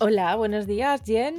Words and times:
Hola, 0.00 0.36
buenos 0.36 0.68
días, 0.68 1.02
Jen. 1.04 1.34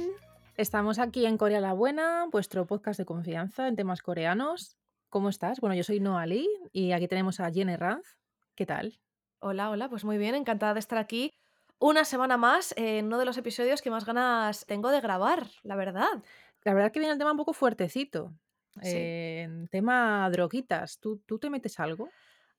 Estamos 0.58 0.98
aquí 0.98 1.24
en 1.24 1.38
Corea 1.38 1.62
la 1.62 1.72
Buena, 1.72 2.26
vuestro 2.30 2.66
podcast 2.66 2.98
de 2.98 3.06
confianza 3.06 3.66
en 3.66 3.74
temas 3.74 4.02
coreanos. 4.02 4.76
¿Cómo 5.08 5.30
estás? 5.30 5.60
Bueno, 5.60 5.74
yo 5.74 5.82
soy 5.82 5.98
Noa 5.98 6.26
Lee 6.26 6.46
y 6.70 6.92
aquí 6.92 7.08
tenemos 7.08 7.40
a 7.40 7.50
Jen 7.50 7.70
Herranz. 7.70 8.18
¿Qué 8.54 8.66
tal? 8.66 9.00
Hola, 9.38 9.70
hola, 9.70 9.88
pues 9.88 10.04
muy 10.04 10.18
bien, 10.18 10.34
encantada 10.34 10.74
de 10.74 10.80
estar 10.80 10.98
aquí 10.98 11.32
una 11.78 12.04
semana 12.04 12.36
más 12.36 12.74
en 12.76 13.06
uno 13.06 13.18
de 13.18 13.24
los 13.24 13.38
episodios 13.38 13.80
que 13.80 13.90
más 13.90 14.04
ganas 14.04 14.66
tengo 14.66 14.90
de 14.90 15.00
grabar, 15.00 15.46
la 15.62 15.76
verdad. 15.76 16.22
La 16.62 16.74
verdad 16.74 16.92
que 16.92 16.98
viene 16.98 17.14
el 17.14 17.18
tema 17.18 17.30
un 17.30 17.38
poco 17.38 17.54
fuertecito. 17.54 18.34
Sí. 18.82 18.92
Eh, 18.92 19.66
tema 19.70 20.28
droguitas. 20.30 20.98
¿Tú, 21.00 21.22
¿Tú 21.24 21.38
te 21.38 21.48
metes 21.48 21.80
algo? 21.80 22.10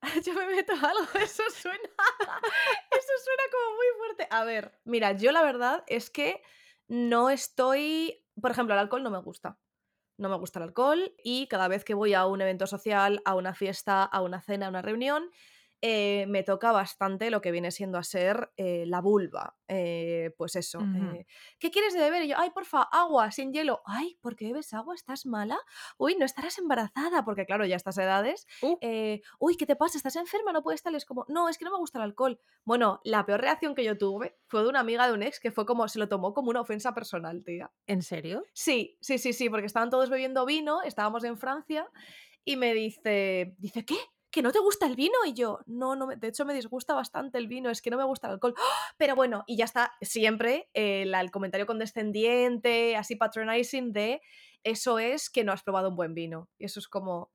Yo 0.25 0.33
me 0.33 0.45
meto 0.47 0.73
algo, 0.73 1.07
eso 1.21 1.43
suena. 1.49 1.77
Eso 2.91 3.13
suena 3.23 3.43
como 3.51 3.75
muy 3.75 3.85
fuerte. 3.97 4.27
A 4.29 4.43
ver, 4.43 4.79
mira, 4.83 5.13
yo 5.13 5.31
la 5.31 5.43
verdad 5.43 5.83
es 5.87 6.09
que 6.09 6.41
no 6.87 7.29
estoy. 7.29 8.25
Por 8.39 8.51
ejemplo, 8.51 8.73
el 8.73 8.79
alcohol 8.79 9.03
no 9.03 9.11
me 9.11 9.19
gusta. 9.19 9.59
No 10.17 10.29
me 10.29 10.37
gusta 10.37 10.59
el 10.59 10.63
alcohol 10.63 11.13
y 11.23 11.47
cada 11.47 11.67
vez 11.67 11.83
que 11.83 11.93
voy 11.93 12.13
a 12.13 12.25
un 12.25 12.41
evento 12.41 12.67
social, 12.67 13.21
a 13.25 13.35
una 13.35 13.53
fiesta, 13.55 14.03
a 14.03 14.21
una 14.21 14.41
cena, 14.41 14.67
a 14.67 14.69
una 14.69 14.81
reunión, 14.81 15.31
eh, 15.81 16.25
me 16.27 16.43
toca 16.43 16.71
bastante 16.71 17.31
lo 17.31 17.41
que 17.41 17.51
viene 17.51 17.71
siendo 17.71 17.97
a 17.97 18.03
ser 18.03 18.51
eh, 18.57 18.85
la 18.87 19.01
vulva. 19.01 19.57
Eh, 19.67 20.33
pues 20.37 20.55
eso. 20.55 20.79
¿Qué 21.59 21.71
quieres 21.71 21.93
de 21.93 22.01
beber? 22.01 22.23
Y 22.23 22.27
yo, 22.29 22.35
ay, 22.37 22.51
porfa, 22.51 22.83
agua, 22.83 23.31
sin 23.31 23.53
hielo. 23.53 23.81
Ay, 23.85 24.17
¿por 24.21 24.35
qué 24.35 24.45
bebes 24.47 24.73
agua? 24.73 24.95
¿Estás 24.95 25.25
mala? 25.25 25.57
Uy, 25.97 26.15
no 26.15 26.25
estarás 26.25 26.57
embarazada, 26.57 27.23
porque 27.23 27.45
claro, 27.45 27.65
ya 27.65 27.75
a 27.75 27.77
estas 27.77 27.97
edades. 27.97 28.45
Uh, 28.61 28.77
Uy, 29.39 29.55
¿qué 29.57 29.65
te 29.65 29.75
pasa? 29.75 29.97
¿Estás 29.97 30.17
enferma? 30.17 30.51
No 30.51 30.61
puedes 30.61 30.83
tal. 30.83 30.95
Es 30.95 31.05
como, 31.05 31.25
no, 31.29 31.49
es 31.49 31.57
que 31.57 31.65
no 31.65 31.71
me 31.71 31.77
gusta 31.77 31.99
el 31.99 32.03
alcohol. 32.03 32.39
Bueno, 32.63 32.99
la 33.03 33.25
peor 33.25 33.41
reacción 33.41 33.73
que 33.73 33.83
yo 33.83 33.97
tuve 33.97 34.37
fue 34.47 34.63
de 34.63 34.69
una 34.69 34.81
amiga 34.81 35.07
de 35.07 35.13
un 35.13 35.23
ex 35.23 35.39
que 35.39 35.51
fue 35.51 35.65
como, 35.65 35.87
se 35.87 35.99
lo 35.99 36.09
tomó 36.09 36.33
como 36.33 36.49
una 36.49 36.61
ofensa 36.61 36.93
personal, 36.93 37.43
tía. 37.43 37.71
¿En 37.87 38.01
serio? 38.01 38.43
Sí, 38.53 38.97
sí, 39.01 39.17
sí, 39.17 39.33
sí, 39.33 39.49
porque 39.49 39.67
estaban 39.67 39.89
todos 39.89 40.09
bebiendo 40.09 40.45
vino, 40.45 40.81
estábamos 40.83 41.23
en 41.23 41.37
Francia 41.37 41.89
y 42.43 42.57
me 42.57 42.73
dice, 42.73 43.55
dice, 43.57 43.85
¿qué? 43.85 43.97
¿Que 44.31 44.41
no 44.41 44.51
te 44.51 44.59
gusta 44.59 44.85
el 44.85 44.95
vino? 44.95 45.13
Y 45.25 45.33
yo, 45.33 45.59
no, 45.65 45.95
no, 45.95 46.07
de 46.07 46.27
hecho 46.27 46.45
me 46.45 46.53
disgusta 46.53 46.93
bastante 46.93 47.37
el 47.37 47.47
vino, 47.47 47.69
es 47.69 47.81
que 47.81 47.89
no 47.89 47.97
me 47.97 48.05
gusta 48.05 48.27
el 48.27 48.33
alcohol. 48.33 48.55
¡Ah! 48.57 48.93
Pero 48.97 49.15
bueno, 49.15 49.43
y 49.45 49.57
ya 49.57 49.65
está, 49.65 49.93
siempre 50.01 50.69
el 50.73 51.31
comentario 51.31 51.67
condescendiente, 51.67 52.95
así 52.95 53.15
patronizing 53.15 53.91
de, 53.91 54.21
eso 54.63 54.99
es 54.99 55.29
que 55.29 55.43
no 55.43 55.51
has 55.51 55.63
probado 55.63 55.89
un 55.89 55.95
buen 55.95 56.13
vino. 56.13 56.49
Y 56.57 56.65
eso 56.65 56.79
es 56.79 56.87
como, 56.87 57.31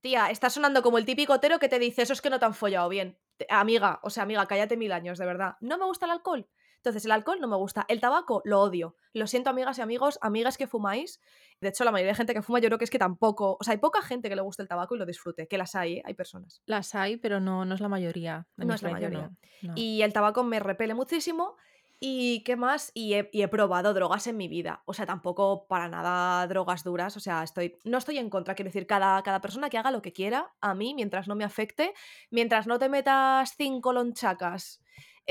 tía, 0.00 0.30
está 0.30 0.50
sonando 0.50 0.82
como 0.82 0.98
el 0.98 1.04
típico 1.04 1.40
tero 1.40 1.58
que 1.58 1.68
te 1.68 1.78
dice, 1.78 2.02
eso 2.02 2.14
es 2.14 2.22
que 2.22 2.30
no 2.30 2.38
te 2.38 2.46
han 2.46 2.54
follado 2.54 2.88
bien. 2.88 3.18
Amiga, 3.48 4.00
o 4.02 4.10
sea, 4.10 4.22
amiga, 4.22 4.46
cállate 4.46 4.76
mil 4.76 4.92
años, 4.92 5.18
de 5.18 5.26
verdad. 5.26 5.56
No 5.60 5.78
me 5.78 5.84
gusta 5.84 6.06
el 6.06 6.12
alcohol. 6.12 6.48
Entonces, 6.80 7.04
el 7.04 7.12
alcohol 7.12 7.38
no 7.40 7.48
me 7.48 7.56
gusta. 7.56 7.84
El 7.88 8.00
tabaco 8.00 8.40
lo 8.44 8.60
odio. 8.60 8.96
Lo 9.12 9.26
siento, 9.26 9.50
amigas 9.50 9.76
y 9.78 9.82
amigos, 9.82 10.18
amigas 10.22 10.56
que 10.56 10.66
fumáis. 10.66 11.20
De 11.60 11.68
hecho, 11.68 11.84
la 11.84 11.92
mayoría 11.92 12.12
de 12.12 12.16
gente 12.16 12.32
que 12.32 12.40
fuma, 12.40 12.58
yo 12.58 12.68
creo 12.68 12.78
que 12.78 12.84
es 12.84 12.90
que 12.90 12.98
tampoco. 12.98 13.58
O 13.60 13.64
sea, 13.64 13.72
hay 13.72 13.78
poca 13.78 14.00
gente 14.00 14.30
que 14.30 14.36
le 14.36 14.40
guste 14.40 14.62
el 14.62 14.68
tabaco 14.68 14.94
y 14.94 14.98
lo 14.98 15.04
disfrute. 15.04 15.46
Que 15.46 15.58
las 15.58 15.74
hay, 15.74 15.98
¿eh? 15.98 16.02
hay 16.06 16.14
personas. 16.14 16.62
Las 16.64 16.94
hay, 16.94 17.18
pero 17.18 17.38
no, 17.38 17.66
no 17.66 17.74
es 17.74 17.82
la 17.82 17.88
mayoría. 17.88 18.48
No 18.56 18.72
es 18.72 18.82
la 18.82 18.92
mayoría. 18.92 19.30
no. 19.60 19.68
no. 19.68 19.72
Y 19.76 20.00
el 20.00 20.14
tabaco 20.14 20.42
me 20.42 20.58
repele 20.58 20.94
muchísimo. 20.94 21.56
¿Y 22.02 22.42
qué 22.44 22.56
más? 22.56 22.92
Y 22.94 23.12
he, 23.12 23.28
y 23.30 23.42
he 23.42 23.48
probado 23.48 23.92
drogas 23.92 24.26
en 24.26 24.38
mi 24.38 24.48
vida. 24.48 24.82
O 24.86 24.94
sea, 24.94 25.04
tampoco 25.04 25.66
para 25.66 25.86
nada 25.86 26.46
drogas 26.46 26.82
duras. 26.82 27.14
O 27.18 27.20
sea, 27.20 27.42
estoy. 27.42 27.78
No 27.84 27.98
estoy 27.98 28.16
en 28.16 28.30
contra. 28.30 28.54
Quiero 28.54 28.70
decir, 28.70 28.86
cada, 28.86 29.22
cada 29.22 29.42
persona 29.42 29.68
que 29.68 29.76
haga 29.76 29.90
lo 29.90 30.00
que 30.00 30.14
quiera, 30.14 30.54
a 30.62 30.74
mí, 30.74 30.94
mientras 30.94 31.28
no 31.28 31.34
me 31.34 31.44
afecte, 31.44 31.92
mientras 32.30 32.66
no 32.66 32.78
te 32.78 32.88
metas 32.88 33.54
cinco 33.54 33.92
lonchacas 33.92 34.80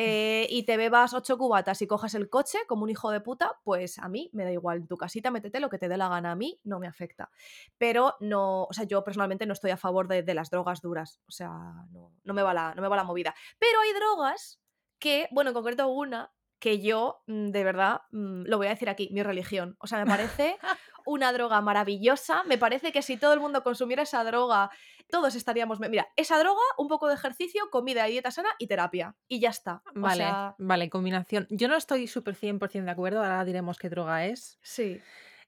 eh, 0.01 0.47
y 0.49 0.63
te 0.63 0.77
bebas 0.77 1.13
ocho 1.13 1.37
cubatas 1.37 1.81
y 1.81 1.87
cojas 1.87 2.15
el 2.15 2.29
coche 2.29 2.59
como 2.69 2.83
un 2.83 2.89
hijo 2.89 3.11
de 3.11 3.19
puta, 3.19 3.59
pues 3.65 3.99
a 3.99 4.07
mí 4.07 4.29
me 4.31 4.45
da 4.45 4.51
igual. 4.53 4.77
En 4.77 4.87
tu 4.87 4.95
casita 4.95 5.29
métete 5.29 5.59
lo 5.59 5.69
que 5.69 5.77
te 5.77 5.89
dé 5.89 5.97
la 5.97 6.07
gana. 6.07 6.31
A 6.31 6.35
mí 6.35 6.57
no 6.63 6.79
me 6.79 6.87
afecta. 6.87 7.29
Pero 7.77 8.15
no. 8.21 8.63
O 8.63 8.71
sea, 8.71 8.85
yo 8.85 9.03
personalmente 9.03 9.45
no 9.45 9.51
estoy 9.51 9.71
a 9.71 9.77
favor 9.77 10.07
de, 10.07 10.23
de 10.23 10.33
las 10.33 10.51
drogas 10.51 10.81
duras. 10.81 11.19
O 11.27 11.31
sea, 11.31 11.49
no, 11.91 12.13
no, 12.23 12.33
me 12.33 12.41
va 12.41 12.53
la, 12.53 12.73
no 12.75 12.81
me 12.81 12.87
va 12.87 12.95
la 12.95 13.03
movida. 13.03 13.35
Pero 13.59 13.77
hay 13.81 13.91
drogas 13.91 14.61
que, 14.99 15.27
bueno, 15.31 15.49
en 15.49 15.53
concreto 15.53 15.89
una 15.89 16.31
que 16.59 16.79
yo, 16.79 17.21
mm, 17.27 17.49
de 17.49 17.63
verdad, 17.65 18.03
mm, 18.11 18.43
lo 18.43 18.57
voy 18.57 18.67
a 18.67 18.69
decir 18.69 18.87
aquí, 18.87 19.09
mi 19.11 19.21
religión. 19.21 19.75
O 19.79 19.87
sea, 19.87 19.99
me 19.99 20.05
parece 20.05 20.57
una 21.05 21.33
droga 21.33 21.59
maravillosa. 21.59 22.45
Me 22.45 22.57
parece 22.57 22.93
que 22.93 23.01
si 23.01 23.17
todo 23.17 23.33
el 23.33 23.41
mundo 23.41 23.63
consumiera 23.63 24.03
esa 24.03 24.23
droga, 24.23 24.71
todos 25.09 25.35
estaríamos... 25.35 25.79
Mira, 25.79 26.07
esa 26.15 26.37
droga, 26.39 26.61
un 26.77 26.87
poco 26.87 27.07
de 27.07 27.15
ejercicio, 27.15 27.69
comida 27.71 28.07
y 28.07 28.13
dieta 28.13 28.31
sana 28.31 28.49
y 28.59 28.67
terapia. 28.67 29.15
Y 29.27 29.39
ya 29.39 29.49
está. 29.49 29.81
O 29.87 29.99
Vale, 29.99 30.23
sea, 30.23 30.55
vale, 30.57 30.89
combinación. 30.89 31.47
Yo 31.49 31.67
no 31.67 31.75
estoy 31.75 32.07
súper 32.07 32.35
100% 32.35 32.85
de 32.85 32.91
acuerdo, 32.91 33.19
ahora 33.21 33.43
diremos 33.45 33.77
qué 33.77 33.89
droga 33.89 34.25
es. 34.25 34.57
sí. 34.61 35.01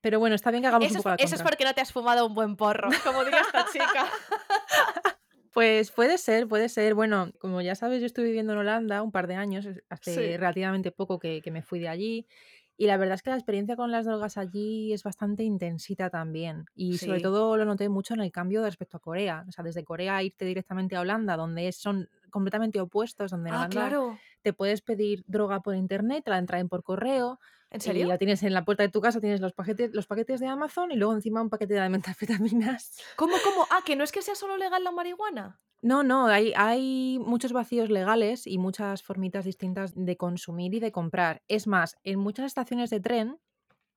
Pero 0.03 0.19
bueno, 0.19 0.33
está 0.35 0.49
bien 0.49 0.63
que 0.63 0.67
hagamos 0.67 0.87
Eso 0.87 0.93
un 0.95 0.97
es, 0.97 1.03
poco 1.03 1.09
la 1.09 1.15
eso 1.23 1.35
es 1.35 1.41
porque 1.43 1.63
no 1.63 1.75
te 1.75 1.81
has 1.81 1.93
fumado 1.93 2.25
un 2.25 2.33
buen 2.33 2.55
porro, 2.55 2.89
como 3.03 3.23
diría 3.23 3.41
esta 3.41 3.67
chica. 3.71 4.07
Pues 5.53 5.91
puede 5.91 6.17
ser, 6.17 6.47
puede 6.47 6.69
ser. 6.69 6.93
Bueno, 6.95 7.31
como 7.39 7.59
ya 7.61 7.75
sabes, 7.75 7.99
yo 7.99 8.05
estuve 8.05 8.27
viviendo 8.27 8.53
en 8.53 8.59
Holanda 8.59 9.01
un 9.01 9.11
par 9.11 9.27
de 9.27 9.35
años, 9.35 9.65
es- 9.65 9.83
hace 9.89 10.15
Sí, 10.15 10.37
relativamente 10.37 10.91
poco 10.91 11.19
que, 11.19 11.41
que 11.41 11.51
me 11.51 11.61
fui 11.61 11.79
de 11.79 11.89
allí. 11.89 12.25
Y 12.81 12.87
la 12.87 12.97
verdad 12.97 13.13
es 13.13 13.21
que 13.21 13.29
la 13.29 13.35
experiencia 13.35 13.75
con 13.75 13.91
las 13.91 14.05
drogas 14.05 14.37
allí 14.37 14.91
es 14.91 15.03
bastante 15.03 15.43
intensita 15.43 16.09
también. 16.09 16.65
Y 16.73 16.97
sobre 16.97 17.21
todo 17.21 17.55
lo 17.55 17.63
noté 17.65 17.89
mucho 17.89 18.15
en 18.15 18.21
el 18.21 18.31
cambio 18.31 18.63
respecto 18.63 18.97
a 18.97 18.99
Corea. 18.99 19.45
O 19.47 19.51
sea, 19.51 19.63
desde 19.63 19.83
Corea 19.83 20.23
irte 20.23 20.45
directamente 20.45 20.95
a 20.95 21.01
Holanda, 21.01 21.37
donde 21.37 21.71
son 21.73 22.09
completamente 22.31 22.79
opuestos, 22.81 23.29
donde 23.29 23.49
en 23.49 23.55
Ah, 23.55 23.57
Holanda 23.57 23.69
claro. 23.69 24.23
te 24.41 24.53
puedes 24.53 24.81
pedir 24.81 25.23
droga 25.27 25.61
por 25.61 25.75
internet, 25.75 26.23
te 26.25 26.31
la 26.31 26.43
traen 26.47 26.69
por 26.69 26.81
correo 26.83 27.39
¿En 27.71 27.79
y 27.79 27.81
serio? 27.81 28.07
la 28.07 28.17
tienes 28.17 28.43
en 28.43 28.53
la 28.53 28.65
puerta 28.65 28.83
de 28.83 28.89
tu 28.89 28.99
casa, 28.99 29.21
tienes 29.21 29.39
los 29.39 29.53
paquetes, 29.53 29.93
los 29.93 30.05
paquetes 30.05 30.41
de 30.41 30.47
Amazon 30.47 30.91
y 30.91 30.97
luego 30.97 31.13
encima 31.13 31.41
un 31.41 31.49
paquete 31.49 31.73
de 31.73 31.89
metanfetaminas. 31.89 32.97
¿Cómo, 33.15 33.33
cómo? 33.43 33.65
Ah, 33.71 33.79
que 33.85 33.95
no 33.95 34.03
es 34.03 34.11
que 34.11 34.21
sea 34.21 34.35
solo 34.35 34.57
legal 34.57 34.83
la 34.83 34.91
marihuana. 34.91 35.59
No, 35.81 36.03
no, 36.03 36.27
hay, 36.27 36.53
hay 36.55 37.17
muchos 37.19 37.53
vacíos 37.53 37.89
legales 37.89 38.45
y 38.45 38.59
muchas 38.59 39.01
formitas 39.01 39.45
distintas 39.45 39.93
de 39.95 40.15
consumir 40.17 40.75
y 40.75 40.79
de 40.79 40.91
comprar. 40.91 41.41
Es 41.47 41.65
más, 41.65 41.97
en 42.03 42.19
muchas 42.19 42.45
estaciones 42.45 42.89
de 42.91 42.99
tren 42.99 43.39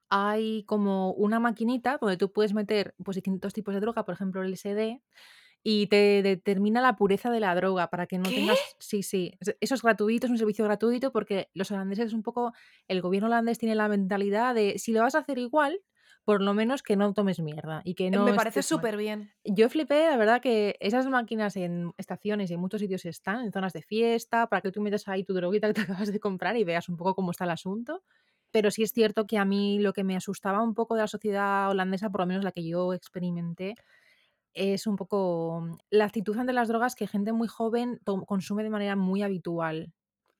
hay 0.08 0.64
como 0.64 1.12
una 1.12 1.40
maquinita 1.40 1.98
donde 2.00 2.16
tú 2.16 2.32
puedes 2.32 2.54
meter 2.54 2.94
pues, 3.04 3.16
distintos 3.16 3.52
tipos 3.52 3.74
de 3.74 3.80
droga, 3.80 4.04
por 4.04 4.14
ejemplo 4.14 4.42
el 4.42 4.56
SD, 4.56 5.02
y 5.64 5.86
te 5.88 6.22
determina 6.22 6.80
la 6.82 6.94
pureza 6.94 7.30
de 7.30 7.40
la 7.40 7.54
droga 7.54 7.88
para 7.90 8.06
que 8.06 8.18
no 8.18 8.24
¿Qué? 8.24 8.36
tengas... 8.36 8.76
Sí, 8.78 9.02
sí, 9.02 9.32
es- 9.40 9.56
eso 9.60 9.74
es 9.74 9.82
gratuito, 9.82 10.26
es 10.26 10.30
un 10.30 10.38
servicio 10.38 10.64
gratuito 10.64 11.10
porque 11.10 11.48
los 11.54 11.70
holandeses 11.70 12.06
es 12.08 12.12
un 12.12 12.22
poco... 12.22 12.52
El 12.86 13.00
gobierno 13.00 13.26
holandés 13.28 13.58
tiene 13.58 13.74
la 13.74 13.88
mentalidad 13.88 14.54
de 14.54 14.78
si 14.78 14.92
lo 14.92 15.00
vas 15.00 15.14
a 15.14 15.20
hacer 15.20 15.38
igual, 15.38 15.80
por 16.24 16.42
lo 16.42 16.54
menos 16.54 16.82
que 16.82 16.96
no 16.96 17.12
tomes 17.14 17.40
mierda 17.40 17.82
y 17.84 17.94
que 17.94 18.10
no 18.10 18.24
Me 18.24 18.34
parece 18.34 18.62
súper 18.62 18.96
bien. 18.96 19.30
Yo 19.44 19.68
flipé, 19.68 20.06
la 20.06 20.16
verdad, 20.16 20.40
que 20.40 20.76
esas 20.80 21.06
máquinas 21.06 21.56
en 21.56 21.92
estaciones 21.98 22.50
y 22.50 22.54
en 22.54 22.60
muchos 22.60 22.80
sitios 22.80 23.04
están, 23.04 23.44
en 23.44 23.52
zonas 23.52 23.72
de 23.72 23.82
fiesta, 23.82 24.46
para 24.48 24.62
que 24.62 24.70
tú 24.72 24.80
metas 24.80 25.06
ahí 25.08 25.24
tu 25.24 25.34
droguita 25.34 25.68
que 25.68 25.74
te 25.80 25.80
acabas 25.82 26.12
de 26.12 26.20
comprar 26.20 26.56
y 26.56 26.64
veas 26.64 26.88
un 26.88 26.96
poco 26.96 27.14
cómo 27.14 27.30
está 27.30 27.44
el 27.44 27.50
asunto. 27.50 28.02
Pero 28.50 28.70
sí 28.70 28.82
es 28.82 28.92
cierto 28.92 29.26
que 29.26 29.36
a 29.38 29.44
mí 29.44 29.78
lo 29.80 29.92
que 29.92 30.04
me 30.04 30.16
asustaba 30.16 30.62
un 30.62 30.74
poco 30.74 30.94
de 30.94 31.02
la 31.02 31.08
sociedad 31.08 31.68
holandesa, 31.70 32.10
por 32.10 32.20
lo 32.20 32.26
menos 32.26 32.44
la 32.44 32.52
que 32.52 32.66
yo 32.66 32.94
experimenté, 32.94 33.74
es 34.54 34.86
un 34.86 34.96
poco 34.96 35.60
mm, 35.62 35.76
la 35.90 36.04
actitud 36.06 36.36
ante 36.38 36.52
las 36.52 36.68
drogas 36.68 36.94
que 36.94 37.06
gente 37.06 37.32
muy 37.32 37.48
joven 37.48 38.00
consume 38.26 38.62
de 38.62 38.70
manera 38.70 38.96
muy 38.96 39.22
habitual. 39.22 39.92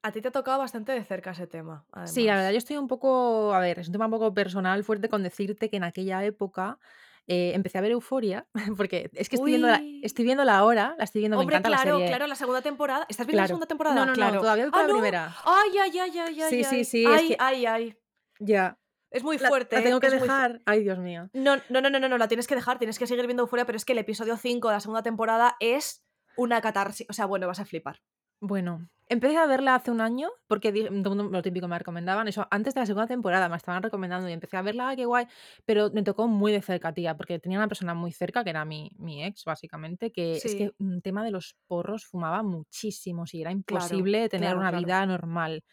A 0.03 0.13
ti 0.13 0.21
te 0.21 0.29
ha 0.29 0.33
tocado 0.33 0.59
bastante 0.59 0.93
de 0.93 1.03
cerca 1.03 1.31
ese 1.31 1.47
tema, 1.47 1.87
Sí, 2.05 2.25
la 2.25 2.37
verdad, 2.37 2.51
yo 2.53 2.59
estoy 2.59 2.77
un 2.77 2.89
poco, 2.89 3.55
a 3.55 3.61
ver, 3.61 3.79
es 3.79 3.87
un 3.89 3.93
tema 3.93 4.05
un 4.05 4.11
poco 4.11 4.35
personal, 4.35 4.85
fuerte 4.85 5.09
con 5.09 5.23
decirte 5.23 5.71
que 5.71 5.79
en 5.79 5.85
aquella 5.85 6.23
época 6.25 6.79
eh, 7.27 7.53
empecé 7.55 7.79
a 7.79 7.81
ver 7.81 7.93
Euforia, 7.93 8.47
porque 8.77 9.11
es 9.15 9.31
que 9.31 9.37
estoy 9.37 9.53
viendo 9.53 9.69
la, 9.69 9.83
estoy 10.03 10.27
viéndola 10.27 10.59
ahora, 10.59 10.95
la 10.99 11.05
estoy 11.05 11.21
viendo, 11.21 11.39
me 11.39 11.43
Hombre, 11.43 11.57
la 11.57 11.63
claro, 11.63 11.93
serie. 11.95 12.07
claro, 12.09 12.27
la 12.27 12.35
segunda 12.35 12.61
temporada. 12.61 13.07
¿Estás 13.09 13.27
viendo 13.27 13.41
la 13.43 13.47
segunda 13.47 13.65
No, 13.65 13.69
temporada? 13.69 14.07
no, 14.07 14.07
no, 14.07 14.15
claro. 14.15 14.41
todavía 14.41 14.65
voy 14.65 14.73
por 14.73 14.81
Ah, 14.81 14.83
la 14.83 14.89
no. 14.89 14.95
primera. 14.95 15.37
Ay, 15.47 15.79
ay, 15.79 15.99
ay, 15.99 16.19
ay, 16.19 16.41
ay. 16.43 16.51
Sí, 16.51 16.65
sí, 16.65 16.65
ay. 16.77 16.85
sí, 16.85 17.05
es 17.05 17.11
Ay, 17.11 17.29
que 17.29 17.37
ay, 17.39 17.67
ay. 17.67 17.97
ya. 18.41 18.79
Es 19.15 19.23
muy 19.25 19.39
La, 19.39 19.49
fuerte, 19.49 19.77
la 19.77 19.81
¿eh? 19.81 19.85
tengo 19.85 20.01
que 20.01 20.09
Es 20.09 20.15
muy 20.15 20.23
dejar. 20.23 20.61
Ay, 20.67 20.83
Dios 20.83 20.99
mío. 20.99 21.31
No, 21.33 21.57
no, 21.71 21.81
no, 21.81 21.89
no, 21.91 21.99
no, 22.01 22.09
no, 22.09 22.19
la 22.19 22.29
tienes 22.29 22.47
que 22.47 22.55
dejar, 22.55 22.79
tienes 22.79 22.99
que 22.99 23.07
seguir 23.07 23.25
viendo 23.27 23.43
Euforia, 23.45 23.65
pero 23.65 23.77
es 23.77 23.85
que 23.85 23.93
el 23.93 23.99
episodio 23.99 24.37
5 24.37 24.69
de 24.69 24.75
la 24.75 24.81
segunda 24.81 25.03
temporada 25.03 25.57
es 25.61 26.05
una 26.37 26.61
catarsis. 26.61 27.07
O 27.09 27.13
sea, 27.13 27.27
bueno, 27.27 27.47
vas 27.47 27.61
a 27.61 27.65
flipar. 27.65 28.01
Bueno, 28.41 28.89
empecé 29.09 29.39
a 29.39 29.47
verla 29.47 29.75
hace 29.77 29.91
un 29.91 30.01
año 30.03 30.29
porque 30.49 30.71
di- 30.73 30.83
todo 30.85 30.91
el 30.93 31.03
mundo- 31.03 31.31
lo 31.31 31.43
típico 31.43 31.67
me 31.69 31.79
recomendaban 31.79 32.29
eso 32.29 32.47
antes 32.51 32.75
de 32.75 32.81
la 32.81 32.87
segunda 32.87 33.07
temporada, 33.07 33.49
me 33.49 33.57
estaban 33.57 33.83
recomendando 33.83 34.29
y 34.29 34.33
empecé 34.33 34.57
a 34.59 34.63
verla, 34.63 34.89
¡ay, 34.89 34.97
qué 34.97 35.07
guay! 35.07 35.27
Pero 35.65 35.91
me 35.93 36.03
tocó 36.03 36.27
muy 36.29 36.53
de 36.53 36.61
cerca, 36.61 36.93
tía, 36.93 37.17
porque 37.17 37.39
tenía 37.39 37.59
una 37.59 37.69
persona 37.69 37.95
muy 37.95 38.13
cerca 38.13 38.45
que 38.45 38.51
era 38.51 38.65
mi, 38.67 38.91
mi 38.99 39.25
ex, 39.25 39.45
básicamente, 39.45 40.11
que 40.13 40.33
es 40.37 40.43
que 40.43 40.67
Sí, 40.67 40.71
un 40.79 41.01
tema 41.01 41.25
de 41.25 41.31
los 41.31 41.57
porros 41.67 42.05
fumaba 42.05 42.43
muchísimo, 42.43 43.25
y 43.33 43.41
era 43.41 43.51
claro, 43.65 43.85
imposible 43.87 44.29
tener 44.29 44.49
claro, 44.49 44.59
una 44.61 44.71
claro. 44.71 44.87
vida 44.87 45.07
normal. 45.07 45.65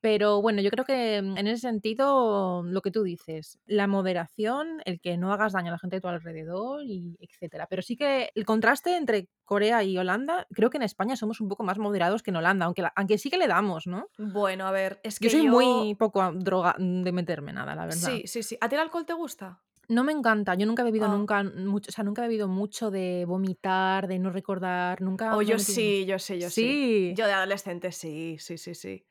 Pero 0.00 0.40
bueno, 0.40 0.62
yo 0.62 0.70
creo 0.70 0.84
que 0.84 1.20
mm, 1.22 1.38
en 1.38 1.46
ese 1.48 1.62
sentido, 1.62 2.62
lo 2.62 2.80
que 2.82 2.90
tú 2.90 3.02
dices, 3.02 3.58
la 3.66 3.86
moderación, 3.86 4.80
el 4.84 5.00
que 5.00 5.16
no 5.16 5.32
hagas 5.32 5.52
daño 5.52 5.68
a 5.68 5.72
la 5.72 5.78
gente 5.78 5.96
de 5.96 6.00
tu 6.00 6.08
alrededor 6.08 6.82
y 6.84 7.16
etcétera. 7.20 7.66
Pero 7.68 7.82
sí 7.82 7.96
que 7.96 8.30
el 8.34 8.44
contraste 8.44 8.96
entre 8.96 9.28
Corea 9.44 9.82
y 9.82 9.98
Holanda, 9.98 10.46
creo 10.52 10.70
que 10.70 10.76
en 10.76 10.82
España 10.84 11.16
somos 11.16 11.40
un 11.40 11.48
poco 11.48 11.64
más 11.64 11.78
moderados 11.78 12.22
que 12.22 12.30
en 12.30 12.36
Holanda, 12.36 12.66
aunque, 12.66 12.82
la- 12.82 12.92
aunque 12.94 13.18
sí 13.18 13.28
que 13.30 13.38
le 13.38 13.48
damos, 13.48 13.86
¿no? 13.86 14.08
Bueno, 14.18 14.66
a 14.66 14.70
ver, 14.70 15.00
es 15.02 15.18
Yo 15.18 15.24
que 15.28 15.30
soy 15.30 15.44
yo... 15.44 15.50
muy 15.50 15.94
poco 15.96 16.30
droga 16.32 16.76
de 16.78 17.12
meterme 17.12 17.52
nada, 17.52 17.74
la 17.74 17.86
verdad. 17.86 17.96
Sí, 17.98 18.22
sí, 18.26 18.42
sí. 18.42 18.56
¿A 18.60 18.68
ti 18.68 18.76
el 18.76 18.82
alcohol 18.82 19.04
te 19.06 19.14
gusta? 19.14 19.60
No 19.88 20.04
me 20.04 20.12
encanta, 20.12 20.54
yo 20.54 20.66
nunca 20.66 20.82
he 20.82 20.84
bebido 20.84 21.06
Ah. 21.06 21.16
nunca 21.16 21.42
mucho, 21.42 21.88
o 21.88 21.92
sea, 21.92 22.04
nunca 22.04 22.22
he 22.22 22.28
bebido 22.28 22.46
mucho 22.46 22.90
de 22.90 23.24
vomitar, 23.26 24.06
de 24.06 24.18
no 24.18 24.30
recordar, 24.30 25.00
nunca 25.00 25.34
O 25.34 25.38
me 25.38 25.44
he 25.44 25.46
yo 25.46 25.58
sí, 25.58 26.04
yo 26.06 26.18
sí, 26.18 26.38
yo 26.38 26.50
sí. 26.50 26.62
Sí. 26.62 27.14
Yo 27.16 27.26
de 27.26 27.32
adolescente 27.32 27.90
sí, 27.90 28.36
sí, 28.38 28.58
sí, 28.58 28.74
sí. 28.74 29.06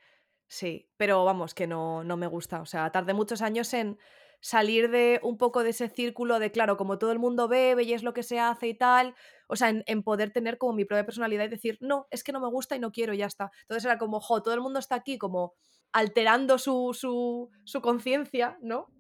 Sí, 0.48 0.90
pero 0.98 1.26
vamos, 1.26 1.54
que 1.54 1.68
no, 1.68 2.04
no 2.04 2.18
me 2.18 2.28
gusta. 2.28 2.62
O 2.62 2.66
sea, 2.66 2.92
tardé 2.92 3.14
muchos 3.14 3.42
años 3.42 3.74
en 3.74 3.98
salir 4.40 4.90
de 4.90 5.20
un 5.24 5.38
poco 5.38 5.64
de 5.64 5.72
ese 5.72 5.90
círculo 5.90 6.40
de, 6.40 6.52
claro, 6.52 6.78
como 6.78 6.98
todo 7.00 7.12
el 7.12 7.20
mundo 7.20 7.48
bebe 7.48 7.84
y 7.84 7.94
es 7.94 8.04
lo 8.04 8.14
que 8.14 8.24
se 8.24 8.40
hace 8.40 8.68
y 8.68 8.74
tal. 8.74 9.16
O 9.48 9.56
sea, 9.56 9.70
en, 9.70 9.84
en 9.88 10.04
poder 10.04 10.32
tener 10.32 10.58
como 10.58 10.74
mi 10.74 10.86
propia 10.86 11.06
personalidad 11.06 11.46
y 11.46 11.50
decir, 11.50 11.78
no, 11.82 12.08
es 12.12 12.24
que 12.24 12.32
no 12.32 12.40
me 12.40 12.48
gusta 12.50 12.76
y 12.76 12.80
no 12.80 12.92
quiero 12.92 13.14
y 13.14 13.18
ya 13.18 13.26
está. 13.26 13.52
Entonces 13.64 13.86
era 13.86 13.98
como, 13.98 14.22
jo, 14.22 14.42
todo 14.42 14.54
el 14.54 14.62
mundo 14.62 14.80
está 14.80 14.96
aquí 14.96 15.18
como 15.18 15.54
alterando 15.92 16.58
su, 16.60 16.96
su, 16.98 17.50
su 17.66 17.82
conciencia, 17.82 18.58
¿no? 18.62 18.94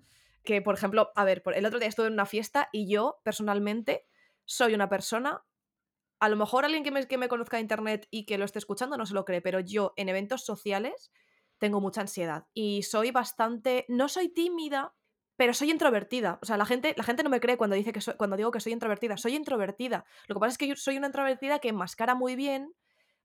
Que, 0.43 0.61
por 0.61 0.75
ejemplo, 0.75 1.11
a 1.15 1.23
ver, 1.23 1.43
el 1.55 1.65
otro 1.65 1.79
día 1.79 1.89
estuve 1.89 2.07
en 2.07 2.13
una 2.13 2.25
fiesta 2.25 2.69
y 2.71 2.89
yo, 2.91 3.19
personalmente, 3.23 4.07
soy 4.45 4.73
una 4.73 4.89
persona 4.89 5.43
a 6.19 6.29
lo 6.29 6.35
mejor 6.35 6.65
alguien 6.65 6.83
que 6.83 6.91
me, 6.91 7.07
que 7.07 7.17
me 7.17 7.27
conozca 7.27 7.57
de 7.57 7.61
internet 7.61 8.07
y 8.09 8.25
que 8.25 8.37
lo 8.37 8.45
esté 8.45 8.59
escuchando 8.59 8.97
no 8.97 9.05
se 9.05 9.13
lo 9.13 9.25
cree, 9.25 9.41
pero 9.41 9.59
yo 9.59 9.93
en 9.97 10.09
eventos 10.09 10.43
sociales 10.45 11.11
tengo 11.57 11.81
mucha 11.81 12.01
ansiedad 12.01 12.47
y 12.53 12.83
soy 12.83 13.11
bastante, 13.11 13.85
no 13.87 14.07
soy 14.07 14.29
tímida, 14.29 14.95
pero 15.37 15.53
soy 15.53 15.71
introvertida. 15.71 16.39
O 16.41 16.45
sea, 16.45 16.57
la 16.57 16.65
gente, 16.65 16.93
la 16.97 17.03
gente 17.03 17.23
no 17.23 17.29
me 17.29 17.39
cree 17.39 17.57
cuando 17.57 17.75
dice 17.75 17.93
que 17.93 18.01
soy, 18.01 18.15
cuando 18.15 18.35
digo 18.35 18.51
que 18.51 18.59
soy 18.59 18.73
introvertida. 18.73 19.17
Soy 19.17 19.35
introvertida. 19.35 20.05
Lo 20.27 20.35
que 20.35 20.39
pasa 20.39 20.51
es 20.51 20.57
que 20.57 20.67
yo 20.67 20.75
soy 20.75 20.97
una 20.97 21.07
introvertida 21.07 21.59
que 21.59 21.69
enmascara 21.69 22.15
muy 22.15 22.35
bien, 22.35 22.73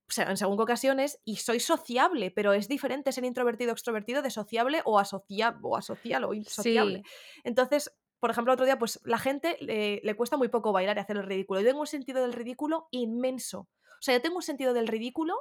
o 0.08 0.12
sea, 0.12 0.30
en 0.30 0.36
según 0.36 0.56
qué 0.58 0.62
ocasiones, 0.62 1.20
y 1.24 1.36
soy 1.36 1.58
sociable, 1.58 2.30
pero 2.30 2.52
es 2.52 2.68
diferente 2.68 3.12
ser 3.12 3.24
introvertido 3.24 3.70
o 3.70 3.74
extrovertido 3.74 4.20
de 4.20 4.30
sociable 4.30 4.82
o, 4.84 4.98
asocia, 4.98 5.58
o 5.62 5.76
asocial 5.76 6.24
o 6.24 6.34
insociable. 6.34 7.02
Sí, 7.04 7.40
Entonces, 7.44 7.90
por 8.20 8.30
ejemplo, 8.30 8.52
otro 8.52 8.66
día, 8.66 8.78
pues 8.78 9.00
la 9.04 9.18
gente 9.18 9.56
le, 9.60 10.00
le 10.04 10.14
cuesta 10.14 10.36
muy 10.36 10.48
poco 10.48 10.70
bailar 10.72 10.98
y 10.98 11.00
hacer 11.00 11.16
el 11.16 11.24
ridículo. 11.24 11.60
Yo 11.60 11.66
tengo 11.66 11.80
un 11.80 11.86
sentido 11.86 12.20
del 12.20 12.34
ridículo 12.34 12.88
inmenso. 12.90 13.60
O 13.60 14.02
sea, 14.04 14.14
yo 14.14 14.20
tengo 14.20 14.36
un 14.36 14.42
sentido 14.42 14.74
del 14.74 14.86
ridículo 14.86 15.34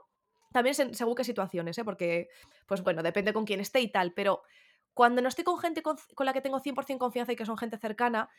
también 0.51 0.75
se- 0.75 0.93
según 0.93 1.15
qué 1.15 1.23
situaciones, 1.23 1.77
¿eh? 1.77 1.83
Porque, 1.85 2.29
pues 2.67 2.83
bueno, 2.83 3.03
depende 3.03 3.33
con 3.33 3.45
quién 3.45 3.59
esté 3.59 3.81
y 3.81 3.91
tal, 3.91 4.13
pero 4.13 4.41
cuando 4.93 5.21
no 5.21 5.29
estoy 5.29 5.43
con 5.43 5.57
gente 5.59 5.81
con, 5.81 5.97
con 6.15 6.25
la 6.25 6.33
que 6.33 6.41
tengo 6.41 6.59
100% 6.59 6.99
confianza 7.05 7.31
y 7.33 7.35
que 7.35 7.45
son 7.45 7.57
gente 7.57 7.77
cercana, 7.77 8.29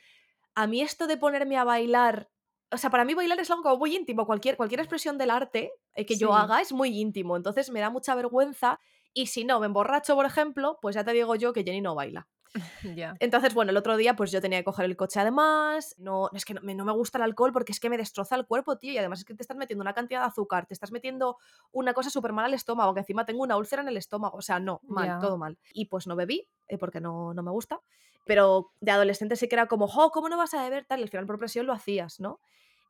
a 0.55 0.67
mí 0.67 0.83
esto 0.83 1.07
de 1.07 1.17
ponerme 1.17 1.57
a 1.57 1.65
bailar, 1.65 2.31
o 2.71 2.77
sea, 2.79 2.91
para 2.91 3.05
mí 3.05 3.15
bailar 3.15 3.41
es 3.41 3.51
algo 3.51 3.63
como 3.63 3.79
muy 3.79 3.97
íntimo, 3.97 4.27
cualquier, 4.27 4.57
cualquier 4.57 4.81
expresión 4.81 5.19
del 5.19 5.31
arte 5.31 5.73
eh, 5.95 6.07
que 6.07 6.17
yo 6.19 6.35
haga 6.35 6.61
es 6.61 6.73
muy 6.73 6.99
íntimo, 7.01 7.37
entonces 7.37 7.71
me 7.71 7.81
da 7.81 7.91
mucha 7.91 8.15
vergüenza 8.15 8.81
y 9.15 9.27
si 9.27 9.45
no, 9.45 9.61
me 9.61 9.67
emborracho, 9.67 10.15
por 10.15 10.27
ejemplo, 10.27 10.79
pues 10.83 10.95
ya 10.95 11.05
te 11.05 11.13
digo 11.13 11.35
yo 11.37 11.53
que 11.53 11.65
Jenny 11.65 11.81
no 11.83 11.95
baila. 11.95 12.29
Entonces, 13.21 13.55
bueno, 13.55 13.71
el 13.71 13.77
otro 13.77 13.97
día 13.97 14.15
pues 14.15 14.31
yo 14.31 14.41
tenía 14.41 14.59
que 14.59 14.65
coger 14.65 14.85
el 14.85 14.97
coche 14.97 15.21
además, 15.21 15.95
no, 15.99 16.31
es 16.35 16.45
que 16.45 16.55
no 16.55 16.61
me, 16.63 16.75
no 16.75 16.85
me 16.85 16.93
gusta 16.93 17.19
el 17.19 17.25
alcohol 17.25 17.53
porque 17.53 17.73
es 17.73 17.81
que 17.81 17.89
me 17.89 17.97
destroza 17.97 18.37
el 18.37 18.47
cuerpo, 18.47 18.77
tío, 18.77 18.93
y 18.93 18.99
además 18.99 19.21
es 19.21 19.25
que 19.25 19.35
te 19.35 19.43
estás 19.43 19.57
metiendo 19.57 19.83
una 19.83 19.95
cantidad 19.95 20.21
de 20.21 20.27
azúcar, 20.27 20.67
te 20.67 20.75
estás 20.75 20.93
metiendo 20.93 21.39
una 21.73 21.95
cosa 21.95 22.11
súper 22.11 22.33
mal 22.33 22.45
al 22.45 22.55
estómago, 22.55 22.95
que 22.95 23.01
encima 23.01 23.25
tengo 23.25 23.43
una 23.43 23.57
úlcera 23.57 23.83
en 23.83 23.89
el 23.89 23.97
estómago, 23.97 24.37
o 24.37 24.43
sea, 24.43 24.61
no, 24.61 24.81
mal, 24.85 25.19
todo 25.21 25.39
mal. 25.39 25.59
Y 25.73 25.87
pues 25.87 26.07
no 26.07 26.17
bebí, 26.17 26.47
eh, 26.69 26.79
porque 26.79 27.01
no, 27.01 27.33
no 27.35 27.43
me 27.43 27.51
gusta, 27.51 27.81
pero 28.25 28.73
de 28.81 28.91
adolescente 28.91 29.37
sí 29.37 29.49
que 29.49 29.55
era 29.55 29.67
como, 29.67 29.89
jo, 29.89 30.11
¿cómo 30.11 30.29
no 30.29 30.37
vas 30.37 30.55
a 30.55 30.63
beber 30.63 30.85
tal? 30.85 31.01
Y 31.01 31.05
al 31.05 31.09
final 31.09 31.27
por 31.27 31.39
presión 31.39 31.67
lo 31.67 31.73
hacías, 31.73 32.21
¿no? 32.21 32.41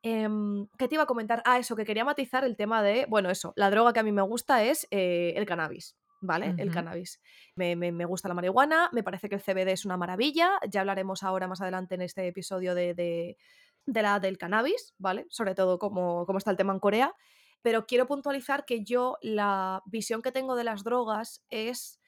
Em, 0.03 0.67
¿Qué 0.79 0.89
te 0.89 0.97
iba 0.97 1.05
a 1.05 1.07
comentar? 1.07 1.43
Ah, 1.47 1.59
eso, 1.59 1.77
que 1.77 1.85
quería 1.85 2.05
matizar 2.05 2.45
el 2.45 2.57
tema 2.57 2.83
de, 2.83 3.07
bueno, 3.09 3.31
eso, 3.31 3.53
la 3.55 3.71
droga 3.71 3.93
que 3.93 4.01
a 4.01 4.03
mí 4.03 4.11
me 4.11 4.23
gusta 4.23 4.65
es 4.65 4.89
eh, 4.91 5.33
el 5.37 5.47
cannabis, 5.47 5.97
¿vale? 6.23 6.55
El 6.57 6.71
cannabis. 6.71 7.21
Me, 7.55 7.77
me- 7.77 7.93
me 7.93 8.05
gusta 8.07 8.29
la 8.29 8.35
marihuana, 8.35 8.89
me 8.93 9.03
parece 9.03 9.29
que 9.29 9.35
el 9.35 9.43
CBD 9.43 9.73
es 9.73 9.85
una 9.85 9.97
maravilla, 9.99 10.53
ya 10.71 10.81
hablaremos 10.81 11.23
ahora 11.23 11.47
más 11.49 11.61
adelante 11.61 11.95
en 11.97 12.03
este 12.03 12.27
episodio 12.27 12.75
de, 12.75 12.95
de- 12.95 13.37
de 13.85 14.03
la, 14.03 14.19
del 14.21 14.39
cannabis, 14.39 14.95
¿vale? 14.99 15.27
Sobre 15.29 15.55
todo 15.55 15.79
cómo, 15.79 16.25
cómo 16.27 16.39
está 16.39 16.51
el 16.51 16.57
tema 16.57 16.73
en 16.73 16.81
Corea, 16.81 17.15
pero 17.63 17.87
quiero 17.87 18.07
puntualizar 18.07 18.65
que 18.65 18.83
yo 18.85 19.19
la 19.23 19.83
visión 19.87 20.23
que 20.23 20.33
tengo 20.33 20.57
de 20.57 20.65
las 20.65 20.85
drogas 20.85 21.45
es, 21.51 22.01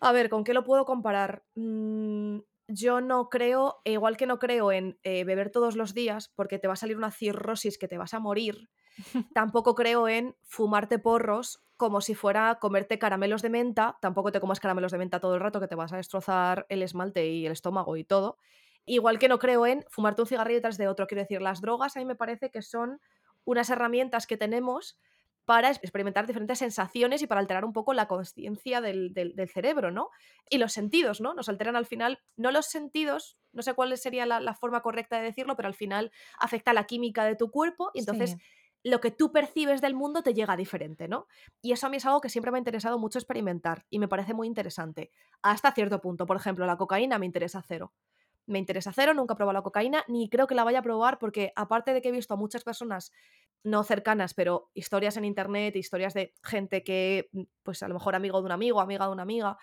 a 0.00 0.12
ver, 0.12 0.28
¿con 0.30 0.44
qué 0.44 0.54
lo 0.54 0.64
puedo 0.64 0.84
comparar? 0.84 1.44
Mm, 1.54 2.38
yo 2.68 3.00
no 3.00 3.30
creo, 3.30 3.80
e 3.84 3.92
igual 3.92 4.16
que 4.18 4.26
no 4.26 4.38
creo 4.38 4.70
en 4.72 4.98
eh, 5.02 5.24
beber 5.24 5.50
todos 5.50 5.74
los 5.76 5.94
días 5.94 6.30
porque 6.36 6.58
te 6.58 6.68
va 6.68 6.74
a 6.74 6.76
salir 6.76 6.96
una 6.98 7.10
cirrosis 7.10 7.78
que 7.78 7.88
te 7.88 7.98
vas 7.98 8.12
a 8.14 8.20
morir, 8.20 8.68
tampoco 9.32 9.74
creo 9.74 10.08
en 10.08 10.36
fumarte 10.42 10.98
porros 10.98 11.62
como 11.76 12.00
si 12.00 12.14
fuera 12.14 12.56
comerte 12.60 12.98
caramelos 12.98 13.42
de 13.42 13.50
menta. 13.50 13.98
Tampoco 14.00 14.32
te 14.32 14.40
comas 14.40 14.60
caramelos 14.60 14.92
de 14.92 14.98
menta 14.98 15.20
todo 15.20 15.34
el 15.34 15.40
rato 15.40 15.60
que 15.60 15.68
te 15.68 15.76
vas 15.76 15.92
a 15.92 15.96
destrozar 15.96 16.66
el 16.68 16.82
esmalte 16.82 17.26
y 17.28 17.46
el 17.46 17.52
estómago 17.52 17.96
y 17.96 18.04
todo. 18.04 18.38
Igual 18.84 19.18
que 19.18 19.28
no 19.28 19.38
creo 19.38 19.66
en 19.66 19.84
fumarte 19.88 20.22
un 20.22 20.28
cigarrillo 20.28 20.60
tras 20.62 20.78
de 20.78 20.88
otro. 20.88 21.06
Quiero 21.06 21.22
decir, 21.22 21.42
las 21.42 21.60
drogas 21.60 21.96
a 21.96 22.00
mí 22.00 22.06
me 22.06 22.16
parece 22.16 22.50
que 22.50 22.62
son 22.62 23.00
unas 23.44 23.70
herramientas 23.70 24.26
que 24.26 24.36
tenemos 24.36 24.98
para 25.44 25.70
experimentar 25.70 26.26
diferentes 26.26 26.58
sensaciones 26.58 27.22
y 27.22 27.26
para 27.26 27.40
alterar 27.40 27.64
un 27.64 27.72
poco 27.72 27.94
la 27.94 28.06
conciencia 28.06 28.82
del, 28.82 29.14
del- 29.14 29.34
cerebro, 29.48 29.90
¿no? 29.90 30.10
Y 30.50 30.58
los 30.58 30.72
sentidos, 30.74 31.22
¿no? 31.22 31.32
Nos 31.32 31.48
alteran 31.48 31.74
al 31.74 31.86
final, 31.86 32.18
no 32.36 32.50
los 32.50 32.66
sentidos, 32.66 33.38
no 33.52 33.62
sé 33.62 33.72
cuál 33.72 33.96
sería 33.96 34.26
la, 34.26 34.54
forma 34.54 34.82
correcta 34.82 35.16
de 35.16 35.22
decirlo, 35.24 35.56
pero 35.56 35.68
al 35.68 35.74
final 35.74 36.12
afecta 36.38 36.74
la 36.74 36.84
química 36.84 37.24
de 37.24 37.34
tu 37.36 37.50
cuerpo 37.50 37.90
y 37.94 38.00
entonces. 38.00 38.36
Lo 38.84 39.00
que 39.00 39.10
tú 39.10 39.32
percibes 39.32 39.80
del 39.80 39.94
mundo 39.94 40.22
te 40.22 40.34
llega 40.34 40.56
diferente, 40.56 41.08
¿no? 41.08 41.26
Y 41.62 41.72
eso 41.72 41.86
a 41.86 41.90
mí 41.90 41.96
es 41.98 42.06
algo 42.06 42.20
que 42.20 42.28
siempre 42.28 42.52
me 42.52 42.58
ha 42.58 42.60
interesado 42.60 42.98
mucho 42.98 43.18
experimentar 43.18 43.86
y 43.90 43.98
me 43.98 44.08
parece 44.08 44.34
muy 44.34 44.46
interesante. 44.46 45.10
Hasta 45.42 45.72
cierto 45.72 46.00
punto, 46.00 46.26
por 46.26 46.36
ejemplo, 46.36 46.66
la 46.66 46.76
cocaína 46.76 47.18
me 47.18 47.26
interesa 47.26 47.62
cero. 47.66 47.92
Me 48.46 48.58
interesa 48.58 48.92
cero, 48.94 49.12
nunca 49.12 49.34
he 49.34 49.36
probado 49.36 49.58
la 49.58 49.62
cocaína, 49.62 50.04
ni 50.08 50.30
creo 50.30 50.46
que 50.46 50.54
la 50.54 50.64
vaya 50.64 50.78
a 50.78 50.82
probar 50.82 51.18
porque 51.18 51.52
aparte 51.54 51.92
de 51.92 52.00
que 52.00 52.08
he 52.08 52.12
visto 52.12 52.32
a 52.32 52.36
muchas 52.38 52.64
personas 52.64 53.12
no 53.62 53.84
cercanas, 53.84 54.32
pero 54.34 54.70
historias 54.72 55.16
en 55.16 55.24
internet, 55.26 55.76
historias 55.76 56.14
de 56.14 56.34
gente 56.42 56.82
que, 56.82 57.28
pues 57.62 57.82
a 57.82 57.88
lo 57.88 57.94
mejor 57.94 58.14
amigo 58.14 58.38
de 58.40 58.46
un 58.46 58.52
amigo, 58.52 58.80
amiga 58.80 59.06
de 59.06 59.12
una 59.12 59.22
amiga, 59.22 59.58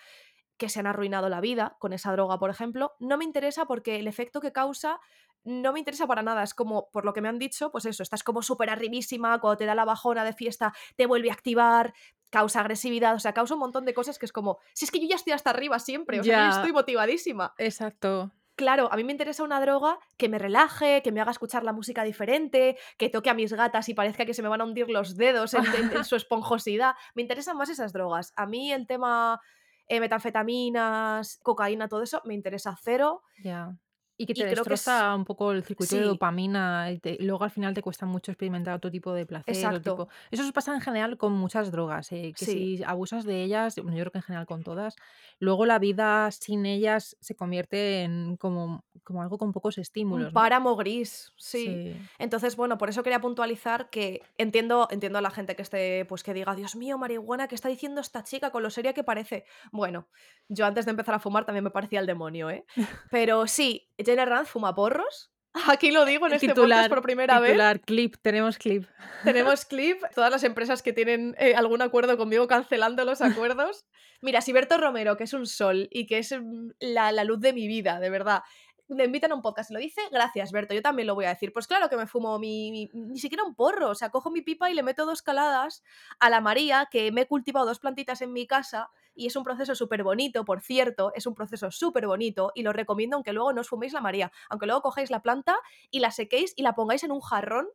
que 0.57 0.69
se 0.69 0.79
han 0.79 0.87
arruinado 0.87 1.29
la 1.29 1.41
vida 1.41 1.75
con 1.79 1.93
esa 1.93 2.11
droga, 2.11 2.39
por 2.39 2.49
ejemplo, 2.49 2.93
no 2.99 3.17
me 3.17 3.25
interesa 3.25 3.65
porque 3.65 3.97
el 3.99 4.07
efecto 4.07 4.39
que 4.41 4.51
causa 4.51 4.99
no 5.43 5.73
me 5.73 5.79
interesa 5.79 6.07
para 6.07 6.23
nada. 6.23 6.41
Es 6.43 6.53
como, 6.53 6.89
por 6.91 7.05
lo 7.05 7.13
que 7.13 7.21
me 7.21 7.29
han 7.29 7.37
dicho, 7.37 7.71
pues 7.71 7.85
eso, 7.85 8.01
estás 8.03 8.23
como 8.23 8.41
súper 8.41 8.69
arribísima, 8.69 9.39
cuando 9.39 9.57
te 9.57 9.65
da 9.65 9.75
la 9.75 9.85
bajona 9.85 10.23
de 10.23 10.33
fiesta, 10.33 10.73
te 10.95 11.05
vuelve 11.05 11.29
a 11.29 11.33
activar, 11.33 11.93
causa 12.31 12.61
agresividad, 12.61 13.13
o 13.15 13.19
sea, 13.19 13.33
causa 13.33 13.53
un 13.53 13.59
montón 13.59 13.85
de 13.85 13.93
cosas 13.93 14.17
que 14.17 14.25
es 14.25 14.31
como, 14.31 14.57
si 14.73 14.85
es 14.85 14.91
que 14.91 14.99
yo 14.99 15.07
ya 15.07 15.15
estoy 15.15 15.33
hasta 15.33 15.51
arriba 15.51 15.77
siempre, 15.79 16.19
o 16.19 16.23
sea, 16.23 16.49
yo 16.49 16.55
estoy 16.57 16.71
motivadísima. 16.73 17.53
Exacto. 17.59 18.31
Claro, 18.55 18.89
a 18.91 18.95
mí 18.95 19.03
me 19.03 19.11
interesa 19.11 19.43
una 19.43 19.59
droga 19.61 19.99
que 20.17 20.29
me 20.29 20.39
relaje, 20.39 21.01
que 21.03 21.11
me 21.11 21.19
haga 21.21 21.31
escuchar 21.31 21.63
la 21.63 21.73
música 21.73 22.03
diferente, 22.05 22.77
que 22.97 23.09
toque 23.09 23.29
a 23.29 23.33
mis 23.33 23.51
gatas 23.53 23.87
y 23.89 23.93
parezca 23.93 24.25
que 24.25 24.33
se 24.33 24.41
me 24.41 24.47
van 24.49 24.61
a 24.61 24.63
hundir 24.63 24.89
los 24.89 25.17
dedos 25.17 25.53
en, 25.53 25.65
en- 25.65 25.95
en 25.95 26.05
su 26.05 26.15
esponjosidad. 26.15 26.95
Me 27.13 27.21
interesan 27.21 27.57
más 27.57 27.69
esas 27.69 27.91
drogas. 27.93 28.31
A 28.37 28.45
mí 28.45 28.71
el 28.71 28.87
tema 28.87 29.41
eh, 29.87 29.99
metanfetaminas, 29.99 31.39
cocaína, 31.41 31.87
todo 31.87 32.03
eso, 32.03 32.21
me 32.25 32.33
interesa 32.33 32.75
cero. 32.81 33.23
Ya. 33.43 33.77
Y 34.17 34.25
que 34.25 34.31
Y 34.31 34.35
te 34.35 34.41
creo 34.43 34.63
que 34.63 34.73
es... 34.73 34.79
destroza 34.79 35.13
un 35.13 35.25
poco 35.25 35.51
el 35.51 35.63
circuito 35.63 35.95
de 35.97 36.03
dopamina 36.03 36.89
y 36.91 36.99
te- 36.99 37.17
luego 37.19 37.43
al 37.43 37.51
final 37.51 37.73
te 37.73 37.81
cuesta 37.81 38.05
mucho 38.05 38.31
experimentar 38.31 38.73
otro 38.75 38.89
tipo 38.89 39.11
de 39.13 39.25
placer 39.25 39.53
o 39.53 39.79
tipo... 39.81 40.03
exacto. 40.03 40.07
Eso 40.31 40.53
pasa 40.53 40.73
en 40.73 40.79
general 40.81 41.17
con 41.17 41.33
muchas 41.33 41.69
drogas, 41.71 42.11
eh, 42.13 42.33
que 42.37 42.45
Sí. 42.45 42.77
si 42.77 42.83
abusas 42.83 43.25
de 43.25 43.43
ellas, 43.43 43.75
bueno, 43.75 43.97
yo 43.97 44.03
creo 44.03 44.11
que 44.13 44.17
en 44.19 44.23
general 44.23 44.45
con 44.45 44.63
todas, 44.63 44.95
luego 45.39 45.65
la 45.65 45.79
vida 45.79 46.31
sin 46.31 46.65
ellas 46.65 47.17
se 47.19 47.35
convierte 47.35 48.03
en 48.03 48.37
como, 48.37 48.85
como 49.03 49.21
algo 49.21 49.37
con 49.37 49.51
pocos 49.51 49.77
Un 49.77 49.81
estímulos, 49.81 50.27
¿no? 50.27 50.33
páramo 50.33 50.75
gris, 50.77 51.33
sí. 51.35 51.65
Sí. 51.65 52.01
Entonces, 52.17 52.55
bueno, 52.55 52.77
por 52.77 52.87
eso 52.89 53.03
quería 53.03 53.19
puntualizar 53.19 53.89
que 53.89 54.21
entiendo, 54.37 54.87
entiendo 54.91 55.19
a 55.19 55.21
la 55.21 55.29
gente 55.31 55.55
que 55.57 55.61
esté, 55.61 56.05
pues 56.05 56.23
que 56.23 56.33
diga, 56.33 56.55
Dios 56.55 56.75
mío, 56.77 56.97
marihuana, 56.97 57.47
¿qué 57.49 57.55
está 57.55 57.67
diciendo 57.67 57.99
esta 57.99 58.23
chica 58.23 58.51
con 58.51 58.63
lo 58.63 58.69
seria 58.69 58.93
que 58.93 59.03
parece? 59.03 59.43
Bueno, 59.73 60.07
yo 60.47 60.65
antes 60.65 60.85
de 60.85 60.91
empezar 60.91 61.15
a 61.15 61.19
fumar 61.19 61.43
también 61.45 61.63
me 61.65 61.71
parecía 61.71 61.99
el 61.99 62.05
demonio, 62.05 62.49
¿eh? 62.49 62.65
Pero 63.11 63.47
sí, 63.47 63.89
Jenna 63.97 64.25
Rand 64.25 64.47
fuma 64.47 64.73
porros. 64.75 65.31
Aquí 65.67 65.91
lo 65.91 66.03
digo 66.05 66.27
en 66.27 66.33
este 66.33 66.47
podcast 66.53 66.89
por 66.89 67.01
primera 67.01 67.39
vez. 67.39 67.81
clip, 67.85 68.15
tenemos 68.21 68.57
clip. 68.57 68.85
Tenemos 69.23 69.65
clip, 69.65 70.01
todas 70.13 70.29
las 70.29 70.43
empresas 70.43 70.81
que 70.83 70.91
tienen 70.93 71.33
eh, 71.39 71.55
algún 71.55 71.81
acuerdo 71.81 72.17
conmigo 72.17 72.47
cancelando 72.47 73.05
los 73.05 73.21
acuerdos. 73.21 73.85
Mira, 74.21 74.41
si 74.41 74.51
Berto 74.53 74.77
Romero, 74.77 75.15
que 75.17 75.23
es 75.23 75.33
un 75.33 75.47
sol 75.47 75.87
y 75.91 76.07
que 76.07 76.17
es 76.17 76.33
mm, 76.37 76.71
la, 76.79 77.11
la 77.11 77.23
luz 77.23 77.39
de 77.39 77.53
mi 77.53 77.67
vida, 77.67 77.99
de 77.99 78.09
verdad, 78.09 78.43
me 78.87 79.05
invitan 79.05 79.31
a 79.31 79.35
un 79.35 79.41
podcast 79.41 79.71
y 79.71 79.73
lo 79.75 79.79
dice, 79.79 80.01
gracias, 80.11 80.51
Berto, 80.51 80.73
yo 80.75 80.81
también 80.81 81.07
lo 81.07 81.15
voy 81.15 81.25
a 81.25 81.29
decir. 81.29 81.51
Pues 81.53 81.65
claro 81.67 81.89
que 81.89 81.97
me 81.97 82.05
fumo 82.05 82.37
mi, 82.37 82.71
mi- 82.71 82.89
ni 82.93 83.17
siquiera 83.19 83.43
un 83.43 83.55
porro, 83.55 83.89
o 83.89 83.95
sea, 83.95 84.09
cojo 84.09 84.29
mi 84.31 84.41
pipa 84.41 84.69
y 84.69 84.73
le 84.75 84.83
meto 84.83 85.05
dos 85.05 85.21
caladas 85.21 85.83
a 86.19 86.29
la 86.29 86.41
María, 86.41 86.87
que 86.91 87.11
me 87.11 87.21
he 87.21 87.27
cultivado 87.27 87.65
dos 87.65 87.79
plantitas 87.79 88.21
en 88.21 88.31
mi 88.33 88.45
casa, 88.45 88.89
y 89.15 89.27
es 89.27 89.35
un 89.35 89.43
proceso 89.43 89.75
súper 89.75 90.03
bonito, 90.03 90.45
por 90.45 90.61
cierto, 90.61 91.11
es 91.15 91.25
un 91.25 91.33
proceso 91.33 91.71
súper 91.71 92.07
bonito 92.07 92.51
y 92.53 92.63
lo 92.63 92.73
recomiendo 92.73 93.15
aunque 93.15 93.33
luego 93.33 93.53
no 93.53 93.61
os 93.61 93.69
fuméis 93.69 93.93
la 93.93 94.01
María, 94.01 94.31
aunque 94.49 94.65
luego 94.65 94.81
cogáis 94.81 95.09
la 95.09 95.21
planta 95.21 95.57
y 95.89 95.99
la 95.99 96.11
sequéis 96.11 96.53
y 96.55 96.63
la 96.63 96.75
pongáis 96.75 97.03
en 97.03 97.11
un 97.11 97.21
jarrón 97.21 97.67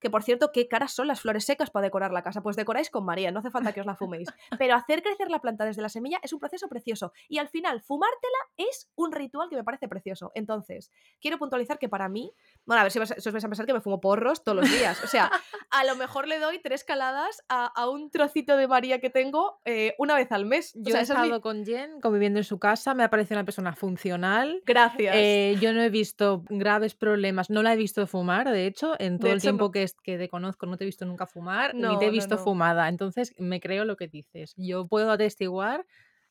que 0.00 0.10
por 0.10 0.22
cierto, 0.22 0.50
qué 0.52 0.68
caras 0.68 0.92
son 0.92 1.06
las 1.06 1.20
flores 1.20 1.44
secas 1.44 1.70
para 1.70 1.84
decorar 1.84 2.12
la 2.12 2.22
casa. 2.22 2.42
Pues 2.42 2.56
decoráis 2.56 2.90
con 2.90 3.04
María, 3.04 3.30
no 3.30 3.40
hace 3.40 3.50
falta 3.50 3.72
que 3.72 3.80
os 3.80 3.86
la 3.86 3.96
fuméis. 3.96 4.28
Pero 4.58 4.74
hacer 4.74 5.02
crecer 5.02 5.30
la 5.30 5.40
planta 5.40 5.64
desde 5.64 5.82
la 5.82 5.88
semilla 5.88 6.18
es 6.22 6.32
un 6.32 6.38
proceso 6.38 6.68
precioso. 6.68 7.12
Y 7.28 7.38
al 7.38 7.48
final, 7.48 7.82
fumártela 7.82 8.38
es 8.56 8.90
un 8.94 9.12
ritual 9.12 9.48
que 9.48 9.56
me 9.56 9.64
parece 9.64 9.88
precioso. 9.88 10.32
Entonces, 10.34 10.90
quiero 11.20 11.38
puntualizar 11.38 11.78
que 11.78 11.88
para 11.88 12.08
mí, 12.08 12.32
bueno, 12.64 12.80
a 12.80 12.84
ver 12.84 12.92
si, 12.92 12.98
os 12.98 13.08
vais 13.08 13.44
a 13.44 13.48
pensar 13.48 13.66
que 13.66 13.72
me 13.72 13.80
fumo 13.80 14.00
porros 14.00 14.44
todos 14.44 14.56
los 14.56 14.70
días. 14.70 15.02
O 15.02 15.06
sea, 15.06 15.30
a 15.70 15.84
lo 15.84 15.96
mejor 15.96 16.28
le 16.28 16.38
doy 16.38 16.60
tres 16.60 16.84
caladas 16.84 17.42
a, 17.48 17.88
un 17.88 18.10
trocito 18.10 18.56
de 18.56 18.68
María 18.68 19.00
que 19.00 19.10
tengo 19.10 19.60
eh, 19.64 19.94
una 19.98 20.14
vez 20.14 20.30
al 20.32 20.44
mes. 20.44 20.72
Yo 20.74 20.96
he 20.96 21.00
estado 21.00 21.40
con 21.40 21.64
Jen 21.64 22.00
conviviendo 22.00 22.38
en 22.38 22.44
su 22.44 22.58
casa, 22.58 22.94
me 22.94 23.04
ha 23.04 23.10
parecido 23.10 23.38
una 23.38 23.44
persona 23.44 23.74
funcional. 23.74 24.62
Gracias. 24.66 25.14
Eh, 25.16 25.56
yo 25.60 25.72
no 25.72 25.82
he 25.82 25.90
visto 25.90 26.42
graves 26.48 26.94
problemas, 26.94 27.50
no 27.50 27.62
la 27.62 27.72
he 27.72 27.76
visto 27.76 28.06
fumar, 28.06 28.50
de 28.50 28.66
hecho, 28.66 28.94
en 28.98 29.18
todo 29.18 29.32
el 29.32 29.40
tiempo 29.40 29.70
que 29.70 29.82
que 30.02 30.18
te 30.18 30.28
conozco, 30.28 30.66
no 30.66 30.76
te 30.76 30.84
he 30.84 30.86
visto 30.86 31.04
nunca 31.04 31.26
fumar, 31.26 31.74
ni 31.74 31.98
te 31.98 32.06
he 32.06 32.10
visto 32.10 32.38
fumada. 32.38 32.88
Entonces, 32.88 33.34
me 33.38 33.60
creo 33.60 33.84
lo 33.84 33.96
que 33.96 34.08
dices. 34.08 34.54
Yo 34.56 34.86
puedo 34.88 35.10
atestiguar 35.10 35.86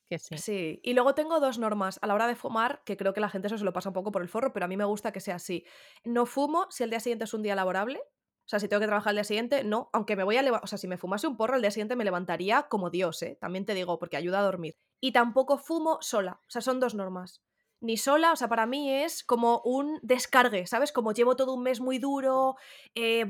que 0.08 0.20
sí. 0.20 0.38
Sí, 0.38 0.80
y 0.84 0.94
luego 0.94 1.14
tengo 1.16 1.40
dos 1.40 1.60
normas 1.60 2.00
a 2.02 2.08
la 2.08 2.14
hora 2.16 2.28
de 2.28 2.36
fumar, 2.36 2.82
que 2.86 2.96
creo 2.96 3.14
que 3.14 3.20
la 3.20 3.30
gente 3.30 3.48
eso 3.48 3.58
se 3.58 3.66
lo 3.66 3.74
pasa 3.74 3.90
un 3.90 3.94
poco 3.94 4.12
por 4.12 4.22
el 4.22 4.30
forro, 4.30 4.54
pero 4.54 4.66
a 4.66 4.68
mí 4.68 4.78
me 4.78 4.86
gusta 4.86 5.12
que 5.12 5.20
sea 5.20 5.36
así. 5.36 5.66
No 6.04 6.26
fumo 6.26 6.68
si 6.70 6.84
el 6.84 6.90
día 6.90 7.00
siguiente 7.00 7.26
es 7.26 7.34
un 7.34 7.44
día 7.44 7.56
laborable. 7.56 8.00
O 8.00 8.50
sea, 8.50 8.60
si 8.60 8.70
tengo 8.70 8.80
que 8.80 8.88
trabajar 8.88 9.12
el 9.12 9.18
día 9.18 9.24
siguiente, 9.26 9.66
no. 9.66 9.90
Aunque 9.92 10.16
me 10.16 10.24
voy 10.24 10.38
a 10.38 10.42
levantar, 10.42 10.64
o 10.64 10.68
sea, 10.68 10.78
si 10.78 10.88
me 10.88 10.98
fumase 10.98 11.28
un 11.28 11.36
porro, 11.36 11.56
el 11.56 11.62
día 11.62 11.72
siguiente 11.72 11.98
me 11.98 12.06
levantaría 12.06 12.64
como 12.64 12.90
Dios, 12.90 13.22
¿eh? 13.24 13.38
También 13.42 13.66
te 13.66 13.74
digo, 13.74 14.00
porque 14.00 14.16
ayuda 14.16 14.40
a 14.40 14.44
dormir. 14.44 14.78
Y 15.02 15.12
tampoco 15.12 15.58
fumo 15.58 15.98
sola. 16.00 16.40
O 16.48 16.50
sea, 16.50 16.62
son 16.62 16.80
dos 16.80 16.96
normas 16.96 17.44
ni 17.80 17.98
sola, 17.98 18.32
o 18.32 18.36
sea, 18.36 18.48
para 18.48 18.66
mí 18.66 18.92
es 18.92 19.24
como 19.24 19.62
un 19.64 20.00
descargue, 20.02 20.66
¿sabes? 20.66 20.92
Como 20.92 21.12
llevo 21.12 21.36
todo 21.36 21.54
un 21.54 21.64
mes 21.64 21.80
muy 21.80 22.00
duro, 22.00 22.56
eh, 22.96 23.26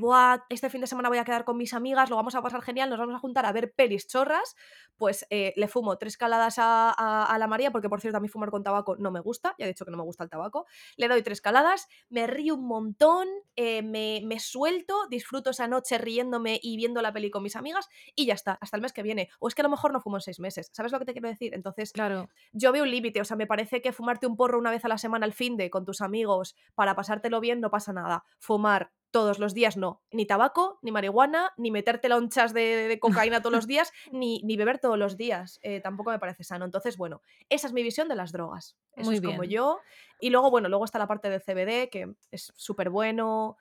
este 0.48 0.70
fin 0.70 0.80
de 0.80 0.86
semana 0.86 1.08
voy 1.08 1.18
a 1.18 1.24
quedar 1.24 1.44
con 1.44 1.56
mis 1.56 1.74
amigas, 1.74 2.08
lo 2.08 2.16
vamos 2.16 2.34
a 2.34 2.42
pasar 2.42 2.62
genial, 2.62 2.88
nos 2.88 2.98
vamos 2.98 3.14
a 3.14 3.18
juntar 3.18 3.44
a 3.44 3.52
ver 3.52 3.72
pelis 3.72 4.06
chorras, 4.06 4.56
pues 4.96 5.26
eh, 5.30 5.52
le 5.56 5.68
fumo 5.68 5.98
tres 5.98 6.16
caladas 6.16 6.56
a, 6.58 7.36
la 7.38 7.46
María, 7.46 7.70
porque 7.70 7.88
por 7.88 8.00
cierto 8.00 8.16
a 8.16 8.20
mí 8.20 8.28
fumar 8.28 8.50
con 8.50 8.62
tabaco 8.62 8.96
no 8.96 9.10
me 9.10 9.20
gusta, 9.20 9.54
ya 9.58 9.66
he 9.66 9.68
dicho 9.68 9.84
que 9.84 9.90
no 9.90 9.96
me 9.96 10.02
gusta 10.02 10.24
el 10.24 10.30
tabaco, 10.30 10.66
le 10.96 11.08
doy 11.08 11.22
tres 11.22 11.40
caladas, 11.40 11.88
me 12.08 12.26
río 12.26 12.54
un 12.54 12.66
montón, 12.66 13.28
eh, 13.54 13.82
me, 13.82 14.22
me 14.24 14.40
suelto, 14.40 15.06
disfruto 15.08 15.50
esa 15.50 15.68
noche 15.68 15.98
riéndome 15.98 16.58
y 16.62 16.76
viendo 16.76 17.02
la 17.02 17.12
peli 17.12 17.30
con 17.30 17.42
mis 17.42 17.54
amigas 17.54 17.88
y 18.14 18.26
ya 18.26 18.34
está, 18.34 18.58
hasta 18.60 18.76
el 18.76 18.82
mes 18.82 18.92
que 18.92 19.02
viene. 19.02 19.28
O 19.40 19.48
es 19.48 19.54
que 19.54 19.62
a 19.62 19.64
lo 19.64 19.68
mejor 19.68 19.92
no 19.92 20.00
fumo 20.00 20.16
en 20.16 20.22
seis 20.22 20.40
meses, 20.40 20.70
¿sabes 20.72 20.90
lo 20.90 20.98
que 20.98 21.04
te 21.04 21.12
quiero 21.12 21.28
decir? 21.28 21.54
Entonces, 21.54 21.92
claro. 21.92 22.28
yo 22.52 22.72
veo 22.72 22.84
un 22.84 22.90
límite, 22.90 23.20
o 23.20 23.24
sea, 23.24 23.36
me 23.36 23.46
parece 23.46 23.82
que 23.82 23.92
fumarte 23.92 24.26
un 24.26 24.37
porro 24.38 24.58
una 24.58 24.70
vez 24.70 24.86
a 24.86 24.88
la 24.88 24.96
semana 24.96 25.26
al 25.26 25.34
fin 25.34 25.58
de 25.58 25.68
con 25.68 25.84
tus 25.84 26.00
amigos 26.00 26.56
para 26.74 26.96
pasártelo 26.96 27.40
bien, 27.40 27.60
no 27.60 27.70
pasa 27.70 27.92
nada. 27.92 28.24
Fumar 28.38 28.92
todos 29.10 29.38
los 29.38 29.54
días 29.54 29.76
no. 29.76 30.02
Ni 30.10 30.26
tabaco, 30.26 30.78
ni 30.82 30.92
marihuana, 30.92 31.52
ni 31.56 31.70
meterte 31.70 32.08
lonchas 32.08 32.52
de, 32.54 32.88
de 32.88 32.98
cocaína 32.98 33.40
todos 33.40 33.54
los 33.54 33.66
días, 33.66 33.92
ni, 34.12 34.40
ni 34.44 34.56
beber 34.56 34.78
todos 34.78 34.98
los 34.98 35.16
días. 35.16 35.58
Eh, 35.62 35.80
tampoco 35.80 36.10
me 36.10 36.18
parece 36.18 36.44
sano. 36.44 36.64
Entonces, 36.64 36.96
bueno, 36.96 37.22
esa 37.48 37.66
es 37.66 37.72
mi 37.72 37.82
visión 37.82 38.08
de 38.08 38.16
las 38.16 38.32
drogas. 38.32 38.76
Eso 38.96 39.12
es 39.12 39.20
como 39.20 39.44
yo. 39.44 39.80
Y 40.18 40.30
luego, 40.30 40.50
bueno, 40.50 40.68
luego 40.68 40.84
está 40.84 40.98
la 40.98 41.06
parte 41.06 41.30
del 41.30 41.40
CBD, 41.40 41.90
que 41.90 42.14
es 42.30 42.52
súper 42.56 42.90
bueno. 42.90 43.56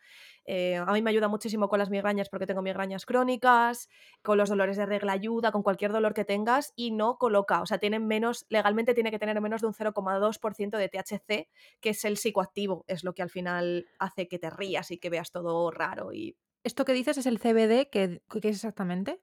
Eh, 0.50 0.78
a 0.78 0.92
mí 0.94 1.02
me 1.02 1.10
ayuda 1.10 1.28
muchísimo 1.28 1.68
con 1.68 1.78
las 1.78 1.90
migrañas 1.90 2.30
porque 2.30 2.48
tengo 2.48 2.62
migrañas 2.62 3.06
crónicas, 3.06 3.90
con 4.22 4.38
los 4.38 4.50
dolores 4.50 4.78
de 4.78 4.86
regla 4.86 5.12
ayuda, 5.12 5.52
con 5.52 5.62
cualquier 5.62 5.92
dolor 5.92 6.14
que 6.14 6.24
tengas 6.24 6.72
y 6.76 6.92
no 6.92 7.18
coloca, 7.18 7.62
o 7.62 7.66
sea, 7.66 7.80
tienen 7.80 8.08
menos, 8.08 8.46
legalmente 8.50 8.94
tiene 8.94 9.12
que 9.12 9.20
tener 9.20 9.40
menos 9.42 9.60
de 9.60 9.68
un 9.68 9.74
0,2% 9.74 10.78
de 10.78 10.88
THC, 10.88 11.50
que 11.82 11.90
es 11.90 12.06
el 12.06 12.16
psicoactivo, 12.16 12.86
es 12.88 13.04
lo 13.04 13.14
que 13.14 13.24
al 13.24 13.30
final 13.30 13.88
hace 14.00 14.30
que 14.30 14.40
te 14.40 14.50
rías 14.50 14.90
y 14.92 14.98
que 14.98 15.10
veas 15.10 15.32
todo 15.32 15.70
raro 15.70 16.14
y... 16.14 16.38
¿Esto 16.64 16.86
que 16.86 16.94
dices 16.94 17.18
es 17.18 17.26
el 17.26 17.40
CBD? 17.40 17.90
¿Qué, 17.90 18.22
qué 18.42 18.50
es 18.50 18.56
exactamente? 18.56 19.22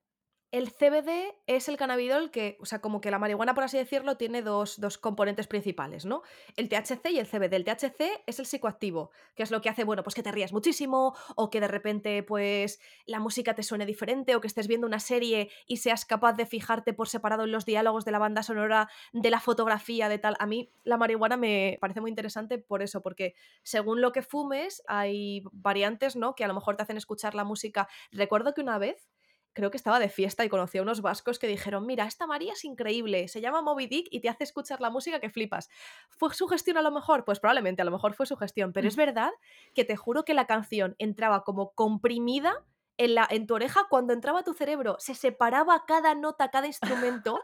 El 0.55 0.71
CBD 0.71 1.35
es 1.49 1.69
el 1.69 1.77
cannabidol 1.77 2.31
que, 2.31 2.59
o 2.61 2.65
sea, 2.65 2.81
como 2.81 3.01
que 3.01 3.11
la 3.11 3.19
marihuana, 3.19 3.55
por 3.55 3.65
así 3.65 3.77
decirlo, 3.77 4.17
tiene 4.17 4.41
dos, 4.41 4.79
componentes 5.01 5.49
principales, 5.49 6.05
¿no? 6.05 6.23
El 6.55 6.69
THC 6.69 7.11
y 7.11 7.19
el 7.19 7.27
CBD. 7.27 7.55
El 7.55 7.65
THC 7.65 8.23
es 8.25 8.39
el 8.39 8.47
psicoactivo, 8.47 9.11
que 9.35 9.43
es 9.43 9.51
lo 9.51 9.61
que 9.61 9.69
hace, 9.69 9.83
bueno, 9.83 10.05
pues 10.05 10.15
que 10.15 10.23
te 10.23 10.31
rías 10.31 10.53
muchísimo, 10.53 11.17
o 11.35 11.51
que 11.51 11.61
de 11.61 11.67
repente, 11.67 12.23
pues, 12.23 12.79
la 13.05 13.19
música 13.19 13.57
te 13.57 13.65
suene 13.65 13.85
diferente, 13.85 14.37
o 14.37 14.41
que 14.41 14.47
estés 14.47 14.69
viendo 14.69 14.87
una 14.87 15.01
serie 15.01 15.51
y 15.67 15.79
seas 15.79 16.05
capaz 16.05 16.35
de 16.35 16.47
fijarte 16.47 16.93
por 16.93 17.09
separado 17.09 17.43
en 17.43 17.51
los 17.51 17.65
diálogos 17.65 18.05
de 18.05 18.13
la 18.13 18.21
banda 18.21 18.45
sonora, 18.45 18.89
de 19.13 19.31
la 19.31 19.41
fotografía, 19.41 20.09
de 20.09 20.21
tal. 20.21 20.37
A 20.39 20.47
mí 20.47 20.71
la 20.85 20.97
marihuana 20.97 21.37
me 21.37 21.79
parece 21.81 22.01
muy 22.01 22.13
interesante 22.13 22.59
por 22.59 22.81
eso, 22.81 23.03
porque 23.03 23.35
según 23.65 24.01
lo 24.01 24.13
que 24.13 24.23
fumes, 24.23 24.85
hay 24.87 25.43
variantes, 25.51 26.15
¿no? 26.15 26.37
Que 26.37 26.45
a 26.45 26.47
lo 26.47 26.55
mejor 26.55 26.77
te 26.77 26.85
hacen 26.85 26.97
escuchar 26.97 27.35
la 27.35 27.43
música. 27.43 27.89
Recuerdo 28.13 28.55
que 28.55 28.61
una 28.61 28.79
vez 28.79 29.09
creo 29.55 29.71
que 29.71 29.77
estaba 29.77 29.99
de 29.99 30.09
fiesta 30.09 30.45
y 30.45 30.49
conocí 30.49 30.79
a 30.79 30.83
unos 30.83 31.01
vascos 31.01 31.39
que 31.39 31.47
dijeron, 31.47 31.87
mira, 31.87 32.05
esta 32.05 32.27
María 32.27 32.53
es 32.53 32.65
increíble, 32.65 33.29
se 33.29 33.41
llama 33.41 33.63
Moby 33.63 33.87
Dick 33.87 34.09
y 34.11 34.21
te 34.21 34.29
hace 34.29 34.45
escuchar 34.45 34.81
la 34.81 34.91
música 34.91 35.21
que 35.21 35.31
flipas. 35.31 35.71
¿Fue 36.11 36.35
su 36.35 36.47
gestión 36.49 36.77
a 36.77 36.83
lo 36.83 36.91
mejor? 36.91 37.25
Pues 37.25 37.41
probablemente, 37.41 37.81
a 37.81 37.85
lo 37.85 37.91
mejor 37.91 38.15
fue 38.15 38.27
su 38.27 38.37
gestión, 38.37 38.73
pero 38.73 38.89
es 38.89 38.97
verdad 38.97 39.31
que 39.75 39.85
te 39.85 39.97
juro 39.97 40.25
que 40.25 40.35
la 40.35 40.47
canción 40.47 40.97
entraba 40.99 41.45
como 41.45 41.71
comprimida 41.71 42.65
en, 42.97 43.15
la, 43.15 43.27
en 43.31 43.47
tu 43.47 43.55
oreja 43.55 43.87
cuando 43.89 44.13
entraba 44.13 44.41
a 44.41 44.45
tu 44.45 44.55
cerebro, 44.55 44.97
se 44.99 45.15
separaba 45.15 45.85
cada 45.87 46.15
nota, 46.15 46.51
cada 46.51 46.67
instrumento. 46.67 47.41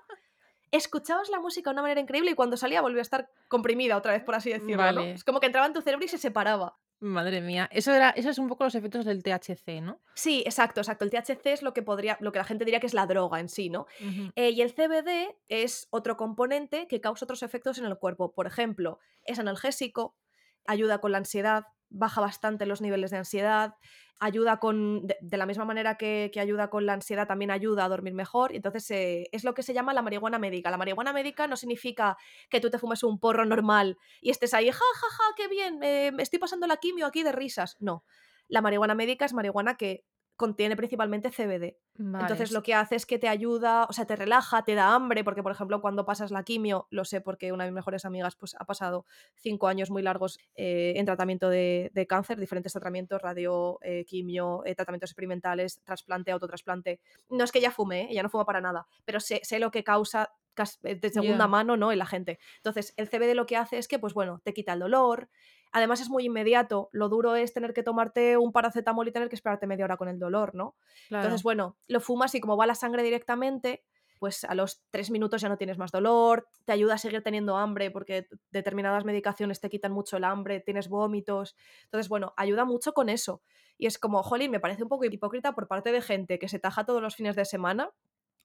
escuchabas 0.72 1.30
la 1.30 1.40
música 1.40 1.70
de 1.70 1.74
una 1.74 1.82
manera 1.82 2.00
increíble 2.00 2.30
y 2.30 2.34
cuando 2.34 2.56
salía 2.56 2.80
volvía 2.80 3.00
a 3.00 3.02
estar 3.02 3.30
comprimida 3.48 3.96
otra 3.96 4.12
vez, 4.12 4.22
por 4.22 4.34
así 4.34 4.50
decirlo. 4.50 5.00
Es 5.00 5.24
como 5.24 5.40
que 5.40 5.46
entraba 5.46 5.66
en 5.66 5.72
tu 5.72 5.82
cerebro 5.82 6.04
y 6.04 6.08
se 6.08 6.18
separaba. 6.18 6.76
Madre 7.00 7.40
mía, 7.40 7.66
eso 7.72 7.94
era, 7.94 8.10
eso 8.10 8.28
es 8.28 8.38
un 8.38 8.46
poco 8.46 8.64
los 8.64 8.74
efectos 8.74 9.06
del 9.06 9.22
THC, 9.22 9.80
¿no? 9.80 10.00
Sí, 10.12 10.42
exacto, 10.44 10.82
exacto. 10.82 11.06
El 11.06 11.10
THC 11.10 11.46
es 11.46 11.62
lo 11.62 11.72
que 11.72 11.82
podría, 11.82 12.18
lo 12.20 12.30
que 12.30 12.38
la 12.38 12.44
gente 12.44 12.66
diría 12.66 12.78
que 12.78 12.86
es 12.86 12.92
la 12.92 13.06
droga 13.06 13.40
en 13.40 13.48
sí, 13.48 13.70
¿no? 13.70 13.86
Eh, 14.36 14.50
y 14.50 14.60
el 14.60 14.74
CBD 14.74 15.34
es 15.48 15.88
otro 15.90 16.18
componente 16.18 16.86
que 16.88 17.00
causa 17.00 17.24
otros 17.24 17.42
efectos 17.42 17.78
en 17.78 17.86
el 17.86 17.96
cuerpo. 17.96 18.32
Por 18.32 18.46
ejemplo, 18.46 18.98
es 19.24 19.38
analgésico, 19.38 20.14
ayuda 20.66 20.98
con 21.00 21.12
la 21.12 21.18
ansiedad, 21.18 21.64
baja 21.90 22.20
bastante 22.20 22.66
los 22.66 22.80
niveles 22.80 23.10
de 23.10 23.18
ansiedad, 23.18 23.74
ayuda 24.20 24.58
con, 24.58 25.06
de, 25.06 25.36
la 25.36 25.46
misma 25.46 25.64
manera 25.64 25.96
que, 25.96 26.30
ayuda 26.40 26.70
con 26.70 26.86
la 26.86 26.92
ansiedad, 26.92 27.26
también 27.26 27.50
ayuda 27.50 27.84
a 27.84 27.88
dormir 27.88 28.14
mejor. 28.14 28.54
Entonces 28.54 28.90
eh, 28.90 29.28
es 29.32 29.44
lo 29.44 29.54
que 29.54 29.62
se 29.62 29.74
llama 29.74 29.94
la 29.94 30.02
marihuana 30.02 30.38
médica. 30.38 30.70
La 30.70 30.76
marihuana 30.76 31.12
médica 31.12 31.46
no 31.46 31.56
significa 31.56 32.16
que 32.48 32.60
tú 32.60 32.70
te 32.70 32.78
fumes 32.78 33.02
un 33.02 33.18
porro 33.18 33.44
normal 33.44 33.98
y 34.20 34.30
estés 34.30 34.54
ahí, 34.54 34.70
ja, 34.70 34.78
ja, 34.78 35.06
ja, 35.10 35.24
qué 35.36 35.48
bien, 35.48 35.78
me 35.78 36.22
estoy 36.22 36.38
pasando 36.38 36.66
la 36.66 36.76
quimio 36.76 37.06
aquí 37.06 37.22
de 37.22 37.32
risas. 37.32 37.76
No. 37.80 38.04
La 38.48 38.60
marihuana 38.60 38.94
médica 38.94 39.24
es 39.24 39.32
marihuana 39.32 39.76
que 39.76 40.04
contiene 40.40 40.74
principalmente 40.74 41.28
CBD. 41.28 41.76
Entonces 41.98 42.50
lo 42.50 42.62
que 42.62 42.72
hace 42.72 42.96
es 42.96 43.04
que 43.04 43.18
te 43.18 43.28
ayuda, 43.28 43.84
o 43.84 43.92
sea, 43.92 44.06
te 44.06 44.16
relaja, 44.16 44.64
te 44.64 44.74
da 44.74 44.94
hambre, 44.94 45.22
porque 45.22 45.42
por 45.42 45.52
ejemplo 45.52 45.82
cuando 45.82 46.06
pasas 46.06 46.30
la 46.30 46.44
quimio, 46.44 46.86
lo 46.88 47.04
sé 47.04 47.20
porque 47.20 47.52
una 47.52 47.64
de 47.64 47.70
mis 47.70 47.74
mejores 47.74 48.06
amigas 48.06 48.36
pues 48.36 48.56
ha 48.58 48.64
pasado 48.64 49.04
cinco 49.36 49.68
años 49.68 49.90
muy 49.90 50.00
largos 50.00 50.38
eh, 50.54 50.94
en 50.96 51.04
tratamiento 51.04 51.50
de, 51.50 52.06
cáncer, 52.08 52.40
diferentes 52.40 52.72
tratamientos, 52.72 53.20
radio, 53.20 53.78
eh, 53.82 54.06
quimio, 54.06 54.62
eh, 54.64 54.74
tratamientos 54.74 55.10
experimentales, 55.10 55.82
trasplante, 55.84 56.30
autotrasplante. 56.30 57.00
No 57.28 57.44
es 57.44 57.52
que 57.52 57.58
ella 57.58 57.70
fume, 57.70 58.10
ella 58.10 58.22
no 58.22 58.30
fuma 58.30 58.46
para 58.46 58.62
nada, 58.62 58.86
pero 59.04 59.20
sé, 59.20 59.40
sé 59.42 59.58
lo 59.58 59.70
que 59.70 59.84
causa 59.84 60.32
de 60.82 61.10
segunda 61.10 61.48
mano, 61.48 61.76
¿no? 61.76 61.92
En 61.92 61.98
la 61.98 62.06
gente. 62.06 62.38
Entonces, 62.56 62.92
el 62.96 63.08
CBD 63.08 63.34
lo 63.34 63.46
que 63.46 63.56
hace 63.56 63.78
es 63.78 63.88
que, 63.88 63.98
pues 63.98 64.14
bueno, 64.14 64.40
te 64.44 64.52
quita 64.52 64.72
el 64.72 64.80
dolor, 64.80 65.28
Además 65.72 66.00
es 66.00 66.08
muy 66.10 66.24
inmediato. 66.26 66.88
Lo 66.92 67.08
duro 67.08 67.36
es 67.36 67.52
tener 67.52 67.72
que 67.72 67.82
tomarte 67.82 68.36
un 68.36 68.52
paracetamol 68.52 69.06
y 69.08 69.12
tener 69.12 69.28
que 69.28 69.36
esperarte 69.36 69.66
media 69.66 69.84
hora 69.84 69.96
con 69.96 70.08
el 70.08 70.18
dolor, 70.18 70.54
¿no? 70.54 70.76
Entonces, 71.10 71.42
bueno, 71.42 71.76
lo 71.86 72.00
fumas 72.00 72.34
y 72.34 72.40
como 72.40 72.56
va 72.56 72.66
la 72.66 72.74
sangre 72.74 73.02
directamente, 73.02 73.84
pues 74.18 74.44
a 74.44 74.54
los 74.54 74.82
tres 74.90 75.10
minutos 75.10 75.40
ya 75.40 75.48
no 75.48 75.56
tienes 75.56 75.78
más 75.78 75.92
dolor, 75.92 76.46
te 76.66 76.72
ayuda 76.72 76.94
a 76.94 76.98
seguir 76.98 77.22
teniendo 77.22 77.56
hambre 77.56 77.90
porque 77.90 78.28
determinadas 78.50 79.04
medicaciones 79.04 79.60
te 79.60 79.70
quitan 79.70 79.92
mucho 79.92 80.18
el 80.18 80.24
hambre, 80.24 80.60
tienes 80.60 80.88
vómitos. 80.88 81.56
Entonces, 81.84 82.08
bueno, 82.08 82.34
ayuda 82.36 82.66
mucho 82.66 82.92
con 82.92 83.08
eso. 83.08 83.42
Y 83.78 83.86
es 83.86 83.98
como, 83.98 84.22
jolín, 84.22 84.50
me 84.50 84.60
parece 84.60 84.82
un 84.82 84.90
poco 84.90 85.06
hipócrita 85.06 85.54
por 85.54 85.68
parte 85.68 85.90
de 85.90 86.02
gente 86.02 86.38
que 86.38 86.48
se 86.48 86.58
taja 86.58 86.84
todos 86.84 87.00
los 87.00 87.16
fines 87.16 87.34
de 87.34 87.46
semana, 87.46 87.90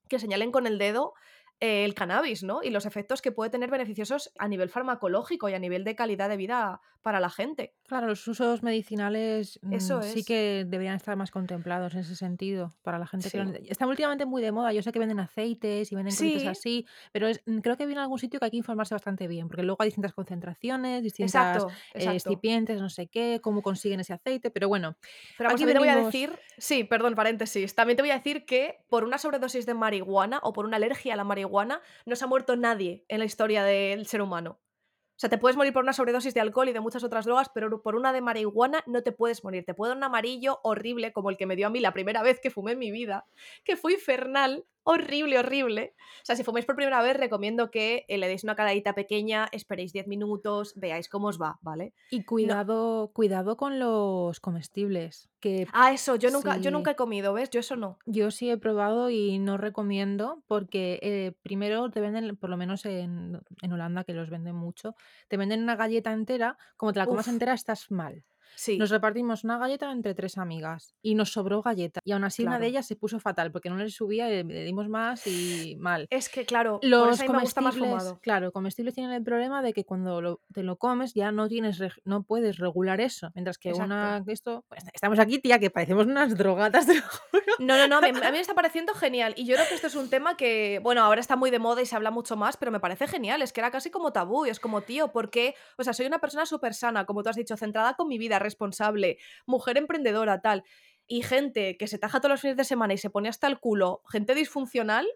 que 0.08 0.18
señalen 0.18 0.50
con 0.50 0.66
el 0.66 0.78
dedo 0.78 1.12
el 1.60 1.94
cannabis, 1.94 2.42
¿no? 2.42 2.62
Y 2.62 2.70
los 2.70 2.86
efectos 2.86 3.22
que 3.22 3.32
puede 3.32 3.50
tener 3.50 3.70
beneficiosos 3.70 4.32
a 4.38 4.48
nivel 4.48 4.68
farmacológico 4.68 5.48
y 5.48 5.54
a 5.54 5.58
nivel 5.58 5.84
de 5.84 5.94
calidad 5.94 6.28
de 6.28 6.36
vida 6.36 6.80
para 7.06 7.20
la 7.20 7.30
gente. 7.30 7.72
Claro, 7.86 8.08
los 8.08 8.26
usos 8.26 8.64
medicinales 8.64 9.60
mm, 9.62 9.78
sí 10.02 10.24
que 10.24 10.64
deberían 10.66 10.96
estar 10.96 11.14
más 11.14 11.30
contemplados 11.30 11.94
en 11.94 12.00
ese 12.00 12.16
sentido 12.16 12.74
para 12.82 12.98
la 12.98 13.06
gente 13.06 13.30
que 13.30 13.62
Están 13.68 13.88
últimamente 13.88 14.26
muy 14.26 14.42
de 14.42 14.50
moda, 14.50 14.72
yo 14.72 14.82
sé 14.82 14.90
que 14.90 14.98
venden 14.98 15.20
aceites 15.20 15.92
y 15.92 15.94
venden 15.94 16.12
cosas 16.12 16.58
así, 16.58 16.84
pero 17.12 17.28
mm, 17.28 17.58
creo 17.58 17.76
que 17.76 17.86
viene 17.86 18.00
a 18.00 18.02
algún 18.02 18.18
sitio 18.18 18.40
que 18.40 18.46
hay 18.46 18.50
que 18.50 18.56
informarse 18.56 18.92
bastante 18.92 19.28
bien, 19.28 19.46
porque 19.46 19.62
luego 19.62 19.80
hay 19.82 19.86
distintas 19.86 20.14
concentraciones, 20.14 21.04
distintas 21.04 21.64
eh, 21.94 22.10
excipientes, 22.12 22.80
no 22.80 22.88
sé 22.88 23.06
qué, 23.06 23.38
cómo 23.40 23.62
consiguen 23.62 24.00
ese 24.00 24.12
aceite, 24.12 24.50
pero 24.50 24.68
bueno. 24.68 24.96
Pero 25.38 25.50
aquí 25.50 25.64
te 25.64 25.78
voy 25.78 25.86
a 25.86 25.96
decir, 25.96 26.36
sí, 26.58 26.82
perdón, 26.82 27.14
paréntesis, 27.14 27.76
también 27.76 27.96
te 27.96 28.02
voy 28.02 28.10
a 28.10 28.16
decir 28.16 28.44
que 28.44 28.84
por 28.88 29.04
una 29.04 29.18
sobredosis 29.18 29.64
de 29.64 29.74
marihuana 29.74 30.40
o 30.42 30.52
por 30.52 30.66
una 30.66 30.76
alergia 30.76 31.14
a 31.14 31.16
la 31.16 31.22
marihuana, 31.22 31.45
no 31.48 32.16
se 32.16 32.24
ha 32.24 32.28
muerto 32.28 32.56
nadie 32.56 33.04
en 33.08 33.18
la 33.18 33.24
historia 33.24 33.64
del 33.64 34.06
ser 34.06 34.22
humano. 34.22 34.60
O 35.16 35.18
sea, 35.18 35.30
te 35.30 35.38
puedes 35.38 35.56
morir 35.56 35.72
por 35.72 35.82
una 35.82 35.94
sobredosis 35.94 36.34
de 36.34 36.40
alcohol 36.40 36.68
y 36.68 36.74
de 36.74 36.80
muchas 36.80 37.02
otras 37.02 37.24
drogas, 37.24 37.48
pero 37.48 37.80
por 37.80 37.96
una 37.96 38.12
de 38.12 38.20
marihuana 38.20 38.82
no 38.86 39.02
te 39.02 39.12
puedes 39.12 39.42
morir. 39.44 39.64
Te 39.64 39.72
puede 39.72 39.90
dar 39.90 39.96
un 39.96 40.04
amarillo 40.04 40.60
horrible, 40.62 41.14
como 41.14 41.30
el 41.30 41.38
que 41.38 41.46
me 41.46 41.56
dio 41.56 41.68
a 41.68 41.70
mí 41.70 41.80
la 41.80 41.94
primera 41.94 42.22
vez 42.22 42.38
que 42.38 42.50
fumé 42.50 42.72
en 42.72 42.78
mi 42.78 42.90
vida, 42.90 43.26
que 43.64 43.76
fue 43.76 43.94
infernal, 43.94 44.66
horrible, 44.86 45.38
horrible. 45.38 45.94
O 46.22 46.24
sea, 46.24 46.36
si 46.36 46.44
fuméis 46.44 46.64
por 46.66 46.76
primera 46.76 47.02
vez, 47.02 47.16
recomiendo 47.16 47.70
que 47.70 48.04
eh, 48.08 48.18
le 48.18 48.28
deis 48.28 48.44
una 48.44 48.56
caladita 48.56 48.94
pequeña, 48.94 49.48
esperéis 49.52 49.92
10 49.92 50.06
minutos, 50.06 50.72
veáis 50.76 51.08
cómo 51.08 51.28
os 51.28 51.40
va, 51.40 51.58
¿vale? 51.60 51.92
Y 52.08 52.24
cuidado, 52.24 53.10
cuidado 53.12 53.56
con 53.56 53.78
los 53.78 54.40
comestibles. 54.40 55.28
Que 55.40 55.66
Ah, 55.72 55.92
eso, 55.92 56.16
yo 56.16 56.30
nunca, 56.30 56.56
yo 56.58 56.70
nunca 56.70 56.92
he 56.92 56.96
comido, 56.96 57.32
¿ves? 57.34 57.50
Yo 57.50 57.60
eso 57.60 57.76
no. 57.76 57.98
Yo 58.06 58.30
sí 58.30 58.48
he 58.48 58.56
probado 58.56 59.10
y 59.10 59.38
no 59.38 59.56
recomiendo 59.58 60.42
porque 60.46 60.98
eh, 61.02 61.32
primero 61.42 61.90
te 61.90 62.00
venden, 62.00 62.36
por 62.36 62.48
lo 62.50 62.56
menos 62.56 62.86
en, 62.86 63.40
en 63.62 63.72
Holanda, 63.72 64.04
que 64.04 64.14
los 64.14 64.30
venden 64.30 64.54
mucho, 64.54 64.94
te 65.28 65.36
venden 65.36 65.62
una 65.62 65.76
galleta 65.76 66.12
entera, 66.12 66.56
como 66.76 66.92
te 66.92 67.00
la 67.00 67.06
comas 67.06 67.26
Uf, 67.26 67.32
entera 67.34 67.54
estás 67.54 67.90
mal. 67.90 68.24
Nos 68.52 68.62
sí, 68.62 68.78
repartimos 68.78 69.44
una 69.44 69.58
galleta 69.58 69.90
entre 69.92 70.14
tres 70.14 70.38
amigas 70.38 70.94
y 71.02 71.14
nos 71.14 71.30
sobró 71.32 71.62
galleta. 71.62 72.00
Y 72.04 72.12
aún 72.12 72.24
así 72.24 72.44
una 72.44 72.58
de 72.58 72.66
ellas 72.68 72.86
se 72.86 72.96
puso 72.96 73.20
fatal 73.20 73.52
porque 73.52 73.68
no 73.70 73.76
le 73.76 73.88
subía, 73.90 74.30
y 74.32 74.42
le 74.44 74.64
dimos 74.64 74.88
más 74.88 75.26
y 75.26 75.76
mal. 75.78 76.06
Es 76.10 76.28
que, 76.28 76.46
claro, 76.46 76.78
Los 76.82 77.18
me 77.20 77.26
gusta 77.28 77.60
más 77.60 77.74
comestibles, 77.74 77.90
fumado. 78.02 78.20
claro, 78.22 78.52
comestibles 78.52 78.94
tienen 78.94 79.12
el 79.12 79.22
problema 79.22 79.62
de 79.62 79.72
que 79.72 79.84
cuando 79.84 80.20
lo- 80.22 80.40
te 80.52 80.62
lo 80.62 80.76
comes 80.78 81.12
ya 81.14 81.32
no 81.32 81.48
tienes, 81.48 81.80
no 82.04 82.22
puedes 82.22 82.58
regular 82.58 83.00
eso. 83.00 83.30
Mientras 83.34 83.58
que 83.58 83.70
Exacto. 83.70 83.92
una, 83.94 84.22
esto, 84.26 84.64
pues, 84.68 84.84
estamos 84.92 85.18
aquí, 85.18 85.38
tía, 85.38 85.58
que 85.58 85.70
parecemos 85.70 86.06
unas 86.06 86.36
drogatas, 86.36 86.86
te 86.86 86.94
lo 86.94 87.02
juro. 87.02 87.42
No, 87.58 87.76
no, 87.78 87.86
no, 87.88 87.98
a 87.98 88.00
mí 88.12 88.12
me 88.12 88.40
está 88.40 88.54
pareciendo 88.54 88.94
genial. 88.94 89.34
Y 89.36 89.46
yo 89.46 89.54
creo 89.56 89.66
que 89.68 89.74
esto 89.74 89.86
es 89.86 89.94
un 89.94 90.10
tema 90.10 90.36
que, 90.36 90.80
bueno, 90.82 91.02
ahora 91.02 91.20
está 91.20 91.36
muy 91.36 91.50
de 91.50 91.58
moda 91.58 91.82
y 91.82 91.86
se 91.86 91.96
habla 91.96 92.10
mucho 92.10 92.36
más, 92.36 92.56
pero 92.56 92.70
me 92.70 92.80
parece 92.80 93.06
genial. 93.08 93.42
Es 93.42 93.52
que 93.52 93.60
era 93.60 93.70
casi 93.70 93.90
como 93.90 94.12
tabú. 94.12 94.46
Y 94.46 94.50
es 94.50 94.60
como, 94.60 94.82
tío, 94.82 95.12
¿por 95.12 95.30
qué? 95.30 95.54
O 95.78 95.84
sea, 95.84 95.92
soy 95.92 96.06
una 96.06 96.18
persona 96.18 96.44
súper 96.46 96.74
sana, 96.74 97.06
como 97.06 97.22
tú 97.22 97.30
has 97.30 97.36
dicho, 97.36 97.56
centrada 97.56 97.94
con 97.94 98.08
mi 98.08 98.18
vida, 98.18 98.35
responsable, 98.38 99.18
mujer 99.46 99.78
emprendedora, 99.78 100.40
tal. 100.40 100.64
Y 101.06 101.22
gente 101.22 101.76
que 101.76 101.86
se 101.86 101.98
taja 101.98 102.20
todos 102.20 102.32
los 102.32 102.40
fines 102.40 102.56
de 102.56 102.64
semana 102.64 102.94
y 102.94 102.98
se 102.98 103.10
pone 103.10 103.28
hasta 103.28 103.46
el 103.46 103.60
culo, 103.60 104.02
gente 104.10 104.34
disfuncional, 104.34 105.06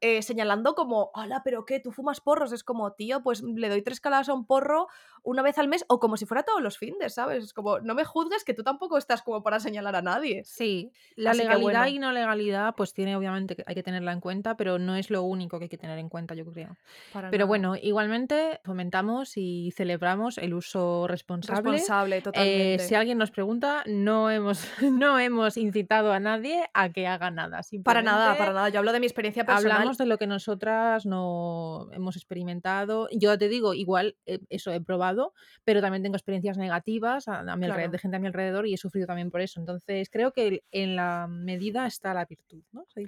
eh, 0.00 0.22
señalando 0.22 0.74
como, 0.74 1.10
hola, 1.14 1.42
pero 1.44 1.64
qué, 1.64 1.80
tú 1.80 1.90
fumas 1.92 2.20
porros. 2.20 2.52
Es 2.52 2.62
como, 2.64 2.92
tío, 2.92 3.22
pues 3.22 3.42
le 3.42 3.68
doy 3.68 3.82
tres 3.82 4.00
caladas 4.00 4.28
a 4.28 4.34
un 4.34 4.46
porro 4.46 4.88
una 5.22 5.42
vez 5.42 5.58
al 5.58 5.68
mes 5.68 5.84
o 5.88 5.98
como 6.00 6.16
si 6.16 6.24
fuera 6.26 6.42
todos 6.44 6.62
los 6.62 6.78
fines, 6.78 7.14
¿sabes? 7.14 7.44
Es 7.44 7.52
como, 7.52 7.80
no 7.80 7.94
me 7.94 8.04
juzgues 8.04 8.44
que 8.44 8.54
tú 8.54 8.62
tampoco 8.62 8.96
estás 8.98 9.22
como 9.22 9.42
para 9.42 9.60
señalar 9.60 9.96
a 9.96 10.02
nadie. 10.02 10.42
Sí, 10.44 10.92
la 11.16 11.30
Así 11.32 11.40
legalidad 11.40 11.82
bueno, 11.82 11.86
y 11.88 11.98
no 11.98 12.12
legalidad, 12.12 12.74
pues 12.76 12.94
tiene 12.94 13.16
obviamente 13.16 13.56
que 13.56 13.64
hay 13.66 13.74
que 13.74 13.82
tenerla 13.82 14.12
en 14.12 14.20
cuenta, 14.20 14.56
pero 14.56 14.78
no 14.78 14.94
es 14.94 15.10
lo 15.10 15.22
único 15.22 15.58
que 15.58 15.64
hay 15.64 15.68
que 15.68 15.78
tener 15.78 15.98
en 15.98 16.08
cuenta, 16.08 16.34
yo 16.34 16.44
creo. 16.50 16.76
para 17.12 17.30
Pero 17.30 17.42
nada. 17.42 17.48
bueno, 17.48 17.76
igualmente 17.76 18.60
fomentamos 18.64 19.36
y 19.36 19.72
celebramos 19.76 20.38
el 20.38 20.54
uso 20.54 21.06
responsable. 21.08 21.72
Responsable, 21.72 22.16
Eh, 22.18 22.22
totalmente. 22.22 22.78
si 22.80 22.94
alguien 22.94 23.18
nos 23.18 23.30
pregunta, 23.30 23.82
no 23.86 24.30
hemos, 24.30 24.60
no 24.82 25.18
hemos 25.18 25.56
incitado 25.56 26.12
a 26.12 26.20
nadie 26.20 26.68
a 26.72 26.90
que 26.90 27.06
haga 27.06 27.30
nada. 27.30 27.60
Para 27.84 28.02
nada, 28.02 28.36
para 28.38 28.52
nada. 28.52 28.68
Yo 28.68 28.78
hablo 28.78 28.92
de 28.92 29.00
mi 29.00 29.06
experiencia 29.06 29.44
personal. 29.44 29.87
Hablamos 29.88 29.98
de 29.98 30.06
lo 30.06 30.18
que 30.18 30.26
nosotras 30.26 31.06
no 31.06 31.88
hemos 31.92 32.16
experimentado. 32.16 33.08
Yo 33.12 33.36
te 33.38 33.48
digo, 33.48 33.74
igual 33.74 34.16
eh, 34.26 34.40
eso 34.50 34.70
he 34.72 34.80
probado, 34.80 35.32
pero 35.64 35.80
también 35.80 36.02
tengo 36.02 36.16
experiencias 36.16 36.58
negativas 36.58 37.28
a, 37.28 37.40
a 37.40 37.56
mi 37.56 37.66
alrededor, 37.66 37.90
de 37.92 37.98
gente 37.98 38.16
a 38.16 38.20
mi 38.20 38.26
alrededor 38.26 38.66
y 38.66 38.74
he 38.74 38.76
sufrido 38.76 39.06
también 39.06 39.30
por 39.30 39.40
eso. 39.40 39.60
Entonces 39.60 40.08
creo 40.10 40.32
que 40.32 40.62
en 40.70 40.96
la 40.96 41.26
medida 41.28 41.86
está 41.86 42.14
la 42.14 42.24
virtud. 42.24 42.62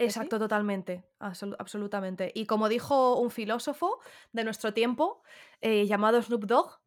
Exacto, 0.07 0.39
totalmente. 0.39 1.05
absolu- 1.21 1.57
absolutamente. 1.59 2.33
Y 2.35 2.47
como 2.47 2.69
dijo 2.69 3.19
un 3.21 3.31
filósofo 3.31 3.99
de 4.33 4.45
nuestro 4.45 4.73
tiempo, 4.73 5.23
eh, 5.61 5.87
llamado 5.87 6.21
Snoop 6.23 6.45
Dogg, 6.45 6.81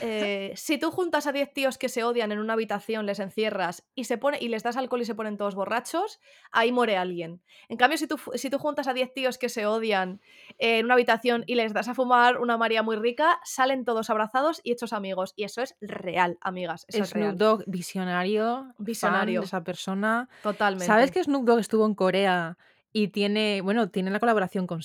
eh, 0.00 0.52
si 0.56 0.78
tú 0.78 0.90
juntas 0.90 1.26
a 1.26 1.32
10 1.32 1.52
tíos 1.52 1.78
que 1.78 1.88
se 1.88 2.04
odian 2.04 2.32
en 2.32 2.38
una 2.38 2.54
habitación, 2.54 3.06
les 3.06 3.18
encierras 3.20 3.84
y, 3.94 4.04
se 4.04 4.18
pone, 4.18 4.38
y 4.40 4.48
les 4.48 4.62
das 4.62 4.76
alcohol 4.76 5.02
y 5.02 5.04
se 5.04 5.14
ponen 5.14 5.36
todos 5.36 5.54
borrachos, 5.54 6.20
ahí 6.50 6.72
muere 6.72 6.96
alguien. 6.96 7.42
En 7.68 7.76
cambio, 7.76 7.98
si 7.98 8.06
tú, 8.06 8.18
si 8.34 8.50
tú 8.50 8.58
juntas 8.58 8.88
a 8.88 8.94
10 8.94 9.12
tíos 9.12 9.38
que 9.38 9.48
se 9.48 9.66
odian 9.66 10.20
eh, 10.58 10.78
en 10.78 10.86
una 10.86 10.94
habitación 10.94 11.44
y 11.46 11.54
les 11.54 11.72
das 11.72 11.88
a 11.88 11.94
fumar 11.94 12.38
una 12.38 12.56
María 12.56 12.82
muy 12.82 12.96
rica, 12.96 13.40
salen 13.44 13.84
todos 13.84 14.10
abrazados 14.10 14.60
y 14.64 14.72
hechos 14.72 14.92
amigos. 14.92 15.34
Y 15.36 15.44
eso 15.44 15.62
es 15.62 15.76
real, 15.80 16.38
amigas. 16.40 16.84
Eso 16.88 17.02
es 17.02 17.10
Snoop 17.10 17.22
real. 17.22 17.38
Dogg, 17.38 17.64
visionario, 17.66 18.44
fan 18.44 18.74
de 18.78 18.84
Visionario. 18.84 19.42
esa 19.42 19.62
persona. 19.64 20.28
¿Sabes 20.42 20.58
Totalmente. 20.58 21.10
que 21.12 21.24
Snoop 21.24 21.44
Dogg 21.44 21.60
estuvo 21.60 21.86
en 21.86 21.94
Corea 21.94 22.58
y 22.92 23.08
tiene, 23.08 23.60
bueno, 23.62 23.88
tiene 23.90 24.10
la 24.10 24.20
colaboración 24.20 24.66
con 24.66 24.82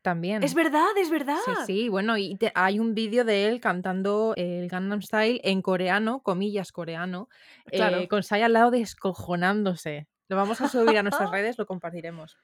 Psy 0.00 0.02
Es 0.40 0.54
también? 0.54 0.54
verdad, 0.54 0.96
es 0.98 1.10
Sí, 1.32 1.56
verdad. 1.56 1.66
sí, 1.66 1.88
bueno, 1.90 2.18
y 2.18 2.36
te- 2.36 2.52
hay 2.56 2.78
un 2.80 2.94
vídeo 2.94 3.24
de 3.24 3.48
él 3.48 3.60
cantando 3.60 4.34
el 4.36 4.68
Gangnam 4.68 5.02
Style 5.02 5.40
en 5.44 5.62
coreano, 5.62 6.22
comillas 6.22 6.72
coreano, 6.72 7.28
eh, 7.70 8.06
Claro. 8.06 8.10
con 8.10 8.22
Psy 8.22 8.42
al 8.42 8.54
lado 8.54 8.70
descojonándose. 8.72 10.08
Lo 10.28 10.36
vamos 10.36 10.60
a 10.62 10.68
subir 10.68 10.98
a 10.98 11.02
nuestras 11.04 11.30
redes, 11.32 11.58
lo 11.58 11.66
compartiremos. 11.66 12.38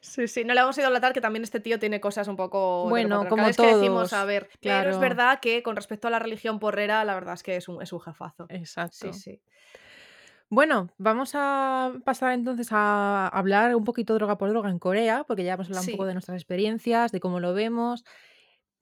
Sí, 0.00 0.28
sí, 0.28 0.44
no 0.44 0.54
le 0.54 0.60
vamos 0.60 0.76
a 0.78 0.80
idolatar, 0.82 1.12
que 1.12 1.20
también 1.20 1.42
este 1.44 1.60
tío 1.60 1.78
tiene 1.78 2.00
cosas 2.00 2.28
un 2.28 2.36
poco 2.36 2.92
Bueno, 2.92 3.26
como 3.28 3.54
patriarcales 3.54 3.58
que 3.58 3.66
decimos, 3.66 4.12
a 4.12 4.24
todos, 4.24 4.24
ver, 4.24 4.50
pero 4.62 4.90
es 4.90 4.98
claro, 4.98 4.98
verdad 4.98 5.40
que 5.40 5.62
con 5.62 5.76
respecto 5.76 6.08
a 6.08 6.10
la 6.10 6.18
religión 6.18 6.58
porrera, 6.58 7.04
la 7.04 7.14
verdad 7.14 7.34
es 7.34 7.42
que 7.42 7.56
es 7.56 7.68
un, 7.68 7.82
es 7.82 7.92
un 7.92 8.00
jefazo. 8.00 8.50
Sí, 8.90 9.12
exacto. 9.12 9.12
sí. 9.12 9.42
Bueno, 10.54 10.90
vamos 10.98 11.30
a 11.34 11.94
pasar 12.04 12.32
entonces 12.34 12.68
a 12.72 13.26
hablar 13.28 13.74
un 13.74 13.84
poquito 13.84 14.12
droga 14.14 14.36
por 14.36 14.50
droga 14.50 14.68
en 14.68 14.78
Corea, 14.78 15.24
porque 15.26 15.44
ya 15.44 15.54
hemos 15.54 15.66
hablado 15.68 15.84
un 15.84 15.88
poco 15.90 16.04
Sí, 16.04 16.06
de 16.06 16.12
nuestras 16.12 16.36
experiencias, 16.36 17.10
de 17.10 17.20
cómo 17.20 17.40
lo 17.40 17.54
vemos. 17.54 18.04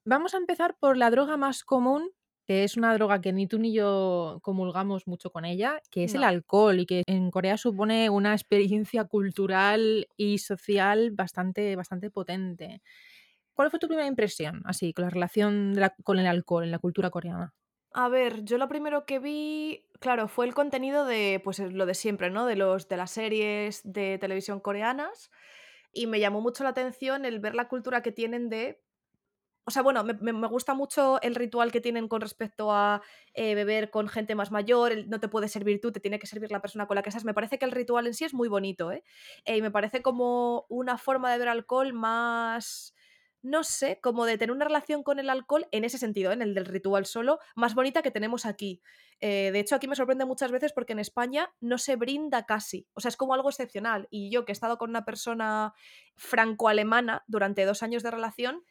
Vamos 0.05 0.33
a 0.33 0.37
empezar 0.37 0.77
por 0.79 0.97
la 0.97 1.09
droga 1.11 1.37
más 1.37 1.63
común, 1.63 2.11
que 2.45 2.65
es 2.65 2.75
una 2.77 2.93
droga 2.95 3.21
que 3.21 3.31
ni 3.33 3.47
tú 3.47 3.57
ni 3.59 3.73
yo 3.73 4.39
comulgamos 4.43 5.07
mucho 5.07 5.31
con 5.31 5.45
ella, 5.45 5.81
que 5.91 6.03
es 6.05 6.15
el 6.15 6.23
no. 6.23 6.25
alcohol 6.25 6.79
y 6.81 6.85
que 6.85 7.03
en 7.07 7.31
Corea 7.31 7.57
supone 7.57 8.09
una 8.09 8.33
experiencia 8.33 9.05
cultural 9.05 10.07
y 10.17 10.39
social 10.39 11.11
bastante, 11.11 11.75
bastante 11.77 12.11
potente. 12.11 12.81
¿Cuál 13.53 13.71
fue 13.71 13.79
tu 13.79 13.87
primera 13.87 14.07
impresión, 14.07 14.61
así, 14.65 14.93
con 14.93 15.05
la 15.05 15.11
relación 15.11 15.73
de 15.73 15.81
la- 15.81 15.95
con 16.03 16.19
el 16.19 16.27
alcohol 16.27 16.65
en 16.65 16.71
la 16.71 16.79
cultura 16.79 17.11
coreana? 17.11 17.53
A 17.93 18.07
ver, 18.07 18.43
yo 18.45 18.57
lo 18.57 18.69
primero 18.69 19.05
que 19.05 19.19
vi, 19.19 19.85
claro, 19.99 20.27
fue 20.29 20.45
el 20.45 20.53
contenido 20.53 21.05
de, 21.05 21.41
pues 21.43 21.59
es 21.59 21.73
lo 21.73 21.85
de 21.85 21.93
siempre, 21.93 22.29
¿no? 22.29 22.45
De 22.45 22.55
los 22.55 22.87
de 22.87 22.95
las 22.97 23.11
series 23.11 23.81
de 23.83 24.17
televisión 24.17 24.61
coreanas. 24.61 25.29
Y 25.93 26.07
me 26.07 26.19
llamó 26.21 26.41
mucho 26.41 26.63
la 26.63 26.69
atención 26.71 27.25
el 27.25 27.39
ver 27.39 27.55
la 27.55 27.67
cultura 27.67 28.01
que 28.01 28.11
tienen 28.13 28.49
de 28.49 28.81
O 29.65 29.71
sea, 29.71 29.83
bueno, 29.83 30.03
me, 30.05 30.13
me- 30.15 30.47
gusta 30.49 30.73
mucho 30.75 31.21
el 31.23 31.35
ritual 31.35 31.71
que 31.71 31.81
tienen 31.81 32.07
con 32.09 32.21
respecto 32.21 32.71
a 32.73 33.01
eh, 33.35 33.55
beber 33.55 33.91
con 33.91 34.09
gente 34.09 34.35
más 34.35 34.51
mayor, 34.51 34.91
el 34.93 35.09
no 35.09 35.19
te 35.21 35.29
puedes 35.29 35.51
servir 35.53 35.81
tú, 35.81 35.91
te 35.93 35.99
tiene 36.01 36.19
que 36.19 36.27
servir 36.27 36.51
la 36.51 36.61
persona 36.61 36.87
con 36.87 36.95
la 36.95 37.03
que 37.03 37.09
estás. 37.09 37.25
Me 37.25 37.33
parece 37.35 37.59
que 37.59 37.65
el 37.65 37.71
ritual 37.71 38.07
en 38.07 38.13
sí 38.15 38.25
es 38.25 38.33
muy 38.35 38.49
bonito, 38.49 38.91
¿eh? 38.91 39.03
Eh, 39.45 39.57
y 39.57 39.61
me 39.63 39.71
parece 39.71 40.01
como 40.03 40.65
una 40.69 40.97
forma 40.97 41.31
de 41.31 41.39
ver 41.39 41.49
alcohol 41.49 41.93
más, 41.93 42.95
no 43.41 43.63
sé, 43.63 43.99
como 44.01 44.25
de 44.25 44.37
tener 44.37 44.51
una 44.51 44.65
relación 44.65 45.03
con 45.03 45.19
el 45.19 45.29
alcohol 45.29 45.67
en 45.71 45.83
ese 45.83 45.97
sentido, 45.97 46.31
en 46.31 46.41
el 46.41 46.53
del 46.53 46.65
ritual 46.65 47.05
solo, 47.05 47.39
más 47.55 47.73
bonita 47.73 48.01
que 48.01 48.11
tenemos 48.11 48.45
aquí. 48.45 48.81
Eh, 49.19 49.51
de 49.51 49.59
hecho, 49.59 49.75
aquí 49.75 49.87
me 49.87 49.95
sorprende 49.95 50.25
muchas 50.25 50.51
veces 50.51 50.73
porque 50.73 50.93
en 50.93 50.99
España 50.99 51.53
no 51.59 51.77
se 51.77 51.95
brinda 51.95 52.45
casi. 52.45 52.87
O 52.93 53.01
sea, 53.01 53.09
es 53.09 53.17
como 53.17 53.33
algo 53.33 53.49
excepcional. 53.49 54.07
Y 54.11 54.31
yo 54.31 54.45
que 54.45 54.51
he 54.51 54.53
estado 54.53 54.77
con 54.77 54.89
una 54.89 55.05
persona 55.05 55.73
franco-alemana 56.15 57.23
durante 57.27 57.65
dos 57.65 57.83
años 57.83 58.03
de 58.03 58.11
relación, 58.11 58.63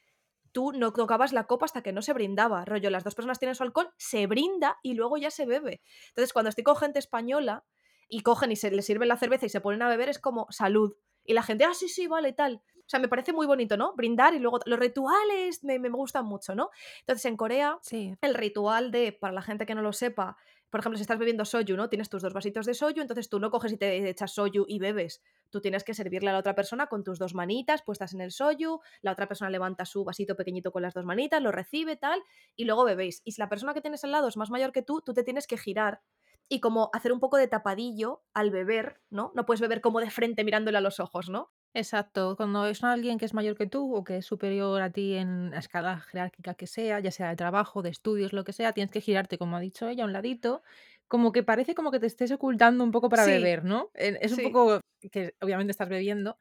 tú 0.52 0.72
no 0.72 0.92
tocabas 0.92 1.32
la 1.32 1.46
copa 1.46 1.66
hasta 1.66 1.82
que 1.82 1.92
no 1.92 2.02
se 2.02 2.12
brindaba. 2.12 2.64
Rollo, 2.64 2.90
las 2.90 3.04
dos 3.04 3.14
personas 3.14 3.38
tienen 3.38 3.54
su 3.54 3.62
alcohol, 3.62 3.90
se 3.96 4.26
brinda 4.26 4.78
y 4.82 4.94
luego 4.94 5.16
ya 5.16 5.30
se 5.30 5.46
bebe. 5.46 5.82
Entonces, 6.08 6.32
cuando 6.32 6.48
estoy 6.48 6.64
con 6.64 6.76
gente 6.76 6.98
española 6.98 7.64
y 8.08 8.22
cogen 8.22 8.52
y 8.52 8.56
se 8.56 8.70
les 8.70 8.86
sirven 8.86 9.08
la 9.08 9.16
cerveza 9.16 9.46
y 9.46 9.48
se 9.50 9.60
ponen 9.60 9.82
a 9.82 9.88
beber, 9.88 10.08
es 10.08 10.18
como 10.18 10.46
salud. 10.50 10.96
Y 11.24 11.34
la 11.34 11.42
gente, 11.42 11.64
ah, 11.64 11.74
sí, 11.74 11.88
sí, 11.88 12.06
vale, 12.06 12.32
tal. 12.32 12.62
O 12.90 12.92
sea, 12.92 12.98
me 12.98 13.06
parece 13.06 13.32
muy 13.32 13.46
bonito, 13.46 13.76
¿no? 13.76 13.94
Brindar 13.94 14.34
y 14.34 14.40
luego 14.40 14.58
los 14.66 14.76
rituales 14.76 15.62
me, 15.62 15.78
me 15.78 15.88
gustan 15.90 16.24
mucho, 16.24 16.56
¿no? 16.56 16.70
Entonces, 17.02 17.24
en 17.26 17.36
Corea, 17.36 17.78
Sí, 17.82 18.16
el 18.20 18.34
ritual 18.34 18.90
de, 18.90 19.12
para 19.12 19.32
la 19.32 19.42
gente 19.42 19.64
que 19.64 19.76
no 19.76 19.82
lo 19.82 19.92
sepa, 19.92 20.36
por 20.70 20.80
ejemplo, 20.80 20.96
si 20.98 21.02
estás 21.02 21.16
bebiendo 21.16 21.44
soju, 21.44 21.76
¿no? 21.76 21.88
Tienes 21.88 22.08
tus 22.08 22.20
dos 22.20 22.32
vasitos 22.32 22.66
de 22.66 22.74
soju, 22.74 23.00
entonces 23.00 23.28
tú 23.28 23.38
no 23.38 23.52
coges 23.52 23.74
y 23.74 23.76
te 23.76 24.08
echas 24.08 24.32
soju 24.34 24.64
y 24.66 24.80
bebes. 24.80 25.22
Tú 25.50 25.60
tienes 25.60 25.84
que 25.84 25.94
servirle 25.94 26.30
a 26.30 26.32
la 26.32 26.40
otra 26.40 26.56
persona 26.56 26.88
con 26.88 27.04
tus 27.04 27.20
dos 27.20 27.32
manitas 27.32 27.82
puestas 27.82 28.12
en 28.12 28.22
el 28.22 28.32
soju, 28.32 28.80
la 29.02 29.12
otra 29.12 29.28
persona 29.28 29.50
levanta 29.50 29.84
su 29.84 30.02
vasito 30.02 30.34
pequeñito 30.34 30.72
con 30.72 30.82
las 30.82 30.92
dos 30.92 31.04
manitas, 31.04 31.40
lo 31.40 31.52
recibe, 31.52 31.94
tal, 31.96 32.20
y 32.56 32.64
luego 32.64 32.84
bebéis. 32.84 33.22
Y 33.24 33.30
si 33.32 33.40
la 33.40 33.48
persona 33.48 33.72
que 33.72 33.82
tienes 33.82 34.02
al 34.02 34.10
lado 34.10 34.26
es 34.26 34.36
más 34.36 34.50
mayor 34.50 34.72
que 34.72 34.82
tú, 34.82 35.00
tú 35.00 35.14
te 35.14 35.22
tienes 35.22 35.46
que 35.46 35.56
girar 35.56 36.02
y 36.50 36.60
como 36.60 36.90
hacer 36.94 37.12
un 37.14 37.20
poco 37.20 37.38
de 37.38 37.48
tapadillo 37.48 38.24
al 38.34 38.50
beber, 38.52 39.02
¿no? 39.10 39.32
No 39.36 39.46
puedes 39.46 39.62
beber 39.62 39.80
como 39.82 40.00
de 40.00 40.10
frente 40.10 40.44
mirándole 40.44 40.78
a 40.78 40.82
los 40.82 41.00
ojos, 41.00 41.30
¿no? 41.30 41.52
exacto. 41.74 42.36
Cuando 42.36 42.66
es 42.66 42.82
alguien 42.84 43.18
que 43.18 43.24
es 43.24 43.34
mayor 43.34 43.56
que 43.56 43.66
tú 43.66 43.94
o 43.94 44.04
que 44.04 44.18
es 44.18 44.26
superior 44.26 44.82
a 44.82 44.90
ti 44.90 45.14
en 45.14 45.50
la 45.50 45.58
escala 45.58 46.00
jerárquica 46.00 46.54
que 46.54 46.66
sea, 46.66 47.00
ya 47.00 47.10
sea 47.12 47.28
de 47.30 47.36
trabajo, 47.36 47.82
de 47.82 47.90
estudios, 47.90 48.32
lo 48.32 48.44
que 48.44 48.52
sea, 48.52 48.72
tienes 48.72 48.90
que 48.92 49.00
girarte, 49.00 49.38
como 49.38 49.56
ha 49.56 49.60
dicho 49.60 49.88
ella, 49.88 50.04
a 50.04 50.06
un 50.06 50.12
ladito, 50.12 50.62
como 51.08 51.32
que 51.32 51.42
parece 51.42 51.74
como 51.74 51.90
que 51.90 52.00
te 52.00 52.06
estés 52.06 52.30
ocultando 52.32 52.84
un 52.84 52.90
poco 52.92 53.08
para 53.08 53.24
Sí, 53.24 53.24
beber, 53.24 53.64
¿no? 53.64 53.90
En- 53.94 54.18
Es 54.20 54.32
un 54.32 54.40
sí. 54.40 54.42
poco 54.42 54.80
que 55.12 55.34
obviamente 55.40 55.70
estás 55.72 55.88
bebiendo. 55.88 56.38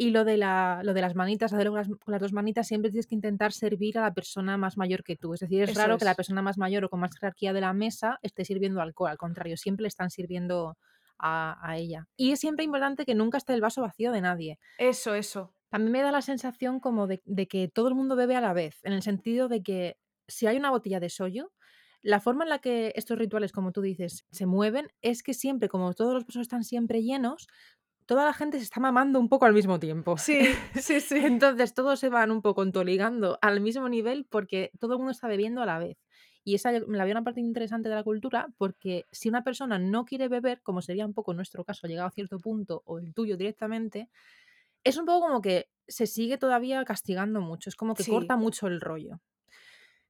Y 0.00 0.10
lo 0.12 0.24
de, 0.24 0.36
la, 0.36 0.80
lo 0.84 0.94
de 0.94 1.00
las 1.00 1.16
manitas, 1.16 1.52
hacerlo 1.52 1.72
con 1.72 1.78
las, 1.80 1.88
con 1.88 2.12
las 2.12 2.20
dos 2.20 2.32
manitas, 2.32 2.68
siempre 2.68 2.90
tienes 2.90 3.08
que 3.08 3.16
intentar 3.16 3.52
servir 3.52 3.98
a 3.98 4.02
la 4.02 4.14
persona 4.14 4.56
más 4.56 4.76
mayor 4.76 5.02
que 5.02 5.16
tú. 5.16 5.34
Es 5.34 5.40
decir, 5.40 5.64
es 5.64 5.70
Eso 5.70 5.80
raro 5.80 5.98
que 5.98 6.04
la 6.04 6.14
persona 6.14 6.40
más 6.40 6.56
mayor 6.56 6.84
o 6.84 6.88
con 6.88 7.00
más 7.00 7.10
jerarquía 7.18 7.52
de 7.52 7.60
la 7.60 7.72
mesa 7.72 8.20
esté 8.22 8.44
sirviendo 8.44 8.80
alcohol. 8.80 9.10
Al 9.10 9.18
contrario, 9.18 9.56
siempre 9.56 9.82
le 9.82 9.88
están 9.88 10.10
sirviendo 10.10 10.78
a, 11.18 11.58
a 11.68 11.76
ella. 11.76 12.06
Y 12.16 12.30
es 12.30 12.38
siempre 12.38 12.64
importante 12.64 13.04
que 13.04 13.16
nunca 13.16 13.38
esté 13.38 13.54
el 13.54 13.60
vaso 13.60 13.82
vacío 13.82 14.12
de 14.12 14.20
nadie. 14.20 14.60
Eso, 14.78 15.14
eso. 15.14 15.52
También 15.68 15.90
me 15.90 16.02
da 16.02 16.12
la 16.12 16.22
sensación 16.22 16.78
como 16.78 17.08
de, 17.08 17.20
de 17.24 17.48
que 17.48 17.66
todo 17.66 17.88
el 17.88 17.96
mundo 17.96 18.14
bebe 18.14 18.36
a 18.36 18.40
la 18.40 18.52
vez, 18.52 18.78
en 18.84 18.92
el 18.92 19.02
sentido 19.02 19.48
de 19.48 19.64
que 19.64 19.98
si 20.28 20.46
hay 20.46 20.56
una 20.56 20.70
botella 20.70 21.00
de 21.00 21.10
soyo, 21.10 21.50
la 22.02 22.20
forma 22.20 22.44
en 22.44 22.50
la 22.50 22.60
que 22.60 22.92
estos 22.94 23.18
rituales, 23.18 23.52
como 23.52 23.72
tú 23.72 23.82
dices, 23.82 24.24
se 24.30 24.46
mueven 24.46 24.88
es 25.02 25.22
que 25.22 25.34
siempre, 25.34 25.68
como 25.68 25.92
todos 25.94 26.14
los 26.14 26.24
vasos 26.26 26.42
están 26.42 26.62
siempre 26.62 27.02
llenos, 27.02 27.48
toda 28.08 28.24
la 28.24 28.32
gente 28.32 28.56
se 28.56 28.64
está 28.64 28.80
mamando 28.80 29.20
un 29.20 29.28
poco 29.28 29.44
al 29.44 29.52
mismo 29.52 29.78
tiempo. 29.78 30.16
Sí, 30.16 30.40
sí, 30.80 31.00
sí. 31.00 31.18
Entonces 31.18 31.74
todos 31.74 32.00
se 32.00 32.08
van 32.08 32.30
un 32.30 32.40
poco 32.40 32.62
entoligando 32.62 33.38
al 33.42 33.60
mismo 33.60 33.86
nivel 33.86 34.24
porque 34.24 34.72
todo 34.80 34.94
el 34.94 34.98
mundo 34.98 35.12
está 35.12 35.28
bebiendo 35.28 35.60
a 35.60 35.66
la 35.66 35.78
vez. 35.78 35.98
Y 36.42 36.54
esa 36.54 36.72
la 36.72 37.04
veo 37.04 37.12
una 37.12 37.22
parte 37.22 37.40
interesante 37.40 37.90
de 37.90 37.94
la 37.94 38.02
cultura 38.02 38.48
porque 38.56 39.04
si 39.12 39.28
una 39.28 39.44
persona 39.44 39.78
no 39.78 40.06
quiere 40.06 40.28
beber, 40.28 40.62
como 40.62 40.80
sería 40.80 41.04
un 41.04 41.12
poco 41.12 41.34
nuestro 41.34 41.64
caso, 41.64 41.86
llegado 41.86 42.08
a 42.08 42.10
cierto 42.10 42.38
punto, 42.38 42.82
o 42.86 42.98
el 42.98 43.12
tuyo 43.12 43.36
directamente, 43.36 44.08
es 44.84 44.96
un 44.96 45.04
poco 45.04 45.26
como 45.26 45.42
que 45.42 45.68
se 45.86 46.06
sigue 46.06 46.38
todavía 46.38 46.82
castigando 46.86 47.42
mucho, 47.42 47.68
es 47.68 47.76
como 47.76 47.94
que 47.94 48.06
corta 48.06 48.36
mucho 48.36 48.68
el 48.68 48.80
rollo. 48.80 49.20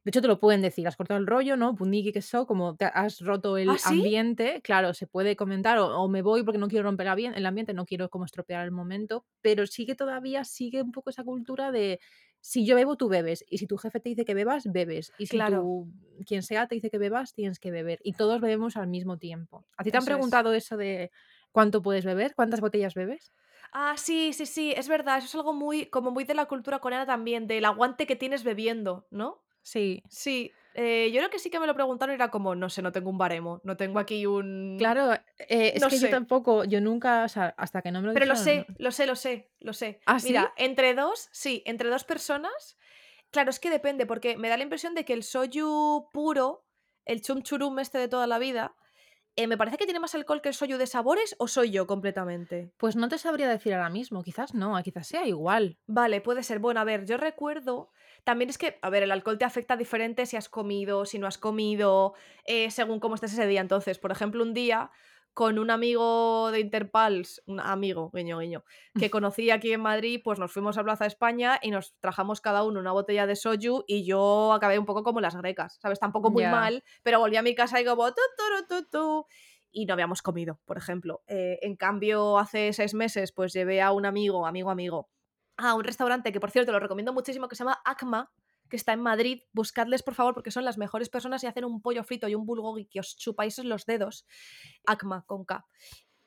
De 0.08 0.10
hecho, 0.10 0.22
te 0.22 0.28
lo 0.28 0.40
pueden 0.40 0.62
decir, 0.62 0.88
has 0.88 0.96
cortado 0.96 1.20
el 1.20 1.26
rollo, 1.26 1.58
¿no? 1.58 1.74
Puniki 1.74 2.12
que 2.12 2.22
so, 2.22 2.46
como 2.46 2.76
te 2.76 2.86
has 2.86 3.20
roto 3.20 3.58
¿Ah, 3.66 3.76
el 3.76 3.78
sí? 3.78 4.00
ambiente, 4.00 4.62
claro, 4.62 4.94
se 4.94 5.06
puede 5.06 5.36
comentar, 5.36 5.76
o, 5.76 5.86
o 6.00 6.08
me 6.08 6.22
voy 6.22 6.44
porque 6.44 6.56
no 6.56 6.68
quiero 6.68 6.84
romper 6.84 7.08
el 7.08 7.44
ambiente, 7.44 7.74
no 7.74 7.84
quiero 7.84 8.08
como 8.08 8.24
estropear 8.24 8.64
el 8.64 8.70
momento, 8.70 9.26
pero 9.42 9.66
sigue 9.66 9.94
todavía, 9.96 10.44
sigue 10.44 10.80
un 10.82 10.92
poco 10.92 11.10
esa 11.10 11.24
cultura 11.24 11.70
de 11.72 12.00
si 12.40 12.64
yo 12.64 12.74
bebo, 12.74 12.96
tú 12.96 13.10
bebes, 13.10 13.44
y 13.50 13.58
si 13.58 13.66
tu 13.66 13.76
jefe 13.76 14.00
te 14.00 14.08
dice 14.08 14.24
que 14.24 14.32
bebas, 14.32 14.64
bebes, 14.72 15.12
y 15.18 15.26
si 15.26 15.42
Claro, 15.42 15.60
tú, 15.60 15.92
quien 16.26 16.42
sea, 16.42 16.66
te 16.68 16.76
dice 16.76 16.88
que 16.88 16.96
bebas, 16.98 17.34
tienes 17.34 17.58
que 17.60 17.70
beber, 17.70 17.98
y 18.02 18.14
todos 18.14 18.40
bebemos 18.40 18.78
al 18.78 18.86
mismo 18.88 19.18
tiempo. 19.18 19.66
¿A 19.76 19.84
ti 19.84 19.90
te 19.90 19.98
han 19.98 20.06
es. 20.06 20.06
preguntado 20.06 20.54
eso 20.54 20.78
de 20.78 21.10
cuánto 21.52 21.82
puedes 21.82 22.06
beber? 22.06 22.34
¿Cuántas 22.34 22.62
botellas 22.62 22.94
bebes? 22.94 23.34
Ah, 23.72 23.96
sí, 23.96 24.32
sí, 24.32 24.46
sí, 24.46 24.72
es 24.76 24.88
verdad, 24.88 25.18
eso 25.18 25.26
es 25.26 25.34
algo 25.34 25.52
muy 25.52 25.86
como 25.90 26.10
muy 26.10 26.24
de 26.24 26.34
la 26.34 26.46
cultura 26.46 26.78
coreana 26.80 27.06
también, 27.06 27.46
del 27.46 27.64
aguante 27.64 28.06
que 28.06 28.16
tienes 28.16 28.44
bebiendo, 28.44 29.06
¿no? 29.10 29.44
Sí, 29.68 30.02
Sí, 30.08 30.50
eh, 30.72 31.10
yo 31.12 31.18
creo 31.18 31.28
que 31.28 31.38
sí 31.38 31.50
que 31.50 31.60
me 31.60 31.66
lo 31.66 31.74
preguntaron 31.74 32.14
era 32.14 32.30
como, 32.30 32.54
no 32.54 32.70
sé, 32.70 32.80
no 32.80 32.90
tengo 32.90 33.10
un 33.10 33.18
baremo, 33.18 33.60
no 33.64 33.76
tengo 33.76 33.98
aquí 33.98 34.24
un 34.24 34.76
claro, 34.78 35.12
eh, 35.12 35.72
es 35.74 35.82
no 35.82 35.90
que 35.90 35.98
yo 35.98 36.08
tampoco, 36.08 36.64
yo 36.64 36.80
nunca, 36.80 37.24
o 37.24 37.28
sea, 37.28 37.54
hasta 37.58 37.82
que 37.82 37.92
no 37.92 38.00
me 38.00 38.08
lo 38.08 38.14
Pero 38.14 38.24
lo 38.24 38.34
no. 38.34 38.40
sé, 38.40 38.64
lo 38.78 38.90
sé, 38.90 39.06
lo 39.06 39.14
sé, 39.14 39.50
lo 39.60 39.74
sé. 39.74 40.00
¿Ah, 40.06 40.18
sí? 40.18 40.28
Mira, 40.28 40.54
entre 40.56 40.94
2, 40.94 41.28
sí, 41.32 41.62
entre 41.66 41.90
2 41.90 42.04
personas, 42.04 42.78
claro, 43.30 43.50
es 43.50 43.60
que 43.60 43.68
depende, 43.68 44.06
porque 44.06 44.38
me 44.38 44.48
da 44.48 44.56
la 44.56 44.62
impresión 44.62 44.94
de 44.94 45.04
que 45.04 45.12
el 45.12 45.22
soju 45.22 46.08
puro, 46.14 46.64
el 47.04 47.20
chum 47.20 47.42
churum 47.42 47.78
este 47.78 47.98
de 47.98 48.08
toda 48.08 48.26
la 48.26 48.38
vida, 48.38 48.74
eh, 49.38 49.46
me 49.46 49.56
parece 49.56 49.76
que 49.76 49.84
tiene 49.84 50.00
más 50.00 50.16
alcohol 50.16 50.42
que 50.42 50.48
el 50.48 50.54
soju 50.56 50.78
de 50.78 50.88
sabores, 50.88 51.36
¿o 51.38 51.46
soy 51.46 51.70
yo 51.70 51.86
completamente? 51.86 52.72
Pues 52.76 52.96
no 52.96 53.08
te 53.08 53.18
sabría 53.18 53.48
decir 53.48 53.72
ahora 53.72 53.88
mismo, 53.88 54.24
quizás 54.24 54.52
no, 54.52 54.74
quizás 54.82 55.06
sea 55.06 55.28
igual. 55.28 55.78
Vale, 55.86 56.20
puede 56.20 56.42
ser. 56.42 56.58
Bueno, 56.58 56.80
a 56.80 56.84
ver, 56.84 57.06
yo 57.06 57.18
recuerdo. 57.18 57.92
También 58.24 58.50
es 58.50 58.58
que, 58.58 58.80
a 58.82 58.90
ver, 58.90 59.04
el 59.04 59.12
alcohol 59.12 59.38
te 59.38 59.44
afecta 59.44 59.76
diferente 59.76 60.26
si 60.26 60.36
has 60.36 60.48
comido, 60.48 61.06
si 61.06 61.20
no 61.20 61.28
has 61.28 61.38
comido, 61.38 62.14
eh, 62.46 62.72
según 62.72 62.98
cómo 62.98 63.14
estés 63.14 63.32
ese 63.32 63.46
día. 63.46 63.60
Entonces, 63.60 64.00
por 64.00 64.10
ejemplo, 64.10 64.42
un 64.42 64.54
día 64.54 64.90
con 65.34 65.58
un 65.58 65.70
amigo 65.70 66.50
de 66.50 66.60
Interpals, 66.60 67.42
un 67.46 67.60
amigo, 67.60 68.10
guiño, 68.12 68.38
guiño, 68.38 68.64
que 68.98 69.08
conocí 69.08 69.50
aquí 69.50 69.72
en 69.72 69.80
Madrid, 69.80 70.20
pues 70.22 70.38
nos 70.38 70.52
fuimos 70.52 70.78
a 70.78 70.84
Plaza 70.84 71.06
España 71.06 71.60
y 71.62 71.70
nos 71.70 71.94
trajamos 72.00 72.40
cada 72.40 72.64
uno 72.64 72.80
una 72.80 72.92
botella 72.92 73.26
de 73.26 73.36
soju 73.36 73.84
y 73.86 74.04
yo 74.04 74.52
acabé 74.52 74.78
un 74.78 74.84
poco 74.84 75.04
como 75.04 75.20
las 75.20 75.36
grecas, 75.36 75.78
¿sabes? 75.80 76.00
Tampoco 76.00 76.30
muy 76.30 76.44
mal, 76.44 76.82
pero 77.02 77.20
volví 77.20 77.36
a 77.36 77.42
mi 77.42 77.54
casa 77.54 77.80
y 77.80 77.84
como 77.84 78.08
tu, 78.08 78.22
tu, 78.68 78.84
tu, 78.90 79.26
y 79.70 79.86
no 79.86 79.94
habíamos 79.94 80.22
comido, 80.22 80.60
por 80.64 80.76
ejemplo. 80.76 81.22
Eh, 81.26 81.58
en 81.62 81.76
cambio, 81.76 82.38
hace 82.38 82.72
seis 82.72 82.94
meses, 82.94 83.32
pues 83.32 83.52
llevé 83.52 83.80
a 83.80 83.92
un 83.92 84.06
amigo, 84.06 84.46
amigo, 84.46 84.70
amigo, 84.70 85.08
a 85.56 85.74
un 85.74 85.84
restaurante 85.84 86.32
que, 86.32 86.40
por 86.40 86.50
cierto, 86.50 86.72
lo 86.72 86.80
recomiendo 86.80 87.12
muchísimo, 87.12 87.48
que 87.48 87.56
se 87.56 87.64
llama 87.64 87.80
Acma, 87.84 88.32
que 88.68 88.76
está 88.76 88.92
en 88.92 89.00
Madrid. 89.00 89.42
Buscadles, 89.52 90.02
por 90.02 90.14
favor, 90.14 90.34
porque 90.34 90.50
son 90.50 90.64
las 90.64 90.78
mejores 90.78 91.08
personas 91.08 91.42
y 91.42 91.46
hacen 91.46 91.64
un 91.64 91.80
pollo 91.80 92.04
frito 92.04 92.28
y 92.28 92.34
un 92.34 92.46
bulgogi 92.46 92.86
que 92.86 93.00
os 93.00 93.16
chupáis 93.16 93.58
los 93.58 93.86
dedos. 93.86 94.26
Acma, 94.86 95.24
con 95.26 95.44
K. 95.44 95.66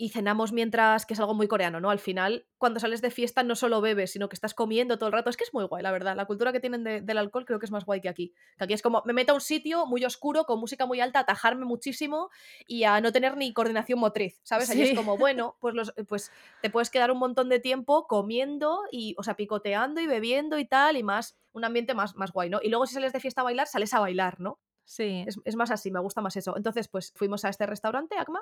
Y 0.03 0.09
cenamos 0.09 0.51
mientras, 0.51 1.05
que 1.05 1.13
es 1.13 1.19
algo 1.19 1.35
muy 1.35 1.47
coreano, 1.47 1.79
¿no? 1.79 1.91
Al 1.91 1.99
final, 1.99 2.47
cuando 2.57 2.79
sales 2.79 3.01
de 3.03 3.11
fiesta 3.11 3.43
no 3.43 3.55
solo 3.55 3.81
bebes, 3.81 4.11
sino 4.11 4.29
que 4.29 4.33
estás 4.35 4.55
comiendo 4.55 4.97
todo 4.97 5.05
el 5.05 5.13
rato. 5.13 5.29
Es 5.29 5.37
que 5.37 5.43
es 5.43 5.53
muy 5.53 5.63
guay, 5.65 5.83
la 5.83 5.91
verdad. 5.91 6.15
La 6.15 6.25
cultura 6.25 6.51
que 6.51 6.59
tienen 6.59 6.83
de- 6.83 7.01
del 7.01 7.19
alcohol 7.19 7.45
creo 7.45 7.59
que 7.59 7.67
es 7.67 7.71
más 7.71 7.85
guay 7.85 8.01
que 8.01 8.09
aquí. 8.09 8.33
Que 8.57 8.63
aquí 8.63 8.73
es 8.73 8.81
como, 8.81 9.03
me 9.05 9.13
meto 9.13 9.33
a 9.33 9.35
un 9.35 9.41
sitio 9.41 9.85
muy 9.85 10.03
oscuro, 10.03 10.45
con 10.45 10.59
música 10.59 10.87
muy 10.87 10.99
alta, 11.01 11.19
atajarme 11.19 11.65
muchísimo 11.65 12.29
y 12.65 12.83
a 12.85 12.99
no 12.99 13.11
tener 13.11 13.37
ni 13.37 13.53
coordinación 13.53 13.99
motriz, 13.99 14.39
¿sabes? 14.41 14.71
Allí 14.71 14.81
es 14.81 14.97
como, 14.97 15.17
bueno, 15.19 15.55
pues, 15.59 15.75
los, 15.75 15.93
pues 16.07 16.31
te 16.63 16.71
puedes 16.71 16.89
quedar 16.89 17.11
un 17.11 17.19
montón 17.19 17.47
de 17.49 17.59
tiempo 17.59 18.07
comiendo 18.07 18.79
y, 18.91 19.13
o 19.19 19.23
sea, 19.23 19.35
picoteando 19.35 20.01
y 20.01 20.07
bebiendo 20.07 20.57
y 20.57 20.65
tal, 20.65 20.97
y 20.97 21.03
más, 21.03 21.37
un 21.53 21.63
ambiente 21.63 21.93
más, 21.93 22.15
más 22.15 22.31
guay, 22.31 22.49
¿no? 22.49 22.59
Y 22.63 22.69
luego 22.69 22.87
si 22.87 22.95
sales 22.95 23.13
de 23.13 23.19
fiesta 23.19 23.41
a 23.41 23.43
bailar, 23.43 23.67
sales 23.67 23.93
a 23.93 23.99
bailar, 23.99 24.39
¿no? 24.39 24.59
sí. 24.83 25.23
Es, 25.27 25.39
es 25.45 25.55
más 25.55 25.71
así, 25.71 25.91
me 25.91 25.99
gusta 26.01 26.21
más 26.21 26.35
eso. 26.35 26.57
Entonces, 26.57 26.87
pues 26.87 27.13
fuimos 27.15 27.45
a 27.45 27.49
este 27.49 27.65
restaurante, 27.65 28.17
Acma, 28.17 28.41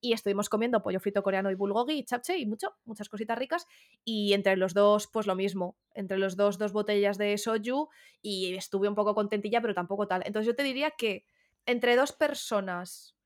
y 0.00 0.12
estuvimos 0.12 0.48
comiendo 0.48 0.82
pollo 0.82 1.00
frito 1.00 1.22
coreano 1.22 1.50
y 1.50 1.54
bulgogi 1.54 1.98
y 1.98 2.04
chapche 2.04 2.38
y 2.38 2.46
mucho, 2.46 2.74
muchas 2.84 3.08
cositas 3.08 3.38
ricas. 3.38 3.66
Y 4.04 4.32
entre 4.32 4.56
los 4.56 4.74
dos, 4.74 5.08
pues 5.08 5.26
lo 5.26 5.34
mismo. 5.34 5.76
Entre 5.94 6.18
los 6.18 6.36
dos, 6.36 6.58
dos 6.58 6.72
botellas 6.72 7.18
de 7.18 7.36
soju 7.38 7.88
y 8.22 8.54
estuve 8.54 8.88
un 8.88 8.94
poco 8.94 9.14
contentilla, 9.14 9.60
pero 9.60 9.74
tampoco 9.74 10.06
tal. 10.06 10.22
Entonces 10.26 10.46
yo 10.46 10.54
te 10.54 10.62
diría 10.62 10.90
que 10.92 11.24
entre 11.64 11.96
dos 11.96 12.12
personas, 12.12 13.16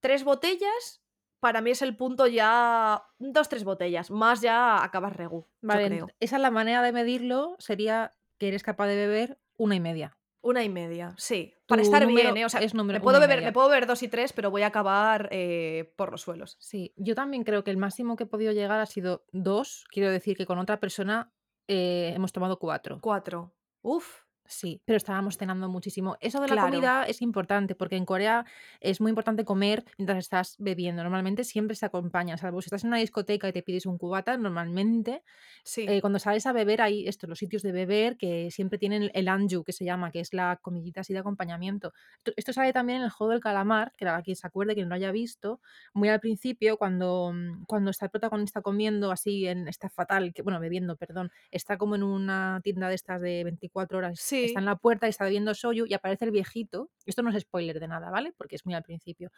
tres 0.00 0.24
botellas, 0.24 1.02
para 1.40 1.60
mí 1.62 1.70
es 1.70 1.82
el 1.82 1.96
punto 1.96 2.26
ya... 2.26 3.02
Dos, 3.18 3.48
tres 3.48 3.64
botellas. 3.64 4.10
Más 4.10 4.40
ya 4.42 4.84
acabas 4.84 5.16
regu, 5.16 5.46
Vale, 5.62 5.86
creo. 5.86 6.08
esa 6.20 6.36
es 6.36 6.42
la 6.42 6.50
manera 6.50 6.82
de 6.82 6.92
medirlo, 6.92 7.56
sería 7.58 8.14
que 8.38 8.48
eres 8.48 8.62
capaz 8.62 8.86
de 8.88 8.96
beber 8.96 9.38
una 9.56 9.74
y 9.74 9.80
media. 9.80 10.16
Una 10.42 10.64
y 10.64 10.68
media, 10.68 11.14
sí. 11.18 11.54
Para 11.66 11.82
estar 11.82 12.06
bien, 12.06 12.36
¿eh? 12.36 12.44
O 12.44 12.48
sea, 12.48 12.60
es 12.60 12.74
número 12.74 12.98
me 12.98 13.02
puedo 13.02 13.20
beber, 13.20 13.42
me 13.42 13.52
puedo 13.52 13.68
beber 13.68 13.86
dos 13.86 14.02
y 14.02 14.08
tres, 14.08 14.32
pero 14.32 14.50
voy 14.50 14.62
a 14.62 14.68
acabar 14.68 15.28
eh, 15.30 15.92
por 15.96 16.10
los 16.10 16.22
suelos. 16.22 16.56
Sí, 16.60 16.94
yo 16.96 17.14
también 17.14 17.44
creo 17.44 17.62
que 17.62 17.70
el 17.70 17.76
máximo 17.76 18.16
que 18.16 18.24
he 18.24 18.26
podido 18.26 18.52
llegar 18.52 18.80
ha 18.80 18.86
sido 18.86 19.24
dos. 19.32 19.84
Quiero 19.90 20.10
decir 20.10 20.36
que 20.36 20.46
con 20.46 20.58
otra 20.58 20.80
persona 20.80 21.32
eh, 21.68 22.12
hemos 22.16 22.32
tomado 22.32 22.58
cuatro. 22.58 22.98
Cuatro. 23.02 23.54
Uf, 23.82 24.22
Sí, 24.50 24.82
pero 24.84 24.96
estábamos 24.96 25.38
cenando 25.38 25.68
muchísimo. 25.68 26.16
Eso 26.20 26.40
de 26.40 26.48
la 26.48 26.54
claro. 26.54 26.70
comida 26.70 27.04
es 27.04 27.22
importante 27.22 27.76
porque 27.76 27.94
en 27.94 28.04
Corea 28.04 28.44
es 28.80 29.00
muy 29.00 29.10
importante 29.10 29.44
comer 29.44 29.84
mientras 29.96 30.18
estás 30.18 30.56
bebiendo. 30.58 31.04
Normalmente 31.04 31.44
siempre 31.44 31.76
se 31.76 31.86
acompaña, 31.86 32.36
salvo 32.36 32.60
si 32.60 32.66
estás 32.66 32.82
en 32.82 32.88
una 32.88 32.98
discoteca 32.98 33.48
y 33.48 33.52
te 33.52 33.62
pides 33.62 33.86
un 33.86 33.96
cubata, 33.96 34.36
normalmente 34.36 35.22
Sí, 35.62 35.86
eh, 35.88 36.00
cuando 36.00 36.18
sales 36.18 36.46
a 36.46 36.52
beber 36.52 36.82
hay 36.82 37.06
esto, 37.06 37.28
los 37.28 37.38
sitios 37.38 37.62
de 37.62 37.70
beber 37.70 38.16
que 38.16 38.50
siempre 38.50 38.76
tienen 38.78 39.10
el 39.14 39.28
anju, 39.28 39.62
que 39.62 39.72
se 39.72 39.84
llama, 39.84 40.10
que 40.10 40.18
es 40.18 40.34
la 40.34 40.58
comidita 40.60 41.02
así 41.02 41.12
de 41.12 41.20
acompañamiento. 41.20 41.92
Esto, 42.18 42.32
esto 42.36 42.52
sale 42.52 42.72
también 42.72 42.98
en 42.98 43.04
el 43.04 43.10
juego 43.10 43.30
del 43.32 43.40
calamar, 43.40 43.92
que 43.96 44.04
para 44.04 44.22
quien 44.22 44.36
se 44.36 44.46
acuerde, 44.48 44.74
quien 44.74 44.88
no 44.88 44.90
lo 44.90 44.96
haya 44.96 45.12
visto, 45.12 45.60
muy 45.94 46.08
al 46.08 46.18
principio, 46.18 46.76
cuando, 46.76 47.32
mm, 47.32 47.66
cuando 47.66 47.90
está 47.90 48.06
el 48.06 48.10
protagonista 48.10 48.62
comiendo 48.62 49.12
así, 49.12 49.46
en, 49.46 49.68
está 49.68 49.88
fatal, 49.88 50.32
que, 50.34 50.42
bueno, 50.42 50.58
bebiendo, 50.58 50.96
perdón, 50.96 51.30
está 51.50 51.78
como 51.78 51.94
en 51.94 52.02
una 52.02 52.60
tienda 52.64 52.88
de 52.88 52.94
estas 52.94 53.20
de 53.20 53.44
24 53.44 53.98
horas, 53.98 54.20
está 54.20 54.39
sí, 54.48 54.56
en 54.56 54.64
la 54.64 54.76
puerta 54.76 55.06
y 55.06 55.10
está 55.10 55.24
bebiendo 55.24 55.54
soyu 55.54 55.86
y 55.86 55.94
aparece 55.94 56.24
el 56.24 56.30
viejito, 56.30 56.90
esto 57.06 57.22
no 57.22 57.30
es 57.30 57.40
spoiler 57.42 57.80
de 57.80 57.88
nada, 57.88 58.10
¿vale? 58.10 58.32
Porque 58.36 58.56
es 58.56 58.64
muy 58.66 58.74
al 58.74 58.82
principio. 58.82 59.30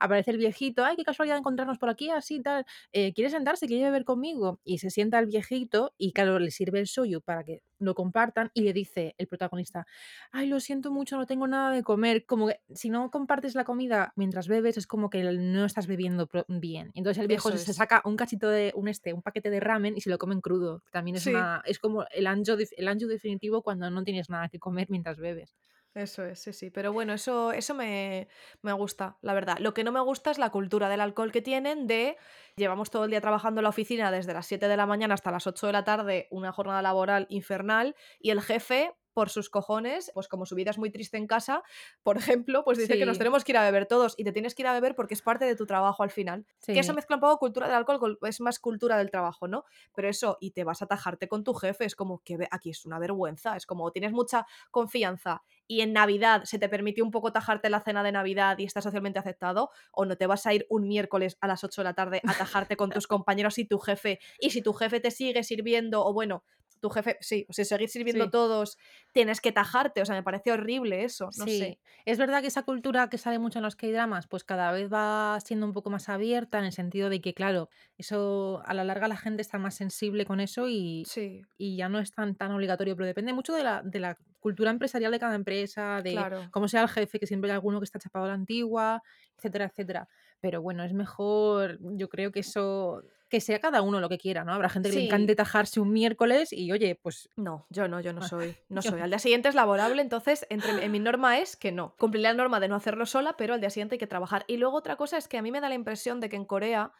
Aparece 0.00 0.30
el 0.30 0.38
viejito, 0.38 0.84
ay, 0.84 0.96
qué 0.96 1.04
casualidad 1.04 1.38
encontrarnos 1.38 1.78
por 1.78 1.88
aquí, 1.90 2.10
así, 2.10 2.40
tal, 2.40 2.64
eh, 2.92 3.12
¿quiere 3.14 3.30
sentarse? 3.30 3.66
¿Quiere 3.66 3.84
beber 3.84 4.04
conmigo? 4.04 4.60
Y 4.64 4.78
se 4.78 4.90
sienta 4.90 5.18
el 5.18 5.26
viejito 5.26 5.94
y 5.98 6.12
claro, 6.12 6.38
le 6.38 6.50
sirve 6.50 6.80
el 6.80 6.86
soyu 6.86 7.20
para 7.20 7.44
que 7.44 7.62
lo 7.80 7.94
compartan 7.94 8.50
y 8.54 8.62
le 8.62 8.72
dice 8.72 9.14
el 9.18 9.26
protagonista, 9.28 9.86
ay, 10.32 10.46
lo 10.48 10.60
siento 10.60 10.90
mucho, 10.90 11.16
no 11.16 11.26
tengo 11.26 11.46
nada 11.46 11.70
de 11.72 11.82
comer. 11.82 12.24
Como 12.26 12.48
que 12.48 12.60
si 12.74 12.90
no 12.90 13.10
compartes 13.10 13.54
la 13.54 13.64
comida 13.64 14.12
mientras 14.16 14.48
bebes 14.48 14.76
es 14.76 14.86
como 14.86 15.10
que 15.10 15.22
no 15.24 15.64
estás 15.64 15.86
bebiendo 15.86 16.28
bien. 16.48 16.90
Entonces 16.94 17.20
el 17.20 17.28
viejo 17.28 17.50
eso 17.50 17.58
se, 17.58 17.72
es. 17.72 17.74
saca 17.74 18.02
un 18.04 18.16
cachito 18.16 18.48
de 18.48 18.72
un 18.74 18.88
este, 18.88 19.12
un 19.12 19.22
paquete 19.22 19.50
de 19.50 19.60
ramen 19.60 19.96
y 19.96 20.00
se 20.00 20.10
lo 20.10 20.18
comen 20.18 20.40
crudo. 20.40 20.82
También 20.90 21.16
es 21.16 21.24
Sí, 21.24 21.30
una 21.30 21.62
es 21.64 21.78
como 21.78 22.04
el 22.12 22.26
anjo, 22.26 22.56
el 22.76 22.88
anjo 22.88 23.06
definitivo 23.06 23.62
cuando 23.62 23.90
no 23.90 24.02
tienes 24.04 24.28
nada 24.30 24.37
que 24.48 24.60
comer 24.60 24.86
mientras 24.90 25.18
bebes. 25.18 25.56
eso 25.94 26.24
es, 26.24 26.38
sí, 26.40 26.52
sí. 26.52 26.70
Pero 26.70 26.92
bueno, 26.92 27.12
eso, 27.12 27.50
eso 27.52 27.74
me, 27.74 28.28
me 28.62 28.72
gusta, 28.72 29.18
la 29.20 29.34
verdad. 29.34 29.58
Lo 29.58 29.74
que 29.74 29.82
no 29.82 29.90
me 29.90 30.00
gusta 30.00 30.30
es 30.30 30.38
la 30.38 30.50
cultura 30.50 30.88
del 30.88 31.00
alcohol 31.00 31.32
que 31.32 31.42
tienen 31.42 31.86
de 31.88 32.16
llevamos 32.56 32.90
todo 32.90 33.04
el 33.04 33.10
día 33.10 33.20
trabajando 33.20 33.60
en 33.60 33.64
la 33.64 33.70
oficina 33.70 34.10
desde 34.10 34.34
las 34.34 34.46
7 34.46 34.68
de 34.68 34.76
la 34.76 34.86
mañana 34.86 35.14
hasta 35.14 35.30
las 35.30 35.46
8 35.46 35.66
de 35.66 35.72
la 35.72 35.84
tarde, 35.84 36.28
una 36.30 36.52
jornada 36.52 36.82
laboral 36.82 37.26
infernal, 37.30 37.96
y 38.20 38.30
el 38.30 38.42
jefe 38.42 38.92
por 39.18 39.30
sus 39.30 39.50
cojones, 39.50 40.12
pues 40.14 40.28
como 40.28 40.46
su 40.46 40.54
vida 40.54 40.70
es 40.70 40.78
muy 40.78 40.92
triste 40.92 41.16
en 41.16 41.26
casa, 41.26 41.64
por 42.04 42.18
ejemplo, 42.18 42.62
pues 42.62 42.78
dice 42.78 42.96
que 42.96 43.04
nos 43.04 43.18
tenemos 43.18 43.42
que 43.42 43.50
ir 43.50 43.58
a 43.58 43.64
beber 43.64 43.86
todos 43.86 44.14
y 44.16 44.22
te 44.22 44.30
tienes 44.30 44.54
que 44.54 44.62
ir 44.62 44.68
a 44.68 44.72
beber 44.72 44.94
porque 44.94 45.14
es 45.14 45.22
parte 45.22 45.44
de 45.44 45.56
tu 45.56 45.66
trabajo 45.66 46.04
al 46.04 46.12
final. 46.12 46.46
Que 46.64 46.78
eso 46.78 46.94
mezcla 46.94 47.16
un 47.16 47.20
poco 47.20 47.36
cultura 47.38 47.66
del 47.66 47.74
alcohol, 47.74 48.16
es 48.22 48.40
más 48.40 48.60
cultura 48.60 48.96
del 48.96 49.10
trabajo, 49.10 49.48
¿no? 49.48 49.64
Pero 49.92 50.08
eso, 50.08 50.38
y 50.40 50.52
te 50.52 50.62
vas 50.62 50.82
a 50.82 50.86
tajarte 50.86 51.26
con 51.26 51.42
tu 51.42 51.52
jefe, 51.52 51.84
es 51.84 51.96
como 51.96 52.22
que 52.22 52.38
aquí 52.52 52.70
es 52.70 52.86
una 52.86 53.00
vergüenza, 53.00 53.56
es 53.56 53.66
como 53.66 53.90
tienes 53.90 54.12
mucha 54.12 54.46
confianza 54.70 55.42
y 55.66 55.80
en 55.80 55.92
Navidad 55.92 56.44
se 56.44 56.60
te 56.60 56.68
permitió 56.68 57.04
un 57.04 57.10
poco 57.10 57.32
tajarte 57.32 57.70
la 57.70 57.80
cena 57.80 58.04
de 58.04 58.12
Navidad 58.12 58.56
y 58.58 58.66
está 58.66 58.80
socialmente 58.82 59.18
aceptado, 59.18 59.70
o 59.90 60.04
no 60.04 60.16
te 60.16 60.28
vas 60.28 60.46
a 60.46 60.54
ir 60.54 60.64
un 60.70 60.86
miércoles 60.86 61.38
a 61.40 61.48
las 61.48 61.64
8 61.64 61.80
de 61.80 61.84
la 61.86 61.94
tarde 61.94 62.20
a 62.24 62.34
tajarte 62.34 62.76
con 62.76 62.90
tus 62.90 63.06
compañeros 63.08 63.58
y 63.58 63.64
tu 63.64 63.80
jefe, 63.80 64.20
y 64.38 64.50
si 64.50 64.62
tu 64.62 64.74
jefe 64.74 65.00
te 65.00 65.10
sigue 65.10 65.42
sirviendo, 65.42 66.04
o 66.06 66.12
bueno, 66.12 66.44
tu 66.80 66.90
jefe, 66.90 67.16
sí, 67.20 67.46
o 67.48 67.52
sea, 67.52 67.64
seguir 67.64 67.88
sirviendo 67.88 68.24
Sí. 68.24 68.30
todos, 68.30 68.76
tienes 69.12 69.40
que 69.40 69.52
tajarte, 69.52 70.02
o 70.02 70.06
sea, 70.06 70.14
me 70.16 70.22
parece 70.22 70.52
horrible 70.52 71.04
eso, 71.04 71.32
no 71.36 71.46
Sí, 71.46 71.48
sé. 71.48 71.78
es 72.04 72.18
verdad 72.18 72.40
que 72.40 72.48
esa 72.48 72.62
cultura 72.64 73.08
que 73.10 73.18
sale 73.18 73.38
mucho 73.38 73.58
en 73.58 73.62
los 73.64 73.76
K-dramas, 73.76 74.26
pues 74.28 74.44
cada 74.44 74.72
vez 74.72 74.90
va 74.92 75.38
siendo 75.44 75.66
un 75.66 75.72
poco 75.74 75.90
más 75.90 76.08
abierta 76.08 76.58
en 76.58 76.64
el 76.64 76.72
sentido 76.72 77.10
de 77.10 77.20
que, 77.20 77.34
claro, 77.34 77.68
eso 77.98 78.62
a 78.64 78.74
la 78.74 78.84
larga 78.84 79.08
la 79.08 79.16
gente 79.16 79.42
está 79.42 79.58
más 79.58 79.74
sensible 79.74 80.24
con 80.24 80.40
eso 80.40 80.68
y, 80.68 81.10
Sí, 81.12 81.48
y 81.58 81.76
ya 81.76 81.88
no 81.88 81.98
es 81.98 82.12
tan, 82.12 82.34
tan 82.36 82.52
obligatorio, 82.52 82.96
pero 82.96 83.06
depende 83.06 83.32
mucho 83.32 83.52
de 83.54 83.64
la, 83.64 83.82
de 83.84 84.00
la 84.00 84.16
cultura 84.40 84.70
empresarial 84.70 85.12
de 85.12 85.18
cada 85.18 85.34
empresa, 85.34 86.00
de 86.02 86.14
claro. 86.14 86.48
cómo 86.50 86.68
sea 86.68 86.82
el 86.82 86.88
jefe, 86.88 87.18
que 87.18 87.26
siempre 87.26 87.50
hay 87.50 87.54
alguno 87.56 87.80
que 87.80 87.84
está 87.84 87.98
chapado 87.98 88.24
a 88.24 88.28
la 88.28 88.34
antigua, 88.34 89.02
etcétera, 89.36 89.66
etcétera. 89.66 90.08
Pero 90.40 90.62
bueno, 90.62 90.84
es 90.84 90.92
mejor, 90.94 91.78
yo 91.96 92.08
creo 92.08 92.32
que 92.32 92.40
eso, 92.40 93.02
que 93.28 93.40
sea 93.40 93.60
cada 93.60 93.82
uno 93.82 94.00
lo 94.00 94.08
que 94.08 94.18
quiera, 94.18 94.44
¿no? 94.44 94.52
Habrá 94.52 94.68
gente 94.68 94.90
que 94.90 94.96
le 94.96 95.04
encante 95.04 95.34
tajarse 95.36 95.80
un 95.80 95.92
miércoles 95.92 96.52
y 96.52 96.72
oye, 96.72 96.94
pues 96.96 97.28
No, 97.36 97.66
yo 97.70 97.88
no, 97.88 98.00
yo 98.00 98.12
no 98.12 98.22
Ah, 98.22 98.28
soy, 98.28 98.56
no 98.68 98.82
soy. 98.82 99.00
Al 99.00 99.10
día 99.10 99.18
siguiente 99.18 99.48
es 99.48 99.54
laborable, 99.54 100.02
entonces 100.02 100.46
entre, 100.50 100.84
en 100.84 100.90
mi 100.92 100.98
norma 101.00 101.38
es 101.38 101.56
que 101.56 101.72
no. 101.72 101.94
Cumpliré 101.98 102.22
la 102.24 102.34
norma 102.34 102.60
de 102.60 102.68
no 102.68 102.74
hacerlo 102.76 103.06
sola, 103.06 103.36
pero 103.36 103.54
al 103.54 103.60
día 103.60 103.70
siguiente 103.70 103.94
hay 103.96 103.98
que 103.98 104.06
trabajar. 104.06 104.44
Y 104.48 104.56
luego 104.56 104.76
otra 104.78 104.96
cosa 104.96 105.16
es 105.18 105.28
que 105.28 105.38
a 105.38 105.42
mí 105.42 105.52
me 105.52 105.60
da 105.60 105.68
la 105.68 105.74
impresión 105.74 106.20
de 106.20 106.28
que 106.28 106.36
en 106.36 106.44
Corea 106.46 106.92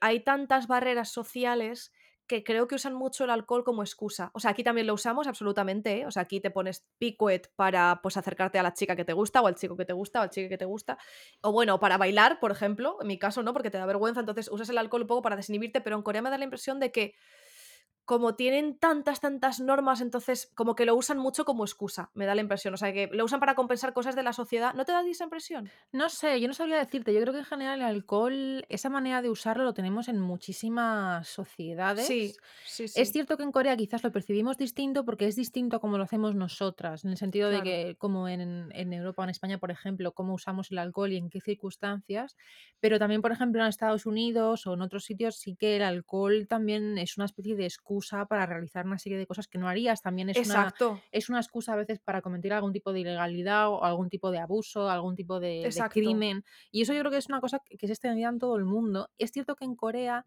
hay 0.00 0.20
tantas 0.20 0.66
barreras 0.66 1.10
sociales 1.10 1.92
que 2.26 2.42
creo 2.44 2.66
que 2.66 2.76
usan 2.76 2.94
mucho 2.94 3.24
el 3.24 3.30
alcohol 3.30 3.64
como 3.64 3.82
excusa. 3.82 4.30
O 4.34 4.40
sea, 4.40 4.52
aquí 4.52 4.64
también 4.64 4.86
lo 4.86 4.94
usamos 4.94 5.26
absolutamente, 5.26 6.00
¿eh? 6.00 6.06
O 6.06 6.10
sea, 6.10 6.22
aquí 6.22 6.40
te 6.40 6.50
pones 6.50 6.86
picuet 6.98 7.50
para 7.56 8.00
pues 8.02 8.16
acercarte 8.16 8.58
a 8.58 8.62
la 8.62 8.72
chica 8.74 8.96
que 8.96 9.04
te 9.04 9.12
gusta 9.12 9.42
o 9.42 9.46
al 9.46 9.54
chico 9.56 9.76
que 9.76 9.84
te 9.84 9.92
gusta 9.92 10.20
o 10.20 10.22
al 10.22 10.30
chico 10.30 10.48
que 10.48 10.58
te 10.58 10.64
gusta. 10.64 10.98
O 11.42 11.52
bueno, 11.52 11.78
para 11.80 11.98
bailar, 11.98 12.40
por 12.40 12.50
ejemplo, 12.50 12.96
en 13.00 13.08
mi 13.08 13.18
caso 13.18 13.42
no, 13.42 13.52
porque 13.52 13.70
te 13.70 13.78
da 13.78 13.86
vergüenza, 13.86 14.20
entonces 14.20 14.48
usas 14.50 14.68
el 14.70 14.78
alcohol 14.78 15.02
un 15.02 15.08
poco 15.08 15.22
para 15.22 15.36
desinhibirte, 15.36 15.80
pero 15.80 15.96
en 15.96 16.02
Corea 16.02 16.22
me 16.22 16.30
da 16.30 16.38
la 16.38 16.44
impresión 16.44 16.80
de 16.80 16.92
que 16.92 17.14
como 18.04 18.34
tienen 18.36 18.78
tantas, 18.78 19.20
tantas 19.20 19.60
normas, 19.60 20.00
entonces 20.00 20.50
como 20.54 20.74
que 20.74 20.84
lo 20.86 20.94
usan 20.96 21.18
mucho 21.18 21.44
como 21.44 21.64
excusa, 21.64 22.10
me 22.14 22.26
da 22.26 22.34
la 22.34 22.40
impresión. 22.42 22.74
O 22.74 22.76
sea, 22.76 22.92
que 22.92 23.08
lo 23.12 23.24
usan 23.24 23.40
para 23.40 23.54
compensar 23.54 23.92
cosas 23.94 24.14
de 24.16 24.22
la 24.22 24.32
sociedad. 24.32 24.74
¿No 24.74 24.84
te 24.84 24.92
da 24.92 25.02
esa 25.08 25.24
impresión? 25.24 25.72
No 25.92 26.08
sé, 26.08 26.40
yo 26.40 26.48
no 26.48 26.54
sabría 26.54 26.78
decirte. 26.78 27.14
Yo 27.14 27.20
creo 27.20 27.32
que 27.32 27.38
en 27.40 27.44
general 27.44 27.78
el 27.80 27.86
alcohol, 27.86 28.64
esa 28.68 28.90
manera 28.90 29.22
de 29.22 29.30
usarlo 29.30 29.62
lo 29.64 29.74
tenemos 29.74 30.08
en 30.08 30.18
muchísimas 30.20 31.28
sociedades. 31.28 32.06
Sí, 32.06 32.34
sí, 32.62 32.88
Es 32.94 33.10
sí. 33.10 33.12
cierto 33.12 33.36
que 33.36 33.44
en 33.44 33.52
Corea 33.52 33.76
quizás 33.76 34.02
lo 34.04 34.12
percibimos 34.12 34.56
distinto 34.58 35.04
porque 35.04 35.26
es 35.26 35.36
distinto 35.36 35.76
a 35.76 35.80
como 35.80 35.98
lo 35.98 36.04
hacemos 36.04 36.34
nosotras, 36.34 37.04
en 37.04 37.10
el 37.12 37.16
sentido 37.16 37.50
de 37.50 37.62
que 37.62 37.96
como 37.98 38.28
en, 38.28 38.70
en 38.72 38.92
Europa 38.92 39.22
o 39.22 39.24
en 39.24 39.30
España, 39.30 39.58
por 39.58 39.70
ejemplo, 39.70 40.12
cómo 40.14 40.34
usamos 40.34 40.70
el 40.72 40.78
alcohol 40.78 41.12
y 41.12 41.16
en 41.16 41.30
qué 41.30 41.40
circunstancias, 41.40 42.36
pero 42.80 42.98
también, 42.98 43.22
por 43.22 43.32
ejemplo, 43.32 43.62
en 43.62 43.68
Estados 43.68 44.06
Unidos 44.06 44.66
o 44.66 44.74
en 44.74 44.82
otros 44.82 45.04
sitios 45.04 45.36
sí 45.36 45.56
que 45.56 45.76
el 45.76 45.82
alcohol 45.82 46.46
también 46.48 46.98
es 46.98 47.16
una 47.16 47.26
especie 47.26 47.56
de 47.56 47.64
excusa 47.66 47.93
para 48.28 48.46
realizar 48.46 48.86
una 48.86 48.98
serie 48.98 49.18
de 49.18 49.26
cosas 49.26 49.48
que 49.48 49.58
no 49.58 49.68
harías, 49.68 50.02
también 50.02 50.30
es 50.30 50.48
una, 50.48 50.74
es 51.12 51.28
una 51.28 51.40
excusa 51.40 51.72
a 51.72 51.76
veces 51.76 52.00
para 52.00 52.22
cometer 52.22 52.52
algún 52.52 52.72
tipo 52.72 52.92
de 52.92 53.00
ilegalidad 53.00 53.68
o 53.68 53.84
algún 53.84 54.08
tipo 54.08 54.30
de 54.30 54.38
abuso, 54.38 54.88
algún 54.88 55.16
tipo 55.16 55.40
de, 55.40 55.68
crimen. 55.90 56.44
Y 56.70 56.82
eso 56.82 56.92
yo 56.92 57.00
creo 57.00 57.10
que 57.10 57.18
es 57.18 57.28
una 57.28 57.40
cosa 57.40 57.60
que, 57.64 57.76
es 57.80 57.90
extendida 57.90 58.28
en 58.28 58.38
todo 58.38 58.56
el 58.56 58.64
mundo. 58.64 59.10
Es 59.18 59.30
cierto 59.32 59.56
que 59.56 59.64
en 59.64 59.76
Corea 59.76 60.24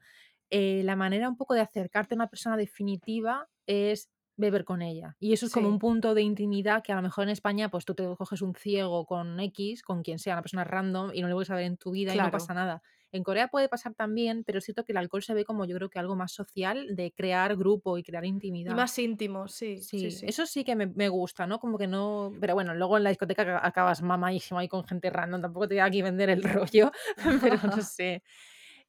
eh, 0.49 0.81
la 0.83 0.95
manera 0.95 1.29
un 1.29 1.37
poco 1.37 1.53
de 1.53 1.61
acercarte 1.61 2.15
a 2.15 2.17
una 2.17 2.29
persona 2.29 2.57
definitiva 2.57 3.49
es 3.65 4.09
beber 4.37 4.63
con 4.63 4.81
ella. 4.81 5.15
Y 5.19 5.33
eso 5.33 5.47
es 5.47 5.51
como 5.51 5.67
un 5.67 5.79
punto 5.79 6.13
de 6.13 6.21
intimidad 6.21 6.83
que 6.83 6.93
a 6.93 6.95
lo 6.95 7.01
mejor 7.01 7.23
en 7.23 7.31
España, 7.31 7.69
pues 7.69 7.85
tú 7.85 7.95
te 7.95 8.03
coges 8.15 8.41
un 8.41 8.53
ciego 8.53 9.05
con 9.05 9.39
X, 9.39 9.81
con 9.81 10.03
quien 10.03 10.19
sea, 10.19 10.35
una 10.35 10.43
persona 10.43 10.63
random, 10.63 11.11
y 11.13 11.21
no 11.21 11.27
le 11.27 11.33
vuelves 11.33 11.49
a 11.49 11.55
ver 11.55 11.65
en 11.65 11.77
tu 11.77 11.91
vida 11.91 12.13
y 12.13 12.17
no 12.17 12.31
pasa 12.31 12.53
nada. 12.53 12.81
En 13.17 13.23
Corea 13.23 13.49
puede 13.49 13.69
pasar 13.69 13.93
también, 13.95 14.43
pero 14.45 14.59
es 14.59 14.65
cierto 14.65 14.85
que 14.85 14.93
el 14.93 14.97
alcohol 14.97 15.23
se 15.23 15.33
ve 15.33 15.45
como 15.45 15.65
yo 15.65 15.75
creo 15.77 15.89
que 15.89 15.99
algo 15.99 16.15
más 16.15 16.31
social, 16.33 16.95
de 16.95 17.11
crear 17.13 17.55
grupo 17.57 17.97
y 17.97 18.03
crear 18.03 18.25
Y 18.65 18.73
intimidad. 18.73 18.75
más 18.75 18.97
íntimo, 18.99 19.47
sí, 19.47 19.87
sí, 19.91 20.11
Sí, 20.11 20.11
sí. 20.11 20.27
eso 20.27 20.45
sí 20.45 20.63
que 20.63 20.75
me, 20.75 20.87
me 20.87 21.07
gusta, 21.09 21.47
¿no? 21.47 21.59
Como 21.59 21.77
que 21.77 21.87
no. 21.87 22.31
Pero 22.41 22.53
bueno, 22.55 22.73
luego 22.75 22.97
en 22.97 23.03
la 23.03 23.09
discoteca 23.09 23.41
aca- 23.43 23.65
acabas 23.65 24.01
mamadísimo 24.01 24.59
ahí 24.59 24.67
con 24.67 24.83
gente 24.85 25.09
random. 25.09 25.41
Tampoco 25.41 25.67
te 25.67 25.75
voy 25.75 25.79
aquí 25.79 26.01
vender 26.01 26.29
el 26.29 26.43
rollo, 26.43 26.91
pero 27.41 27.59
no 27.63 27.81
sé. 27.81 28.23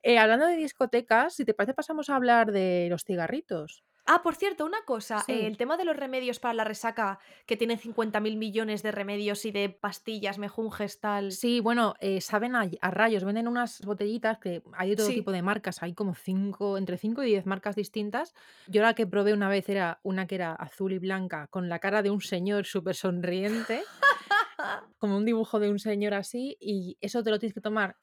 Eh, 0.02 0.18
hablando 0.18 0.46
de 0.46 0.56
discotecas, 0.56 1.34
si 1.36 1.44
te 1.44 1.54
parece, 1.54 1.74
pasamos 1.74 2.10
a 2.10 2.16
hablar 2.16 2.52
de 2.52 2.88
los 2.90 3.04
cigarritos. 3.04 3.84
Ah, 4.10 4.22
por 4.22 4.36
cierto, 4.36 4.64
una 4.64 4.80
cosa, 4.86 5.22
eh, 5.28 5.46
el 5.46 5.58
tema 5.58 5.76
de 5.76 5.84
los 5.84 5.94
remedios 5.94 6.38
para 6.38 6.54
la 6.54 6.64
resaca, 6.64 7.18
que 7.44 7.58
tienen 7.58 7.78
50.000 7.78 8.38
millones 8.38 8.82
de 8.82 8.90
remedios 8.90 9.44
y 9.44 9.50
de 9.50 9.68
pastillas, 9.68 10.38
mejunjes, 10.38 10.98
tal. 10.98 11.30
Sí, 11.30 11.60
bueno, 11.60 11.92
eh, 12.00 12.22
saben 12.22 12.56
a, 12.56 12.66
a 12.80 12.90
rayos. 12.90 13.24
Venden 13.24 13.46
unas 13.46 13.82
botellitas 13.82 14.38
que 14.38 14.62
hay 14.72 14.90
de 14.90 14.96
todo 14.96 15.08
tipo 15.08 15.30
de 15.30 15.42
marcas. 15.42 15.82
Hay 15.82 15.92
como 15.92 16.14
cinco, 16.14 16.78
entre 16.78 16.96
5 16.96 17.22
y 17.22 17.26
10 17.26 17.44
marcas 17.44 17.76
distintas. 17.76 18.34
Yo 18.66 18.80
la 18.80 18.94
que 18.94 19.06
probé 19.06 19.34
una 19.34 19.50
vez 19.50 19.68
era 19.68 20.00
una 20.02 20.26
que 20.26 20.36
era 20.36 20.54
azul 20.54 20.94
y 20.94 20.98
blanca, 20.98 21.46
con 21.48 21.68
la 21.68 21.78
cara 21.78 22.00
de 22.00 22.08
un 22.08 22.22
señor 22.22 22.64
súper 22.64 22.94
sonriente. 22.94 23.82
como 24.98 25.18
un 25.18 25.24
dibujo 25.24 25.60
de 25.60 25.70
un 25.70 25.78
señor 25.78 26.14
así, 26.14 26.56
y 26.60 26.96
eso 27.00 27.22
te 27.22 27.30
lo 27.30 27.38
tienes 27.38 27.54
que 27.54 27.60
tomar. 27.60 27.96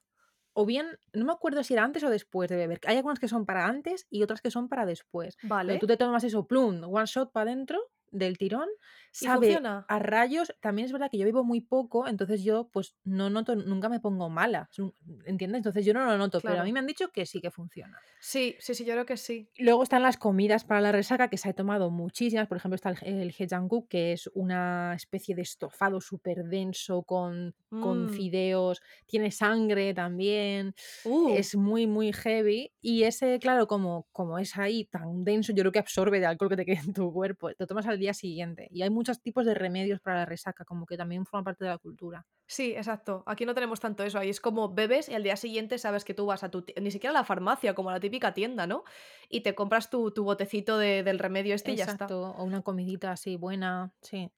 O 0.57 0.65
bien, 0.65 0.87
no 1.13 1.25
me 1.25 1.33
acuerdo 1.33 1.63
si 1.63 1.73
era 1.73 1.83
antes 1.83 2.03
o 2.03 2.09
después 2.09 2.49
de 2.49 2.55
beber. 2.55 2.79
Hay 2.87 2.95
algunas 2.97 3.19
que 3.19 3.27
son 3.27 3.45
para 3.45 3.65
antes 3.67 4.07
y 4.09 4.23
otras 4.23 4.41
que 4.41 4.51
son 4.51 4.69
para 4.69 4.85
después. 4.85 5.37
Pero 5.65 5.77
tú 5.79 5.85
Vale. 5.85 5.87
te 5.87 5.97
tomas 5.97 6.23
eso, 6.23 6.47
plum, 6.47 6.81
one 6.83 7.05
shot 7.05 7.31
para 7.33 7.51
adentro 7.51 7.91
del 8.17 8.37
tirón, 8.37 8.67
¿Y 9.19 9.25
sabe 9.25 9.47
funciona? 9.47 9.85
a 9.87 9.99
rayos. 9.99 10.53
También 10.61 10.85
es 10.87 10.91
verdad 10.91 11.09
que 11.11 11.17
yo 11.17 11.25
bebo 11.25 11.43
muy 11.43 11.61
poco, 11.61 12.07
entonces 12.07 12.43
yo 12.43 12.69
pues 12.71 12.95
no 13.03 13.29
noto, 13.29 13.55
nunca 13.55 13.89
me 13.89 13.99
pongo 13.99 14.29
mala, 14.29 14.69
¿entiendes? 15.25 15.59
Entonces 15.59 15.85
yo 15.85 15.93
no 15.93 16.05
lo 16.05 16.17
noto, 16.17 16.41
pero 16.41 16.61
a 16.61 16.63
mí 16.63 16.73
me 16.73 16.79
han 16.79 16.87
dicho 16.87 17.09
que 17.11 17.25
sí 17.25 17.41
que 17.41 17.51
funciona. 17.51 17.99
Sí, 18.19 18.55
sí, 18.59 18.73
sí, 18.73 18.85
yo 18.85 18.93
creo 18.93 19.05
que 19.05 19.17
sí. 19.17 19.51
Luego 19.57 19.83
están 19.83 20.01
las 20.01 20.17
comidas 20.17 20.65
para 20.65 20.81
la 20.81 20.91
resaca, 20.91 21.29
que 21.29 21.37
se 21.37 21.47
ha 21.49 21.53
tomado 21.53 21.91
muchísimas. 21.91 22.47
Por 22.47 22.57
ejemplo, 22.57 22.75
está 22.75 22.89
el, 22.89 23.19
el 23.21 23.35
que 23.87 24.11
es 24.13 24.29
una 24.33 24.93
especie 24.95 25.35
de 25.35 25.43
estofado 25.43 26.01
súper 26.01 26.43
denso 26.45 27.03
con, 27.03 27.55
con 27.79 28.05
Mm. 28.05 28.09
fideos. 28.09 28.81
Tiene 29.05 29.31
sangre 29.31 29.93
también. 29.93 30.73
Uh, 31.05 31.35
Es 31.37 31.55
muy, 31.55 31.87
muy 31.87 32.11
heavy. 32.13 32.73
Y 32.81 33.03
ese, 33.03 33.39
claro, 33.39 33.67
como, 33.67 34.07
como 34.11 34.39
es 34.39 34.57
ahí 34.57 34.85
tan 34.85 35.23
denso, 35.23 35.53
yo 35.53 35.61
creo 35.63 35.71
que 35.71 35.79
absorbe 35.79 36.19
de 36.19 36.25
alcohol 36.25 36.49
que 36.49 36.57
te 36.57 36.65
queda 36.65 36.81
en 36.81 36.93
tu 36.93 37.13
cuerpo. 37.13 37.53
Te 37.53 37.65
tomas 37.67 37.85
al 37.87 37.99
día 37.99 38.04
siguiente. 38.13 38.67
Y 38.71 38.81
hay 38.83 38.89
muchos 38.89 39.21
tipos 39.21 39.45
de 39.45 39.53
remedios 39.55 39.99
para 40.01 40.17
la 40.19 40.25
resaca, 40.25 40.65
como 40.65 40.85
que 40.85 40.97
también 40.97 41.25
forma 41.25 41.43
parte 41.45 41.63
de 41.65 41.71
la 41.71 41.77
cultura. 41.77 42.25
sí, 42.47 42.73
exacto. 42.75 43.23
Aquí 43.25 43.45
no 43.45 43.53
tenemos 43.55 43.79
tanto 43.79 44.03
eso. 44.03 44.19
Ahí 44.19 44.29
es 44.29 44.39
como 44.39 44.73
bebes 44.73 45.09
y 45.09 45.15
al 45.15 45.23
día 45.23 45.35
siguiente 45.35 45.77
sabes 45.79 46.05
que 46.05 46.13
tú 46.13 46.25
vas 46.27 46.43
a 46.43 46.49
tu... 46.51 46.63
Ni 46.79 46.91
siquiera 46.91 47.11
a 47.11 47.19
la 47.21 47.25
farmacia, 47.25 47.73
como 47.73 47.89
a 47.89 47.93
la 47.93 47.99
típica 47.99 48.33
tienda, 48.33 48.67
¿no? 48.67 48.83
Y 49.29 49.41
te 49.41 49.55
compras 49.55 49.89
tu, 49.89 50.11
tu 50.11 50.23
botecito 50.23 50.77
de- 50.77 51.01
del 51.03 51.17
remedio 51.19 51.55
este 51.55 51.71
y 51.71 51.75
ya 51.77 51.85
está. 51.85 51.93
Exacto. 52.05 52.31
O 52.37 52.43
una 52.43 52.61
comidita 52.61 53.11
así 53.11 53.35
buena. 53.35 53.93
Sí. 54.01 54.31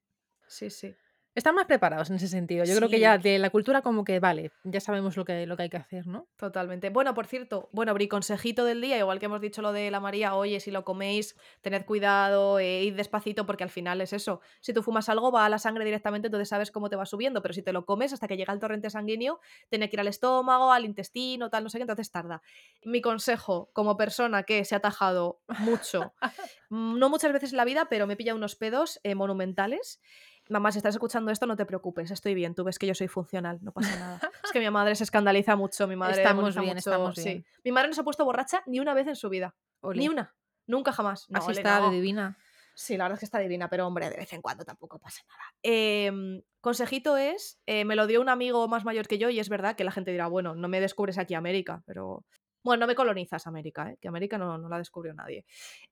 Sí, 0.47 0.69
sí. 0.69 0.95
Están 1.37 1.53
más 1.53 1.67
preparados 1.67 2.09
en 2.09 2.15
ese 2.15 2.27
sentido. 2.27 2.65
Yo 2.65 2.75
creo 2.75 2.89
que 2.89 2.99
ya 2.99 3.19
de 3.19 3.37
la 3.37 3.51
cultura 3.51 3.83
como 3.83 4.03
que 4.03 4.19
vale, 4.19 4.51
ya 4.63 4.79
sabemos 4.79 5.15
lo 5.17 5.23
que, 5.23 5.45
lo 5.45 5.55
que 5.55 5.61
hay 5.61 5.69
que 5.69 5.77
hacer, 5.77 6.07
¿no? 6.07 6.25
totalmente. 6.35 6.89
Bueno, 6.89 7.13
por 7.13 7.27
cierto, 7.27 7.69
bueno, 7.71 7.93
Bri, 7.93 8.07
consejito 8.07 8.65
del 8.65 8.81
día, 8.81 8.97
igual 8.97 9.19
que 9.19 9.27
hemos 9.27 9.39
dicho 9.39 9.61
lo 9.61 9.71
de 9.71 9.91
la 9.91 9.99
María, 9.99 10.33
oye, 10.33 10.59
si 10.59 10.71
lo 10.71 10.83
coméis, 10.83 11.35
tened 11.61 11.85
cuidado, 11.85 12.57
eh, 12.57 12.85
id 12.85 12.95
despacito, 12.95 13.45
porque 13.45 13.63
al 13.63 13.69
final 13.69 14.01
es 14.01 14.13
eso. 14.13 14.41
Si 14.61 14.73
tú 14.73 14.81
fumas 14.81 15.09
algo, 15.09 15.31
va 15.31 15.45
a 15.45 15.49
la 15.49 15.59
sangre 15.59 15.85
directamente, 15.85 16.25
entonces 16.25 16.49
sabes 16.49 16.71
cómo 16.71 16.89
te 16.89 16.95
va 16.95 17.05
subiendo, 17.05 17.43
pero 17.43 17.53
si 17.53 17.61
te 17.61 17.71
lo 17.71 17.85
comes 17.85 18.13
hasta 18.13 18.27
que 18.27 18.35
llega 18.35 18.51
el 18.51 18.59
torrente 18.59 18.89
sanguíneo, 18.89 19.39
tiene 19.69 19.91
que 19.91 19.95
ir 19.95 19.99
al 19.99 20.07
estómago, 20.07 20.71
al 20.71 20.85
intestino, 20.85 21.51
tal, 21.51 21.63
no 21.65 21.69
sé 21.69 21.77
qué, 21.77 21.83
entonces 21.83 22.09
tarda. 22.09 22.41
Mi 22.83 22.99
consejo, 22.99 23.69
como 23.73 23.95
persona 23.95 24.41
que 24.41 24.65
se 24.65 24.73
ha 24.73 24.79
tajado 24.79 25.39
mucho, 25.59 26.13
no 26.71 27.09
muchas 27.11 27.31
veces 27.31 27.51
en 27.51 27.57
la 27.57 27.65
vida, 27.65 27.89
pero 27.91 28.07
me 28.07 28.13
he 28.13 28.17
pillado 28.17 28.39
unos 28.39 28.55
pedos 28.55 28.99
eh, 29.03 29.13
monumentales. 29.13 30.01
Mamá, 30.49 30.71
si 30.71 30.79
estás 30.79 30.95
escuchando 30.95 31.31
esto, 31.31 31.45
no 31.45 31.55
te 31.55 31.65
preocupes, 31.65 32.09
estoy 32.11 32.33
bien. 32.33 32.55
Tú 32.55 32.63
ves 32.63 32.79
que 32.79 32.87
yo 32.87 32.95
soy 32.95 33.07
funcional, 33.07 33.59
no 33.61 33.71
pasa 33.71 33.95
nada. 33.99 34.19
Es 34.43 34.51
que 34.51 34.59
mi 34.59 34.69
madre 34.69 34.95
se 34.95 35.03
escandaliza 35.03 35.55
mucho, 35.55 35.87
mi 35.87 35.95
madre 35.95 36.17
Estamos 36.21 36.55
bien, 36.55 36.67
mucho. 36.67 36.77
estamos 36.77 37.15
Sí. 37.15 37.23
bien. 37.23 37.45
Mi 37.63 37.71
madre 37.71 37.89
no 37.89 37.93
se 37.93 38.01
ha 38.01 38.03
puesto 38.03 38.23
borracha 38.25 38.63
ni 38.65 38.79
una 38.79 38.93
vez 38.93 39.07
en 39.07 39.15
su 39.15 39.29
vida. 39.29 39.55
Ni 39.93 40.07
una. 40.07 40.35
Nunca 40.65 40.91
jamás. 40.91 41.25
No, 41.29 41.39
Así 41.39 41.49
ole, 41.51 41.57
está 41.59 41.75
de 41.77 41.81
no. 41.87 41.91
divina. 41.91 42.37
Sí, 42.75 42.95
la 42.95 43.05
verdad 43.05 43.15
es 43.15 43.19
que 43.21 43.25
está 43.25 43.39
divina, 43.39 43.69
pero 43.69 43.87
hombre, 43.87 44.09
de 44.09 44.17
vez 44.17 44.31
en 44.33 44.41
cuando 44.41 44.63
tampoco 44.63 44.99
pasa 44.99 45.23
nada. 45.27 45.41
Em, 45.63 46.41
consejito 46.61 47.17
es, 47.17 47.59
eh, 47.65 47.85
me 47.85 47.95
lo 47.95 48.05
dio 48.05 48.21
un 48.21 48.29
amigo 48.29 48.67
más 48.67 48.85
mayor 48.85 49.07
que 49.07 49.17
yo 49.17 49.29
y 49.29 49.39
es 49.39 49.49
verdad 49.49 49.75
que 49.75 49.83
la 49.83 49.91
gente 49.91 50.11
dirá, 50.11 50.27
bueno, 50.27 50.53
no 50.55 50.67
me 50.67 50.79
descubres 50.79 51.17
aquí 51.17 51.33
América, 51.33 51.81
pero 51.85 52.23
Bueno, 52.63 52.81
no 52.81 52.87
me 52.87 52.95
colonizas 52.95 53.47
América, 53.47 53.89
¿eh? 53.91 53.97
que 54.01 54.07
América 54.09 54.37
no, 54.37 54.57
no 54.57 54.67
la 54.69 54.77
descubrió 54.77 55.13
nadie. 55.13 55.45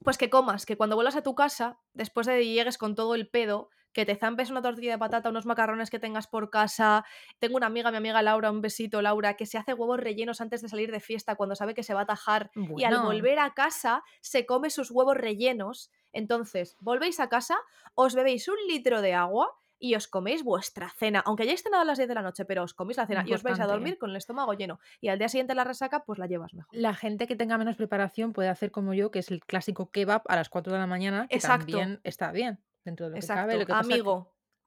Pues 0.03 0.17
que 0.17 0.29
comas, 0.29 0.65
que 0.65 0.75
cuando 0.77 0.95
vuelvas 0.95 1.15
a 1.15 1.23
tu 1.23 1.33
casa, 1.33 1.79
después 1.93 2.27
de 2.27 2.37
que 2.39 2.47
llegues 2.53 2.77
con 2.77 2.95
todo 2.95 3.15
el 3.15 3.29
pedo, 3.29 3.69
que 3.95 4.05
te 4.05 4.17
zampes 4.17 4.51
una 4.51 4.62
tortilla 4.62 4.91
de 4.91 4.97
patata, 4.97 5.29
unos 5.29 5.45
macarrones 5.45 5.89
que 5.89 5.99
tengas 5.99 6.27
por 6.27 6.49
casa. 6.49 7.05
Tengo 7.39 7.55
una 7.55 7.67
amiga, 7.67 7.91
mi 7.91 7.97
amiga 7.97 8.21
Laura, 8.21 8.51
un 8.51 8.60
besito, 8.60 9.01
Laura, 9.01 9.36
que 9.36 9.45
se 9.45 9.58
hace 9.58 9.73
huevos 9.73 10.01
rellenos 10.01 10.41
antes 10.41 10.62
de 10.62 10.67
salir 10.67 10.91
de 10.91 10.99
fiesta 10.99 11.36
cuando 11.36 11.55
sabe 11.55 11.73
que 11.73 11.81
se 11.81 11.93
va 11.93 12.01
a 12.01 12.05
tajar. 12.05 12.51
Y 12.75 12.84
al 12.84 12.99
volver 12.99 13.39
a 13.39 13.53
casa 13.53 14.03
se 14.19 14.45
come 14.45 14.69
sus 14.69 14.91
huevos 14.91 15.15
rellenos. 15.15 15.91
Entonces, 16.12 16.75
volvéis 16.81 17.21
a 17.21 17.29
casa, 17.29 17.55
os 17.93 18.15
bebéis 18.15 18.49
un 18.49 18.58
litro 18.67 19.01
de 19.01 19.13
agua 19.13 19.49
y 19.79 19.95
os 19.95 20.10
coméis 20.10 20.43
vuestra 20.43 20.89
cena. 20.89 21.23
Aunque 21.25 21.43
hayáis 21.43 21.63
cenado 21.63 21.84
a 21.84 21.86
las 21.86 21.97
10 21.97 22.10
de 22.10 22.15
la 22.15 22.21
noche, 22.21 22.43
pero 22.43 22.63
os 22.63 22.73
coméis 22.73 22.97
la 22.97 23.08
cena 23.08 23.23
y 23.25 23.34
os 23.34 23.43
vais 23.43 23.62
a 23.62 23.65
dormir 23.65 23.97
con 23.97 24.10
el 24.10 24.17
estómago 24.17 24.53
lleno. 24.53 24.79
Y 24.99 25.08
al 25.08 25.19
día 25.19 25.29
siguiente 25.29 25.55
la 25.55 25.63
resaca, 25.63 26.03
pues 26.03 26.19
la 26.19 26.27
llevas 26.27 26.53
mejor. 26.53 26.77
La 26.77 26.93
gente 26.93 27.27
que 27.27 27.38
tenga 27.38 27.58
menos 27.58 27.77
preparación 27.77 28.34
puede 28.34 28.49
hacer 28.49 28.71
como 28.71 28.93
yo, 28.93 29.10
que 29.10 29.19
es 29.19 29.31
el 29.31 29.39
clásico 29.39 29.89
kebab 29.91 30.23
a 30.27 30.36
las 30.36 30.49
4 30.49 30.73
de 30.73 30.79
la 30.79 30.88
mañana, 30.88 31.27
que 31.29 31.36
Exacto. 31.36 31.65
también 31.65 32.01
está 32.03 32.34
bien, 32.34 32.60
dentro 32.86 33.08
de 33.08 33.10
lo 33.10 33.13
que 33.15 33.19
Exacto. 33.19 33.41
cabe. 33.41 33.54
Lo 33.60 33.65
que 33.65 33.74
pasa 33.74 33.88
que- 33.89 33.93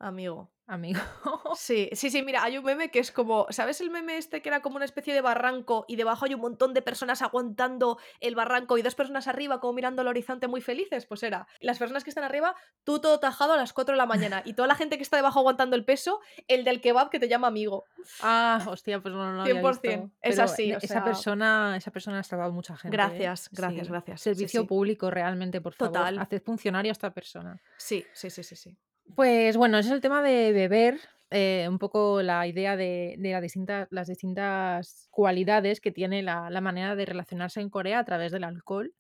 amigo, 0.01 0.51
amigo. 0.69 1.01
Sí, 1.57 1.89
sí, 1.93 2.11
sí, 2.11 2.23
mira, 2.23 2.45
hay 2.45 2.59
un 2.59 2.65
meme 2.65 2.91
que 2.91 2.99
es 2.99 3.11
como, 3.11 3.47
¿sabes 3.51 3.81
el 3.81 3.91
meme 3.91 4.17
este 4.17 4.43
que 4.43 4.49
era 4.49 4.61
como 4.61 4.77
una 4.77 4.85
especie 4.85 5.13
de 5.13 5.21
barranco 5.21 5.85
y 5.89 5.97
debajo 5.97 6.27
hay 6.27 6.35
un 6.35 6.41
montón 6.41 6.73
de 6.73 6.83
personas 6.83 7.23
aguantando 7.23 7.99
el 8.21 8.35
barranco 8.35 8.79
y 8.79 8.83
dos 8.83 8.95
personas 8.95 9.27
arriba 9.29 9.61
como 9.61 9.73
mirando 9.73 10.03
al 10.03 10.09
horizonte 10.09 10.47
muy 10.47 10.61
felices? 10.61 11.07
Pues 11.07 11.23
era, 11.23 11.49
las 11.61 11.79
personas 11.79 12.05
que 12.05 12.11
están 12.11 12.25
arriba, 12.25 12.55
tú 12.85 13.01
todo 13.01 13.19
tajado 13.19 13.55
a 13.55 13.57
las 13.57 13.73
4 13.73 13.95
de 13.95 13.97
la 13.97 14.07
mañana 14.07 14.43
y 14.45 14.53
toda 14.53 14.69
la 14.69 14.75
gente 14.75 14.99
que 14.99 15.03
está 15.03 15.17
debajo 15.17 15.41
aguantando 15.41 15.75
el 15.75 15.85
peso, 15.85 16.21
el 16.47 16.65
del 16.65 16.81
kebab 16.81 17.11
que 17.11 17.19
te 17.19 17.29
llama 17.29 17.49
amigo. 17.49 17.87
Ah, 18.23 18.65
hostia, 18.69 19.01
pues 19.01 19.15
no, 19.15 19.25
no 19.25 19.33
lo 19.37 19.43
había 19.43 19.61
100%, 19.61 19.63
visto. 19.63 19.89
es 20.21 20.37
Pero 20.37 20.43
así, 20.43 20.73
o 20.73 20.79
esa 20.79 21.03
persona, 21.03 21.77
esa 21.77 21.91
persona 21.91 22.21
ha 22.21 22.23
salvado 22.23 22.53
mucha 22.53 22.77
gente. 22.77 22.95
¿eh? 22.95 22.99
Gracias, 22.99 23.49
gracias, 23.53 23.89
gracias. 23.89 24.21
Sí, 24.21 24.31
Servicio 24.31 24.61
sí. 24.63 24.67
público 24.67 25.11
realmente, 25.11 25.61
por 25.61 25.75
favor. 25.75 25.95
Total. 25.95 26.19
Haced 26.19 26.43
funcionario 26.43 26.91
a 26.91 26.93
esta 26.93 27.11
persona. 27.13 27.61
Sí, 27.79 28.05
sí, 28.13 28.31
sí, 28.31 28.43
sí, 28.43 28.55
sí. 28.55 28.77
Pues 29.14 29.57
bueno, 29.57 29.79
ese 29.79 29.88
es 29.90 29.94
el 29.94 30.01
tema 30.01 30.23
de 30.23 30.53
beber, 30.53 31.01
eh, 31.31 31.66
un 31.68 31.79
poco 31.79 32.23
la 32.23 32.47
idea 32.47 32.77
de, 32.77 33.16
de 33.18 33.33
la 33.33 33.40
distinta- 33.40 33.88
las 33.90 34.07
distintas 34.09 35.09
cualidades 35.11 35.81
que 35.81 35.92
tiene 35.92 36.23
la, 36.23 36.51
la 36.51 36.61
manera 36.61 36.94
de 36.94 37.07
relacionarse 37.07 37.61
en 37.61 37.71
Corea 37.71 37.99
a 38.01 38.05
través 38.05 38.33
del 38.33 38.44
alcohol. 38.44 38.94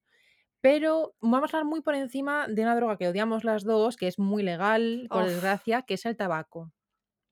Pero 0.62 1.14
vamos 1.20 1.54
a 1.54 1.58
hablar 1.58 1.70
muy 1.70 1.82
por 1.82 1.94
encima 1.96 2.48
de 2.48 2.62
una 2.62 2.76
droga 2.76 2.98
que 2.98 3.08
odiamos 3.08 3.44
las 3.44 3.64
dos, 3.64 3.96
que 3.96 4.08
es 4.08 4.18
muy 4.18 4.42
legal, 4.42 5.10
por 5.12 5.24
Uf. 5.24 5.26
desgracia, 5.26 5.82
que 5.82 5.94
es 5.94 6.06
el 6.06 6.16
tabaco. 6.16 6.72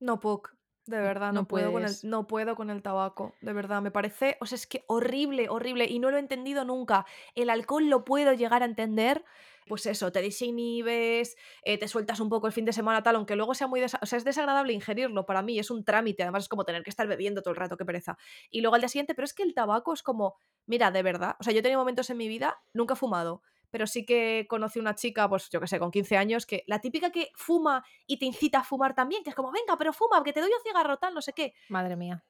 No 0.00 0.20
puedo, 0.20 0.42
de 0.86 0.98
verdad, 1.00 1.32
no, 1.32 1.46
no 1.46 1.48
puedo 1.48 1.72
con 1.72 1.84
el, 1.84 1.98
puedes. 1.98 2.02
no 2.02 2.26
puedo 2.26 2.54
con 2.54 2.70
el 2.70 2.82
tabaco, 2.82 3.38
de 3.40 3.52
verdad, 3.52 3.80
me 3.82 3.90
parece, 3.90 4.36
o 4.40 4.46
sea, 4.46 4.56
es 4.56 4.66
que 4.66 4.84
horrible, 4.88 5.48
horrible, 5.48 5.86
y 5.86 5.98
no 5.98 6.10
lo 6.10 6.16
he 6.18 6.20
entendido 6.20 6.64
nunca. 6.64 7.06
El 7.34 7.48
alcohol 7.50 7.88
lo 7.88 8.04
puedo 8.04 8.32
llegar 8.34 8.62
a 8.62 8.66
entender, 8.66 9.24
pues 9.66 9.86
eso, 9.86 10.12
te 10.12 10.22
desinhibes, 10.22 11.36
eh, 11.62 11.78
te 11.78 11.88
sueltas 11.88 12.20
un 12.20 12.28
poco 12.28 12.46
el 12.46 12.52
fin 12.52 12.64
de 12.64 12.72
semana 12.72 13.02
tal, 13.02 13.16
aunque 13.16 13.36
luego 13.36 13.54
sea 13.54 13.66
muy, 13.66 13.82
o 13.82 13.88
sea, 13.88 14.00
es 14.00 14.24
desagradable 14.24 14.72
ingerirlo, 14.72 15.26
para 15.26 15.42
mí 15.42 15.58
es 15.58 15.70
un 15.70 15.84
trámite, 15.84 16.22
además 16.22 16.44
es 16.44 16.48
como 16.48 16.64
tener 16.64 16.82
que 16.82 16.90
estar 16.90 17.06
bebiendo 17.06 17.42
todo 17.42 17.50
el 17.52 17.56
rato, 17.56 17.76
qué 17.76 17.84
pereza. 17.84 18.16
Y 18.50 18.60
luego 18.60 18.76
al 18.76 18.80
día 18.80 18.88
siguiente, 18.88 19.14
pero 19.14 19.24
es 19.24 19.34
que 19.34 19.42
el 19.42 19.54
tabaco 19.54 19.92
es 19.92 20.02
como, 20.02 20.36
mira, 20.66 20.90
de 20.90 21.02
verdad, 21.02 21.36
o 21.40 21.44
sea, 21.44 21.52
yo 21.52 21.60
he 21.60 21.62
tenido 21.62 21.80
momentos 21.80 22.08
en 22.10 22.16
mi 22.16 22.28
vida, 22.28 22.62
nunca 22.72 22.94
he 22.94 22.96
fumado. 22.96 23.42
Pero 23.68 23.88
sí 23.88 24.06
que 24.06 24.46
conocí 24.48 24.78
una 24.78 24.94
chica, 24.94 25.28
pues 25.28 25.50
yo 25.50 25.60
que 25.60 25.66
sé, 25.66 25.80
con 25.80 25.90
15 25.90 26.16
años, 26.16 26.46
que 26.46 26.62
la 26.68 26.80
típica 26.80 27.10
que 27.10 27.30
fuma 27.34 27.84
y 28.06 28.18
te 28.18 28.24
incita 28.24 28.60
a 28.60 28.64
fumar 28.64 28.94
también, 28.94 29.24
que 29.24 29.30
es 29.30 29.36
como, 29.36 29.50
venga, 29.50 29.76
pero 29.76 29.92
fuma, 29.92 30.22
que 30.22 30.32
te 30.32 30.40
doy 30.40 30.50
un 30.50 30.62
cigarro, 30.62 30.96
tal, 30.98 31.12
no 31.14 31.20
sé 31.20 31.32
qué. 31.32 31.52
Madre 31.68 31.96
mía. 31.96 32.24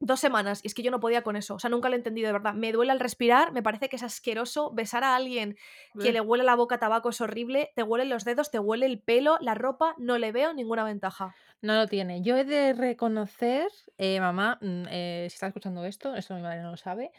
Dos 0.00 0.20
semanas, 0.20 0.60
y 0.62 0.68
es 0.68 0.74
que 0.74 0.82
yo 0.84 0.92
no 0.92 1.00
podía 1.00 1.22
con 1.22 1.34
eso, 1.34 1.56
o 1.56 1.58
sea, 1.58 1.70
nunca 1.70 1.88
lo 1.88 1.96
he 1.96 1.98
entendido 1.98 2.28
de 2.28 2.32
verdad. 2.32 2.54
Me 2.54 2.70
duele 2.70 2.92
al 2.92 3.00
respirar, 3.00 3.50
me 3.52 3.64
parece 3.64 3.88
que 3.88 3.96
es 3.96 4.04
asqueroso 4.04 4.70
besar 4.72 5.02
a 5.02 5.16
alguien 5.16 5.56
que 6.04 6.12
le 6.12 6.20
huele 6.20 6.44
la 6.44 6.54
boca 6.54 6.76
a 6.76 6.78
tabaco, 6.78 7.08
es 7.08 7.20
horrible, 7.20 7.72
te 7.74 7.82
huelen 7.82 8.08
los 8.08 8.24
dedos, 8.24 8.50
te 8.52 8.60
huele 8.60 8.86
el 8.86 9.00
pelo, 9.00 9.38
la 9.40 9.54
ropa, 9.54 9.94
no 9.98 10.16
le 10.18 10.30
veo 10.30 10.54
ninguna 10.54 10.84
ventaja. 10.84 11.34
No 11.62 11.74
lo 11.74 11.88
tiene. 11.88 12.22
Yo 12.22 12.36
he 12.36 12.44
de 12.44 12.74
reconocer, 12.74 13.68
eh, 13.96 14.20
mamá, 14.20 14.58
mm, 14.60 14.84
eh, 14.88 15.26
si 15.28 15.34
está 15.34 15.48
escuchando 15.48 15.84
esto, 15.84 16.14
esto 16.14 16.34
mi 16.34 16.42
madre 16.42 16.62
no 16.62 16.70
lo 16.70 16.76
sabe, 16.76 17.10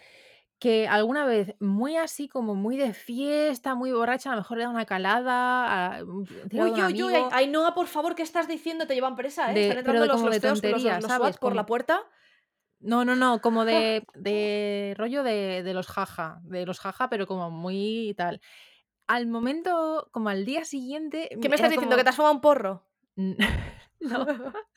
que 0.58 0.88
alguna 0.88 1.26
vez, 1.26 1.56
muy 1.60 1.98
así 1.98 2.28
como 2.30 2.56
muy 2.56 2.78
de 2.78 2.94
fiesta, 2.94 3.76
muy 3.76 3.92
borracha, 3.92 4.30
a 4.32 4.36
lo 4.36 4.42
mejor 4.42 4.58
le 4.58 4.64
da 4.64 4.70
una 4.70 4.86
calada, 4.86 5.96
a, 5.98 6.04
mm, 6.06 6.08
Uy, 6.22 6.28
uy, 6.54 6.72
uy, 6.72 6.80
amigo. 6.82 7.30
ay, 7.32 7.46
Ainhoa, 7.46 7.74
por 7.74 7.88
favor, 7.88 8.16
¿qué 8.16 8.24
estás 8.24 8.48
diciendo? 8.48 8.88
Te 8.88 8.94
llevan 8.96 9.16
presa, 9.18 9.52
¿eh? 9.52 9.54
De- 9.54 9.62
Están 9.64 9.78
entrando 9.80 10.02
de 10.04 10.08
los, 10.08 10.22
los 10.22 10.32
de 10.36 10.40
teos, 10.40 10.64
los, 10.64 10.84
los, 10.84 11.06
¿sabes? 11.06 11.38
Por 11.38 11.56
la 11.56 11.66
puerta. 11.66 12.04
No, 12.80 13.04
no, 13.04 13.16
no, 13.16 13.42
como 13.42 13.66
de, 13.66 14.04
de 14.16 14.96
rollo 14.98 15.24
de, 15.24 15.64
de 15.64 15.74
los 15.74 15.88
jaja, 15.88 16.40
de 16.44 16.66
los 16.66 16.80
jaja, 16.80 17.10
pero 17.10 17.28
como 17.28 17.52
muy 17.52 18.14
tal. 18.18 18.42
Al 19.08 19.28
momento, 19.28 20.08
como 20.12 20.30
al 20.30 20.46
día 20.46 20.64
siguiente. 20.66 21.30
¿Qué 21.30 21.50
me 21.50 21.56
estás 21.56 21.60
era 21.60 21.70
diciendo? 21.70 21.98
¿Que 21.98 22.04
te 22.04 22.10
has 22.10 22.16
fumado 22.16 22.36
un 22.36 22.42
porro? 22.42 22.88
no. 23.16 23.34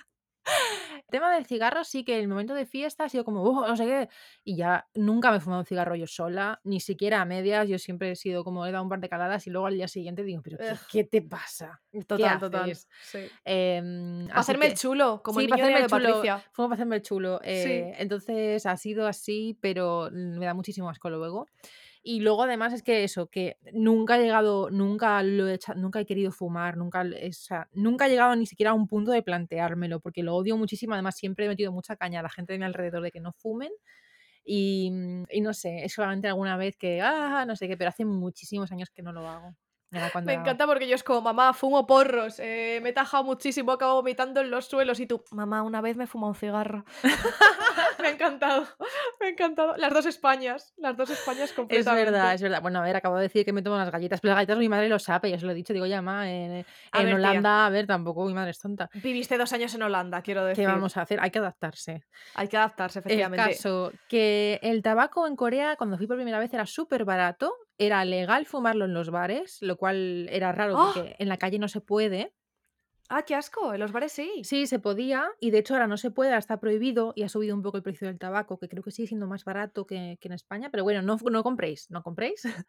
El 0.44 1.02
tema 1.10 1.32
del 1.34 1.46
cigarro 1.46 1.84
sí 1.84 2.04
que 2.04 2.18
el 2.18 2.28
momento 2.28 2.54
de 2.54 2.66
fiesta 2.66 3.04
ha 3.04 3.08
sido 3.08 3.24
como, 3.24 3.42
"Oh, 3.42 3.66
no 3.66 3.76
sé 3.76 3.84
qué, 3.86 4.08
y 4.44 4.56
ya 4.56 4.88
nunca 4.94 5.30
me 5.30 5.36
he 5.36 5.40
fumado 5.40 5.60
un 5.60 5.66
cigarro 5.66 5.94
yo 5.94 6.06
sola, 6.06 6.60
ni 6.64 6.80
siquiera 6.80 7.20
a 7.20 7.24
medias, 7.24 7.68
yo 7.68 7.78
siempre 7.78 8.10
he 8.10 8.16
sido 8.16 8.44
como, 8.44 8.66
he 8.66 8.72
dado 8.72 8.82
un 8.84 8.90
par 8.90 9.00
de 9.00 9.08
caladas 9.08 9.46
y 9.46 9.50
luego 9.50 9.66
al 9.66 9.74
día 9.74 9.88
siguiente 9.88 10.24
digo, 10.24 10.42
pero 10.42 10.58
¿qué, 10.90 11.04
te 11.04 11.22
pasa? 11.22 11.80
¿Qué 11.92 12.02
Total, 12.04 12.38
total. 12.40 12.70
haces?". 12.70 12.88
Sí. 13.02 13.18
Em, 13.44 14.26
Para 14.26 14.40
así 14.40 14.40
hacerme 14.40 14.66
el 14.66 14.72
que- 14.72 14.78
chulo, 14.78 15.22
como 15.22 15.38
sí, 15.40 15.44
el 15.44 15.50
para 15.50 15.62
niño 15.62 15.76
hacerme 15.76 15.78
de 15.78 15.84
el 15.84 15.90
chulo, 15.90 16.22
Patricia. 16.22 16.50
Fumo 16.52 16.68
para 16.68 16.74
hacerme 16.76 16.96
el 16.96 17.02
chulo. 17.02 17.40
eh, 17.44 17.94
Entonces 17.98 18.66
ha 18.66 18.76
sido 18.76 19.06
así, 19.06 19.58
pero 19.60 20.08
me 20.12 20.44
da 20.46 20.54
muchísimo 20.54 20.88
asco 20.90 21.10
luego. 21.10 21.46
Y 22.04 22.20
luego 22.20 22.42
además 22.42 22.72
es 22.72 22.82
que 22.82 23.04
eso, 23.04 23.28
que 23.28 23.58
nunca 23.72 24.16
he 24.16 24.22
llegado, 24.22 24.70
nunca 24.70 25.22
lo 25.22 25.48
he 25.48 25.58
nunca 25.76 26.00
he 26.00 26.06
querido 26.06 26.32
fumar, 26.32 26.76
nunca, 26.76 27.02
o 27.02 27.32
sea, 27.32 27.68
nunca 27.72 28.06
he 28.06 28.10
llegado 28.10 28.34
ni 28.34 28.46
siquiera 28.46 28.72
a 28.72 28.74
un 28.74 28.88
punto 28.88 29.12
de 29.12 29.22
planteármelo, 29.22 30.00
porque 30.00 30.24
lo 30.24 30.34
odio 30.34 30.56
muchísimo. 30.56 30.94
Además, 30.94 31.16
siempre 31.16 31.46
he 31.46 31.48
metido 31.48 31.70
mucha 31.70 31.96
caña 31.96 32.20
a 32.20 32.22
la 32.24 32.28
gente 32.28 32.54
de 32.54 32.58
mi 32.58 32.64
alrededor 32.64 33.02
de 33.02 33.12
que 33.12 33.20
no 33.20 33.32
fumen. 33.32 33.70
Y, 34.44 34.90
y 35.30 35.40
no 35.40 35.54
sé, 35.54 35.84
es 35.84 35.92
solamente 35.92 36.26
alguna 36.26 36.56
vez 36.56 36.76
que, 36.76 37.00
ah, 37.00 37.44
no 37.46 37.54
sé 37.54 37.68
qué, 37.68 37.76
pero 37.76 37.90
hace 37.90 38.04
muchísimos 38.04 38.72
años 38.72 38.90
que 38.90 39.02
no 39.02 39.12
lo 39.12 39.28
hago. 39.28 39.54
Cuando 40.10 40.28
Me 40.28 40.34
encanta 40.34 40.66
porque 40.66 40.88
yo 40.88 40.94
es 40.94 41.04
como, 41.04 41.20
mamá, 41.20 41.52
fumo 41.52 41.86
porros, 41.86 42.38
eh, 42.38 42.80
me 42.82 42.88
he 42.90 42.92
tajado 42.94 43.24
muchísimo, 43.24 43.72
acabo 43.72 43.96
vomitando 43.96 44.40
en 44.40 44.50
los 44.50 44.64
suelos 44.64 44.98
y 45.00 45.06
tú, 45.06 45.22
mamá, 45.32 45.62
una 45.62 45.82
vez 45.82 45.98
me 45.98 46.04
he 46.04 46.06
fumado 46.06 46.30
un 46.30 46.34
cigarro. 46.34 46.86
me 47.98 48.08
ha 48.08 48.10
encantado, 48.10 48.66
me 49.20 49.26
ha 49.26 49.30
encantado. 49.30 49.76
Las 49.76 49.92
dos 49.92 50.06
Españas, 50.06 50.72
las 50.76 50.96
dos 50.96 51.10
Españas 51.10 51.50
Es 51.50 51.52
completamente. 51.52 52.10
verdad, 52.10 52.34
es 52.34 52.42
verdad. 52.42 52.62
Bueno, 52.62 52.80
a 52.80 52.82
ver, 52.82 52.96
acabo 52.96 53.16
de 53.16 53.22
decir 53.22 53.44
que 53.44 53.52
me 53.52 53.62
tomo 53.62 53.76
unas 53.76 53.90
galletas, 53.90 54.20
pero 54.20 54.30
las 54.32 54.36
galletas 54.38 54.58
mi 54.58 54.68
madre 54.68 54.88
lo 54.88 54.98
sabe, 54.98 55.30
ya 55.30 55.38
se 55.38 55.46
lo 55.46 55.52
he 55.52 55.54
dicho. 55.54 55.72
Digo, 55.72 55.86
ya, 55.86 56.02
ma, 56.02 56.30
en, 56.30 56.64
A 56.92 57.00
en 57.00 57.06
ver, 57.06 57.16
tía. 57.16 57.30
Holanda, 57.30 57.66
a 57.66 57.70
ver, 57.70 57.86
tampoco 57.86 58.24
mi 58.26 58.34
madre 58.34 58.50
es 58.50 58.58
tonta. 58.58 58.88
Viviste 58.94 59.36
dos 59.38 59.52
años 59.52 59.74
en 59.74 59.82
Holanda, 59.82 60.22
quiero 60.22 60.44
decir. 60.44 60.64
¿Qué 60.64 60.70
vamos 60.70 60.96
a 60.96 61.02
hacer? 61.02 61.18
Hay 61.20 61.30
que 61.30 61.38
adaptarse. 61.38 62.04
Hay 62.34 62.48
que 62.48 62.56
adaptarse, 62.56 62.98
El 63.00 63.04
efectivamente. 63.06 63.52
caso, 63.54 63.92
que 64.08 64.58
el 64.62 64.82
tabaco 64.82 65.26
en 65.26 65.36
Corea, 65.36 65.76
cuando 65.76 65.96
fui 65.96 66.06
por 66.06 66.16
primera 66.16 66.38
vez, 66.38 66.52
era 66.54 66.66
súper 66.66 67.04
barato. 67.04 67.52
Era 67.78 68.04
legal 68.04 68.46
fumarlo 68.46 68.84
en 68.84 68.94
los 68.94 69.10
bares, 69.10 69.58
lo 69.60 69.76
cual 69.76 70.28
era 70.30 70.52
raro 70.52 70.78
¡Oh! 70.78 70.92
porque 70.94 71.16
en 71.18 71.28
la 71.28 71.36
calle 71.38 71.58
no 71.58 71.68
se 71.68 71.80
puede. 71.80 72.32
Ah, 73.14 73.24
qué 73.26 73.34
asco, 73.34 73.74
en 73.74 73.80
los 73.80 73.92
bares 73.92 74.10
sí. 74.12 74.40
Sí, 74.42 74.66
se 74.66 74.78
podía, 74.78 75.28
y 75.38 75.50
de 75.50 75.58
hecho 75.58 75.74
ahora 75.74 75.86
no 75.86 75.98
se 75.98 76.10
puede, 76.10 76.30
ahora 76.30 76.38
está 76.38 76.58
prohibido 76.60 77.12
y 77.14 77.24
ha 77.24 77.28
subido 77.28 77.54
un 77.54 77.60
poco 77.62 77.76
el 77.76 77.82
precio 77.82 78.06
del 78.06 78.18
tabaco, 78.18 78.58
que 78.58 78.68
creo 78.70 78.82
que 78.82 78.90
sigue 78.90 79.08
siendo 79.08 79.26
más 79.26 79.44
barato 79.44 79.86
que, 79.86 80.16
que 80.18 80.28
en 80.28 80.32
España, 80.32 80.70
pero 80.70 80.82
bueno, 80.82 81.02
no, 81.02 81.18
no 81.30 81.42
compréis, 81.42 81.90
no 81.90 82.02
compréis. 82.02 82.42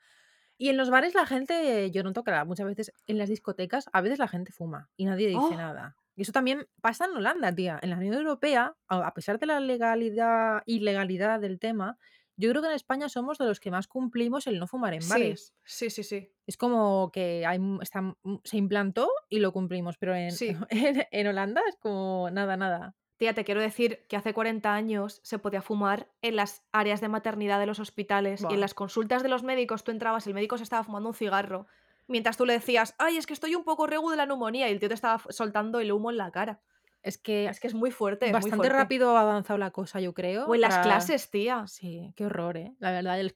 Y 0.59 0.69
en 0.69 0.77
los 0.77 0.91
bares 0.91 1.15
la 1.15 1.25
gente, 1.25 1.89
yo 1.91 2.03
noto 2.03 2.23
que 2.23 2.31
la- 2.31 2.45
muchas 2.45 2.67
veces 2.67 2.93
en 3.07 3.17
las 3.17 3.27
discotecas, 3.29 3.89
a 3.91 4.01
veces 4.01 4.19
la 4.19 4.27
gente 4.27 4.51
fuma 4.51 4.89
y 4.95 5.05
nadie 5.05 5.27
dice 5.27 5.39
Oh. 5.41 5.55
nada. 5.57 5.97
Y 6.15 6.21
eso 6.21 6.31
también 6.31 6.67
pasa 6.81 7.05
en 7.05 7.11
Holanda, 7.17 7.53
tía. 7.55 7.79
En 7.81 7.89
la 7.89 7.97
Unión 7.97 8.13
Europea, 8.13 8.75
a 8.87 9.07
a 9.07 9.13
pesar 9.15 9.39
de 9.39 9.47
la 9.47 9.59
legalidad, 9.59 10.61
ilegalidad 10.67 11.39
del 11.39 11.59
tema, 11.59 11.97
yo 12.35 12.49
creo 12.49 12.61
que 12.61 12.67
en 12.69 12.73
España 12.75 13.09
somos 13.09 13.37
de 13.37 13.45
los 13.45 13.59
que 13.59 13.71
más 13.71 13.87
cumplimos 13.87 14.47
el 14.47 14.59
no 14.59 14.67
fumar 14.67 14.93
en 14.93 15.01
Sí, 15.01 15.09
bares. 15.09 15.53
sí, 15.63 15.89
sí, 15.89 16.03
sí. 16.03 16.31
Es 16.47 16.57
como 16.57 17.11
que 17.11 17.45
hay, 17.45 17.59
está 17.81 18.15
se 18.43 18.57
implantó 18.57 19.09
y 19.29 19.39
lo 19.39 19.51
cumplimos, 19.53 19.97
pero 19.97 20.15
en, 20.15 20.31
Sí. 20.31 20.55
en, 20.69 21.05
en 21.11 21.27
Holanda 21.27 21.61
es 21.69 21.75
como 21.77 22.29
nada, 22.31 22.57
nada. 22.57 22.95
Tía, 23.17 23.33
te 23.33 23.43
quiero 23.45 23.61
decir 23.61 24.05
que 24.09 24.17
hace 24.17 24.33
40 24.33 24.73
años 24.73 25.21
se 25.23 25.37
podía 25.39 25.61
fumar 25.61 26.09
en 26.21 26.35
las 26.35 26.63
áreas 26.71 26.99
de 26.99 27.07
maternidad 27.09 27.59
de 27.59 27.67
los 27.67 27.79
hospitales 27.79 28.43
y 28.49 28.53
en 28.53 28.59
las 28.59 28.73
consultas 28.73 29.21
de 29.23 29.29
los 29.29 29.43
médicos 29.43 29.83
tú 29.83 29.91
entrabas, 29.91 30.25
el 30.27 30.33
médico 30.33 30.57
se 30.57 30.63
estaba 30.63 30.83
fumando 30.83 31.09
un 31.09 31.15
cigarro, 31.15 31.67
mientras 32.07 32.37
tú 32.37 32.45
le 32.45 32.53
decías, 32.53 32.95
ay, 32.97 33.17
es 33.17 33.27
que 33.27 33.33
estoy 33.33 33.53
un 33.55 33.63
poco 33.63 33.85
regu 33.87 34.09
de 34.09 34.17
la 34.17 34.25
neumonía 34.25 34.67
y 34.67 34.71
el 34.73 34.79
tío 34.79 34.89
te 34.89 34.95
estaba 34.95 35.21
soltando 35.29 35.79
el 35.79 35.91
humo 35.91 36.09
en 36.09 36.17
la 36.17 36.31
cara. 36.31 36.61
Es 37.03 37.17
que 37.17 37.45
Es 37.47 37.59
que 37.59 37.67
es 37.67 37.73
muy 37.73 37.91
fuerte, 37.91 38.27
muy 38.27 38.33
bastante 38.33 38.55
fuerte. 38.57 38.73
rápido 38.77 39.17
ha 39.17 39.21
avanzado 39.21 39.57
la 39.57 39.71
cosa, 39.71 39.99
yo 39.99 40.13
creo. 40.13 40.45
O 40.45 40.55
en 40.55 40.61
las 40.61 40.71
para- 40.71 40.83
clases, 40.83 41.29
tía. 41.29 41.65
Sí, 41.67 42.13
qué 42.15 42.25
horror, 42.25 42.55
¿eh? 42.57 42.73
La 42.79 42.91
verdad, 42.91 43.19
el, 43.19 43.33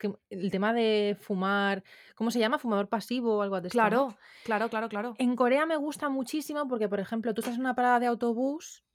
tema 0.51 0.74
de 0.74 1.18
fumar, 1.20 1.84
¿cómo 2.15 2.32
se 2.32 2.39
llama? 2.39 2.59
Fumador 2.59 2.88
pasivo 2.88 3.38
o 3.38 3.41
algo 3.41 3.59
de 3.59 3.68
esto, 3.68 3.78
¿no? 3.78 3.89
Claro, 3.89 4.15
claro, 4.45 4.70
claro, 4.70 4.89
claro. 4.89 5.15
En 5.18 5.36
Corea 5.36 5.65
me 5.65 5.76
gusta 5.76 6.07
muchísimo 6.07 6.65
porque, 6.68 6.88
por 6.88 7.01
ejemplo, 7.01 7.34
tú 7.34 7.41
estás 7.41 7.55
en 7.55 7.61
una 7.61 7.76
parada 7.76 7.99
de 7.99 8.07
autobús 8.07 8.86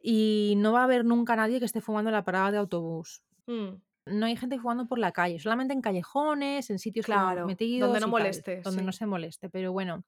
y 0.00 0.54
no 0.58 0.72
va 0.72 0.80
a 0.82 0.84
haber 0.84 1.04
nunca 1.04 1.34
nadie 1.34 1.58
que 1.58 1.64
esté 1.64 1.80
fumando 1.80 2.10
en 2.10 2.14
la 2.14 2.24
parada 2.24 2.52
de 2.52 2.58
autobús. 2.58 3.22
Mm, 3.46 3.70
no 4.06 4.26
hay 4.26 4.36
gente 4.36 4.58
fumando 4.58 4.86
por 4.86 4.98
la 4.98 5.12
calle, 5.12 5.38
solamente 5.40 5.72
en 5.72 5.80
callejones, 5.80 6.70
en 6.70 6.78
sitios 6.78 7.06
Claro, 7.06 7.46
metidos 7.46 7.88
donde 7.88 8.00
no 8.00 8.06
tal, 8.06 8.10
moleste, 8.10 8.60
donde 8.60 8.82
no 8.82 8.92
se 8.92 9.06
moleste. 9.06 9.48
Pero 9.48 9.72
bueno, 9.72 10.04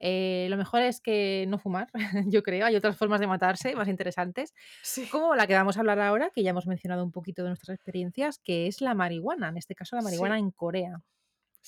eh, 0.00 0.46
lo 0.50 0.56
mejor 0.56 0.82
es 0.82 1.00
que 1.00 1.46
no 1.48 1.58
fumar, 1.58 1.88
yo 2.26 2.42
creo. 2.42 2.66
Hay 2.66 2.76
otras 2.76 2.96
formas 2.96 3.20
de 3.20 3.26
matarse 3.26 3.74
más 3.76 3.88
interesantes, 3.88 4.54
Sí. 4.82 5.06
como 5.08 5.34
la 5.34 5.46
que 5.46 5.54
vamos 5.54 5.76
a 5.76 5.80
hablar 5.80 6.00
ahora, 6.00 6.30
que 6.34 6.42
ya 6.42 6.50
hemos 6.50 6.66
mencionado 6.66 7.04
un 7.04 7.12
poquito 7.12 7.42
de 7.42 7.48
nuestras 7.50 7.74
experiencias, 7.76 8.38
que 8.38 8.66
es 8.66 8.80
la 8.80 8.94
marihuana, 8.94 9.48
en 9.48 9.56
este 9.58 9.74
caso 9.74 9.96
la 9.96 10.02
marihuana 10.02 10.36
Sí. 10.36 10.40
en 10.42 10.50
Corea. 10.50 11.02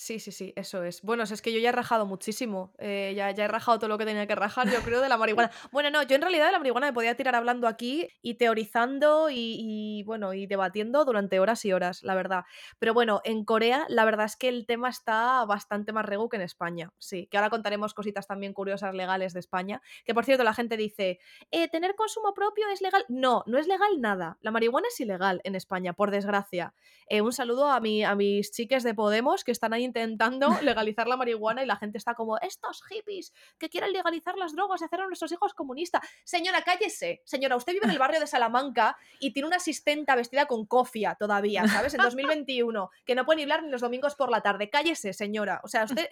Sí, 0.01 0.21
sí, 0.21 0.31
sí, 0.31 0.53
eso 0.55 0.85
es. 0.85 1.03
Bueno, 1.03 1.25
es 1.25 1.43
que 1.43 1.53
yo 1.53 1.59
ya 1.59 1.71
he 1.71 1.73
rajado 1.73 2.07
muchísimo. 2.07 2.73
eh, 2.79 3.15
ya, 3.17 3.33
ya 3.33 3.47
he 3.47 3.49
rajado 3.49 3.81
todo 3.81 3.89
lo 3.89 3.99
que 3.99 4.05
tenía 4.05 4.29
que 4.29 4.37
rajar, 4.37 4.71
yo 4.71 4.79
creo, 4.83 5.01
de 5.01 5.09
la 5.09 5.17
marihuana. 5.17 5.51
Bueno, 5.73 5.91
no, 5.91 6.05
yo 6.05 6.15
en 6.15 6.23
realidad 6.23 6.47
de 6.47 6.53
la 6.53 6.59
marihuana 6.61 6.87
me 6.87 6.93
podía 6.93 7.17
tirar 7.17 7.35
hablando 7.35 7.67
aquí 7.67 8.09
y 8.23 8.35
teorizando 8.35 9.29
y, 9.29 10.05
bueno, 10.07 10.35
y 10.35 10.47
debatiendo 10.47 11.05
durante 11.05 11.41
horas 11.41 11.65
y 11.65 11.73
horas, 11.73 12.05
la 12.05 12.15
verdad. 12.15 12.45
Pero 12.79 12.95
bueno, 12.95 13.21
en 13.25 13.45
Corea 13.45 13.87
la 13.89 14.05
verdad 14.05 14.27
es 14.27 14.37
que 14.37 14.49
el 14.49 14.67
tema 14.67 14.89
está 14.89 15.45
bastante 15.47 15.93
más 15.93 16.07
regu 16.07 16.29
que 16.29 16.37
en 16.37 16.43
España. 16.43 16.93
Sí, 16.99 17.27
que 17.27 17.37
ahora 17.37 17.51
contaremos 17.51 17.93
cositas 17.93 18.29
también 18.29 18.53
curiosas 18.53 18.95
legales 18.95 19.33
de 19.33 19.41
España. 19.41 19.83
Que 20.05 20.15
por 20.15 20.25
cierto, 20.25 20.45
la 20.45 20.55
gente 20.55 20.77
dice, 20.77 21.19
eh, 21.51 21.67
¿tener 21.67 21.97
consumo 21.97 22.35
propio 22.35 22.69
es 22.73 22.81
legal? 22.83 23.05
No, 23.09 23.43
no 23.47 23.59
es 23.59 23.67
legal 23.67 24.01
nada. 24.01 24.39
La 24.43 24.53
marihuana 24.53 24.87
es 24.87 25.01
ilegal 25.01 25.41
en 25.43 25.57
España, 25.57 25.93
por 25.93 26.13
desgracia. 26.13 26.73
Eh, 27.09 27.21
un 27.21 27.33
saludo 27.33 27.69
a, 27.69 27.79
a 27.79 28.15
mis 28.15 28.53
chiques 28.53 28.85
de 28.85 28.95
Podemos 28.95 29.43
que 29.43 29.51
están 29.51 29.73
ahí 29.73 29.88
intentando 29.89 30.49
legalizar 30.63 31.09
la 31.09 31.17
marihuana 31.17 31.63
y 31.63 31.67
la 31.67 31.77
gente 31.77 31.99
está 31.99 32.15
como, 32.15 32.39
estos 32.39 32.83
hippies 32.85 33.33
que 33.59 33.69
quieren 33.69 33.93
legalizar 33.93 34.37
las 34.37 34.55
drogas 34.55 34.81
y 34.81 34.85
hacer 34.85 35.01
a 35.01 35.07
nuestros 35.07 35.33
hijos 35.33 35.55
comunistas. 35.55 36.03
Señora, 36.25 36.63
cállese. 36.63 37.23
Señora, 37.25 37.57
usted 37.57 37.73
vive 37.73 37.87
en 37.87 37.91
el 37.91 37.99
barrio 37.99 38.21
de 38.21 38.27
Salamanca 38.27 38.97
y 39.19 39.33
tiene 39.33 39.49
una 39.49 39.57
asistenta 39.57 40.15
vestida 40.15 40.47
con 40.47 40.67
cofia 40.67 41.17
todavía, 41.19 41.67
¿sabes? 41.67 41.95
En 41.95 42.03
2021, 42.03 42.91
que 43.05 43.15
no 43.15 43.25
puede 43.25 43.39
ni 43.39 43.43
hablar 43.43 43.63
ni 43.63 43.71
los 43.71 43.81
domingos 43.81 44.15
por 44.15 44.31
la 44.31 44.43
tarde. 44.43 44.71
Cállese, 44.71 45.13
señora. 45.13 45.61
O 45.65 45.69
sea, 45.69 45.85
usted, 45.85 46.09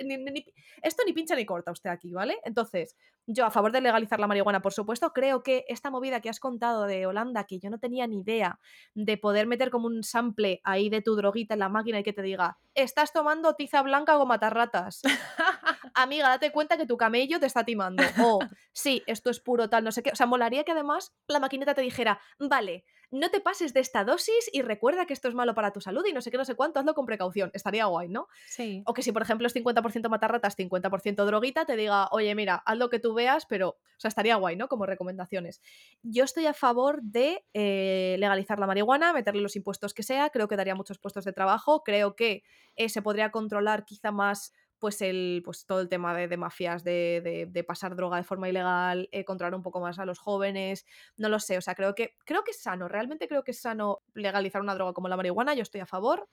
esto 0.83 1.03
ni 1.07 1.13
pincha 1.13 1.37
ni 1.37 1.47
corta 1.47 1.71
usted 1.71 1.91
aquí, 1.91 2.13
¿vale? 2.13 2.39
Entonces, 2.45 2.97
yo 3.27 3.45
a 3.45 3.51
favor 3.51 3.73
de 3.73 3.81
legalizar 3.81 4.21
la 4.21 4.27
marihuana, 4.27 4.63
por 4.63 4.73
supuesto, 4.73 5.13
creo 5.13 5.43
que 5.43 5.65
esta 5.69 5.91
movida 5.91 6.21
que 6.21 6.29
has 6.29 6.41
contado 6.41 6.85
de 6.85 7.07
Holanda, 7.07 7.45
que 7.45 7.59
yo 7.59 7.71
no 7.71 7.79
tenía 7.79 8.07
ni 8.07 8.21
idea 8.21 8.61
de 8.95 9.19
poder 9.19 9.47
meter 9.47 9.71
como 9.71 9.87
un 9.87 10.05
sample 10.05 10.61
ahí 10.65 10.89
de 10.89 11.03
tu 11.03 11.17
droguita 11.17 11.55
en 11.55 11.61
la 11.61 11.69
máquina 11.69 12.01
y 12.01 12.03
que 12.05 12.13
te 12.13 12.23
diga, 12.23 12.59
estás 12.75 13.13
tomando 13.13 13.55
tiza 13.67 13.83
blanca 13.83 14.17
o 14.19 14.27
matarratas. 14.27 15.03
Amiga, 15.95 16.29
date 16.29 16.53
cuenta 16.53 16.77
que 16.77 16.87
tu 16.87 16.97
camello 16.97 17.41
te 17.41 17.47
está 17.47 17.65
timando. 17.65 18.05
O, 18.23 18.39
sí, 18.73 19.03
esto 19.07 19.29
es 19.29 19.41
puro 19.41 19.69
tal, 19.69 19.83
no 19.83 19.91
sé 19.91 20.05
qué. 20.05 20.11
O 20.13 20.15
sea, 20.15 20.27
molaría 20.27 20.63
que 20.63 20.71
además 20.71 21.17
la 21.27 21.41
maquineta 21.41 21.75
te 21.75 21.81
dijera, 21.81 22.21
vale, 22.39 22.85
no 23.11 23.31
te 23.31 23.41
pases 23.41 23.73
de 23.73 23.81
esta 23.81 24.05
dosis 24.05 24.51
y 24.53 24.63
recuerda 24.63 25.07
que 25.07 25.13
esto 25.13 25.29
es 25.29 25.35
malo 25.35 25.55
para 25.55 25.73
tu 25.73 25.81
salud 25.81 26.05
y 26.07 26.13
no 26.13 26.21
sé 26.21 26.31
qué, 26.31 26.37
no 26.37 26.45
sé 26.45 26.55
cuánto, 26.55 26.81
hazlo 26.81 26.95
con 26.95 27.07
precaución. 27.07 27.51
Estaría 27.55 27.85
guay, 27.87 28.09
¿no? 28.09 28.29
Sí. 28.47 28.83
O 28.87 28.95
que 28.95 29.03
si, 29.03 29.13
por 29.13 29.23
ejemplo, 29.23 29.47
es 29.47 29.55
50% 29.55 30.09
matarratas, 30.09 30.57
50% 30.57 31.25
droguita, 31.25 31.65
te 31.65 31.77
diga, 31.77 32.09
oye, 32.11 32.35
mira, 32.35 32.63
haz 32.67 32.77
lo 32.77 32.91
que 32.91 32.99
tú 32.99 33.15
veas, 33.15 33.47
pero, 33.47 33.69
o 33.71 33.99
sea, 33.99 34.09
estaría 34.09 34.37
guay, 34.37 34.57
¿no? 34.57 34.69
Como 34.69 34.87
recomendaciones. 34.87 35.61
Yo 36.03 36.25
estoy 36.25 36.47
a 36.47 36.55
favor 36.55 37.03
de 37.03 37.45
eh, 37.55 38.17
legalizar 38.19 38.59
la 38.59 38.67
marihuana, 38.67 39.13
meterle 39.13 39.41
los 39.41 39.57
impuestos 39.57 39.95
que 39.95 40.03
sea, 40.03 40.31
creo 40.31 40.49
que 40.49 40.57
daría 40.57 40.75
muchos 40.75 40.99
puestos 40.99 41.25
de 41.25 41.33
trabajo, 41.33 41.83
creo 41.85 42.17
que 42.17 42.43
eh, 42.77 42.89
se 42.89 43.03
podría 43.03 43.31
controlar 43.31 43.85
quizá 43.85 44.11
más 44.11 44.53
pues 44.79 45.01
el 45.03 45.43
pues 45.45 45.65
todo 45.67 45.81
el 45.81 45.89
tema 45.89 46.15
de, 46.15 46.29
de 46.29 46.37
mafias 46.37 46.85
de, 46.85 47.21
de- 47.25 47.47
de 47.47 47.65
pasar 47.65 47.97
droga 47.97 48.17
de 48.19 48.25
forma 48.25 48.49
ilegal 48.49 49.09
eh, 49.13 49.25
controlar 49.25 49.55
un 49.55 49.63
poco 49.63 49.81
más 49.81 49.99
a 49.99 50.05
los 50.07 50.19
jóvenes 50.19 50.85
no 51.17 51.29
lo 51.29 51.41
sé 51.41 51.57
o 51.57 51.61
sea 51.63 51.75
creo 51.75 51.95
que 51.95 52.17
creo 52.25 52.45
que 52.45 52.51
es 52.51 52.61
sano 52.61 52.89
realmente 52.89 53.29
creo 53.29 53.43
que 53.45 53.53
es 53.53 53.61
sano 53.61 54.03
legalizar 54.15 54.61
una 54.63 54.75
droga 54.75 54.93
como 54.93 55.09
la 55.09 55.17
marihuana 55.17 55.55
yo 55.55 55.63
estoy 55.63 55.81
a 55.81 55.87
favor 55.87 56.29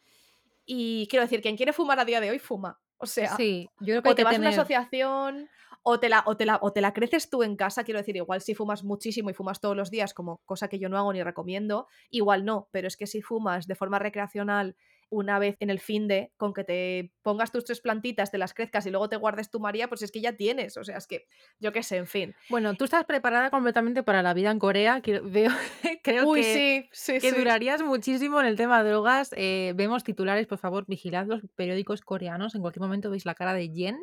y 0.66 1.08
quiero 1.10 1.24
decir 1.24 1.42
quien 1.42 1.58
quiere 1.58 1.74
fumar 1.74 2.00
a 2.00 2.06
día 2.06 2.22
de 2.22 2.30
hoy 2.30 2.40
fuma 2.40 2.80
o 2.98 3.06
sea 3.06 3.36
Sí, 3.36 3.70
yo 3.80 3.88
creo 3.88 4.02
que 4.04 4.10
hay 4.10 4.12
o 4.14 4.16
te 4.16 4.24
vas 4.24 4.36
a 4.36 4.40
una 4.40 4.50
asociación 4.62 5.50
o 5.86 6.00
te, 6.00 6.08
la, 6.08 6.24
o, 6.26 6.38
te 6.38 6.46
la, 6.46 6.60
o 6.62 6.72
te 6.72 6.80
la 6.80 6.94
creces 6.94 7.30
tú 7.30 7.44
en 7.44 7.58
casa, 7.58 7.84
quiero 7.84 7.98
decir, 8.00 8.16
igual 8.16 8.40
si 8.40 8.56
fumas 8.56 8.86
muchísimo 8.86 9.30
y 9.30 9.34
fumas 9.34 9.60
todos 9.60 9.76
los 9.76 9.92
días, 9.92 10.14
como 10.14 10.38
cosa 10.46 10.70
que 10.70 10.80
yo 10.80 10.88
no 10.88 10.98
hago 10.98 11.12
ni 11.12 11.22
recomiendo, 11.22 11.88
igual 12.10 12.46
no, 12.46 12.70
pero 12.72 12.88
es 12.88 12.96
que 12.96 13.06
si 13.06 13.22
fumas 13.22 13.68
de 13.68 13.76
forma 13.76 14.00
recreacional 14.00 14.78
una 15.14 15.40
vez 15.40 15.56
en 15.60 15.70
el 15.70 15.80
fin 15.80 16.08
de, 16.08 16.32
con 16.38 16.54
que 16.54 16.64
te 16.64 17.12
pongas 17.22 17.52
tus 17.52 17.64
tres 17.66 17.80
plantitas, 17.82 18.32
te 18.32 18.38
las 18.38 18.54
crezcas 18.54 18.86
y 18.86 18.90
luego 18.92 19.08
te 19.10 19.16
guardes 19.18 19.50
tu 19.50 19.60
María, 19.60 19.88
pues 19.88 20.02
es 20.02 20.12
que 20.12 20.22
ya 20.22 20.34
tienes, 20.36 20.76
o 20.78 20.84
sea, 20.84 20.98
es 20.98 21.08
que 21.08 21.26
yo 21.60 21.72
qué 21.72 21.84
sé, 21.84 21.98
en 21.98 22.08
fin. 22.08 22.36
Bueno, 22.50 22.74
tú 22.76 22.84
estás 22.86 23.06
preparada 23.06 23.50
completamente 23.50 24.04
para 24.04 24.22
la 24.24 24.34
vida 24.34 24.52
en 24.52 24.60
Corea. 24.60 25.02
quiero- 25.02 25.24
veo, 25.30 25.52
creo 26.04 26.28
Uy, 26.28 26.42
que, 26.42 26.90
sí, 26.92 27.14
sí, 27.14 27.20
que 27.20 27.32
sí. 27.32 27.38
durarías 27.38 27.82
muchísimo 27.84 28.40
en 28.42 28.48
el 28.48 28.56
tema 28.58 28.84
de 28.84 28.90
drogas. 28.90 29.30
Eh, 29.38 29.74
vemos 29.76 30.04
titulares, 30.04 30.48
por 30.48 30.58
favor, 30.58 30.86
vigilad 30.88 31.26
los 31.28 31.42
periódicos 31.56 32.02
coreanos. 32.02 32.56
En 32.56 32.62
cualquier 32.62 32.82
momento 32.82 33.10
veis 33.10 33.26
la 33.26 33.36
cara 33.36 33.54
de 33.54 33.70
Jen. 33.70 34.00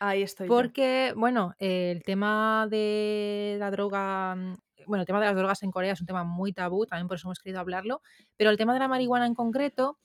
Ahí 0.00 0.22
estoy 0.22 0.48
yo. 0.48 0.54
Porque, 0.54 1.12
bueno, 1.16 1.54
eh, 1.58 1.92
el 1.94 2.02
tema 2.02 2.66
de 2.68 3.56
la 3.58 3.70
droga, 3.70 4.34
mm, 4.34 4.56
bueno, 4.86 5.02
el 5.02 5.06
tema 5.06 5.20
de 5.20 5.26
las 5.26 5.36
drogas 5.36 5.62
en 5.62 5.70
Corea 5.70 5.92
es 5.92 6.00
un 6.00 6.06
tema 6.08 6.24
muy 6.24 6.52
tabú, 6.52 6.86
también 6.86 7.06
por 7.06 7.16
eso 7.16 7.28
hemos 7.28 7.38
querido 7.38 7.60
hablarlo, 7.60 8.02
pero 8.36 8.50
el 8.50 8.56
tema 8.56 8.72
de 8.74 8.80
la 8.80 8.88
marihuana 8.88 9.26
en 9.26 9.34
concreto 9.34 9.98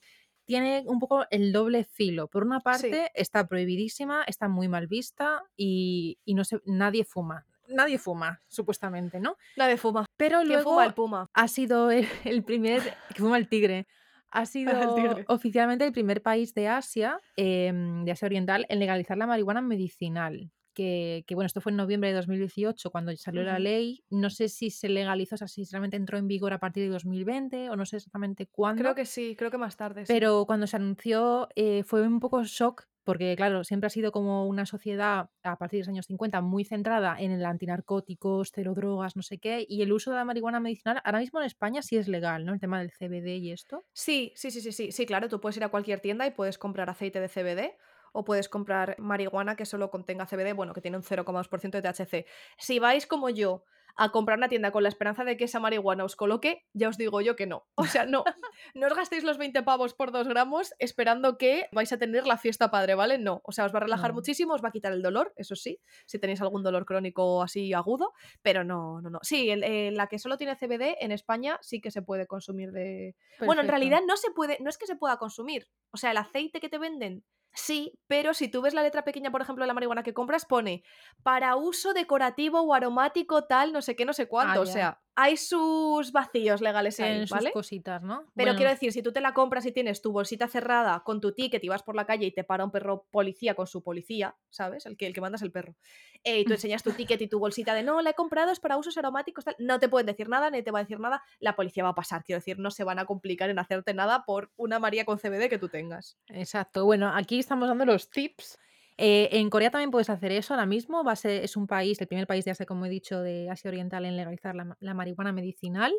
tiene 0.47 0.83
un 0.87 0.99
poco 0.99 1.25
el 1.29 1.51
doble 1.51 1.83
filo. 1.83 2.27
Por 2.29 2.43
una 2.43 2.59
Sí, 2.59 2.63
parte, 2.63 3.11
está 3.13 3.47
prohibidísima, 3.47 4.23
está 4.23 4.47
muy 4.47 4.67
mal 4.67 4.87
vista 4.87 5.43
y, 5.55 6.17
y 6.25 6.33
no 6.33 6.43
se, 6.43 6.61
nadie 6.65 7.03
fuma. 7.05 7.45
Nadie 7.69 7.97
fuma, 7.99 8.41
supuestamente, 8.47 9.19
¿no? 9.19 9.35
nadie 9.57 9.77
fuma. 9.77 10.05
Pero 10.17 10.41
¿Quién 10.43 10.61
fuma? 10.61 10.85
El 10.85 10.93
luego 10.93 10.95
puma. 10.95 11.27
ha 11.33 11.47
sido 11.49 11.91
el, 11.91 12.07
el 12.25 12.43
primer, 12.43 12.81
que 13.13 13.19
fuma 13.21 13.37
el 13.37 13.49
tigre, 13.49 13.87
ha 14.31 14.45
sido 14.53 14.95
tigre. 14.95 15.25
oficialmente 15.27 15.85
el 15.85 15.91
primer 15.91 16.21
país 16.21 16.53
de 16.53 16.69
Asia, 16.69 17.19
em, 17.35 18.05
de 18.05 18.11
Asia 18.13 18.25
Oriental, 18.27 18.65
en 18.69 18.79
legalizar 18.79 19.17
la 19.17 19.27
marihuana 19.27 19.61
medicinal. 19.61 20.51
Que, 20.78 21.23
que, 21.25 21.34
bueno, 21.34 21.47
esto 21.47 21.59
fue 21.59 21.71
en 21.71 21.78
noviembre 21.78 22.09
de 22.09 22.15
2018 22.15 22.91
cuando 22.91 23.11
salió 23.17 23.41
la 23.41 23.57
ley. 23.57 24.03
No 24.11 24.30
sé 24.30 24.47
si 24.47 24.69
se 24.69 24.89
legalizó, 24.89 25.34
o 25.34 25.38
sea, 25.39 25.47
si 25.47 25.63
realmente 25.71 25.97
entró 25.97 26.19
en 26.19 26.28
vigor 26.28 26.53
a 26.53 26.59
partir 26.59 26.84
de 26.84 26.89
2020 26.89 27.71
o 27.71 27.75
no 27.75 27.84
sé 27.88 27.95
exactamente 27.95 28.45
Creo 28.45 28.53
cuándo. 28.55 28.93
que 28.93 29.05
sí, 29.05 29.36
creo 29.36 29.49
que 29.49 29.57
más 29.57 29.75
tarde, 29.75 30.05
sí. 30.05 30.13
Pero 30.13 30.45
cuando 30.45 30.67
se 30.67 30.75
anunció 30.75 31.49
eh, 31.55 31.82
fue 31.84 32.03
un 32.03 32.19
poco 32.19 32.43
shock 32.43 32.84
porque, 33.03 33.36
claro, 33.38 33.63
siempre 33.63 33.88
ha 33.88 33.89
sido 33.89 34.11
como 34.11 34.45
una 34.47 34.65
sociedad 34.65 35.30
a 35.41 35.57
partir 35.57 35.78
de 35.78 35.82
los 35.84 35.88
años 35.88 36.05
50 36.07 36.41
muy 36.41 36.65
centrada 36.65 37.15
en 37.17 37.32
el 37.32 37.45
antinarcóticos, 37.45 38.51
cero 38.53 38.73
drogas, 38.75 39.15
no 39.15 39.21
sé 39.21 39.38
qué, 39.39 39.65
y 39.67 39.82
el 39.82 39.93
uso 39.93 40.11
de 40.11 40.17
la 40.17 40.25
marihuana 40.25 40.59
medicinal 40.59 41.01
ahora 41.05 41.19
mismo 41.19 41.39
en 41.39 41.45
España 41.45 41.82
sí 41.82 41.95
es 41.95 42.09
legal, 42.09 42.45
¿no? 42.45 42.53
El 42.53 42.59
tema 42.59 42.80
del 42.80 42.91
CBD 42.91 43.38
y 43.38 43.51
esto. 43.51 43.86
Sí, 43.93 44.34
sí, 44.36 44.51
sí, 44.51 44.59
sí, 44.59 44.73
sí, 44.73 44.91
sí, 44.91 45.05
claro, 45.05 45.30
tú 45.30 45.39
puedes 45.39 45.55
ir 45.55 45.63
a 45.63 45.69
cualquier 45.69 46.01
tienda 46.01 46.28
y 46.28 46.32
puedes 46.32 46.57
comprar 46.57 46.89
aceite 46.89 47.21
de 47.21 47.30
CBD 47.30 47.78
o 48.18 48.24
puedes 48.26 48.49
comprar 48.49 48.95
marihuana 48.99 49.55
que 49.55 49.65
solo 49.65 49.91
contenga 49.91 50.26
CBD, 50.26 50.53
bueno, 50.53 50.74
que 50.74 50.82
tiene 50.82 50.97
un 50.97 51.03
0,2% 51.03 51.70
de 51.72 51.82
THC. 51.82 52.26
Si 52.57 52.80
vais 52.80 53.05
como 53.05 53.30
yo 53.30 53.63
a 53.99 54.11
comprar 54.11 54.38
una 54.38 54.47
tienda 54.47 54.70
con 54.72 54.84
la 54.84 54.89
esperanza 54.89 55.24
de 55.24 55.38
que 55.38 55.45
esa 55.45 55.59
marihuana 55.59 56.03
os 56.03 56.15
coloque, 56.15 56.65
ya 56.74 56.88
os 56.88 56.97
digo 56.99 57.20
yo 57.22 57.36
que 57.36 57.47
no. 57.47 57.65
O 57.74 57.86
sea, 57.86 58.05
no, 58.05 58.24
no 58.76 58.86
os 58.88 58.95
gastéis 58.95 59.24
los 59.24 59.39
20 59.39 59.63
pavos 59.63 59.95
por 59.95 60.11
2 60.11 60.28
gramos 60.28 60.74
esperando 60.78 61.39
que 61.39 61.68
vais 61.72 61.91
a 61.91 61.97
tener 61.97 62.28
la 62.28 62.38
fiesta 62.38 62.70
padre, 62.70 62.93
¿vale? 62.93 63.18
No, 63.18 63.41
o 63.43 63.51
sea, 63.51 63.65
os 63.65 63.74
va 63.74 63.78
a 63.78 63.82
relajar 63.82 64.11
No. 64.11 64.15
muchísimo, 64.15 64.53
os 64.53 64.63
va 64.63 64.70
a 64.70 64.72
quitar 64.72 64.93
el 64.93 65.01
dolor, 65.01 65.34
eso 65.36 65.55
sí, 65.55 65.80
si 66.05 66.20
tenéis 66.20 66.41
algún 66.41 66.61
dolor 66.61 66.86
crónico 66.86 67.41
así 67.41 67.74
agudo, 67.74 68.13
pero 68.43 68.63
no, 68.63 69.01
no, 69.01 69.09
no. 69.09 69.20
Sí, 69.24 69.49
el- 69.49 69.63
eh, 69.63 69.89
la 69.91 70.05
que 70.05 70.20
solo 70.20 70.38
tiene 70.38 70.55
CBD 70.55 70.97
en 71.03 71.11
España 71.11 71.57
sí 71.63 71.82
que 71.82 71.89
se 71.89 72.03
puede 72.03 72.28
consumir 72.28 72.72
de, 72.72 73.15
bueno, 73.47 73.61
en 73.63 73.68
realidad 73.68 74.01
no 74.07 74.15
se 74.15 74.30
puede, 74.30 74.57
no 74.61 74.70
es 74.70 74.78
que 74.78 74.86
se 74.86 74.95
pueda 74.95 75.18
consumir. 75.18 75.70
O 75.91 75.97
sea, 75.97 76.11
el 76.11 76.18
aceite 76.18 76.59
que 76.59 76.70
te 76.70 76.78
venden, 76.78 77.24
sí, 77.58 77.99
pero 78.08 78.34
si 78.34 78.47
tú 78.47 78.62
ves 78.62 78.74
la 78.74 78.84
letra 78.84 79.03
pequeña, 79.03 79.32
por 79.32 79.41
ejemplo, 79.41 79.64
de 79.64 79.68
la 79.68 79.74
marihuana 79.74 80.03
que 80.03 80.14
compras, 80.14 80.45
pone 80.45 80.84
para 81.24 81.55
uso 81.55 81.93
decorativo 81.93 82.62
o 82.62 82.74
aromático, 82.74 83.45
tal, 83.45 83.74
no 83.74 83.82
sé 83.82 83.95
qué, 83.95 84.05
no 84.05 84.14
sé 84.14 84.28
cuánto. 84.28 84.60
Ah, 84.60 84.64
O 84.64 84.66
ya. 84.66 84.72
sea, 84.72 85.01
hay 85.20 85.36
sus 85.36 86.11
vacíos 86.11 86.61
legales 86.61 86.99
ahí, 86.99 87.22
sus 87.22 87.32
¿vale? 87.32 87.51
cositas, 87.51 88.03
¿no? 88.03 88.20
Pero 88.36 88.51
Bueno, 88.51 88.55
quiero 88.55 88.70
decir, 88.70 88.93
si 88.93 89.01
tú 89.01 89.11
te 89.11 89.20
la 89.20 89.34
compras 89.34 89.65
y 89.65 89.72
tienes 89.72 89.99
tu 90.03 90.11
bolsita 90.11 90.47
cerrada 90.47 91.01
con 91.03 91.20
tu 91.20 91.32
ticket 91.34 91.63
y 91.63 91.70
vas 91.70 91.82
por 91.82 91.95
la 91.95 92.05
calle 92.05 92.28
y 92.28 92.32
te 92.32 92.43
para 92.43 92.63
un 92.63 92.70
perro 92.70 93.07
policía 93.09 93.55
con 93.55 93.65
su 93.65 93.82
policía, 93.82 94.38
¿sabes? 94.51 94.86
El 94.86 94.95
que, 94.95 95.07
el 95.07 95.15
que 95.15 95.22
manda 95.22 95.38
es 95.38 95.41
el 95.41 95.51
perro. 95.51 95.76
eh, 96.24 96.41
y 96.41 96.45
tú 96.45 96.53
enseñas 96.53 96.84
tu 96.84 96.91
ticket 96.91 97.20
y 97.20 97.28
tu 97.28 97.39
bolsita 97.39 97.74
de 97.74 97.82
no, 97.82 97.99
la 98.03 98.11
he 98.11 98.13
comprado, 98.13 98.51
es 98.51 98.59
para 98.59 98.78
usos 98.78 98.95
aromáticos, 98.99 99.43
tal. 99.43 99.55
No 99.57 99.80
te 99.80 99.89
pueden 99.89 100.05
decir 100.05 100.30
nada, 100.30 100.51
ni 100.51 100.61
te 100.61 100.70
va 100.70 100.80
a 100.80 100.84
decir 100.84 100.99
nada. 100.99 101.24
La 101.39 101.55
policía 101.55 101.84
va 101.84 101.89
a 101.89 101.95
pasar. 101.95 102.24
Quiero 102.24 102.38
decir, 102.38 102.59
no 102.59 102.70
se 102.70 102.84
van 102.84 102.99
a 102.99 103.05
complicar 103.05 103.49
en 103.49 103.57
hacerte 103.57 103.95
nada 103.95 104.24
por 104.24 104.51
una 104.55 104.78
María 104.78 105.03
con 105.03 105.18
CBD 105.18 105.49
que 105.49 105.57
tú 105.57 105.68
tengas. 105.68 106.20
exacto. 106.28 106.86
Bueno, 106.86 107.11
aquí 107.15 107.39
estamos 107.39 107.68
dando 107.68 107.86
los 107.86 108.11
tips. 108.11 108.59
Eh, 108.97 109.29
en 109.33 109.49
Corea 109.49 109.71
también 109.71 109.91
puedes 109.91 110.09
hacer 110.09 110.31
eso 110.31 110.53
ahora 110.53 110.65
mismo. 110.65 111.03
Va 111.03 111.13
a 111.13 111.15
ser, 111.15 111.43
es 111.43 111.55
un 111.57 111.67
país, 111.67 111.99
el 112.01 112.07
primer 112.07 112.27
país 112.27 112.45
de 112.45 112.51
Asia, 112.51 112.65
como 112.65 112.85
he 112.85 112.89
dicho, 112.89 113.21
de 113.21 113.49
Asia 113.49 113.69
Oriental 113.69 114.05
en 114.05 114.17
legalizar 114.17 114.55
la, 114.55 114.65
ma- 114.65 114.77
la 114.79 114.93
marihuana 114.93 115.31
medicinal. 115.33 115.93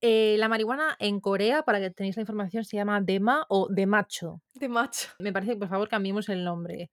Eh, 0.00 0.36
la 0.38 0.48
marihuana 0.48 0.96
en 0.98 1.20
Corea, 1.20 1.62
para 1.64 1.80
que 1.80 1.90
tenéis 1.90 2.16
la 2.16 2.22
información, 2.22 2.64
se 2.64 2.76
llama 2.76 3.00
Dema 3.00 3.46
o 3.48 3.68
Demacho. 3.70 4.42
De 4.54 4.68
macho. 4.68 5.08
Me 5.18 5.32
parece 5.32 5.52
que 5.52 5.58
por 5.58 5.68
favor 5.68 5.88
cambiemos 5.88 6.28
el 6.28 6.44
nombre. 6.44 6.90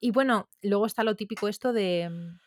Y 0.00 0.12
bueno, 0.12 0.48
luego 0.62 0.86
está 0.86 1.04
lo 1.04 1.16
típico 1.16 1.48
esto 1.48 1.72
de, 1.72 2.08
mm, 2.10 2.40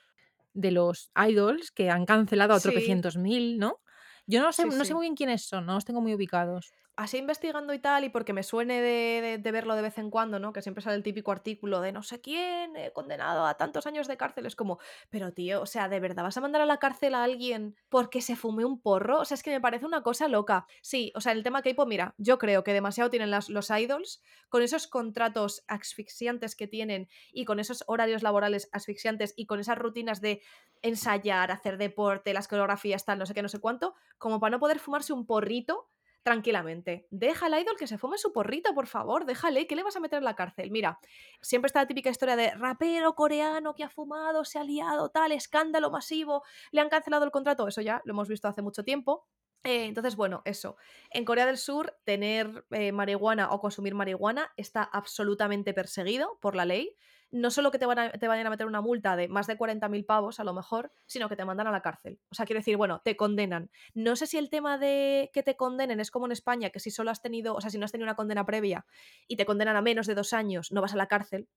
de 0.54 0.72
los 0.72 1.12
idols 1.30 1.72
que 1.72 1.90
han 1.92 2.06
cancelado 2.06 2.54
a 2.56 2.62
Sí, 2.62 2.62
tropecientos 2.62 3.18
mil, 3.18 3.60
¿no? 3.60 3.82
Yo 4.28 4.42
no 4.42 4.54
sé, 4.54 4.66
sí, 4.66 4.68
no 4.68 4.86
sé 4.86 4.94
sí. 4.94 4.96
muy 4.96 5.04
bien 5.06 5.16
quiénes 5.16 5.44
son, 5.46 5.66
no 5.68 5.74
los 5.76 5.86
tengo 5.86 6.02
muy 6.02 6.14
ubicados. 6.16 6.74
Así 7.02 7.18
investigando 7.18 7.74
y 7.74 7.80
tal, 7.80 8.04
y 8.04 8.10
porque 8.10 8.34
me 8.34 8.44
suene 8.44 8.82
de, 8.82 9.52
verlo 9.52 9.76
de 9.76 9.82
vez 9.82 9.98
en 9.98 10.10
cuando, 10.10 10.40
¿no? 10.40 10.54
Que 10.54 10.62
siempre 10.62 10.84
sale 10.84 10.96
el 10.96 11.04
típico 11.04 11.32
artículo 11.32 11.82
de 11.82 11.92
no 11.92 12.04
sé 12.04 12.22
quién, 12.22 12.74
condenado 12.94 13.46
a 13.46 13.56
tantos 13.56 13.88
años 13.88 14.08
de 14.08 14.18
cárcel. 14.18 14.46
Es 14.46 14.56
como, 14.56 14.80
pero 15.10 15.34
tío, 15.34 15.62
o 15.62 15.66
sea, 15.66 15.90
¿de 15.90 16.00
verdad 16.00 16.24
vas 16.24 16.38
a 16.38 16.42
mandar 16.42 16.62
a 16.62 16.66
la 16.66 16.78
cárcel 16.78 17.16
a 17.16 17.24
alguien 17.24 17.76
porque 17.90 18.22
se 18.22 18.36
fume 18.36 18.66
un 18.66 18.80
porro? 18.80 19.20
O 19.20 19.26
sea, 19.26 19.36
es 19.36 19.44
que 19.44 19.52
me 19.52 19.62
parece 19.62 19.86
una 19.86 20.04
cosa 20.04 20.28
loca. 20.28 20.66
Sí, 20.82 21.12
o 21.16 21.22
sea, 21.22 21.32
el 21.32 21.44
tema 21.44 21.62
K-pop, 21.62 21.88
mira, 21.88 22.14
yo 22.18 22.38
creo 22.38 22.64
que 22.64 22.74
demasiado 22.74 23.10
tienen 23.10 23.32
las, 23.32 23.50
los 23.50 23.70
idols, 23.70 24.22
con 24.50 24.62
esos 24.62 24.88
contratos 24.88 25.64
asfixiantes 25.68 26.56
que 26.56 26.68
tienen 26.68 27.10
y 27.32 27.46
con 27.46 27.60
esos 27.60 27.84
horarios 27.88 28.24
laborales 28.24 28.70
asfixiantes 28.72 29.34
y 29.36 29.46
con 29.46 29.60
esas 29.60 29.78
rutinas 29.78 30.22
de 30.22 30.42
ensayar, 30.82 31.52
hacer 31.52 31.78
deporte, 31.78 32.34
las 32.34 32.48
coreografías, 32.48 33.06
tal, 33.06 33.20
no 33.20 33.26
sé 33.26 33.34
qué, 33.34 33.42
no 33.42 33.50
sé 33.50 33.60
cuánto, 33.60 33.96
como 34.18 34.40
para 34.40 34.52
no 34.52 34.60
poder 34.60 34.80
fumarse 34.80 35.14
un 35.14 35.26
porrito 35.26 35.90
tranquilamente. 36.24 37.08
Deja 37.10 37.48
al 37.48 37.60
idol 37.60 37.76
que 37.78 37.88
se 37.88 37.98
fume 37.98 38.18
su 38.18 38.32
porrito, 38.32 38.74
por 38.74 38.88
favor, 38.88 39.26
déjale, 39.26 39.68
¿qué 39.68 39.76
le 39.76 39.84
vas 39.84 39.96
a 39.96 40.00
meter 40.00 40.20
en 40.20 40.26
la 40.26 40.36
cárcel? 40.36 40.72
Mira, 40.72 41.00
siempre 41.42 41.68
está 41.68 41.82
la 41.82 41.88
típica 41.88 42.10
historia 42.10 42.36
de 42.36 42.52
rapero 42.52 43.16
coreano 43.16 43.74
que 43.74 43.84
ha 43.84 43.90
fumado, 43.90 44.46
se 44.46 44.60
ha 44.60 44.64
liado, 44.64 45.10
tal, 45.10 45.32
escándalo 45.32 45.90
masivo, 45.90 46.44
le 46.72 46.82
han 46.82 46.90
cancelado 46.90 47.26
el 47.26 47.32
contrato, 47.32 47.68
eso 47.68 47.82
ya 47.82 48.02
lo 48.06 48.14
hemos 48.14 48.28
visto 48.28 48.48
hace 48.48 48.62
mucho 48.62 48.84
tiempo. 48.84 49.28
Eh, 49.64 49.86
entonces, 49.86 50.16
bueno, 50.16 50.42
eso. 50.46 50.76
En 51.12 51.24
Corea 51.24 51.46
del 51.46 51.58
Sur, 51.58 51.96
tener 52.04 52.66
eh, 52.72 52.92
marihuana 52.92 53.52
o 53.52 53.60
consumir 53.60 53.94
marihuana 53.94 54.52
está 54.58 54.84
absolutamente 54.84 55.74
perseguido 55.74 56.40
por 56.42 56.56
la 56.56 56.66
ley 56.66 56.96
no 57.32 57.50
solo 57.50 57.72
que 57.72 57.80
te, 57.80 57.86
van 57.86 58.12
te 58.20 58.28
vayan 58.28 58.48
a 58.48 58.50
meter 58.50 58.68
una 58.68 58.82
multa 58.82 59.16
de 59.16 59.28
más 59.28 59.48
de 59.48 59.58
40.000 59.58 60.06
pavos 60.06 60.40
a 60.40 60.44
lo 60.44 60.54
mejor, 60.54 60.92
sino 61.08 61.30
que 61.30 61.36
te 61.36 61.46
mandan 61.46 61.68
a 61.68 61.72
la 61.72 61.82
cárcel. 61.82 62.20
O 62.30 62.36
sea, 62.36 62.46
quiero 62.46 62.60
decir, 62.60 62.78
bueno, 62.78 63.02
te 63.04 63.16
condenan. 63.16 63.70
No 63.94 64.16
sé 64.16 64.28
si 64.28 64.38
el 64.38 64.50
tema 64.50 64.78
de 64.78 65.30
que 65.34 65.44
te 65.44 65.56
condenen 65.56 66.00
es 66.00 66.12
como 66.12 66.26
en 66.26 66.32
España, 66.34 66.70
que 66.70 66.80
si 66.80 66.92
solo 66.92 67.12
has 67.12 67.22
tenido, 67.22 67.56
o 67.56 67.62
sea, 67.62 67.70
si 67.70 67.78
no 67.78 67.86
has 67.86 67.92
tenido 67.92 68.06
una 68.06 68.16
condena 68.16 68.46
previa 68.46 68.86
y 69.28 69.38
te 69.38 69.46
condenan 69.46 69.76
a 69.76 69.82
menos 69.82 70.08
de 70.08 70.16
dos 70.16 70.34
años, 70.34 70.72
no 70.72 70.82
vas 70.82 70.94
a 70.94 70.98
la 70.98 71.08
cárcel, 71.08 71.48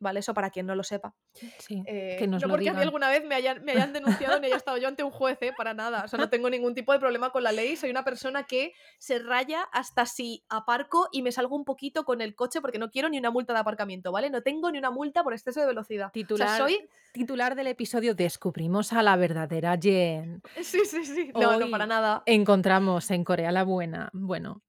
¿vale? 0.00 0.20
Eso 0.20 0.34
para 0.34 0.50
quien 0.50 0.66
no 0.66 0.74
lo 0.74 0.82
sepa. 0.82 1.14
Sí, 1.58 1.82
Eh, 1.86 2.16
que 2.18 2.26
nos 2.26 2.42
no 2.42 2.48
lo 2.48 2.54
porque 2.54 2.70
a 2.70 2.74
mí 2.74 2.82
alguna 2.82 3.08
vez 3.08 3.24
me 3.24 3.34
hayan, 3.34 3.62
me 3.64 3.72
hayan 3.72 3.92
denunciado 3.92 4.40
ni 4.40 4.46
haya 4.46 4.56
estado 4.56 4.78
yo 4.78 4.88
ante 4.88 5.04
un 5.04 5.10
juez, 5.10 5.38
¿eh? 5.42 5.52
Para 5.56 5.74
nada. 5.74 6.02
O 6.04 6.08
sea, 6.08 6.18
no 6.18 6.28
tengo 6.28 6.50
ningún 6.50 6.74
tipo 6.74 6.92
de 6.92 6.98
problema 6.98 7.30
con 7.30 7.42
la 7.44 7.52
ley. 7.52 7.76
Soy 7.76 7.90
una 7.90 8.02
persona 8.04 8.44
que 8.44 8.72
se 8.98 9.18
raya 9.20 9.62
hasta 9.72 10.06
si 10.06 10.44
aparco 10.48 11.08
y 11.12 11.22
me 11.22 11.30
salgo 11.30 11.54
un 11.54 11.64
poquito 11.64 12.04
con 12.04 12.20
el 12.20 12.34
coche 12.34 12.60
porque 12.60 12.78
no 12.78 12.90
quiero 12.90 13.08
ni 13.08 13.18
una 13.18 13.30
multa 13.30 13.52
de 13.52 13.60
aparcamiento, 13.60 14.10
¿vale? 14.10 14.30
No 14.30 14.42
tengo 14.42 14.70
ni 14.72 14.78
una 14.78 14.90
multa 14.90 15.22
por 15.22 15.32
exceso 15.34 15.60
de 15.60 15.66
velocidad. 15.66 16.10
Titular, 16.12 16.48
O 16.48 16.50
sea, 16.50 16.58
soy... 16.66 16.88
titular 17.12 17.54
del 17.54 17.66
episodio 17.68 18.14
Descubrimos 18.14 18.92
a 18.92 19.02
la 19.02 19.16
verdadera 19.16 19.76
Jen. 19.80 20.42
Sí, 20.62 20.80
sí, 20.86 21.04
sí. 21.04 21.30
No, 21.34 21.58
no, 21.58 21.66
Hoy 21.66 21.70
para 21.70 21.86
nada. 21.86 22.22
Encontramos 22.26 23.10
en 23.10 23.24
Corea 23.24 23.52
la 23.52 23.64
buena. 23.64 24.08
Bueno, 24.12 24.62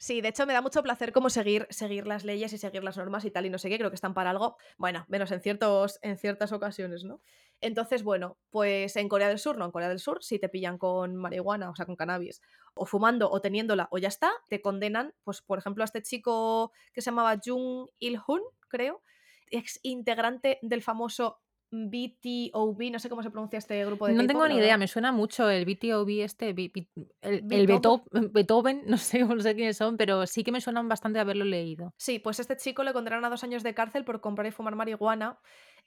Sí, 0.00 0.20
de 0.20 0.28
hecho 0.28 0.46
me 0.46 0.52
da 0.52 0.62
mucho 0.62 0.80
placer 0.84 1.12
como 1.12 1.28
seguir, 1.28 1.66
seguir 1.70 2.06
las 2.06 2.24
leyes 2.24 2.52
y 2.52 2.58
seguir 2.58 2.84
las 2.84 2.96
normas 2.96 3.24
y 3.24 3.32
tal 3.32 3.46
y 3.46 3.50
no 3.50 3.58
sé 3.58 3.68
qué, 3.68 3.78
creo 3.78 3.90
que 3.90 3.96
están 3.96 4.14
para 4.14 4.30
algo, 4.30 4.56
bueno, 4.76 5.04
menos 5.08 5.32
en, 5.32 5.40
ciertos, 5.40 5.98
en 6.02 6.16
ciertas 6.16 6.52
ocasiones, 6.52 7.02
¿no? 7.02 7.20
Entonces, 7.60 8.04
bueno, 8.04 8.38
pues 8.50 8.94
en 8.94 9.08
Corea 9.08 9.26
del 9.26 9.40
Sur, 9.40 9.58
no, 9.58 9.64
en 9.64 9.72
Corea 9.72 9.88
del 9.88 9.98
Sur, 9.98 10.22
si 10.22 10.38
te 10.38 10.48
pillan 10.48 10.78
con 10.78 11.16
marihuana, 11.16 11.70
o 11.70 11.74
sea, 11.74 11.84
con 11.84 11.96
cannabis, 11.96 12.40
o 12.74 12.86
fumando 12.86 13.28
o 13.28 13.40
teniéndola 13.40 13.88
o 13.90 13.98
ya 13.98 14.06
está, 14.06 14.30
te 14.48 14.62
condenan, 14.62 15.14
pues 15.24 15.42
por 15.42 15.58
ejemplo 15.58 15.82
a 15.82 15.86
este 15.86 16.00
chico 16.02 16.70
que 16.92 17.02
se 17.02 17.10
llamaba 17.10 17.36
Jung 17.44 17.88
Il-hun, 17.98 18.42
creo, 18.68 19.02
ex 19.50 19.80
integrante 19.82 20.60
del 20.62 20.82
famoso 20.82 21.40
BTOB, 21.70 22.90
no 22.90 22.98
sé 22.98 23.08
cómo 23.08 23.22
se 23.22 23.30
pronuncia 23.30 23.58
este 23.58 23.84
grupo 23.84 24.06
de 24.06 24.14
no 24.14 24.26
tengo 24.26 24.46
ni 24.48 24.54
idea, 24.54 24.64
verdad. 24.68 24.78
me 24.78 24.88
suena 24.88 25.12
mucho 25.12 25.48
el 25.50 25.64
BTOB 25.64 26.08
este, 26.22 26.52
Bi- 26.52 26.68
Bi- 26.74 26.88
el, 27.22 27.44
el 27.50 27.66
Beethoven. 27.66 28.04
Beethoven, 28.10 28.32
Beethoven, 28.32 28.82
no 28.86 28.96
sé, 28.96 29.24
no 29.24 29.40
sé 29.40 29.54
quiénes 29.54 29.76
son, 29.76 29.96
pero 29.96 30.26
sí 30.26 30.44
que 30.44 30.52
me 30.52 30.60
suenan 30.60 30.88
bastante 30.88 31.18
haberlo 31.18 31.44
leído. 31.44 31.92
Sí, 31.96 32.18
pues 32.18 32.40
este 32.40 32.56
chico 32.56 32.82
le 32.84 32.92
condenaron 32.92 33.24
a 33.24 33.30
dos 33.30 33.44
años 33.44 33.62
de 33.62 33.74
cárcel 33.74 34.04
por 34.04 34.20
comprar 34.20 34.46
y 34.46 34.50
fumar 34.50 34.74
marihuana 34.76 35.38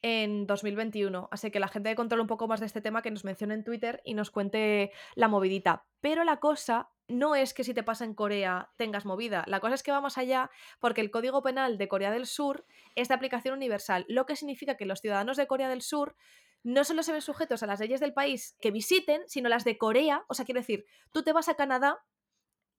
en 0.01 0.47
2021. 0.47 1.29
Así 1.31 1.51
que 1.51 1.59
la 1.59 1.67
gente 1.67 1.89
que 1.89 1.95
controla 1.95 2.21
un 2.21 2.27
poco 2.27 2.47
más 2.47 2.59
de 2.59 2.65
este 2.65 2.81
tema 2.81 3.01
que 3.01 3.11
nos 3.11 3.23
mencione 3.23 3.53
en 3.53 3.63
Twitter 3.63 4.01
y 4.03 4.13
nos 4.13 4.31
cuente 4.31 4.91
la 5.15 5.27
movidita. 5.27 5.85
Pero 6.01 6.23
la 6.23 6.37
cosa 6.37 6.89
no 7.07 7.35
es 7.35 7.53
que 7.53 7.63
si 7.63 7.73
te 7.73 7.83
pasa 7.83 8.05
en 8.05 8.13
Corea 8.13 8.69
tengas 8.77 9.05
movida. 9.05 9.43
La 9.47 9.59
cosa 9.59 9.75
es 9.75 9.83
que 9.83 9.91
va 9.91 10.01
más 10.01 10.17
allá 10.17 10.49
porque 10.79 11.01
el 11.01 11.11
Código 11.11 11.41
Penal 11.43 11.77
de 11.77 11.87
Corea 11.87 12.11
del 12.11 12.25
Sur 12.25 12.65
es 12.95 13.09
de 13.09 13.13
aplicación 13.13 13.55
universal, 13.55 14.05
lo 14.07 14.25
que 14.25 14.35
significa 14.35 14.77
que 14.77 14.85
los 14.85 15.01
ciudadanos 15.01 15.37
de 15.37 15.47
Corea 15.47 15.69
del 15.69 15.81
Sur 15.81 16.15
no 16.63 16.83
solo 16.83 17.03
se 17.03 17.11
ven 17.11 17.21
sujetos 17.21 17.63
a 17.63 17.67
las 17.67 17.79
leyes 17.79 17.99
del 17.99 18.13
país 18.13 18.55
que 18.61 18.71
visiten, 18.71 19.23
sino 19.27 19.49
las 19.49 19.63
de 19.63 19.77
Corea. 19.77 20.23
O 20.27 20.35
sea, 20.35 20.45
quiero 20.45 20.61
decir, 20.61 20.85
tú 21.11 21.23
te 21.23 21.33
vas 21.33 21.49
a 21.49 21.55
Canadá 21.55 21.99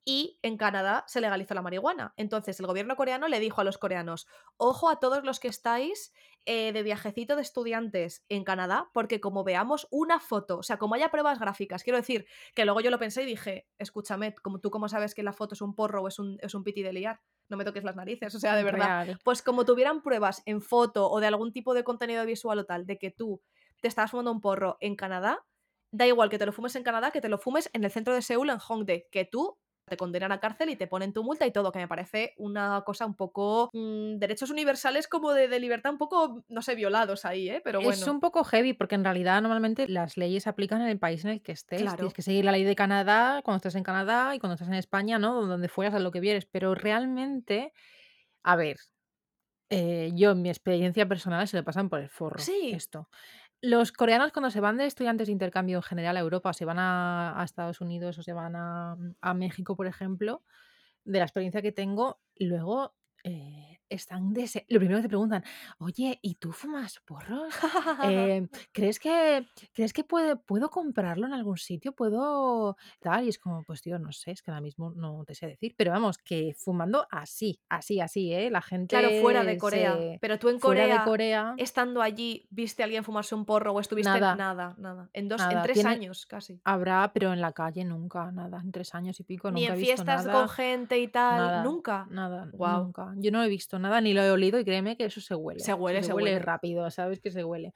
y 0.05 0.38
en 0.42 0.57
Canadá 0.57 1.05
se 1.07 1.20
legalizó 1.20 1.55
la 1.55 1.62
marihuana. 1.62 2.12
Entonces 2.16 2.59
el 2.59 2.66
gobierno 2.66 2.96
coreano 2.96 3.28
le 3.28 3.40
dijo 3.40 3.61
a 3.61 3.64
los 3.64 3.78
coreanos, 3.78 4.26
ojo 4.57 4.88
a 4.88 4.98
todos 4.98 5.24
los 5.24 5.38
que 5.38 5.48
estáis 5.48 6.12
eh, 6.44 6.72
de 6.72 6.82
viajecito 6.82 7.36
de 7.36 7.42
estudiantes 7.42 8.24
en 8.28 8.42
Canadá, 8.42 8.90
porque 8.92 9.20
como 9.20 9.44
veamos 9.44 9.86
una 9.92 10.18
foto, 10.18 10.59
o 10.59 10.62
sea, 10.64 10.76
como 10.76 10.96
haya 10.96 11.11
pruebas 11.11 11.38
gráficas, 11.38 11.84
quiero 11.84 11.98
decir 11.98 12.26
que 12.55 12.64
luego 12.64 12.80
yo 12.80 12.90
lo 12.90 12.98
pensé 12.98 13.22
y 13.22 13.26
dije, 13.26 13.68
escúchame, 13.78 14.34
como 14.34 14.59
tú 14.59 14.70
cómo 14.70 14.88
sabes 14.88 15.14
que 15.14 15.22
la 15.22 15.32
foto 15.32 15.55
es 15.55 15.62
un 15.62 15.74
porro 15.76 16.03
o 16.03 16.09
es 16.09 16.18
un, 16.18 16.38
es 16.40 16.55
un 16.55 16.64
piti 16.64 16.82
de 16.82 16.92
liar, 16.92 17.20
no 17.48 17.57
me 17.57 17.64
toques 17.64 17.84
las 17.84 17.94
narices, 17.94 18.34
o 18.34 18.40
sea, 18.40 18.57
de 18.57 18.64
verdad. 18.64 19.05
Real. 19.05 19.18
Pues 19.22 19.40
como 19.42 19.64
tuvieran 19.64 20.03
pruebas 20.03 20.42
en 20.46 20.61
foto 20.61 21.09
o 21.09 21.20
de 21.20 21.28
algún 21.28 21.53
tipo 21.53 21.74
de 21.74 21.84
contenido 21.84 22.26
visual 22.26 22.59
o 22.59 22.64
tal, 22.64 22.86
de 22.86 22.98
que 22.98 23.12
tú 23.12 23.40
te 23.80 23.86
estabas 23.86 24.11
fumando 24.11 24.32
un 24.32 24.40
porro 24.40 24.78
en 24.80 24.96
Canadá, 24.96 25.44
da 25.92 26.07
igual 26.07 26.30
que 26.30 26.38
te 26.38 26.46
lo 26.46 26.53
fumes 26.53 26.74
en 26.74 26.82
Canadá, 26.82 27.12
que 27.12 27.20
te 27.20 27.28
lo 27.28 27.38
fumes 27.38 27.70
en 27.72 27.84
el 27.84 27.90
centro 27.90 28.14
de 28.14 28.22
Seúl, 28.22 28.50
en 28.50 28.59
Hongdae, 28.59 29.07
que 29.12 29.24
tú 29.24 29.59
te 29.89 29.97
condenan 29.97 30.33
a 30.33 30.41
cárcel 30.41 30.70
y 30.70 30.76
te 30.76 30.87
ponen 30.87 31.12
tu 31.12 31.22
multa 31.24 31.47
y 31.47 31.53
todo, 31.53 31.72
que 31.72 31.78
me 31.78 31.89
parece 31.89 32.35
una 32.39 32.83
cosa 32.85 33.07
un 33.07 33.14
poco... 33.14 33.70
mm, 33.72 34.18
derechos 34.18 34.51
universales 34.51 35.09
como 35.09 35.33
de, 35.33 35.49
de 35.49 35.61
libertad 35.61 35.93
un 35.93 35.99
poco, 35.99 36.45
no 36.49 36.62
sé, 36.62 36.74
violados 36.74 37.24
ahí, 37.24 37.49
¿eh? 37.51 37.61
Pero 37.64 37.80
bueno. 37.80 37.93
Es 38.01 38.07
un 38.07 38.20
poco 38.20 38.45
heavy 38.45 38.72
porque 38.72 38.95
en 38.95 39.05
realidad 39.05 39.43
normalmente 39.43 39.89
las 39.89 40.16
leyes 40.16 40.45
se 40.45 40.49
aplican 40.51 40.80
en 40.83 40.89
el 40.89 40.99
país 40.99 41.24
en 41.24 41.33
el 41.33 41.43
que 41.43 41.53
estés. 41.53 41.83
Claro. 41.83 41.97
Tienes 41.97 42.14
que 42.14 42.22
seguir 42.22 42.45
la 42.45 42.53
ley 42.53 42.64
de 42.64 42.74
Canadá 42.76 43.41
cuando 43.45 43.57
estás 43.57 43.74
en 43.74 43.83
Canadá 43.83 44.35
y 44.35 44.39
cuando 44.39 44.55
estás 44.55 44.68
en 44.68 44.74
España, 44.74 45.18
¿no? 45.18 45.45
Donde 45.47 45.68
fueras 45.68 45.95
a 45.95 45.99
lo 45.99 46.11
que 46.11 46.20
vieres. 46.20 46.47
Pero 46.47 46.74
realmente, 46.74 47.72
a 48.43 48.57
ver, 48.57 48.76
eh, 49.70 50.11
yo 50.14 50.33
en 50.33 50.43
mi 50.43 50.51
experiencia 50.51 51.09
personal 51.09 51.49
se 51.49 51.57
le 51.57 51.62
pasan 51.62 51.89
por 51.89 52.01
el 52.01 52.11
forro 52.11 52.39
Sí. 52.39 52.72
esto. 52.74 53.09
Los 53.62 53.92
coreanos 53.92 54.32
cuando 54.32 54.50
se 54.50 54.60
van 54.60 54.76
de 54.76 54.86
estudiantes 54.86 55.28
de 55.28 55.32
intercambio 55.32 55.78
en 55.78 55.82
general 55.82 56.16
a 56.16 56.20
Europa, 56.20 56.52
se 56.52 56.64
van 56.64 56.80
a, 56.80 57.40
a 57.40 57.44
Estados 57.44 57.80
Unidos 57.80 58.18
o 58.18 58.22
se 58.24 58.32
van 58.32 58.56
a, 58.56 58.96
a 59.20 59.34
México, 59.34 59.76
por 59.76 59.86
ejemplo, 59.86 60.42
de 61.04 61.20
la 61.20 61.24
experiencia 61.24 61.62
que 61.62 61.70
tengo, 61.70 62.20
luego 62.36 62.96
eh, 63.22 63.71
están 63.93 64.32
dese- 64.34 64.64
Lo 64.68 64.78
primero 64.78 64.99
que 64.99 65.03
te 65.03 65.09
preguntan, 65.09 65.45
oye, 65.78 66.18
¿y 66.22 66.34
tú 66.36 66.53
fumas 66.53 67.01
porros? 67.05 67.53
Eh, 68.05 68.49
¿crees 68.72 68.99
que, 68.99 69.47
¿crees 69.72 69.93
que 69.93 70.05
puede, 70.05 70.36
puedo 70.36 70.70
comprarlo 70.70 71.26
en 71.26 71.32
algún 71.34 71.57
sitio? 71.59 71.93
¿Puedo 71.93 72.76
tal? 73.01 73.24
Y 73.24 73.28
es 73.28 73.38
como, 73.38 73.62
pues 73.64 73.82
tío, 73.82 73.99
no 73.99 74.12
sé, 74.12 74.32
es 74.32 74.43
que 74.43 74.51
ahora 74.51 74.61
mismo 74.61 74.90
no 74.95 75.24
te 75.24 75.34
sé 75.34 75.47
decir. 75.47 75.74
Pero 75.76 75.90
vamos, 75.93 76.18
que 76.18 76.55
fumando 76.57 77.07
así, 77.11 77.61
así, 77.68 78.01
así, 78.01 78.32
¿eh? 78.32 78.51
La 78.51 78.62
gente 78.62 78.99
Claro, 78.99 79.11
fuera 79.20 79.45
de 79.45 79.57
Corea. 79.59 79.95
se- 79.97 80.18
Pero 80.20 80.38
tú 80.38 80.49
en 80.49 80.59
fuera 80.61 80.82
Corea, 80.82 80.99
de 80.99 81.05
Corea, 81.05 81.55
estando 81.59 82.03
allí, 82.03 82.47
¿viste 82.51 82.82
a 82.82 82.84
alguien 82.84 83.05
fumarse 83.05 83.34
un 83.34 83.45
porro 83.45 83.72
o 83.72 83.80
estuviste 83.80 84.11
Nada. 84.11 84.34
nada? 84.36 84.74
Nada, 84.78 85.09
En 85.12 85.28
dos, 85.28 85.40
en 85.43 85.62
tres 85.62 85.74
tiene- 85.74 85.90
años 85.90 86.26
casi. 86.26 86.61
habrá, 86.64 87.12
pero 87.12 87.32
en 87.32 87.40
la 87.40 87.53
calle 87.53 87.84
nunca, 87.84 88.30
nada. 88.32 88.61
En 88.62 88.72
tres 88.72 88.95
años 88.95 89.18
y 89.20 89.24
pico 89.24 89.51
Ni 89.51 89.61
nunca 89.62 89.72
en 89.74 89.78
he 89.78 89.80
visto 89.80 89.95
fiestas 89.97 90.26
nada. 90.26 90.38
con 90.40 90.49
gente 90.49 90.99
y 90.99 91.09
tal, 91.09 91.62
nunca. 91.64 92.07
Nada, 92.11 92.49
Guau. 92.53 92.84
nunca. 92.84 93.12
Yo 93.16 93.30
no 93.30 93.43
he 93.43 93.49
visto 93.49 93.78
nada, 93.83 94.01
ni 94.01 94.14
lo 94.14 94.22
he 94.22 94.30
olido 94.30 94.59
y 94.59 94.64
créeme 94.64 94.97
que 94.97 95.05
eso 95.05 95.20
se 95.20 95.35
huele. 95.35 95.61
Se 95.61 95.74
huele, 95.74 96.03
se 96.03 96.12
huele. 96.12 96.39
rápido, 96.39 96.91
sabes 96.91 97.20
que 97.20 97.30
se 97.30 97.45
huele. 97.45 97.72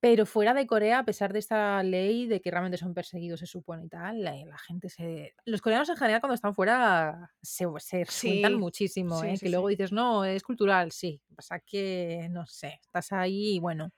Pero 0.00 0.26
fuera 0.26 0.52
de 0.52 0.66
Corea, 0.66 0.98
a 0.98 1.04
pesar 1.04 1.32
de 1.32 1.38
esta 1.38 1.82
ley 1.82 2.26
de 2.26 2.42
que 2.42 2.50
realmente 2.50 2.76
son 2.76 2.92
perseguidos, 2.92 3.40
se 3.40 3.46
supone 3.46 3.86
y 3.86 3.88
tal, 3.88 4.22
la, 4.22 4.34
la 4.44 4.58
gente 4.58 4.90
se... 4.90 5.34
Los 5.46 5.62
coreanos 5.62 5.88
en 5.88 5.96
general 5.96 6.20
cuando 6.20 6.34
están 6.34 6.54
fuera 6.54 7.30
se, 7.40 7.66
se 7.78 8.04
Sí, 8.04 8.42
muchísimo, 8.50 9.18
sí, 9.20 9.28
¿eh? 9.28 9.36
sí, 9.38 9.46
que 9.46 9.50
luego 9.50 9.68
dices, 9.68 9.92
no, 9.92 10.26
es 10.26 10.42
cultural, 10.42 10.92
sí. 10.92 11.22
Pasa 11.34 11.58
que, 11.60 12.28
no 12.30 12.44
sé, 12.46 12.80
estás 12.82 13.12
ahí 13.12 13.54
y 13.54 13.60
bueno. 13.60 13.92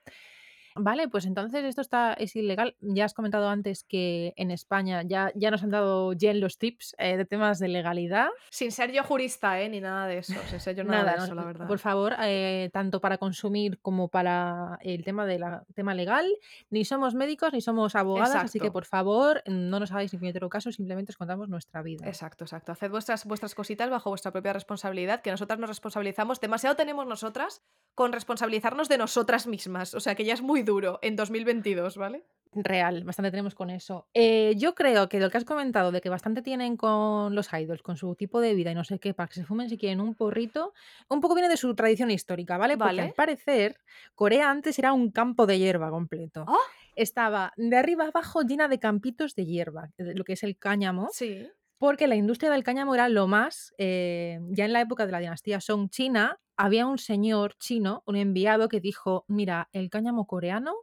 Vale, 0.79 1.07
pues 1.07 1.25
entonces 1.25 1.63
esto 1.65 1.81
está, 1.81 2.13
es 2.13 2.35
ilegal. 2.35 2.75
Ya 2.81 3.05
has 3.05 3.13
comentado 3.13 3.49
antes 3.49 3.83
que 3.83 4.33
en 4.37 4.51
España 4.51 5.03
ya, 5.03 5.31
ya 5.35 5.51
nos 5.51 5.63
han 5.63 5.71
dado 5.71 6.13
Jen 6.17 6.39
los 6.39 6.57
tips 6.57 6.95
eh, 6.97 7.17
de 7.17 7.25
temas 7.25 7.59
de 7.59 7.67
legalidad. 7.67 8.29
Sin 8.49 8.71
ser 8.71 8.91
yo 8.91 9.03
jurista, 9.03 9.59
¿eh? 9.61 9.69
Ni 9.69 9.81
nada 9.81 10.07
de 10.07 10.19
eso. 10.19 10.33
Sin 10.49 10.59
ser 10.59 10.75
yo 10.75 10.83
nada, 10.83 11.03
Nada, 11.03 11.11
de 11.11 11.17
no, 11.17 11.23
eso, 11.25 11.35
la 11.35 11.45
verdad. 11.45 11.67
por 11.67 11.79
favor, 11.79 12.15
eh, 12.21 12.69
tanto 12.73 13.01
para 13.01 13.17
consumir 13.17 13.79
como 13.81 14.07
para 14.07 14.77
el 14.81 15.03
tema, 15.03 15.25
de 15.25 15.39
la, 15.39 15.63
tema 15.75 15.93
legal, 15.93 16.25
ni 16.69 16.85
somos 16.85 17.13
médicos 17.13 17.53
ni 17.53 17.61
somos 17.61 17.95
abogadas, 17.95 18.35
así 18.35 18.59
que 18.59 18.71
por 18.71 18.85
favor 18.85 19.43
no 19.47 19.79
nos 19.79 19.91
hagáis 19.91 20.13
ni 20.13 20.19
puñetero 20.19 20.49
caso, 20.49 20.71
simplemente 20.71 21.11
os 21.11 21.17
contamos 21.17 21.49
nuestra 21.49 21.81
vida. 21.81 22.07
Exacto, 22.07 22.43
exacto. 22.45 22.71
Haced 22.71 22.89
vuestras, 22.89 23.25
vuestras 23.25 23.55
cositas 23.55 23.89
bajo 23.89 24.09
vuestra 24.09 24.31
propia 24.31 24.53
responsabilidad, 24.53 25.21
que 25.21 25.31
nosotras 25.31 25.59
nos 25.59 25.69
responsabilizamos. 25.69 26.39
Demasiado 26.39 26.75
tenemos 26.75 27.05
nosotras 27.07 27.61
con 27.95 28.13
responsabilizarnos 28.13 28.89
de 28.89 28.97
nosotras 28.99 29.47
mismas. 29.47 29.95
O 29.95 29.99
sea, 29.99 30.13
que 30.13 30.23
ya 30.23 30.35
es 30.35 30.41
muy 30.41 30.61
duro 30.67 30.99
en 31.01 31.15
2022, 31.15 31.97
¿vale? 31.97 32.23
Real, 32.53 33.03
bastante 33.03 33.31
tenemos 33.31 33.55
con 33.55 33.69
eso. 33.69 34.07
Eh, 34.13 34.53
yo 34.57 34.73
creo 34.73 35.09
que 35.09 35.19
lo 35.19 35.29
que 35.29 35.37
has 35.37 35.45
comentado 35.45 35.91
de 35.91 36.01
que 36.01 36.09
bastante 36.09 36.41
tienen 36.41 36.77
con 36.77 37.35
los 37.35 37.51
idols, 37.53 37.81
con 37.81 37.97
su 37.97 38.15
tipo 38.15 38.39
de 38.39 38.53
vida 38.55 38.71
y 38.71 38.75
no 38.75 38.83
sé 38.83 38.99
qué, 38.99 39.13
para 39.13 39.27
que 39.27 39.35
se 39.35 39.43
fumen 39.43 39.69
si 39.69 39.77
quieren 39.77 39.99
un 40.01 40.15
porrito, 40.15 40.73
un 41.09 41.19
poco 41.21 41.35
viene 41.35 41.49
de 41.49 41.57
su 41.57 41.75
tradición 41.75 42.09
histórica, 42.11 42.57
¿vale? 42.57 42.77
Porque 42.77 43.01
al 43.01 43.13
parecer 43.13 43.77
Corea 44.15 44.49
antes 44.49 44.77
era 44.79 44.93
un 44.93 45.11
campo 45.11 45.45
de 45.45 45.59
hierba 45.59 45.89
completo. 45.89 46.45
¡Ah! 46.47 46.55
Estaba 46.95 47.53
de 47.57 47.75
arriba 47.77 48.05
abajo 48.05 48.41
llena 48.41 48.67
de 48.67 48.79
campitos 48.79 49.35
de 49.35 49.45
hierba, 49.45 49.91
lo 49.97 50.23
que 50.23 50.33
es 50.33 50.43
el 50.43 50.57
cáñamo, 50.57 51.09
Sí. 51.13 51.47
Porque 51.77 52.07
la 52.07 52.15
industria 52.15 52.51
del 52.51 52.63
cáñamo 52.63 52.95
era 52.95 53.09
lo 53.09 53.27
más, 53.27 53.73
eh, 53.77 54.39
ya 54.49 54.65
en 54.65 54.73
la 54.73 54.81
época 54.81 55.05
de 55.05 55.11
la 55.11 55.19
dinastía 55.19 55.61
Song 55.61 55.89
china, 55.89 56.39
había 56.57 56.87
un 56.87 56.97
señor 56.97 57.55
chino, 57.59 58.03
un 58.07 58.15
enviado 58.15 58.67
que 58.69 58.79
dijo, 58.81 59.25
mira, 59.27 59.69
el 59.73 59.89
cáñamo 59.89 60.25
coreano 60.27 60.73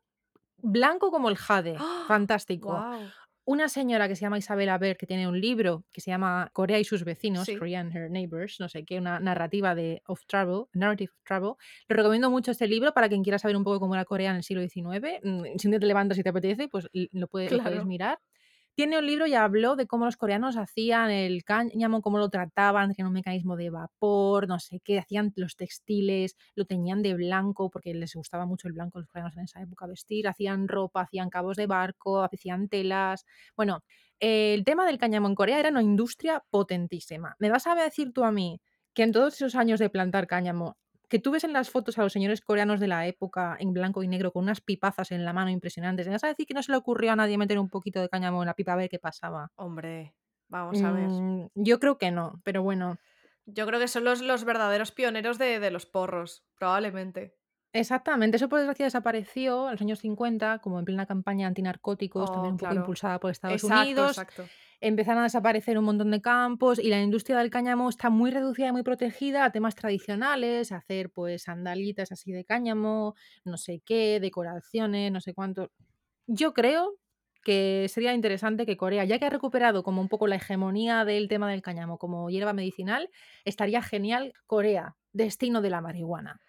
Blanco 0.58 1.10
como 1.10 1.28
el 1.28 1.36
jade, 1.36 1.76
fantástico. 2.08 2.68
Guau. 2.70 3.02
Una 3.46 3.68
señora 3.68 4.08
que 4.08 4.16
se 4.16 4.22
llama 4.22 4.38
Isabela 4.38 4.78
Berg, 4.78 4.96
que 4.96 5.06
tiene 5.06 5.28
un 5.28 5.38
libro 5.38 5.84
que 5.92 6.00
se 6.00 6.10
llama 6.10 6.48
Corea 6.54 6.78
y 6.78 6.84
sus 6.84 7.04
vecinos, 7.04 7.44
Sí. 7.44 7.56
Korea 7.58 7.80
and 7.80 7.94
Her 7.94 8.10
Neighbors, 8.10 8.58
no 8.60 8.70
sé 8.70 8.84
qué, 8.86 8.98
una 8.98 9.20
narrativa 9.20 9.74
de 9.74 10.02
of 10.06 10.24
travel, 10.26 10.64
narrative 10.72 11.10
of 11.12 11.22
travel. 11.24 11.52
Lo 11.88 11.96
recomiendo 11.96 12.30
mucho 12.30 12.52
este 12.52 12.66
libro 12.66 12.94
para 12.94 13.10
quien 13.10 13.22
quiera 13.22 13.38
saber 13.38 13.56
un 13.58 13.64
poco 13.64 13.80
cómo 13.80 13.94
era 13.94 14.06
Corea 14.06 14.30
en 14.30 14.36
el 14.36 14.42
siglo 14.44 14.62
XIX. 14.62 15.20
Mm, 15.22 15.58
Si 15.58 15.66
un 15.66 15.72
día 15.72 15.80
te 15.80 15.86
levantas 15.86 16.16
y 16.16 16.22
te 16.22 16.30
apetece, 16.30 16.68
pues 16.68 16.88
lo, 17.12 17.28
puede- 17.28 17.50
lo 17.50 17.58
Claro. 17.62 17.84
mirar. 17.84 18.18
Tiene 18.76 18.98
un 18.98 19.06
libro 19.06 19.26
y 19.28 19.34
habló 19.34 19.76
de 19.76 19.86
cómo 19.86 20.04
los 20.04 20.16
coreanos 20.16 20.56
hacían 20.56 21.08
el 21.10 21.44
cáñamo, 21.44 22.02
cómo 22.02 22.18
lo 22.18 22.28
trataban, 22.28 22.92
tenían 22.92 23.06
un 23.08 23.12
mecanismo 23.14 23.56
de 23.56 23.70
vapor, 23.70 24.48
no 24.48 24.58
sé 24.58 24.80
qué, 24.82 24.98
hacían 24.98 25.32
los 25.36 25.54
textiles, 25.56 26.34
lo 26.56 26.64
teñían 26.64 27.00
de 27.00 27.14
blanco 27.14 27.70
porque 27.70 27.94
les 27.94 28.14
gustaba 28.14 28.46
mucho 28.46 28.66
el 28.66 28.74
blanco 28.74 28.98
a 28.98 29.02
los 29.02 29.08
coreanos 29.08 29.36
en 29.36 29.44
esa 29.44 29.60
época 29.62 29.86
vestir, 29.86 30.26
hacían 30.26 30.66
ropa, 30.66 31.02
hacían 31.02 31.30
cabos 31.30 31.56
de 31.56 31.66
barco, 31.68 32.22
hacían 32.24 32.68
telas. 32.68 33.24
Bueno, 33.56 33.84
el 34.18 34.64
tema 34.64 34.86
del 34.86 34.98
cáñamo 34.98 35.28
en 35.28 35.36
Corea 35.36 35.60
era 35.60 35.70
una 35.70 35.82
industria 35.82 36.42
potentísima. 36.50 37.36
¿Me 37.38 37.50
vas 37.50 37.68
a 37.68 37.76
decir 37.76 38.12
tú 38.12 38.24
a 38.24 38.32
mí 38.32 38.60
que 38.92 39.04
en 39.04 39.12
todos 39.12 39.34
esos 39.34 39.54
años 39.54 39.78
de 39.78 39.90
plantar 39.90 40.26
cáñamo, 40.26 40.76
que 41.14 41.20
tú 41.20 41.30
ves 41.30 41.44
en 41.44 41.52
las 41.52 41.70
fotos 41.70 41.96
a 41.96 42.02
los 42.02 42.12
señores 42.12 42.40
coreanos 42.40 42.80
de 42.80 42.88
la 42.88 43.06
época 43.06 43.56
en 43.60 43.72
blanco 43.72 44.02
y 44.02 44.08
negro 44.08 44.32
con 44.32 44.42
unas 44.42 44.60
pipazas 44.60 45.12
en 45.12 45.24
la 45.24 45.32
mano 45.32 45.48
impresionantes, 45.48 46.08
¿me 46.08 46.14
vas 46.14 46.24
a 46.24 46.26
decir 46.26 46.44
que 46.44 46.54
no 46.54 46.62
se 46.64 46.72
le 46.72 46.76
ocurrió 46.76 47.12
a 47.12 47.14
nadie 47.14 47.38
meter 47.38 47.60
un 47.60 47.70
poquito 47.70 48.00
de 48.00 48.08
cáñamo 48.08 48.42
en 48.42 48.46
la 48.46 48.54
pipa 48.54 48.72
a 48.72 48.76
ver 48.76 48.88
qué 48.88 48.98
pasaba? 48.98 49.52
Hombre, 49.54 50.16
vamos 50.48 50.82
a 50.82 50.90
ver. 50.90 51.08
Mm, 51.08 51.50
yo 51.54 51.78
creo 51.78 51.98
que 51.98 52.10
no, 52.10 52.40
pero 52.42 52.64
bueno. 52.64 52.98
Yo 53.46 53.64
creo 53.64 53.78
que 53.78 53.86
son 53.86 54.02
los, 54.02 54.22
los 54.22 54.42
verdaderos 54.42 54.90
pioneros 54.90 55.38
de, 55.38 55.60
de 55.60 55.70
los 55.70 55.86
porros, 55.86 56.44
probablemente. 56.58 57.36
Exactamente, 57.76 58.36
eso 58.36 58.48
por 58.48 58.60
desgracia 58.60 58.84
desapareció 58.86 59.66
en 59.66 59.72
los 59.72 59.80
años 59.82 59.98
50, 59.98 60.60
como 60.60 60.78
en 60.78 60.84
plena 60.84 61.06
campaña 61.06 61.48
antinarcóticos, 61.48 62.30
también 62.30 62.52
Oh, 62.52 62.54
un 62.54 62.58
poco 62.58 62.68
claro. 62.68 62.80
impulsada 62.80 63.18
por 63.18 63.32
Estados 63.32 63.64
Exacto, 63.64 63.66
Unidos. 63.80 64.10
exacto. 64.10 64.50
Empezaron 64.80 65.20
a 65.22 65.24
desaparecer 65.24 65.76
un 65.78 65.84
montón 65.84 66.10
de 66.12 66.20
campos 66.20 66.78
y 66.78 66.88
la 66.88 67.02
industria 67.02 67.36
del 67.38 67.50
cáñamo 67.50 67.88
está 67.88 68.10
muy 68.10 68.30
reducida 68.30 68.68
y 68.68 68.72
muy 68.72 68.84
protegida 68.84 69.44
a 69.44 69.50
temas 69.50 69.74
tradicionales, 69.74 70.70
a 70.70 70.76
hacer 70.76 71.10
pues 71.10 71.42
sandalitas 71.44 72.12
así 72.12 72.30
de 72.32 72.44
cáñamo, 72.44 73.14
no 73.44 73.56
sé 73.56 73.82
qué, 73.84 74.20
decoraciones, 74.20 75.10
no 75.10 75.20
sé 75.20 75.34
cuánto. 75.34 75.70
Yo 76.26 76.54
creo 76.54 76.94
que 77.42 77.86
sería 77.88 78.14
interesante 78.14 78.66
que 78.66 78.76
Corea, 78.76 79.04
ya 79.04 79.18
que 79.18 79.26
ha 79.26 79.30
recuperado 79.30 79.82
como 79.82 80.00
un 80.00 80.08
poco 80.08 80.26
la 80.28 80.36
hegemonía 80.36 81.04
del 81.04 81.28
tema 81.28 81.50
del 81.50 81.60
cáñamo 81.62 81.98
como 81.98 82.30
hierba 82.30 82.52
medicinal, 82.52 83.10
estaría 83.44 83.82
genial 83.82 84.32
Corea, 84.46 84.96
destino 85.12 85.60
de 85.60 85.70
la 85.70 85.80
marihuana. 85.80 86.40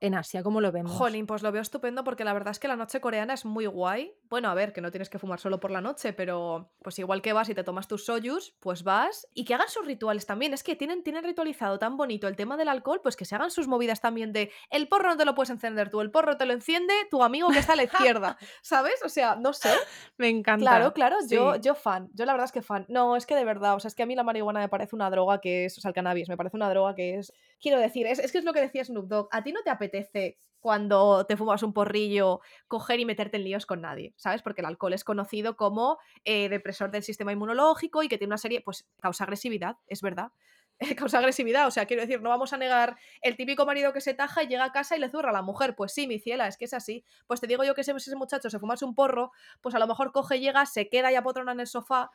En 0.00 0.14
Asia, 0.14 0.42
¿cómo 0.42 0.60
lo 0.60 0.72
vemos? 0.72 0.92
Jolín, 0.92 1.26
pues 1.26 1.42
lo 1.42 1.52
veo 1.52 1.62
estupendo 1.62 2.04
porque 2.04 2.24
la 2.24 2.32
verdad 2.32 2.50
es 2.50 2.58
que 2.58 2.68
la 2.68 2.76
noche 2.76 3.00
coreana 3.00 3.34
es 3.34 3.44
muy 3.44 3.66
guay. 3.66 4.14
Bueno, 4.28 4.48
a 4.48 4.54
ver, 4.54 4.72
que 4.72 4.80
no 4.80 4.90
tienes 4.90 5.08
que 5.08 5.18
fumar 5.18 5.38
solo 5.38 5.60
por 5.60 5.70
la 5.70 5.80
noche, 5.80 6.12
pero 6.12 6.72
pues 6.82 6.98
igual 6.98 7.22
que 7.22 7.32
vas 7.32 7.48
y 7.48 7.54
te 7.54 7.64
tomas 7.64 7.88
tus 7.88 8.04
soyus, 8.04 8.54
pues 8.60 8.82
vas 8.82 9.28
y 9.34 9.44
que 9.44 9.54
hagan 9.54 9.68
sus 9.68 9.86
rituales 9.86 10.26
también. 10.26 10.52
Es 10.52 10.62
que 10.62 10.76
tienen, 10.76 11.02
tienen 11.02 11.24
ritualizado 11.24 11.78
tan 11.78 11.96
bonito 11.96 12.28
el 12.28 12.36
tema 12.36 12.56
del 12.56 12.68
alcohol, 12.68 13.00
pues 13.02 13.16
que 13.16 13.24
se 13.24 13.34
hagan 13.34 13.50
sus 13.50 13.68
movidas 13.68 14.00
también 14.00 14.32
de 14.32 14.50
el 14.70 14.88
porro 14.88 15.08
no 15.08 15.16
te 15.16 15.24
lo 15.24 15.34
puedes 15.34 15.50
encender 15.50 15.90
tú, 15.90 16.00
el 16.00 16.10
porro 16.10 16.36
te 16.36 16.46
lo 16.46 16.52
enciende 16.52 16.94
tu 17.10 17.22
amigo 17.22 17.48
que 17.48 17.58
está 17.58 17.74
a 17.74 17.76
la 17.76 17.84
izquierda, 17.84 18.36
¿sabes? 18.62 19.00
O 19.04 19.08
sea, 19.08 19.36
no 19.36 19.52
sé. 19.52 19.70
Me 20.16 20.28
encanta. 20.28 20.64
Claro, 20.64 20.92
claro, 20.92 21.16
yo, 21.28 21.56
yo 21.56 21.74
fan. 21.74 22.08
Yo 22.14 22.24
la 22.24 22.32
verdad 22.32 22.46
es 22.46 22.52
que 22.52 22.62
fan. 22.62 22.86
No, 22.88 23.16
es 23.16 23.26
que 23.26 23.34
de 23.34 23.44
verdad, 23.44 23.74
o 23.74 23.80
sea, 23.80 23.88
es 23.88 23.94
que 23.94 24.02
a 24.02 24.06
mí 24.06 24.14
la 24.14 24.22
marihuana 24.22 24.60
me 24.60 24.68
parece 24.68 24.96
una 24.96 25.10
droga 25.10 25.40
que 25.40 25.66
es, 25.66 25.78
o 25.78 25.80
sea, 25.80 25.90
el 25.90 25.94
cannabis 25.94 26.28
me 26.28 26.36
parece 26.36 26.56
una 26.56 26.68
droga 26.70 26.94
que 26.94 27.18
es, 27.18 27.32
quiero 27.64 27.80
decir, 27.80 28.06
es, 28.06 28.30
que 28.30 28.38
es 28.38 28.44
lo 28.44 28.52
que 28.52 28.60
decía 28.60 28.84
Snoop 28.84 29.08
Dogg, 29.08 29.28
a 29.32 29.42
ti 29.42 29.50
no 29.50 29.62
te 29.62 29.70
apetece 29.70 30.38
cuando 30.60 31.24
te 31.24 31.38
fumas 31.38 31.62
un 31.62 31.72
porrillo 31.72 32.40
coger 32.68 33.00
y 33.00 33.06
meterte 33.06 33.38
en 33.38 33.44
líos 33.44 33.64
con 33.64 33.80
nadie, 33.80 34.12
¿sabes? 34.18 34.42
Porque 34.42 34.60
el 34.60 34.66
alcohol 34.66 34.92
es 34.92 35.02
conocido 35.02 35.56
como 35.56 35.98
eh, 36.26 36.50
depresor 36.50 36.90
del 36.90 37.02
sistema 37.02 37.32
inmunológico 37.32 38.02
y 38.02 38.08
que 38.08 38.18
tiene 38.18 38.32
una 38.32 38.38
serie, 38.38 38.60
pues 38.60 38.86
causa 39.00 39.24
agresividad, 39.24 39.76
es 39.86 40.02
verdad. 40.02 40.32
causa 40.98 41.18
agresividad, 41.18 41.66
o 41.66 41.70
sea, 41.70 41.86
quiero 41.86 42.02
decir, 42.02 42.20
no 42.20 42.28
vamos 42.28 42.52
a 42.52 42.58
negar 42.58 42.98
el 43.22 43.36
típico 43.36 43.64
marido 43.64 43.94
que 43.94 44.02
se 44.02 44.12
taja 44.12 44.42
y 44.42 44.48
llega 44.48 44.64
a 44.64 44.72
casa 44.72 44.94
y 44.94 45.00
le 45.00 45.08
zurra 45.08 45.30
a 45.30 45.32
la 45.32 45.42
mujer, 45.42 45.74
pues 45.74 45.94
sí, 45.94 46.06
mi 46.06 46.18
ciela, 46.18 46.48
es 46.48 46.58
que 46.58 46.66
es 46.66 46.74
así. 46.74 47.02
Pues 47.26 47.40
te 47.40 47.46
digo 47.46 47.64
yo 47.64 47.74
que 47.74 47.80
ese, 47.80 47.92
ese 47.92 48.16
muchacho 48.16 48.50
se 48.50 48.58
fumase 48.58 48.84
un 48.84 48.94
porro, 48.94 49.32
pues 49.62 49.74
a 49.74 49.78
lo 49.78 49.86
mejor 49.86 50.12
coge, 50.12 50.38
llega, 50.38 50.66
se 50.66 50.90
queda 50.90 51.10
y 51.10 51.14
apotrona 51.14 51.52
en 51.52 51.60
el 51.60 51.66
sofá 51.66 52.10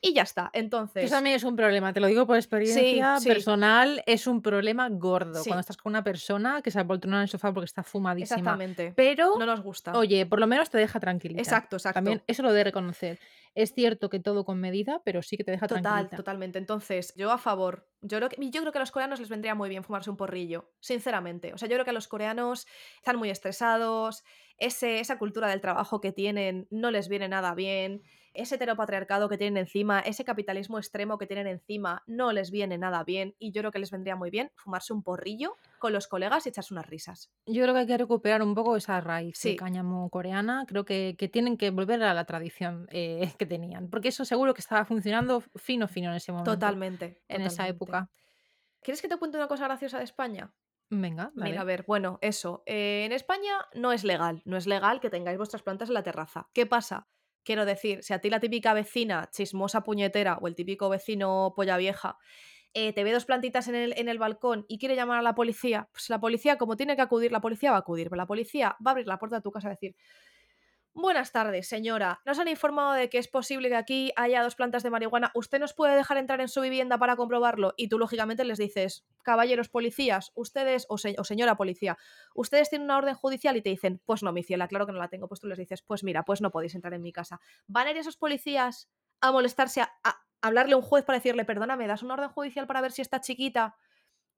y 0.00 0.12
ya 0.12 0.22
está. 0.22 0.50
Entonces, 0.52 1.04
Eso 1.04 1.14
también 1.14 1.36
es 1.36 1.44
un 1.44 1.56
problema, 1.56 1.92
te 1.92 2.00
lo 2.00 2.06
digo 2.06 2.26
por 2.26 2.36
experiencia 2.36 3.18
sí. 3.20 3.28
personal, 3.28 4.02
es 4.06 4.26
un 4.26 4.42
problema 4.42 4.88
gordo 4.90 5.42
Sí. 5.42 5.48
cuando 5.48 5.60
estás 5.60 5.76
con 5.78 5.90
una 5.92 6.04
persona 6.04 6.60
que 6.62 6.70
se 6.70 6.78
apoltrona 6.80 7.16
en 7.18 7.22
el 7.22 7.28
sofá 7.28 7.52
porque 7.54 7.64
está 7.66 7.82
fumadísima. 7.82 8.38
exactamente. 8.38 8.92
Pero, 8.96 9.36
No 9.38 9.46
nos 9.46 9.62
gusta. 9.62 9.92
oye, 9.96 10.26
por 10.26 10.40
lo 10.40 10.46
menos 10.46 10.68
te 10.70 10.76
deja 10.78 11.00
tranquilita. 11.00 11.40
Exacto, 11.40 11.76
exacto. 11.76 11.94
También 11.96 12.22
eso 12.26 12.42
lo 12.42 12.52
de 12.52 12.64
reconocer. 12.64 13.18
Es 13.54 13.72
cierto 13.72 14.10
que 14.10 14.18
todo 14.18 14.44
con 14.44 14.58
medida, 14.60 15.00
pero 15.04 15.22
sí 15.22 15.36
que 15.36 15.44
te 15.44 15.52
deja 15.52 15.68
Total, 15.68 15.82
tranquilita. 15.82 16.16
totalmente. 16.16 16.58
Entonces, 16.58 17.14
yo 17.16 17.30
a 17.30 17.38
favor. 17.38 17.88
Yo 18.02 18.18
creo, 18.18 18.28
que, 18.28 18.36
yo 18.50 18.60
creo 18.60 18.72
que 18.72 18.78
a 18.78 18.80
los 18.80 18.90
coreanos 18.90 19.20
les 19.20 19.28
vendría 19.28 19.54
muy 19.54 19.68
bien 19.68 19.84
fumarse 19.84 20.10
un 20.10 20.16
porrillo, 20.16 20.72
sinceramente. 20.80 21.54
O 21.54 21.58
sea, 21.58 21.68
yo 21.68 21.76
creo 21.76 21.84
que 21.84 21.90
a 21.90 21.94
los 21.94 22.08
coreanos 22.08 22.66
están 22.98 23.16
muy 23.16 23.30
estresados, 23.30 24.24
ese, 24.58 24.98
esa 25.00 25.18
cultura 25.18 25.48
del 25.48 25.60
trabajo 25.60 26.00
que 26.00 26.10
tienen 26.12 26.66
no 26.70 26.90
les 26.90 27.08
viene 27.08 27.28
nada 27.28 27.54
bien, 27.54 28.02
ese 28.34 28.56
heteropatriarcado 28.56 29.28
que 29.28 29.38
tienen 29.38 29.56
encima, 29.56 30.00
ese 30.00 30.24
capitalismo 30.24 30.78
extremo 30.78 31.18
que 31.18 31.26
tienen 31.26 31.46
encima 31.46 32.02
no 32.06 32.32
les 32.32 32.50
viene 32.50 32.76
nada 32.78 33.04
bien 33.04 33.34
y 33.38 33.52
yo 33.52 33.62
creo 33.62 33.72
que 33.72 33.78
les 33.78 33.90
vendría 33.90 34.16
muy 34.16 34.30
bien 34.30 34.50
fumarse 34.54 34.92
un 34.92 35.02
porrillo 35.02 35.56
con 35.78 35.92
los 35.92 36.06
colegas 36.08 36.46
y 36.46 36.48
echarse 36.50 36.74
unas 36.74 36.86
risas. 36.86 37.30
Yo 37.46 37.62
creo 37.62 37.74
que 37.74 37.80
hay 37.80 37.86
que 37.86 37.98
recuperar 37.98 38.42
un 38.42 38.54
poco 38.54 38.76
esa 38.76 39.00
raíz 39.00 39.40
de 39.42 39.56
cáñamo 39.56 40.10
coreana. 40.10 40.64
Creo 40.66 40.84
que, 40.84 41.14
que 41.18 41.28
tienen 41.28 41.56
que 41.56 41.70
volver 41.70 42.02
a 42.02 42.14
la 42.14 42.24
tradición 42.24 42.86
eh, 42.90 43.32
que 43.38 43.46
tenían. 43.46 43.88
Porque 43.88 44.08
eso 44.08 44.24
seguro 44.24 44.54
que 44.54 44.60
estaba 44.60 44.84
funcionando 44.84 45.40
fino, 45.56 45.88
fino 45.88 46.10
en 46.10 46.16
ese 46.16 46.32
momento. 46.32 46.52
Totalmente. 46.52 47.22
En 47.28 47.42
esa 47.42 47.68
época. 47.68 48.10
¿Quieres 48.82 49.00
que 49.00 49.08
te 49.08 49.16
cuente 49.16 49.36
una 49.38 49.48
cosa 49.48 49.64
graciosa 49.64 49.98
de 49.98 50.04
España? 50.04 50.52
Venga, 50.90 51.32
dale. 51.34 51.50
Mira, 51.50 51.62
a 51.62 51.64
ver, 51.64 51.84
bueno, 51.86 52.18
eso. 52.20 52.62
eh, 52.66 53.04
en 53.06 53.12
España 53.12 53.52
no 53.74 53.92
es 53.92 54.04
legal, 54.04 54.42
no 54.44 54.56
es 54.56 54.66
legal 54.66 55.00
que 55.00 55.08
tengáis 55.10 55.38
vuestras 55.38 55.62
plantas 55.62 55.88
en 55.88 55.94
la 55.94 56.02
terraza. 56.02 56.48
¿Qué 56.52 56.66
pasa? 56.66 57.08
Quiero 57.44 57.64
decir, 57.66 58.02
si 58.02 58.12
a 58.14 58.20
ti 58.20 58.30
la 58.30 58.40
típica 58.40 58.74
vecina 58.74 59.28
chismosa 59.30 59.82
puñetera 59.82 60.38
o 60.40 60.48
el 60.48 60.54
típico 60.54 60.88
vecino 60.88 61.52
polla 61.56 61.76
vieja 61.76 62.18
eh, 62.74 62.92
te 62.92 63.04
ve 63.04 63.12
dos 63.12 63.24
plantitas 63.24 63.68
en 63.68 63.76
el, 63.76 63.94
en 63.96 64.08
el 64.08 64.18
balcón 64.18 64.64
y 64.68 64.78
quiere 64.78 64.96
llamar 64.96 65.18
a 65.20 65.22
la 65.22 65.34
policía, 65.36 65.88
pues 65.92 66.10
la 66.10 66.20
policía, 66.20 66.58
como 66.58 66.76
tiene 66.76 66.96
que 66.96 67.02
acudir, 67.02 67.30
la 67.32 67.40
policía 67.40 67.70
va 67.70 67.76
a 67.76 67.80
acudir, 67.80 68.08
pero 68.10 68.16
la 68.16 68.26
policía 68.26 68.76
va 68.84 68.90
a 68.90 68.92
abrir 68.92 69.06
la 69.06 69.18
puerta 69.18 69.36
de 69.36 69.42
tu 69.42 69.52
casa 69.52 69.68
y 69.68 69.70
decir, 69.70 69.96
Buenas 70.96 71.32
tardes, 71.32 71.66
señora. 71.66 72.20
Nos 72.24 72.38
han 72.38 72.46
informado 72.46 72.92
de 72.92 73.10
que 73.10 73.18
es 73.18 73.26
posible 73.26 73.68
que 73.68 73.74
aquí 73.74 74.12
haya 74.14 74.44
dos 74.44 74.54
plantas 74.54 74.84
de 74.84 74.90
marihuana. 74.90 75.32
¿Usted 75.34 75.58
nos 75.58 75.74
puede 75.74 75.96
dejar 75.96 76.18
entrar 76.18 76.40
en 76.40 76.46
su 76.48 76.60
vivienda 76.60 76.98
para 76.98 77.16
comprobarlo? 77.16 77.74
Y 77.76 77.88
tú, 77.88 77.98
lógicamente, 77.98 78.44
les 78.44 78.58
dices, 78.58 79.04
caballeros 79.24 79.68
policías, 79.68 80.30
ustedes, 80.36 80.86
o, 80.88 80.96
se- 80.96 81.16
o 81.18 81.24
señora 81.24 81.56
policía, 81.56 81.98
ustedes 82.36 82.70
tienen 82.70 82.84
una 82.86 82.98
orden 82.98 83.16
judicial 83.16 83.56
y 83.56 83.62
te 83.62 83.70
dicen, 83.70 84.00
pues 84.04 84.22
no, 84.22 84.32
mi 84.32 84.44
ciela, 84.44 84.68
claro 84.68 84.86
que 84.86 84.92
no 84.92 84.98
la 84.98 85.08
tengo. 85.08 85.26
Pues 85.26 85.40
tú 85.40 85.48
les 85.48 85.58
dices, 85.58 85.82
pues 85.82 86.04
mira, 86.04 86.22
pues 86.24 86.40
no 86.40 86.52
podéis 86.52 86.76
entrar 86.76 86.94
en 86.94 87.02
mi 87.02 87.12
casa. 87.12 87.40
¿Van 87.66 87.88
a 87.88 87.90
ir 87.90 87.96
esos 87.96 88.16
policías 88.16 88.88
a 89.20 89.32
molestarse, 89.32 89.80
a, 89.80 89.90
a 90.04 90.20
hablarle 90.42 90.74
a 90.74 90.76
un 90.76 90.82
juez 90.82 91.04
para 91.04 91.18
decirle, 91.18 91.44
perdona, 91.44 91.74
¿me 91.76 91.88
das 91.88 92.04
una 92.04 92.14
orden 92.14 92.28
judicial 92.28 92.68
para 92.68 92.80
ver 92.80 92.92
si 92.92 93.02
esta 93.02 93.20
chiquita 93.20 93.74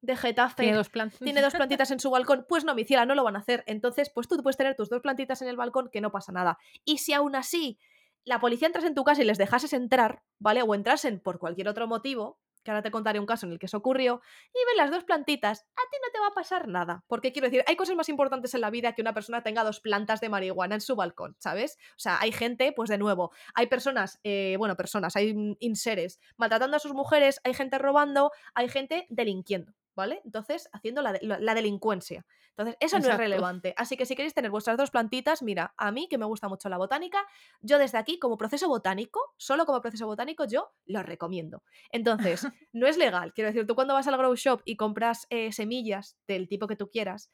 de 0.01 0.15
Getafe 0.15 0.63
Tiene 0.63 0.77
dos 0.77 0.91
tiene 1.19 1.41
dos 1.41 1.53
plantitas 1.53 1.91
en 1.91 1.99
su 1.99 2.09
balcón, 2.09 2.45
pues 2.47 2.63
no, 2.63 2.75
mi 2.75 2.85
ciela, 2.85 3.05
no 3.05 3.15
lo 3.15 3.23
van 3.23 3.35
a 3.35 3.39
hacer. 3.39 3.63
Entonces, 3.67 4.09
pues 4.09 4.27
tú 4.27 4.37
puedes 4.43 4.57
tener 4.57 4.75
tus 4.75 4.89
dos 4.89 5.01
plantitas 5.01 5.41
en 5.41 5.47
el 5.47 5.57
balcón 5.57 5.89
que 5.91 6.01
no 6.01 6.11
pasa 6.11 6.31
nada. 6.31 6.57
Y 6.85 6.99
si 6.99 7.13
aún 7.13 7.35
así 7.35 7.79
la 8.27 8.39
policía 8.39 8.67
entras 8.67 8.85
en 8.85 8.93
tu 8.93 9.03
casa 9.03 9.21
y 9.21 9.25
les 9.25 9.37
dejases 9.37 9.73
entrar, 9.73 10.21
¿vale? 10.37 10.61
O 10.61 10.75
entrasen 10.75 11.19
por 11.19 11.39
cualquier 11.39 11.69
otro 11.69 11.87
motivo, 11.87 12.39
que 12.61 12.71
ahora 12.71 12.83
te 12.83 12.91
contaré 12.91 13.21
un 13.21 13.25
caso 13.25 13.45
en 13.45 13.53
el 13.53 13.59
que 13.59 13.67
eso 13.67 13.77
ocurrió, 13.77 14.21
y 14.53 14.57
ven 14.67 14.75
las 14.75 14.91
dos 14.91 15.05
plantitas, 15.05 15.61
a 15.61 15.89
ti 15.89 15.97
no 16.03 16.11
te 16.11 16.19
va 16.19 16.27
a 16.27 16.33
pasar 16.33 16.67
nada. 16.67 17.05
Porque 17.07 17.31
quiero 17.31 17.47
decir, 17.47 17.63
hay 17.65 17.77
cosas 17.77 17.95
más 17.95 18.09
importantes 18.09 18.53
en 18.53 18.59
la 18.59 18.69
vida 18.69 18.93
que 18.93 19.01
una 19.01 19.13
persona 19.13 19.43
tenga 19.43 19.63
dos 19.63 19.79
plantas 19.79 20.19
de 20.19 20.27
marihuana 20.27 20.75
en 20.75 20.81
su 20.81 20.97
balcón, 20.97 21.37
¿sabes? 21.39 21.77
O 21.91 21.99
sea, 21.99 22.19
hay 22.19 22.33
gente, 22.33 22.73
pues 22.73 22.89
de 22.89 22.97
nuevo, 22.97 23.31
hay 23.53 23.67
personas, 23.67 24.19
eh, 24.25 24.55
bueno, 24.57 24.75
personas, 24.75 25.15
hay 25.15 25.33
mm, 25.33 25.55
inseres 25.61 26.19
maltratando 26.35 26.75
a 26.75 26.81
sus 26.81 26.93
mujeres, 26.93 27.39
hay 27.45 27.53
gente 27.53 27.77
robando, 27.77 28.33
hay 28.53 28.67
gente 28.67 29.07
delinquiendo. 29.09 29.73
¿Vale? 29.97 30.21
Entonces, 30.23 30.69
haciendo 30.71 31.01
la, 31.01 31.11
de- 31.13 31.19
la- 31.23 31.53
delincuencia. 31.55 32.23
Entonces, 32.51 32.77
eso 32.79 32.97
no 32.99 33.05
es 33.13 33.17
relevante. 33.17 33.73
Así 33.77 33.97
que 33.97 34.05
si 34.05 34.15
queréis 34.15 34.33
tener 34.35 34.51
vuestras 34.51 34.77
dos 34.77 34.91
plantitas, 34.91 35.41
mira, 35.41 35.73
a 35.75 35.91
mí 35.91 36.07
que 36.07 36.17
me 36.19 36.25
gusta 36.25 36.47
mucho 36.47 36.69
la 36.69 36.77
botánica, 36.77 37.25
yo 37.61 37.79
desde 37.79 37.97
aquí, 37.97 38.19
como 38.19 38.37
proceso 38.37 38.67
botánico, 38.69 39.19
solo 39.37 39.65
como 39.65 39.81
proceso 39.81 40.05
botánico, 40.05 40.45
yo 40.45 40.71
lo 40.85 41.01
recomiendo. 41.03 41.63
Entonces, 41.91 42.47
no 42.73 42.87
es 42.87 42.95
legal. 42.97 43.33
Quiero 43.33 43.49
decir, 43.49 43.65
tú 43.67 43.73
cuando 43.75 43.95
vas 43.95 44.07
al 44.07 44.17
grow 44.17 44.35
shop 44.35 44.61
y 44.65 44.77
compras 44.77 45.25
eh, 45.31 45.51
semillas 45.51 46.15
del 46.27 46.47
tipo 46.47 46.67
que 46.67 46.75
tú 46.75 46.89
quieras, 46.91 47.31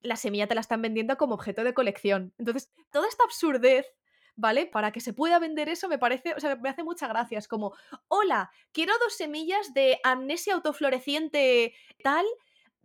la 0.00 0.16
semilla 0.16 0.46
te 0.46 0.54
la 0.54 0.60
están 0.60 0.82
vendiendo 0.82 1.16
como 1.16 1.34
objeto 1.34 1.64
de 1.64 1.74
colección. 1.74 2.32
Entonces, 2.38 2.72
toda 2.92 3.08
esta 3.08 3.24
absurdez, 3.24 3.86
¿vale? 4.36 4.66
Para 4.66 4.92
que 4.92 5.00
se 5.00 5.12
pueda 5.12 5.38
vender 5.38 5.68
eso 5.68 5.88
me 5.88 5.98
parece, 5.98 6.34
o 6.34 6.40
sea, 6.40 6.56
me 6.56 6.68
hace 6.68 6.82
mucha 6.82 7.08
gracia. 7.08 7.38
Es 7.38 7.48
como, 7.48 7.74
hola, 8.08 8.50
quiero 8.72 8.92
dos 9.02 9.14
semillas 9.14 9.72
de 9.74 9.98
amnesia 10.02 10.54
autofloreciente 10.54 11.74
tal. 12.02 12.26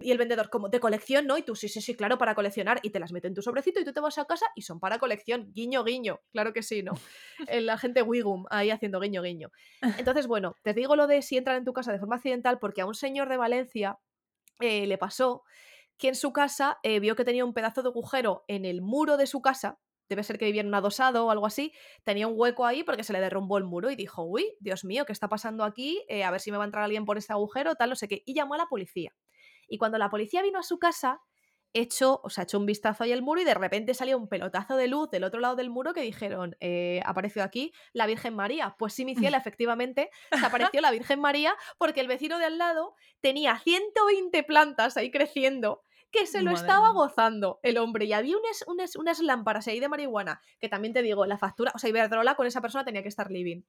Y 0.02 0.12
el 0.12 0.18
vendedor, 0.18 0.50
como 0.50 0.70
de 0.70 0.80
colección, 0.80 1.28
¿no? 1.28 1.38
Y 1.38 1.42
tú, 1.42 1.56
sí, 1.56 1.68
sí, 1.68 1.82
sí, 1.82 1.94
claro, 1.94 2.18
para 2.18 2.34
coleccionar. 2.34 2.80
Y 2.84 2.92
te 2.92 3.02
las 3.02 3.12
mete 3.12 3.28
en 3.28 3.34
tu 3.34 3.42
sobrecito 3.42 3.82
y 3.82 3.84
tú 3.84 3.92
te 3.92 4.00
vas 4.00 4.18
a 4.18 4.24
casa 4.24 4.46
y 4.56 4.62
son 4.62 4.80
para 4.80 4.98
colección. 4.98 5.52
Guiño, 5.52 5.84
guiño. 5.84 6.22
Claro 6.32 6.54
que 6.54 6.64
sí, 6.64 6.84
¿no? 6.84 6.94
El 7.50 7.70
agente 7.70 8.02
Wigum 8.02 8.46
ahí 8.50 8.72
haciendo 8.72 9.02
guiño, 9.02 9.22
guiño. 9.22 9.52
Entonces, 10.08 10.28
bueno, 10.28 10.56
te 10.64 10.74
digo 10.74 10.96
lo 10.96 11.06
de 11.06 11.22
si 11.22 11.36
entran 11.36 11.58
en 11.58 11.66
tu 11.66 11.74
casa 11.74 11.92
de 11.92 12.00
forma 12.00 12.16
accidental 12.16 12.60
porque 12.60 12.80
a 12.80 12.86
un 12.86 12.96
señor 12.96 13.28
de 13.28 13.36
Valencia 13.36 14.00
eh, 14.62 14.88
le 14.88 14.98
pasó 14.98 15.44
que 15.98 16.08
en 16.08 16.16
su 16.16 16.32
casa 16.32 16.80
eh, 16.82 17.02
vio 17.02 17.16
que 17.16 17.26
tenía 17.26 17.44
un 17.44 17.54
pedazo 17.54 17.84
de 17.84 17.90
agujero 17.90 18.46
en 18.48 18.64
el 18.64 18.82
muro 18.82 19.18
de 19.18 19.28
su 19.28 19.42
casa. 19.42 19.80
Debe 20.10 20.24
ser 20.24 20.38
que 20.38 20.46
vivía 20.46 20.62
en 20.62 20.68
un 20.68 20.76
adosado 20.76 21.28
o 21.28 21.32
algo 21.32 21.46
así. 21.46 21.72
Tenía 22.04 22.28
un 22.28 22.34
hueco 22.36 22.66
ahí 22.66 22.84
porque 22.84 23.04
se 23.04 23.14
le 23.14 23.20
derrumbó 23.20 23.58
el 23.58 23.64
muro 23.64 23.92
y 23.92 23.96
dijo, 23.96 24.24
uy, 24.24 24.56
Dios 24.60 24.84
mío, 24.84 25.06
¿qué 25.06 25.14
está 25.14 25.30
pasando 25.30 25.64
aquí? 25.64 26.04
Eh, 26.10 26.24
a 26.24 26.32
ver 26.32 26.42
si 26.42 26.52
me 26.52 26.58
va 26.58 26.64
a 26.64 26.66
entrar 26.66 26.84
alguien 26.84 27.06
por 27.06 27.18
este 27.18 27.32
agujero, 27.34 27.76
tal, 27.76 27.90
no 27.90 27.96
sé 27.96 28.08
qué. 28.08 28.24
Y 28.26 28.34
llamó 28.34 28.56
a 28.56 28.58
la 28.58 28.66
policía. 28.66 29.14
Y 29.68 29.78
cuando 29.78 29.98
la 29.98 30.10
policía 30.10 30.42
vino 30.42 30.60
a 30.60 30.64
su 30.64 30.80
casa, 30.80 31.22
echó, 31.74 32.20
o 32.24 32.30
sea, 32.30 32.44
echó 32.44 32.58
un 32.58 32.66
vistazo 32.66 33.04
ahí 33.04 33.12
al 33.12 33.22
muro 33.22 33.42
y 33.42 33.46
de 33.46 33.54
repente 33.54 33.94
salió 33.94 34.18
un 34.18 34.28
pelotazo 34.28 34.76
de 34.76 34.88
luz 34.88 35.10
del 35.12 35.24
otro 35.24 35.40
lado 35.40 35.56
del 35.56 35.70
muro 35.70 35.94
que 35.94 36.02
dijeron, 36.02 36.56
eh, 36.60 37.02
apareció 37.06 37.44
aquí 37.44 37.72
la 37.94 38.08
Virgen 38.08 38.36
María. 38.36 38.76
Pues 38.78 38.94
sí, 38.94 39.06
mi 39.06 39.16
ciela, 39.16 39.38
efectivamente, 39.46 40.10
se 40.32 40.46
apareció 40.46 40.82
la 40.82 40.92
Virgen 40.92 41.20
María 41.20 41.56
porque 41.78 42.02
el 42.02 42.08
vecino 42.08 42.40
de 42.40 42.46
al 42.46 42.58
lado 42.58 42.96
tenía 43.22 43.60
120 43.60 44.44
plantas 44.44 44.98
ahí 44.98 45.12
creciendo 45.12 45.82
que 46.12 46.26
se 46.26 46.42
lo 46.42 46.52
Madre 46.52 46.62
estaba 46.62 46.92
gozando 46.92 47.60
el 47.64 47.78
hombre. 47.78 48.06
Y 48.06 48.14
había 48.14 48.38
unas, 48.38 48.64
unas, 48.68 48.96
unas 48.96 49.20
lámparas 49.20 49.68
ahí 49.68 49.80
de 49.80 49.90
marihuana, 49.90 50.42
que 50.60 50.70
también 50.70 50.94
te 50.94 51.02
digo, 51.02 51.26
la 51.26 51.38
factura, 51.38 51.72
o 51.76 51.80
sea, 51.80 51.90
Iberdrola 51.90 52.36
con 52.36 52.48
esa 52.48 52.62
persona 52.62 52.86
tenía 52.86 53.04
que 53.04 53.10
estar 53.10 53.32
living. 53.32 53.62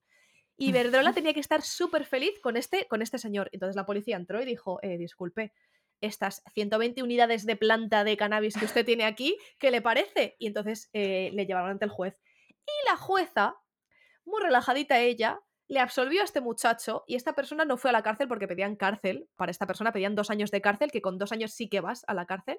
Y 0.56 0.68
Iberdrola 0.70 1.12
tenía 1.12 1.32
que 1.32 1.40
estar 1.40 1.62
súper 1.62 2.04
feliz 2.04 2.38
con 2.42 2.56
este, 2.56 2.86
con 2.86 3.02
este 3.02 3.18
señor. 3.18 3.48
Entonces 3.52 3.76
la 3.76 3.86
policía 3.86 4.16
entró 4.16 4.42
y 4.42 4.44
dijo, 4.44 4.78
eh, 4.82 4.98
disculpe, 4.98 5.52
estas 6.00 6.42
120 6.54 7.02
unidades 7.02 7.46
de 7.46 7.56
planta 7.56 8.04
de 8.04 8.16
cannabis 8.16 8.56
que 8.56 8.64
usted 8.64 8.84
tiene 8.84 9.04
aquí, 9.04 9.36
¿qué 9.58 9.70
le 9.70 9.82
parece? 9.82 10.36
Y 10.38 10.46
entonces 10.46 10.90
eh, 10.92 11.30
le 11.32 11.46
llevaron 11.46 11.70
ante 11.70 11.84
el 11.84 11.90
juez. 11.90 12.18
Y 12.48 12.90
la 12.90 12.96
jueza, 12.96 13.56
muy 14.24 14.42
relajadita 14.42 15.00
ella, 15.00 15.40
le 15.70 15.78
absolvió 15.78 16.20
a 16.20 16.24
este 16.24 16.40
muchacho 16.40 17.04
y 17.06 17.14
esta 17.14 17.32
persona 17.32 17.64
no 17.64 17.76
fue 17.76 17.90
a 17.90 17.92
la 17.92 18.02
cárcel 18.02 18.26
porque 18.26 18.48
pedían 18.48 18.74
cárcel. 18.74 19.28
Para 19.36 19.52
esta 19.52 19.68
persona 19.68 19.92
pedían 19.92 20.16
dos 20.16 20.28
años 20.28 20.50
de 20.50 20.60
cárcel, 20.60 20.90
que 20.90 21.00
con 21.00 21.16
dos 21.16 21.30
años 21.30 21.52
sí 21.52 21.68
que 21.68 21.80
vas 21.80 22.02
a 22.08 22.14
la 22.14 22.26
cárcel. 22.26 22.58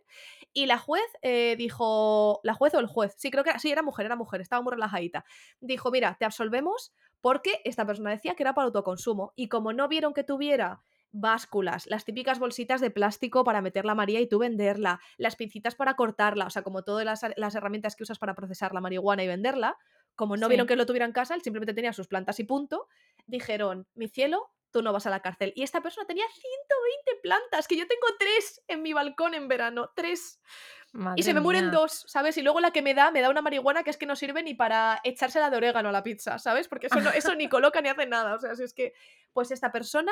Y 0.54 0.66
la 0.66 0.78
juez 0.78 1.04
eh, 1.22 1.58
dijo, 1.58 2.40
la 2.44 2.54
juez 2.54 2.74
o 2.74 2.80
el 2.80 2.88
juez, 2.88 3.14
sí, 3.18 3.30
creo 3.30 3.44
que 3.44 3.50
era, 3.50 3.60
sí, 3.60 3.70
era 3.70 3.84
mujer, 3.84 4.06
era 4.06 4.16
mujer, 4.16 4.40
estaba 4.40 4.62
muy 4.62 4.72
relajadita. 4.72 5.26
Dijo, 5.60 5.92
mira, 5.92 6.16
te 6.18 6.24
absolvemos 6.24 6.94
porque 7.20 7.60
esta 7.66 7.86
persona 7.86 8.12
decía 8.12 8.34
que 8.34 8.44
era 8.44 8.54
para 8.54 8.68
autoconsumo 8.68 9.34
y 9.36 9.50
como 9.50 9.74
no 9.74 9.90
vieron 9.90 10.14
que 10.14 10.24
tuviera 10.24 10.82
básculas, 11.12 11.88
las 11.88 12.06
típicas 12.06 12.40
bolsitas 12.40 12.80
de 12.80 12.92
plástico 12.92 13.44
para 13.44 13.62
meter 13.62 13.84
la 13.84 13.94
María 13.94 14.22
y 14.22 14.28
tú 14.28 14.40
venderla, 14.40 15.02
las 15.18 15.36
pincitas 15.36 15.76
para 15.76 15.98
cortarla, 15.98 16.46
o 16.46 16.50
sea, 16.50 16.62
como 16.62 16.84
todas 16.84 17.04
las, 17.04 17.26
las 17.36 17.56
herramientas 17.56 17.98
que 17.98 18.04
usas 18.04 18.20
para 18.20 18.36
procesar 18.36 18.74
la 18.74 18.80
marihuana 18.80 19.22
y 19.22 19.28
venderla, 19.28 19.78
como 20.16 20.38
no 20.38 20.48
Sí. 20.48 20.50
vieron 20.52 20.68
que 20.68 20.76
lo 20.76 20.86
tuviera 20.86 21.06
en 21.06 21.12
casa, 21.14 21.36
él 21.36 21.42
simplemente 21.42 21.74
tenía 21.74 21.94
sus 21.94 22.08
plantas 22.08 22.40
y 22.40 22.44
punto, 22.44 22.88
dijeron, 23.26 23.88
mi 23.96 24.08
cielo, 24.08 24.52
tú 24.72 24.82
no 24.82 24.94
vas 24.94 25.06
a 25.06 25.10
la 25.10 25.22
cárcel. 25.22 25.52
Y 25.56 25.64
esta 25.64 25.82
persona 25.82 26.08
tenía 26.08 26.24
120 26.32 27.22
plantas, 27.22 27.68
que 27.68 27.76
yo 27.76 27.88
tengo 27.88 28.08
tres 28.18 28.64
en 28.68 28.82
mi 28.82 28.94
balcón 28.94 29.34
en 29.34 29.48
verano, 29.48 29.92
tres. 29.96 30.40
y 31.16 31.24
se 31.24 31.34
me 31.34 31.40
mueren 31.42 31.72
dos, 31.72 32.06
¿sabes? 32.08 32.38
Y 32.38 32.42
luego 32.42 32.60
la 32.60 32.72
que 32.72 32.82
me 32.82 32.94
da, 32.94 33.12
me 33.12 33.22
da 33.22 33.30
una 33.30 33.42
marihuana 33.42 33.84
que 33.84 33.90
es 33.90 33.98
que 33.98 34.06
no 34.06 34.16
sirve 34.16 34.44
ni 34.44 34.54
para 34.54 35.00
echársela 35.04 35.50
de 35.50 35.58
orégano 35.58 35.90
a 35.90 35.92
la 35.92 36.04
pizza, 36.04 36.38
¿sabes? 36.40 36.68
Porque 36.68 36.88
eso, 36.88 37.00
no, 37.02 37.10
eso 37.12 37.36
ni 37.36 37.48
coloca 37.50 37.82
ni 37.82 37.90
hace 37.90 38.06
nada. 38.06 38.36
O 38.36 38.40
sea, 38.40 38.56
si 38.56 38.64
es 38.64 38.74
que, 38.74 38.94
pues 39.34 39.52
esta 39.52 39.72
persona, 39.72 40.12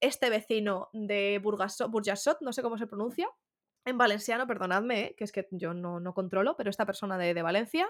este 0.00 0.30
vecino 0.30 0.88
de 0.92 1.38
Burgasot, 1.42 1.90
Burjasot, 1.90 2.40
no 2.40 2.52
sé 2.52 2.62
cómo 2.62 2.78
se 2.78 2.86
pronuncia, 2.86 3.28
en 3.84 3.96
valenciano, 3.98 4.46
perdonadme, 4.46 5.00
¿eh? 5.00 5.14
que 5.16 5.24
es 5.24 5.32
que 5.32 5.48
yo 5.52 5.72
no, 5.74 6.00
no 6.00 6.12
controlo, 6.14 6.54
pero 6.56 6.68
esta 6.70 6.84
persona 6.86 7.16
de, 7.18 7.32
de 7.32 7.42
Valencia 7.42 7.88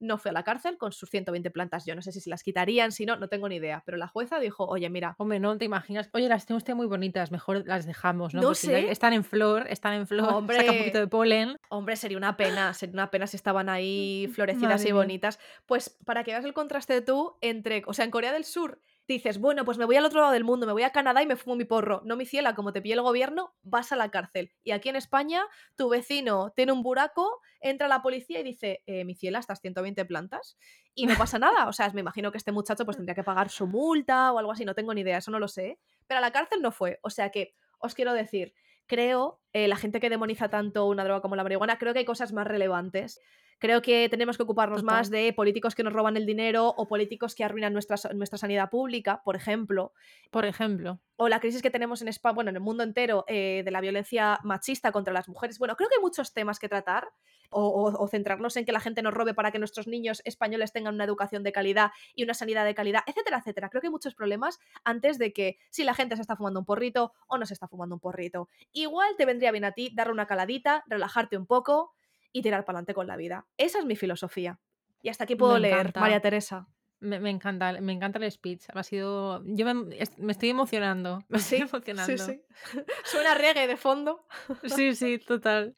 no 0.00 0.18
fue 0.18 0.30
a 0.30 0.34
la 0.34 0.42
cárcel 0.42 0.78
con 0.78 0.92
sus 0.92 1.10
120 1.10 1.50
plantas. 1.50 1.84
Yo 1.86 1.94
no 1.94 2.02
sé 2.02 2.12
si 2.12 2.20
se 2.20 2.30
las 2.30 2.42
quitarían, 2.42 2.92
si 2.92 3.06
no, 3.06 3.16
no 3.16 3.28
tengo 3.28 3.48
ni 3.48 3.56
idea. 3.56 3.82
Pero 3.84 3.96
la 3.98 4.08
jueza 4.08 4.38
dijo, 4.38 4.64
oye, 4.66 4.88
mira, 4.90 5.14
Hombre, 5.18 5.40
no 5.40 5.56
te 5.58 5.64
imaginas. 5.64 6.08
Oye, 6.12 6.28
las 6.28 6.46
tiene 6.46 6.58
usted 6.58 6.74
muy 6.74 6.86
bonitas, 6.86 7.30
mejor 7.30 7.64
las 7.66 7.86
dejamos, 7.86 8.34
¿no? 8.34 8.40
No 8.40 8.48
Porque 8.48 8.60
sé. 8.60 8.90
están 8.90 9.12
en 9.12 9.24
flor, 9.24 9.66
están 9.68 9.94
en 9.94 10.06
flor, 10.06 10.26
saca 10.28 10.32
un 10.32 10.36
Hombre. 10.38 10.64
poquito 10.66 10.98
de 10.98 11.06
polen. 11.06 11.56
Hombre, 11.68 11.96
sería 11.96 12.16
una 12.18 12.36
pena, 12.36 12.74
sería 12.74 12.94
una 12.94 13.10
pena 13.10 13.26
si 13.26 13.36
estaban 13.36 13.68
ahí 13.68 14.28
florecidas 14.34 14.80
Madre 14.80 14.88
y 14.88 14.92
bonitas. 14.92 15.38
Pues 15.66 15.90
para 16.04 16.24
que 16.24 16.32
veas 16.32 16.44
el 16.44 16.52
contraste 16.54 17.00
tú 17.00 17.36
entre, 17.40 17.82
o 17.86 17.92
sea, 17.92 18.04
en 18.04 18.10
Corea 18.10 18.32
del 18.32 18.44
Sur 18.44 18.80
dices, 19.14 19.38
bueno, 19.38 19.64
pues 19.64 19.78
me 19.78 19.84
voy 19.84 19.96
al 19.96 20.04
otro 20.04 20.20
lado 20.20 20.32
del 20.32 20.44
mundo, 20.44 20.66
me 20.66 20.72
voy 20.72 20.82
a 20.82 20.90
Canadá 20.90 21.22
y 21.22 21.26
me 21.26 21.36
fumo 21.36 21.56
mi 21.56 21.64
porro. 21.64 22.02
No, 22.04 22.16
mi 22.16 22.26
ciela, 22.26 22.54
como 22.54 22.72
te 22.72 22.82
pille 22.82 22.94
el 22.94 23.02
gobierno, 23.02 23.54
vas 23.62 23.92
a 23.92 23.96
la 23.96 24.10
cárcel. 24.10 24.52
Y 24.62 24.72
aquí 24.72 24.88
en 24.88 24.96
España, 24.96 25.42
tu 25.76 25.88
vecino 25.88 26.52
tiene 26.54 26.72
un 26.72 26.82
buraco, 26.82 27.40
entra 27.60 27.88
la 27.88 28.02
policía 28.02 28.40
y 28.40 28.42
dice, 28.42 28.82
eh, 28.86 29.04
mi 29.04 29.14
ciela, 29.14 29.38
estas 29.38 29.60
120 29.60 30.04
plantas. 30.04 30.58
Y 30.94 31.06
no 31.06 31.16
pasa 31.16 31.38
nada. 31.38 31.68
O 31.68 31.72
sea, 31.72 31.90
me 31.90 32.00
imagino 32.00 32.30
que 32.30 32.38
este 32.38 32.52
muchacho 32.52 32.84
pues 32.84 32.96
tendría 32.96 33.14
que 33.14 33.24
pagar 33.24 33.50
su 33.50 33.66
multa 33.66 34.32
o 34.32 34.38
algo 34.38 34.52
así, 34.52 34.64
no 34.64 34.74
tengo 34.74 34.92
ni 34.92 35.00
idea, 35.00 35.18
eso 35.18 35.30
no 35.30 35.38
lo 35.38 35.48
sé. 35.48 35.78
Pero 36.06 36.18
a 36.18 36.20
la 36.20 36.30
cárcel 36.30 36.60
no 36.60 36.72
fue. 36.72 36.98
O 37.02 37.10
sea 37.10 37.30
que, 37.30 37.54
os 37.78 37.94
quiero 37.94 38.12
decir, 38.12 38.52
creo, 38.88 39.40
eh, 39.52 39.68
la 39.68 39.76
gente 39.76 40.00
que 40.00 40.10
demoniza 40.10 40.48
tanto 40.48 40.86
una 40.86 41.04
droga 41.04 41.20
como 41.20 41.36
la 41.36 41.44
marihuana, 41.44 41.78
creo 41.78 41.92
que 41.92 42.00
hay 42.00 42.04
cosas 42.04 42.32
más 42.32 42.46
relevantes. 42.46 43.20
Creo 43.60 43.82
que 43.82 44.08
tenemos 44.08 44.36
que 44.36 44.44
ocuparnos 44.44 44.82
Total. 44.82 44.96
más 44.96 45.10
de 45.10 45.32
políticos 45.32 45.74
que 45.74 45.82
nos 45.82 45.92
roban 45.92 46.16
el 46.16 46.26
dinero 46.26 46.68
o 46.76 46.86
políticos 46.86 47.34
que 47.34 47.42
arruinan 47.42 47.72
nuestra, 47.72 47.96
nuestra 48.14 48.38
sanidad 48.38 48.70
pública, 48.70 49.20
por 49.24 49.34
ejemplo, 49.34 49.92
Por 50.30 50.44
ejemplo. 50.44 51.00
o 51.16 51.28
la 51.28 51.40
crisis 51.40 51.60
que 51.60 51.70
tenemos 51.70 52.00
en 52.00 52.06
España, 52.08 52.34
bueno, 52.34 52.50
en 52.50 52.56
el 52.56 52.62
mundo 52.62 52.84
entero, 52.84 53.24
eh, 53.26 53.62
de 53.64 53.70
la 53.72 53.80
violencia 53.80 54.38
machista 54.44 54.92
contra 54.92 55.12
las 55.12 55.28
mujeres. 55.28 55.58
Bueno, 55.58 55.74
creo 55.74 55.88
que 55.88 55.96
hay 55.96 56.02
muchos 56.02 56.32
temas 56.32 56.60
que 56.60 56.68
tratar 56.68 57.08
o, 57.50 57.62
o- 57.66 58.02
o 58.04 58.08
centrarnos 58.08 58.56
en 58.56 58.64
que 58.64 58.72
la 58.72 58.80
gente 58.80 59.02
nos 59.02 59.14
robe 59.14 59.34
para 59.34 59.50
que 59.50 59.58
nuestros 59.58 59.86
niños 59.86 60.20
españoles 60.24 60.72
tengan 60.72 60.94
una 60.94 61.04
educación 61.04 61.42
de 61.42 61.52
calidad 61.52 61.90
y 62.14 62.24
una 62.24 62.34
sanidad 62.34 62.64
de 62.64 62.74
calidad, 62.74 63.02
etcétera, 63.06 63.38
etcétera. 63.38 63.68
Creo 63.70 63.80
que 63.80 63.86
hay 63.86 63.92
muchos 63.92 64.14
problemas 64.14 64.58
antes 64.84 65.18
de 65.18 65.32
que 65.32 65.58
si 65.70 65.84
la 65.84 65.94
gente 65.94 66.16
se 66.16 66.22
está 66.22 66.36
fumando 66.36 66.60
un 66.60 66.66
porrito 66.66 67.12
o 67.26 67.38
no 67.38 67.46
se 67.46 67.54
está 67.54 67.68
fumando 67.68 67.94
un 67.94 68.00
porrito. 68.00 68.48
Igual 68.72 69.14
te 69.16 69.24
vendría 69.26 69.50
bien 69.52 69.64
a 69.64 69.72
ti 69.72 69.90
darle 69.94 70.12
una 70.12 70.26
caladita, 70.26 70.84
relajarte 70.86 71.36
un 71.36 71.46
poco 71.46 71.94
y 72.32 72.42
tirar 72.42 72.64
para 72.64 72.78
adelante 72.78 72.94
con 72.94 73.06
la 73.06 73.16
vida. 73.16 73.46
Esa 73.56 73.78
es 73.78 73.84
mi 73.86 73.96
filosofía. 73.96 74.60
Y 75.02 75.08
hasta 75.08 75.24
aquí 75.24 75.34
puedo 75.36 75.54
Me 75.54 75.60
leer, 75.60 75.78
encanta. 75.78 76.00
María 76.00 76.20
Teresa. 76.20 76.66
Me, 77.00 77.20
me 77.20 77.30
encanta, 77.30 77.80
me 77.80 77.92
encanta 77.92 78.18
el 78.18 78.30
speech. 78.30 78.64
Ha 78.74 78.82
sido. 78.82 79.40
Yo 79.46 79.64
me, 79.72 79.96
es- 79.96 80.18
me 80.18 80.32
estoy 80.32 80.50
emocionando. 80.50 81.20
Me 81.28 81.38
estoy 81.38 81.60
emocionando. 81.60 82.18
sí, 82.18 82.32
sí. 82.32 82.42
Suena 83.04 83.34
reggae 83.34 83.68
de 83.68 83.76
fondo. 83.76 84.26
Sí, 84.64 84.94
sí, 84.96 85.18
total. 85.18 85.76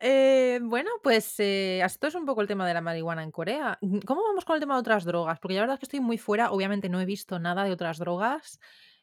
Eh, 0.00 0.60
bueno, 0.62 0.90
pues 1.02 1.38
eh, 1.40 1.80
esto 1.84 2.06
es 2.06 2.14
un 2.14 2.26
poco 2.26 2.40
el 2.42 2.48
tema 2.48 2.66
de 2.66 2.74
la 2.74 2.80
marihuana 2.80 3.22
en 3.22 3.30
Corea. 3.30 3.78
¿Cómo 4.06 4.22
vamos 4.22 4.44
con 4.44 4.54
el 4.54 4.60
tema 4.60 4.74
de 4.74 4.80
otras 4.80 5.04
drogas? 5.04 5.38
Porque 5.40 5.54
la 5.54 5.60
verdad 5.60 5.74
es 5.74 5.80
que 5.80 5.86
estoy 5.86 6.00
muy 6.00 6.18
fuera. 6.18 6.50
Obviamente 6.50 6.88
no 6.88 7.00
he 7.00 7.04
visto 7.06 7.38
nada 7.38 7.64
de 7.64 7.72
otras 7.72 7.98
drogas. 7.98 8.60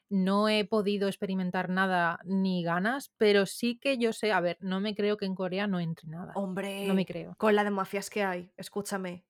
No 0.09 0.47
he 0.49 0.65
podido 0.65 1.07
experimentar 1.07 1.69
nada 1.69 2.19
ni 2.23 2.61
ganas, 2.63 3.11
pero 3.17 3.45
sí 3.45 3.79
que 3.79 3.97
yo 3.97 4.13
sé, 4.13 4.31
a 4.31 4.41
ver, 4.41 4.57
no 4.59 4.79
me 4.79 4.93
creo 4.93 5.17
que 5.17 5.25
en 5.25 5.33
Corea 5.33 5.65
no 5.65 5.79
entre 5.79 6.07
nada. 6.09 6.33
Hombre, 6.35 6.85
No 6.87 6.93
me 6.93 7.05
creo. 7.05 7.33
con 7.37 7.55
la 7.55 7.63
de 7.63 7.71
mafias 7.71 8.09
que 8.11 8.23
hay, 8.23 8.51
escúchame. 8.57 9.25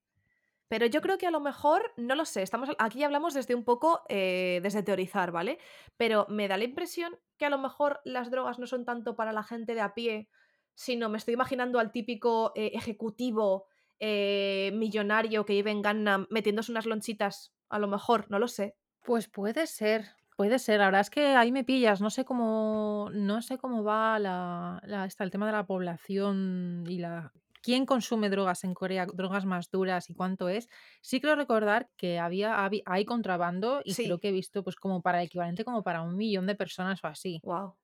Pero 0.68 0.86
yo 0.86 1.00
creo 1.00 1.16
que 1.16 1.26
a 1.26 1.30
lo 1.30 1.40
mejor, 1.40 1.92
no 1.96 2.14
lo 2.16 2.24
sé, 2.24 2.42
estamos 2.42 2.68
aquí 2.78 3.02
hablamos 3.04 3.32
desde 3.32 3.54
un 3.54 3.64
poco, 3.64 4.02
eh, 4.08 4.60
desde 4.62 4.82
teorizar, 4.82 5.30
¿vale? 5.30 5.58
Pero 5.96 6.26
me 6.28 6.48
da 6.48 6.56
la 6.58 6.64
impresión 6.64 7.16
que 7.38 7.46
a 7.46 7.50
lo 7.50 7.58
mejor 7.58 8.00
las 8.04 8.30
drogas 8.30 8.58
no 8.58 8.66
son 8.66 8.84
tanto 8.84 9.14
para 9.14 9.32
la 9.32 9.42
gente 9.44 9.74
de 9.74 9.80
a 9.82 9.94
pie, 9.94 10.28
sino 10.74 11.08
me 11.08 11.18
estoy 11.18 11.34
imaginando 11.34 11.78
al 11.78 11.92
típico 11.92 12.52
eh, 12.54 12.72
ejecutivo 12.74 13.66
eh, 14.00 14.72
millonario 14.74 15.44
que 15.44 15.54
vive 15.54 15.70
en 15.70 15.82
Gangnam 15.82 16.26
metiéndose 16.30 16.72
unas 16.72 16.86
lonchitas, 16.86 17.54
a 17.68 17.78
lo 17.78 17.86
mejor, 17.88 18.26
no 18.30 18.38
lo 18.38 18.48
sé. 18.48 18.76
Pues 19.02 19.28
puede 19.28 19.66
ser, 19.66 20.06
puede 20.36 20.58
ser. 20.58 20.78
La 20.80 20.86
verdad 20.86 21.02
es 21.02 21.10
que 21.10 21.26
ahí 21.36 21.52
me 21.52 21.64
pillas. 21.64 22.00
No 22.00 22.10
sé 22.10 22.24
cómo, 22.24 23.10
no 23.12 23.42
sé 23.42 23.58
cómo 23.58 23.84
va 23.84 24.18
la, 24.18 24.80
la- 24.84 25.04
el 25.18 25.30
tema 25.30 25.46
de 25.46 25.52
la 25.52 25.66
población 25.66 26.84
y 26.88 26.98
la 26.98 27.32
quién 27.62 27.86
consume 27.86 28.28
drogas 28.30 28.62
en 28.64 28.74
Corea, 28.74 29.06
drogas 29.06 29.46
más 29.46 29.70
duras 29.70 30.10
y 30.10 30.14
cuánto 30.14 30.48
es. 30.48 30.68
Sí 31.02 31.20
creo 31.20 31.34
recordar 31.36 31.90
que 31.96 32.18
había, 32.18 32.56
habi- 32.66 32.82
hay 32.86 33.04
contrabando 33.06 33.80
y 33.84 33.96
creo 33.96 34.18
Sí, 34.18 34.20
que 34.20 34.28
he 34.28 34.32
visto 34.32 34.62
pues 34.64 34.76
como 34.76 35.00
para 35.02 35.20
el 35.20 35.26
equivalente 35.26 35.64
como 35.64 35.82
para 35.82 36.02
un 36.02 36.16
millón 36.16 36.46
de 36.46 36.54
personas 36.56 37.02
o 37.04 37.06
así. 37.06 37.42
wow. 37.42 37.76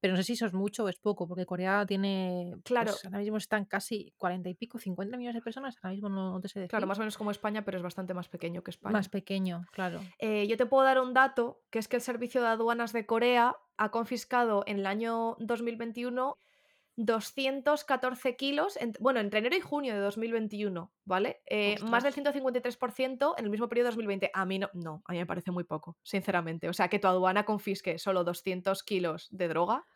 Pero 0.00 0.12
no 0.14 0.16
sé 0.16 0.24
si 0.24 0.32
eso 0.32 0.46
es 0.46 0.52
mucho 0.54 0.84
o 0.84 0.88
es 0.88 0.98
poco, 0.98 1.28
porque 1.28 1.44
Corea 1.46 1.84
tiene, 1.86 2.54
Claro. 2.64 2.92
pues 2.92 3.04
ahora 3.04 3.18
mismo 3.18 3.36
están 3.36 3.64
casi 3.66 4.14
40 4.16 4.48
y 4.48 4.54
pico, 4.54 4.78
50 4.78 5.16
millones 5.16 5.34
de 5.36 5.42
personas, 5.42 5.76
ahora 5.82 5.92
mismo 5.92 6.08
no, 6.08 6.32
no 6.32 6.40
te 6.40 6.48
sé 6.48 6.66
Claro, 6.68 6.80
decir. 6.82 6.88
más 6.88 6.98
o 6.98 7.00
menos 7.02 7.18
como 7.18 7.30
España, 7.30 7.64
pero 7.64 7.76
es 7.76 7.82
bastante 7.82 8.14
más 8.14 8.28
pequeño 8.28 8.62
que 8.62 8.70
España. 8.70 8.92
Más 8.92 9.08
pequeño, 9.08 9.62
claro. 9.72 10.00
Eh, 10.18 10.46
yo 10.48 10.56
te 10.56 10.66
puedo 10.66 10.84
dar 10.84 11.00
un 11.00 11.12
dato, 11.14 11.60
que 11.70 11.78
es 11.78 11.88
que 11.88 11.96
el 11.96 12.02
Servicio 12.02 12.40
de 12.40 12.48
Aduanas 12.48 12.92
de 12.92 13.04
Corea 13.06 13.56
ha 13.76 13.90
confiscado 13.90 14.62
en 14.66 14.78
el 14.78 14.86
año 14.86 15.36
2021 15.40 16.36
214 17.06 18.36
kilos, 18.36 18.76
en- 18.76 18.92
bueno, 19.00 19.20
entre 19.20 19.40
enero 19.40 19.56
y 19.56 19.60
junio 19.60 19.94
de 19.94 20.00
2021, 20.00 20.92
¿vale? 21.04 21.42
Eh, 21.46 21.78
más 21.80 22.02
del 22.04 22.12
Ostras. 22.12 22.14
153% 22.14 23.34
en 23.38 23.44
el 23.44 23.50
mismo 23.50 23.68
periodo 23.68 23.86
de 23.86 23.90
2020. 23.90 24.30
A 24.34 24.44
mí 24.44 24.58
no, 24.58 24.70
no, 24.74 25.02
a 25.06 25.12
mí 25.12 25.18
me 25.18 25.26
parece 25.26 25.50
muy 25.50 25.64
poco, 25.64 25.98
sinceramente. 26.02 26.68
O 26.68 26.72
sea, 26.72 26.88
que 26.88 26.98
tu 26.98 27.08
aduana 27.08 27.44
confisque 27.44 27.98
solo 27.98 28.24
200 28.24 28.82
kilos 28.82 29.28
de 29.30 29.48
droga, 29.48 29.86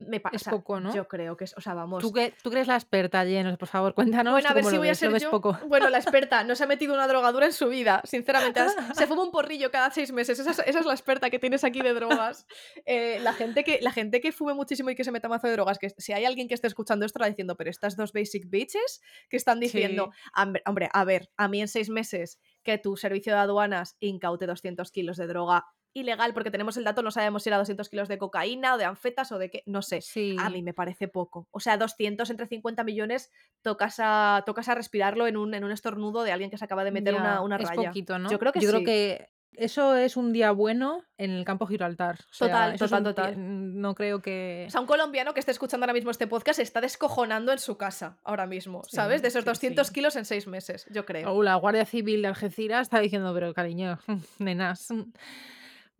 me 0.00 0.18
o 0.18 0.22
Es 0.32 0.42
sea, 0.42 0.50
poco, 0.52 0.80
¿no? 0.80 0.94
yo 0.94 1.06
creo 1.06 1.36
que 1.36 1.44
es, 1.44 1.54
o 1.56 1.60
sea, 1.60 1.74
vamos, 1.74 2.02
Tú 2.02 2.12
que, 2.12 2.34
tú 2.42 2.50
eres 2.52 2.66
la 2.66 2.74
experta, 2.74 3.24
Jen, 3.24 3.56
por 3.56 3.68
favor, 3.68 3.94
cuéntanos 3.94 4.32
bueno, 4.32 4.48
a 4.48 4.54
ver 4.54 4.64
si 4.64 4.78
voy 4.78 4.88
a 4.88 4.90
ves, 4.90 4.98
ser 4.98 5.16
yo. 5.18 5.30
poco. 5.30 5.58
Bueno, 5.68 5.88
la 5.90 5.98
experta 5.98 6.42
no 6.44 6.56
se 6.56 6.64
ha 6.64 6.66
metido 6.66 6.94
una 6.94 7.06
drogadura 7.06 7.46
en 7.46 7.52
su 7.52 7.68
vida, 7.68 8.00
sinceramente. 8.04 8.60
Se 8.94 9.06
fuma 9.06 9.22
un 9.22 9.30
porrillo 9.30 9.70
cada 9.70 9.90
seis 9.90 10.12
meses. 10.12 10.38
Esa 10.38 10.50
es, 10.50 10.58
esa 10.60 10.78
es 10.80 10.86
la 10.86 10.92
experta 10.92 11.30
que 11.30 11.38
tienes 11.38 11.64
aquí 11.64 11.80
de 11.82 11.92
drogas. 11.94 12.46
Eh, 12.86 13.18
la, 13.20 13.32
gente 13.32 13.62
que, 13.64 13.78
la 13.82 13.92
gente 13.92 14.20
que 14.20 14.32
fume 14.32 14.54
muchísimo 14.54 14.90
y 14.90 14.94
que 14.94 15.04
se 15.04 15.12
meta 15.12 15.28
mazo 15.28 15.46
de 15.46 15.52
drogas, 15.52 15.78
que 15.78 15.90
si 15.98 16.12
hay 16.12 16.24
alguien 16.24 16.48
que 16.48 16.54
esté 16.54 16.66
escuchando 16.66 17.04
esto, 17.06 17.18
estará 17.18 17.28
diciendo, 17.28 17.56
pero 17.56 17.70
estas 17.70 17.96
dos 17.96 18.12
basic 18.12 18.48
bitches 18.48 19.00
que 19.28 19.36
están 19.36 19.60
diciendo, 19.60 20.10
Sí. 20.12 20.30
"Hombre, 20.36 20.62
hombre, 20.66 20.88
a 20.92 21.04
ver, 21.04 21.30
a 21.36 21.48
mí 21.48 21.60
en 21.60 21.68
seis 21.68 21.90
meses 21.90 22.38
que 22.62 22.78
tu 22.78 22.96
servicio 22.96 23.32
de 23.32 23.38
aduanas 23.40 23.96
incaute 24.00 24.46
200 24.46 24.90
kilos 24.90 25.16
de 25.16 25.26
droga 25.26 25.66
ilegal, 25.92 26.32
porque 26.34 26.50
tenemos 26.50 26.76
el 26.76 26.84
dato, 26.84 27.02
no 27.02 27.10
sabemos 27.10 27.42
si 27.42 27.48
era 27.48 27.58
200 27.58 27.88
kilos 27.88 28.08
de 28.08 28.18
cocaína 28.18 28.74
o 28.74 28.78
de 28.78 28.84
anfetas 28.84 29.32
o 29.32 29.38
de 29.38 29.50
qué, 29.50 29.62
no 29.66 29.82
sé. 29.82 30.00
A 30.38 30.50
mí 30.50 30.62
me 30.62 30.74
parece 30.74 31.08
poco. 31.08 31.48
O 31.50 31.60
sea, 31.60 31.76
200 31.76 32.28
entre 32.30 32.46
50 32.46 32.84
millones 32.84 33.30
tocas 33.62 33.96
a, 33.98 34.42
tocas 34.46 34.68
a 34.68 34.74
respirarlo 34.74 35.26
en 35.26 35.36
un, 35.36 35.54
en 35.54 35.64
un 35.64 35.72
estornudo 35.72 36.22
de 36.22 36.32
alguien 36.32 36.50
que 36.50 36.58
se 36.58 36.64
acaba 36.64 36.84
de 36.84 36.92
meter 36.92 37.14
una, 37.14 37.34
ya, 37.34 37.40
una 37.40 37.56
es 37.56 37.68
raya. 37.68 37.88
poquito, 37.88 38.14
Yo 38.14 38.18
¿no? 38.18 38.38
creo 38.38 38.52
que 38.52 38.60
Yo 38.60 38.70
creo 38.70 38.84
que 38.84 39.28
eso 39.52 39.96
es 39.96 40.16
un 40.16 40.32
día 40.32 40.52
bueno 40.52 41.02
en 41.18 41.32
el 41.32 41.44
campo 41.44 41.66
Gibraltar. 41.66 42.20
O 42.30 42.32
sea, 42.32 42.48
Total, 42.48 42.78
total, 42.78 43.02
total. 43.04 43.34
no 43.36 43.94
creo 43.94 44.22
que... 44.22 44.64
O 44.68 44.70
sea, 44.70 44.80
un 44.80 44.86
colombiano 44.86 45.34
que 45.34 45.40
esté 45.40 45.50
escuchando 45.52 45.84
ahora 45.84 45.92
mismo 45.92 46.10
este 46.10 46.26
podcast 46.26 46.56
se 46.58 46.62
está 46.62 46.80
descojonando 46.80 47.52
en 47.52 47.58
su 47.58 47.76
casa 47.76 48.18
ahora 48.22 48.46
mismo, 48.46 48.82
¿sabes? 48.88 49.22
De 49.22 49.28
esos 49.28 49.42
sí, 49.42 49.50
200 49.50 49.86
sí. 49.86 49.92
kilos 49.92 50.16
en 50.16 50.24
seis 50.24 50.46
meses, 50.46 50.86
yo 50.90 51.04
creo. 51.04 51.32
O 51.32 51.42
la 51.42 51.56
Guardia 51.56 51.84
Civil 51.84 52.22
de 52.22 52.28
Algeciras 52.28 52.82
está 52.82 53.00
diciendo, 53.00 53.34
pero 53.34 53.52
cariño, 53.52 53.98
nenas. 54.38 54.88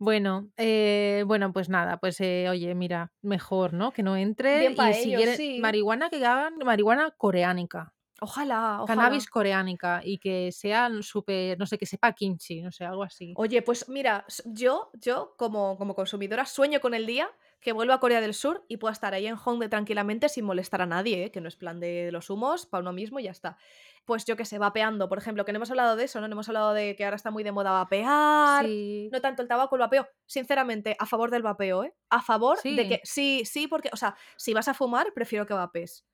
Bueno, 0.03 0.51
eh, 0.57 1.23
bueno, 1.27 1.53
pues 1.53 1.69
nada, 1.69 1.99
pues 1.99 2.19
eh, 2.21 2.47
oye, 2.49 2.73
mira, 2.73 3.13
mejor, 3.21 3.73
¿no? 3.73 3.91
Que 3.91 4.01
no 4.01 4.17
entre 4.17 4.61
Bien 4.61 4.75
y 4.75 4.75
para 4.75 4.95
si 4.95 5.13
ellos, 5.13 5.13
quieren 5.13 5.43
sí. 5.43 5.51
marihuana, 5.53 6.09
que 6.09 6.25
hagan 6.25 6.57
marihuana 6.65 7.11
coreánica, 7.11 7.93
Ojalá, 8.19 8.81
ojalá. 8.81 9.11
cannabis 9.13 9.29
coreánica 9.29 10.01
y 10.03 10.19
que 10.19 10.51
sean 10.53 11.03
súper, 11.03 11.59
no 11.59 11.67
sé, 11.67 11.77
que 11.77 11.85
sepa 11.87 12.13
kimchi, 12.13 12.61
no 12.63 12.71
sé, 12.71 12.85
algo 12.85 13.03
así. 13.03 13.39
Oye, 13.39 13.61
pues 13.61 13.87
mira, 13.87 14.25
s- 14.27 14.43
yo, 14.45 14.91
yo 14.93 15.35
como, 15.37 15.77
como 15.77 15.95
consumidora 15.95 16.45
sueño 16.45 16.81
con 16.81 16.93
el 16.93 17.05
día 17.05 17.29
que 17.61 17.71
vuelva 17.71 17.95
a 17.95 17.99
Corea 17.99 18.19
del 18.21 18.33
Sur 18.33 18.65
y 18.67 18.77
pueda 18.77 18.91
estar 18.91 19.13
ahí 19.13 19.25
en 19.27 19.35
Hongdae 19.37 19.69
tranquilamente 19.69 20.27
sin 20.29 20.45
molestar 20.45 20.81
a 20.81 20.85
nadie, 20.85 21.25
¿eh? 21.25 21.31
que 21.31 21.39
no 21.41 21.47
es 21.47 21.55
plan 21.55 21.79
de 21.79 22.11
los 22.11 22.29
humos, 22.29 22.65
para 22.65 22.81
uno 22.81 22.91
mismo 22.91 23.19
y 23.19 23.23
ya 23.23 23.31
está. 23.31 23.57
Pues 24.05 24.25
yo 24.25 24.35
que 24.35 24.45
sé, 24.45 24.57
vapeando, 24.57 25.07
por 25.07 25.19
ejemplo, 25.19 25.45
que 25.45 25.51
no 25.53 25.57
hemos 25.57 25.69
hablado 25.69 25.95
de 25.95 26.05
eso, 26.05 26.19
¿no? 26.19 26.27
No 26.27 26.33
hemos 26.33 26.49
hablado 26.49 26.73
de 26.73 26.95
que 26.95 27.05
ahora 27.05 27.15
está 27.15 27.29
muy 27.31 27.43
de 27.43 27.51
moda 27.51 27.71
vapear, 27.71 28.65
Sí, 28.65 29.09
no 29.11 29.21
tanto 29.21 29.41
el 29.41 29.47
tabaco, 29.47 29.75
el 29.75 29.81
vapeo. 29.81 30.07
Sinceramente, 30.25 30.95
a 30.99 31.05
favor 31.05 31.29
del 31.29 31.43
vapeo, 31.43 31.83
¿eh? 31.83 31.93
A 32.09 32.21
favor 32.21 32.61
de 32.61 32.87
que 32.87 33.01
sí, 33.03 33.43
sí, 33.45 33.67
porque, 33.67 33.89
o 33.93 33.97
sea, 33.97 34.15
si 34.37 34.53
vas 34.53 34.67
a 34.67 34.73
fumar, 34.73 35.13
prefiero 35.13 35.45
que 35.45 35.53
vapes. 35.53 36.05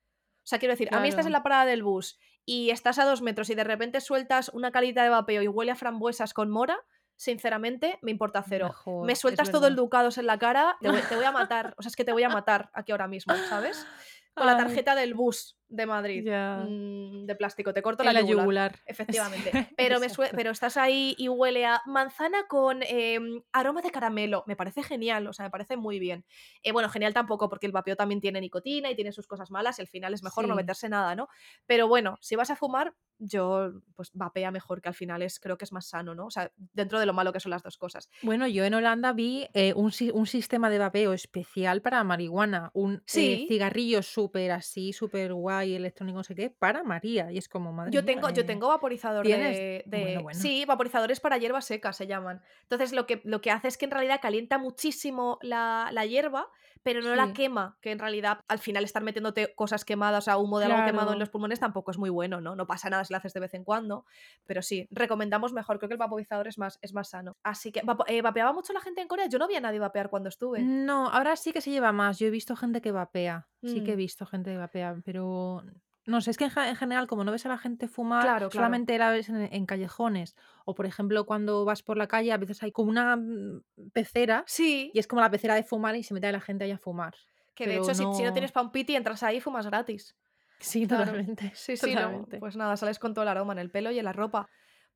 O 0.44 0.48
sea, 0.48 0.58
quiero 0.58 0.72
decir, 0.72 0.88
a 0.94 1.00
mí 1.00 1.08
estás 1.08 1.26
en 1.26 1.32
la 1.32 1.42
parada 1.42 1.66
del 1.66 1.82
bus 1.82 2.18
y 2.46 2.70
estás 2.70 2.98
a 2.98 3.04
dos 3.04 3.20
metros 3.20 3.50
y 3.50 3.54
de 3.54 3.64
repente 3.64 4.00
sueltas 4.00 4.48
una 4.54 4.70
calita 4.70 5.02
de 5.02 5.10
vapeo 5.10 5.42
y 5.42 5.48
huele 5.48 5.72
a 5.72 5.76
frambuesas 5.76 6.32
con 6.32 6.50
mora, 6.50 6.78
sinceramente, 7.16 7.98
me 8.00 8.10
importa 8.10 8.42
cero. 8.48 8.68
mejor, 8.68 9.06
Me 9.06 9.16
sueltas 9.16 9.50
todo 9.50 9.66
el 9.66 9.76
ducados 9.76 10.16
en 10.16 10.26
la 10.26 10.38
cara, 10.38 10.78
te 10.80 10.88
voy, 10.88 11.00
te 11.02 11.16
voy 11.16 11.24
a 11.24 11.32
matar. 11.32 11.74
O 11.76 11.82
sea, 11.82 11.90
es 11.90 11.96
que 11.96 12.04
te 12.04 12.12
voy 12.12 12.22
a 12.22 12.30
matar 12.30 12.70
aquí 12.72 12.92
ahora 12.92 13.08
mismo, 13.08 13.34
¿sabes? 13.48 13.86
Con 14.34 14.46
la 14.46 14.56
tarjeta 14.56 14.94
del 14.94 15.14
bus 15.14 15.57
de 15.68 15.86
Madrid, 15.86 16.24
mm, 16.26 17.26
de 17.26 17.34
plástico, 17.36 17.74
te 17.74 17.82
corto 17.82 18.02
en 18.02 18.06
la 18.06 18.12
la 18.14 18.20
yugular. 18.20 18.42
yugular. 18.44 18.80
Efectivamente. 18.86 19.50
Pero, 19.76 20.00
me 20.00 20.08
pero 20.34 20.50
estás 20.50 20.76
ahí 20.76 21.14
y 21.18 21.28
huele 21.28 21.64
a 21.66 21.80
manzana 21.86 22.46
con 22.48 22.80
em, 22.82 23.42
aroma 23.52 23.82
de 23.82 23.90
caramelo. 23.90 24.44
Me 24.46 24.56
parece 24.56 24.82
genial, 24.82 25.26
o 25.26 25.32
sea, 25.32 25.44
me 25.44 25.50
parece 25.50 25.76
muy 25.76 25.98
bien. 25.98 26.24
Eh, 26.62 26.72
bueno, 26.72 26.88
genial 26.88 27.12
tampoco, 27.14 27.48
porque 27.48 27.66
el 27.66 27.72
vapeo 27.72 27.96
también 27.96 28.20
tiene 28.20 28.40
nicotina 28.40 28.90
y 28.90 28.94
tiene 28.96 29.12
sus 29.12 29.26
cosas 29.26 29.50
malas 29.50 29.78
y 29.78 29.82
al 29.82 29.88
final 29.88 30.14
es 30.14 30.22
mejor 30.22 30.48
no 30.48 30.54
meterse 30.56 30.88
nada, 30.88 31.14
¿no? 31.14 31.28
Pero 31.66 31.86
bueno, 31.86 32.16
si 32.20 32.34
vas 32.36 32.50
a 32.50 32.56
fumar, 32.56 32.94
yo, 33.20 33.72
pues 33.96 34.10
vapea 34.14 34.50
mejor, 34.52 34.80
que 34.80 34.88
al 34.88 34.94
final 34.94 35.22
es, 35.22 35.40
creo 35.40 35.58
que 35.58 35.64
es 35.64 35.72
más 35.72 35.88
sano, 35.88 36.14
¿no? 36.14 36.26
O 36.26 36.30
sea, 36.30 36.52
dentro 36.56 37.00
de 37.00 37.06
lo 37.06 37.12
malo 37.12 37.32
que 37.32 37.40
son 37.40 37.50
las 37.50 37.64
dos 37.64 37.76
cosas. 37.76 38.08
Bueno, 38.22 38.46
yo 38.46 38.64
en 38.64 38.74
Holanda 38.74 39.12
vi 39.12 39.48
eh, 39.54 39.72
un, 39.74 39.90
si- 39.90 40.10
un 40.12 40.26
sistema 40.26 40.70
de 40.70 40.78
vapeo 40.78 41.12
especial 41.12 41.82
para 41.82 42.04
marihuana, 42.04 42.70
un 42.74 42.94
eh, 42.94 43.00
Sí, 43.06 43.44
cigarrillo 43.48 44.02
súper 44.02 44.52
así, 44.52 44.92
súper 44.92 45.34
guay, 45.34 45.57
electrónico, 45.64 46.16
no 46.18 46.24
sé 46.24 46.34
qué, 46.34 46.50
para 46.50 46.82
María. 46.84 47.30
Y 47.32 47.38
es 47.38 47.48
como, 47.48 47.72
madre 47.72 47.90
Yo 47.92 48.02
mía, 48.02 48.06
tengo, 48.14 48.30
yo 48.30 48.42
eh, 48.42 48.44
tengo 48.44 48.68
vaporizador 48.68 49.24
tienes. 49.26 49.56
de, 49.56 49.82
Bueno, 49.86 50.06
de- 50.06 50.18
bueno. 50.18 50.40
Sí, 50.40 50.64
vaporizadores 50.66 51.20
para 51.20 51.38
hierba 51.38 51.60
seca 51.60 51.92
se 51.92 52.06
llaman. 52.06 52.42
Entonces 52.62 52.92
lo 52.92 53.06
que, 53.06 53.20
lo 53.24 53.40
que 53.40 53.50
hace 53.50 53.68
es 53.68 53.76
que 53.78 53.84
en 53.86 53.90
realidad 53.90 54.20
calienta 54.22 54.58
muchísimo 54.58 55.38
la, 55.42 55.88
la 55.92 56.06
hierba, 56.06 56.48
pero 56.94 57.02
no 57.02 57.14
la 57.14 57.32
quema, 57.32 57.76
que 57.80 57.90
en 57.90 57.98
realidad 57.98 58.40
al 58.48 58.58
final 58.58 58.84
estar 58.84 59.02
metiéndote 59.02 59.54
cosas 59.54 59.84
quemadas, 59.84 60.24
o 60.24 60.24
sea, 60.24 60.38
humo 60.38 60.58
de 60.58 60.66
algo 60.66 60.78
quemado 60.84 61.12
en 61.12 61.18
los 61.18 61.28
pulmones 61.30 61.60
tampoco 61.60 61.90
es 61.90 61.98
muy 61.98 62.10
bueno, 62.10 62.40
¿no? 62.40 62.56
No 62.56 62.66
pasa 62.66 62.88
nada 62.90 63.04
si 63.04 63.12
lo 63.12 63.18
haces 63.18 63.32
de 63.34 63.40
vez 63.40 63.54
en 63.54 63.64
cuando, 63.64 64.04
pero 64.46 64.62
sí, 64.62 64.88
recomendamos 64.90 65.52
mejor, 65.52 65.78
creo 65.78 65.88
que 65.88 65.94
el 65.94 65.98
vaporizador 65.98 66.48
es 66.48 66.58
más, 66.58 66.78
es 66.82 66.92
más 66.94 67.10
sano. 67.10 67.36
Así 67.42 67.72
que, 67.72 67.82
eh, 68.06 68.22
¿vapeaba 68.22 68.52
mucho 68.52 68.72
la 68.72 68.80
gente 68.80 69.00
en 69.00 69.08
Corea? 69.08 69.26
Yo 69.26 69.38
no 69.38 69.48
vi 69.48 69.56
a 69.56 69.60
nadie 69.60 69.78
vapear 69.78 70.08
cuando 70.10 70.28
estuve. 70.28 70.60
No, 70.62 71.08
ahora 71.08 71.36
sí 71.36 71.52
que 71.52 71.60
se 71.60 71.70
lleva 71.70 71.92
más. 71.92 72.18
Yo 72.18 72.26
he 72.26 72.30
visto 72.30 72.56
gente 72.56 72.80
que 72.80 72.92
vapea. 72.92 73.48
Sí 73.62 73.82
que 73.84 73.92
he 73.92 73.94
Mm, 73.94 73.98
visto 73.98 74.24
gente 74.26 74.52
que 74.52 74.56
vapea, 74.58 74.96
pero 75.04 75.62
no 76.08 76.20
sé, 76.20 76.30
es 76.32 76.36
que 76.38 76.44
en, 76.44 76.50
ja- 76.50 76.68
en 76.68 76.76
general, 76.76 77.06
como 77.06 77.22
no 77.24 77.30
ves 77.32 77.46
a 77.46 77.48
la 77.48 77.58
gente 77.58 77.86
fumar, 77.88 78.22
claro, 78.22 78.48
claro. 78.48 78.50
solamente 78.56 78.98
la 78.98 79.10
ves 79.10 79.28
en, 79.28 79.36
en 79.52 79.66
callejones. 79.66 80.34
O 80.64 80.74
por 80.74 80.86
ejemplo, 80.86 81.24
cuando 81.26 81.64
vas 81.64 81.82
por 81.82 81.96
la 81.96 82.08
calle, 82.08 82.32
a 82.32 82.36
veces 82.38 82.62
hay 82.62 82.72
como 82.72 82.90
una 82.90 83.16
mm, 83.16 83.62
pecera 83.92 84.42
Sí, 84.46 84.90
y 84.92 84.98
es 84.98 85.06
como 85.06 85.22
la 85.22 85.30
pecera 85.30 85.54
de 85.54 85.62
fumar 85.62 85.94
y 85.96 86.02
se 86.02 86.14
mete 86.14 86.30
la 86.32 86.40
gente 86.40 86.64
ahí 86.64 86.72
a 86.72 86.78
fumar. 86.78 87.14
que 87.54 87.66
de 87.66 87.74
Pero 87.74 87.84
hecho 87.84 87.94
si, 87.94 88.02
si 88.12 88.22
no 88.22 88.32
tienes 88.32 88.50
no. 88.50 88.54
pa' 88.54 88.62
un 88.62 88.72
piti, 88.72 88.96
entras 88.96 89.22
ahí 89.22 89.36
y 89.36 89.40
fumas 89.40 89.66
gratis. 89.66 90.16
Sí, 90.60 90.86
Claro, 90.86 91.04
totalmente. 91.04 91.52
sí, 91.54 91.76
sí, 91.76 91.94
no. 91.94 92.00
Totalmente. 92.00 92.38
Pues 92.40 92.56
nada, 92.56 92.76
sales 92.76 92.98
con 92.98 93.14
todo 93.14 93.22
el 93.22 93.28
aroma 93.28 93.52
en 93.52 93.58
el 93.60 93.70
pelo 93.70 93.90
y 93.90 93.98
en 93.98 94.04
la 94.04 94.12
ropa. 94.12 94.48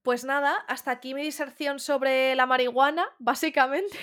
Pues 0.03 0.25
nada, 0.25 0.57
hasta 0.67 0.91
aquí 0.91 1.15
mi 1.15 1.23
diserción 1.23 1.79
sobre 1.79 2.35
la 2.35 2.47
marihuana, 2.47 3.07
básicamente. 3.21 3.97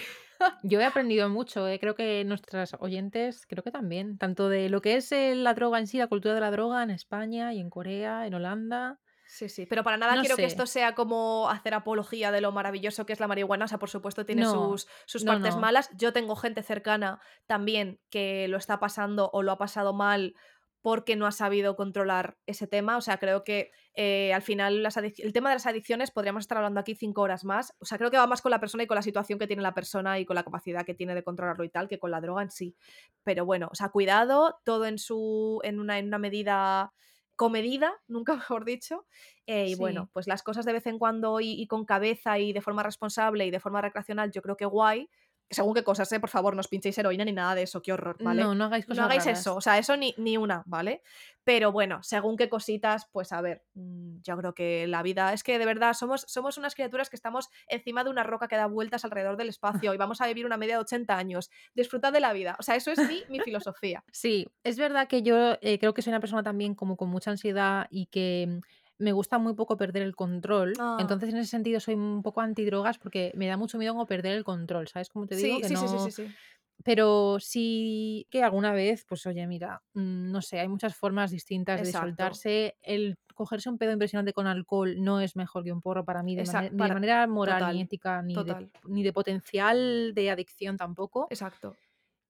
Yo 0.64 0.80
he 0.80 0.86
aprendido 0.86 1.30
mucho, 1.30 1.68
eh, 1.68 1.80
creo 1.80 1.96
que 1.96 2.24
nuestras 2.26 2.76
oyentes, 2.80 3.46
creo 3.48 3.64
que 3.64 3.72
también, 3.72 4.18
tanto 4.18 4.50
de 4.50 4.70
lo 4.70 4.82
que 4.82 4.96
es 4.96 5.12
eh, 5.12 5.36
la 5.36 5.54
droga 5.54 5.80
en 5.80 5.88
sí, 5.88 5.98
la 5.98 6.08
cultura 6.08 6.34
de 6.34 6.42
la 6.42 6.52
droga 6.52 6.84
en 6.84 6.90
España 6.90 7.54
y 7.54 7.60
en 7.60 7.70
Corea, 7.70 8.26
en 8.26 8.34
Holanda. 8.34 9.00
Sí, 9.32 9.48
sí, 9.48 9.68
pero 9.68 9.84
para 9.84 9.96
nada 9.96 10.16
No 10.16 10.22
quiero 10.22 10.36
que 10.36 10.46
esto 10.46 10.66
sea 10.66 10.96
como 10.96 11.50
hacer 11.50 11.76
apología 11.76 12.32
de 12.32 12.42
lo 12.42 12.52
maravilloso 12.52 13.06
que 13.06 13.14
es 13.14 13.20
la 13.20 13.28
marihuana. 13.28 13.66
O 13.66 13.68
sea, 13.68 13.78
por 13.78 13.90
supuesto 13.90 14.26
tiene 14.26 14.42
No, 14.42 14.52
sus, 14.52 14.88
sus 15.06 15.24
no, 15.24 15.34
partes 15.34 15.56
malas. 15.56 15.92
Yo 15.96 16.14
tengo 16.14 16.36
gente 16.36 16.64
cercana 16.64 17.22
también 17.46 18.00
que 18.10 18.48
lo 18.48 18.58
está 18.58 18.80
pasando 18.80 19.30
o 19.32 19.44
lo 19.44 19.52
ha 19.52 19.60
pasado 19.60 19.94
mal 19.94 20.34
porque 20.82 21.16
no 21.16 21.28
ha 21.28 21.32
sabido 21.32 21.76
controlar 21.76 22.38
ese 22.46 22.68
tema. 22.68 22.98
O 22.98 23.02
sea, 23.02 23.18
creo 23.18 23.44
que 23.44 23.72
eh, 23.94 24.34
al 24.34 24.42
final 24.42 24.82
las 24.82 24.98
el 24.98 25.34
tema 25.34 25.50
de 25.50 25.56
las 25.56 25.66
adicciones 25.66 26.12
podríamos 26.12 26.42
estar 26.42 26.58
hablando 26.58 26.80
aquí 26.80 26.96
cinco 26.96 27.22
horas 27.22 27.44
más. 27.44 27.76
O 27.80 27.86
sea, 27.86 27.98
creo 27.98 28.12
que 28.12 28.18
va 28.18 28.28
más 28.28 28.42
con 28.42 28.52
la 28.52 28.60
persona 28.60 28.84
y 28.84 28.88
con 28.88 28.96
la 28.96 29.02
situación 29.02 29.40
que 29.40 29.48
tiene 29.48 29.62
la 29.62 29.74
persona 29.74 30.20
y 30.20 30.26
con 30.26 30.36
la 30.36 30.44
capacidad 30.44 30.86
que 30.86 30.94
tiene 30.94 31.16
de 31.16 31.24
controlarlo 31.24 31.64
y 31.64 31.70
tal 31.70 31.88
que 31.88 32.00
con 32.00 32.12
la 32.12 32.22
droga 32.22 32.44
en 32.44 32.52
sí. 32.52 32.76
Pero 33.24 33.46
bueno, 33.46 33.70
o 33.72 33.76
sea, 33.76 33.90
cuidado, 33.90 34.60
todo 34.64 34.86
en 34.86 34.98
su. 34.98 35.60
en 35.64 35.80
una, 35.80 36.00
en 36.00 36.08
una 36.08 36.18
medida 36.18 36.94
comedida, 37.36 37.94
nunca 38.08 38.36
mejor 38.36 38.64
dicho. 38.64 39.06
Eh, 39.48 39.68
y 39.70 39.76
bueno, 39.76 40.10
pues 40.14 40.28
las 40.28 40.44
cosas 40.44 40.66
de 40.66 40.74
vez 40.74 40.86
en 40.88 41.00
cuando 41.00 41.40
y, 41.42 41.54
y 41.54 41.68
con 41.68 41.86
cabeza 41.86 42.40
y 42.40 42.54
de 42.54 42.62
forma 42.62 42.84
responsable 42.84 43.46
y 43.46 43.52
de 43.52 43.60
forma 43.60 43.82
recreacional, 43.82 44.32
yo 44.32 44.42
creo 44.42 44.56
que 44.56 44.66
guay. 44.66 45.10
Según 45.52 45.74
qué 45.74 45.84
cosas, 45.84 46.12
¿eh? 46.12 46.20
Por 46.20 46.30
favor, 46.30 46.54
no 46.56 46.60
os 46.60 46.68
pinchéis 46.68 46.98
heroína 46.98 47.26
ni 47.26 47.32
nada 47.32 47.56
de 47.56 47.64
eso, 47.64 47.82
qué 47.82 47.92
horror, 47.94 48.18
¿vale? 48.22 48.44
No, 48.44 48.54
no 48.54 48.66
hagáis 48.66 48.88
No 48.88 48.94
cosas 48.94 49.06
hagáis 49.06 49.26
raras. 49.26 49.40
eso, 49.40 49.56
o 49.56 49.62
sea, 49.62 49.78
eso 49.78 49.98
ni, 49.98 50.14
ni 50.18 50.38
una, 50.38 50.64
¿vale? 50.68 51.02
Pero 51.44 51.72
bueno, 51.72 52.04
según 52.04 52.38
qué 52.38 52.50
cositas, 52.50 53.08
pues 53.12 53.32
a 53.32 53.42
ver, 53.42 53.64
mm, 53.74 54.18
yo 54.22 54.38
creo 54.38 54.54
que 54.54 54.86
la 54.88 55.02
vida 55.02 55.34
es 55.34 55.42
que 55.44 55.58
de 55.58 55.66
verdad 55.66 55.94
somos, 55.94 56.26
somos 56.28 56.58
unas 56.60 56.76
criaturas 56.76 57.10
que 57.10 57.16
estamos 57.16 57.50
encima 57.68 58.04
de 58.04 58.12
una 58.12 58.22
roca 58.24 58.48
que 58.48 58.56
da 58.58 58.68
vueltas 58.68 59.04
alrededor 59.06 59.38
del 59.38 59.50
espacio 59.50 59.94
y 59.94 59.98
vamos 59.98 60.22
a 60.22 60.28
vivir 60.28 60.46
una 60.46 60.58
media 60.58 60.76
de 60.76 60.82
80 60.82 61.18
años. 61.18 61.50
Disfrutad 61.74 62.14
de 62.14 62.20
la 62.20 62.34
vida, 62.34 62.56
o 62.60 62.64
sea, 62.64 62.76
eso 62.76 62.92
es 62.92 63.00
mi, 63.00 63.24
mi 63.30 63.40
filosofía. 63.40 64.04
Sí, 64.12 64.48
es 64.64 64.78
verdad 64.78 65.08
que 65.08 65.24
yo 65.24 65.58
eh, 65.62 65.80
creo 65.80 65.94
que 65.96 66.02
soy 66.04 66.12
una 66.12 66.20
persona 66.20 66.44
también 66.44 66.76
como 66.76 66.96
con 66.98 67.10
mucha 67.10 67.32
ansiedad 67.32 67.88
y 67.90 68.06
que 68.08 68.46
mm, 68.48 68.60
me 69.00 69.12
gusta 69.14 69.40
muy 69.40 69.54
poco 69.56 69.78
perder 69.78 70.04
el 70.04 70.16
control. 70.16 70.74
Ah, 70.80 70.96
Entonces, 70.98 71.30
en 71.32 71.38
ese 71.38 71.50
sentido, 71.52 71.80
soy 71.80 71.96
un 71.96 72.22
poco 72.24 72.42
antidrogas 72.42 72.98
porque 73.00 73.32
me 73.36 73.48
da 73.48 73.58
mucho 73.58 73.78
miedo 73.78 73.94
como 73.94 74.06
perder 74.08 74.34
el 74.38 74.44
control, 74.44 74.88
¿sabes 74.88 75.10
cómo 75.10 75.26
te 75.28 75.36
digo? 75.36 75.60
sí, 75.60 75.62
Que 75.62 75.70
sí, 75.70 75.78
sí, 75.78 75.88
sí, 75.90 76.00
sí, 76.00 76.00
no, 76.00 76.12
sí. 76.12 76.38
Pero 76.84 77.38
sí 77.42 78.28
que 78.32 78.44
alguna 78.44 78.72
vez, 78.74 79.06
pues 79.08 79.26
oye, 79.28 79.46
mira, 79.48 79.84
mm, 79.94 80.32
no 80.32 80.42
sé, 80.42 80.60
hay 80.62 80.68
muchas 80.70 80.96
formas 80.96 81.32
distintas 81.32 81.82
de 81.82 81.94
soltarse. 81.94 82.78
El 82.82 83.18
cogerse 83.36 83.70
un 83.70 83.78
pedo 83.78 83.92
impresionante 83.94 84.34
con 84.34 84.48
alcohol 84.48 84.96
no 85.02 85.20
es 85.22 85.36
mejor 85.36 85.64
que 85.66 85.74
un 85.74 85.82
porro 85.82 86.06
para 86.06 86.24
mí 86.24 86.36
de 86.38 86.46
de 86.72 86.92
manera 86.92 87.28
moral, 87.28 87.68
ni 87.68 87.82
total, 87.82 87.82
ética, 87.82 88.22
ni 88.22 88.44
de 88.44 88.58
total. 88.58 88.72
ni 88.84 89.04
de 89.04 89.14
potencial 89.14 90.14
de 90.16 90.32
adicción 90.32 90.78
tampoco. 90.78 91.34
Exacto. 91.34 91.80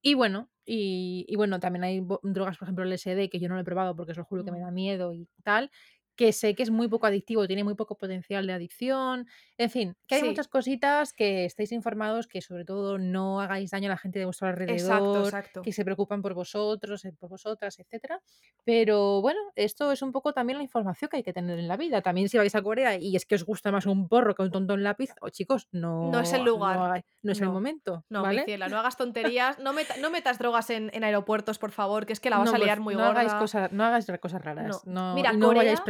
Y 0.02 0.14
bueno, 0.14 0.50
y 0.64 1.26
y 1.28 1.36
bueno, 1.36 1.60
también 1.60 1.84
hay 1.84 2.00
drogas, 2.22 2.56
por 2.58 2.66
ejemplo, 2.66 2.84
el 2.84 2.90
LSD, 2.92 3.28
que 3.28 3.38
yo 3.40 3.48
no 3.48 3.54
lo 3.56 3.60
he 3.62 3.64
probado 3.64 3.94
porque 3.96 4.12
os 4.12 4.18
lo 4.18 4.24
juro 4.24 4.44
que 4.44 4.52
me 4.52 4.60
da 4.60 4.70
miedo 4.70 5.12
y 5.12 5.28
tal, 5.44 5.70
que 6.20 6.32
sé 6.34 6.54
que 6.54 6.62
es 6.62 6.70
muy 6.70 6.86
poco 6.86 7.06
adictivo, 7.06 7.46
tiene 7.46 7.64
muy 7.64 7.74
poco 7.76 7.96
potencial 7.96 8.46
de 8.46 8.52
adicción. 8.52 9.26
En 9.56 9.70
fin, 9.70 9.96
que 10.06 10.16
hay 10.16 10.22
muchas 10.22 10.48
cositas, 10.48 11.14
que 11.14 11.46
estéis 11.46 11.72
informados, 11.72 12.26
que 12.26 12.42
sobre 12.42 12.66
todo 12.66 12.98
no 12.98 13.40
hagáis 13.40 13.70
daño 13.70 13.86
a 13.86 13.94
la 13.94 13.96
gente 13.96 14.18
de 14.18 14.26
vuestro 14.26 14.46
Exacto, 14.50 14.62
alrededor, 14.62 15.24
exacto. 15.24 15.62
que 15.62 15.72
se 15.72 15.82
preocupan 15.82 16.20
por 16.20 16.34
vosotros, 16.34 17.06
eh, 17.06 17.14
por 17.18 17.30
vosotras, 17.30 17.78
etcétera. 17.78 18.20
Pero 18.64 19.22
bueno, 19.22 19.40
esto 19.56 19.92
es 19.92 20.02
un 20.02 20.12
poco 20.12 20.34
también 20.34 20.58
la 20.58 20.62
información 20.64 21.08
que 21.08 21.16
hay 21.18 21.22
que 21.22 21.32
tener 21.32 21.58
en 21.58 21.68
la 21.68 21.76
vida. 21.78 22.02
También 22.02 22.28
si 22.28 22.36
vais 22.36 22.54
a 22.54 22.62
Corea 22.62 22.96
y 22.98 23.16
es 23.16 23.24
que 23.24 23.36
os 23.36 23.44
gusta 23.44 23.72
más 23.72 23.86
un 23.86 24.06
porro 24.08 24.34
que 24.34 24.42
un 24.42 24.50
tontón 24.50 24.82
lápiz, 24.82 25.10
oh, 25.22 25.30
chicos, 25.30 25.68
No 25.72 26.20
es 26.20 26.32
el 26.34 26.40
no 26.40 26.44
no 26.44 26.50
lugar. 26.50 27.04
no 27.22 27.32
es 27.32 27.40
el 27.40 27.46
No. 27.48 27.52
momento, 27.54 28.04
No, 28.10 28.20
mi 28.26 28.36
¿vale? 28.36 28.58
no 28.68 28.78
hagas 28.78 28.96
tonterías, 28.98 29.58
no 29.58 29.72
meta 29.72 29.96
no 29.96 30.10
metas 30.10 30.38
drogas 30.38 30.70
en 30.70 30.90
en 30.92 31.04
aeropuertos, 31.04 31.58
por 31.58 31.70
favor, 31.72 32.04
que 32.06 32.12
es 32.12 32.20
que 32.20 32.30
la 32.30 32.38
vas 32.38 32.46
No, 32.46 32.50
a 32.50 32.58
por 32.58 32.64
liar 32.66 32.80
muy 32.80 32.94
no 32.94 33.04
hagáis 33.04 33.28
gorda. 33.28 33.38
cosas 33.40 33.72
no 33.72 33.84
hagáis 33.84 34.06
cosas 34.20 34.42
raras, 34.42 34.82
No. 34.86 34.92
no 34.92 35.14
Mira, 35.14 35.32
no 35.32 35.54
vayáis 35.54 35.80
Corea 35.80 35.84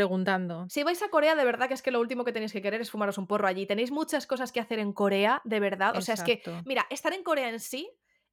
si 0.69 0.83
vais 0.83 1.03
a 1.03 1.09
Corea, 1.09 1.35
de 1.35 1.45
verdad 1.45 1.69
que 1.69 1.75
es 1.75 1.83
que 1.83 1.91
lo 1.91 2.01
último 2.01 2.25
que 2.25 2.33
tenéis 2.33 2.53
que 2.53 2.63
querer 2.63 2.81
es 2.81 2.91
fumaros 2.91 3.19
un 3.19 3.27
porro 3.27 3.47
allí. 3.47 3.67
Tenéis 3.67 3.91
muchas 3.91 4.27
cosas 4.27 4.53
que 4.53 4.61
hacer 4.61 4.79
en 4.79 4.93
Corea, 4.93 5.41
de 5.45 5.61
verdad. 5.61 5.97
O 5.97 6.01
sea, 6.01 6.15
es 6.15 6.23
que, 6.23 6.43
mira, 6.65 6.87
estar 6.91 7.13
en 7.13 7.23
Corea 7.23 7.49
en 7.49 7.61
sí 7.61 7.91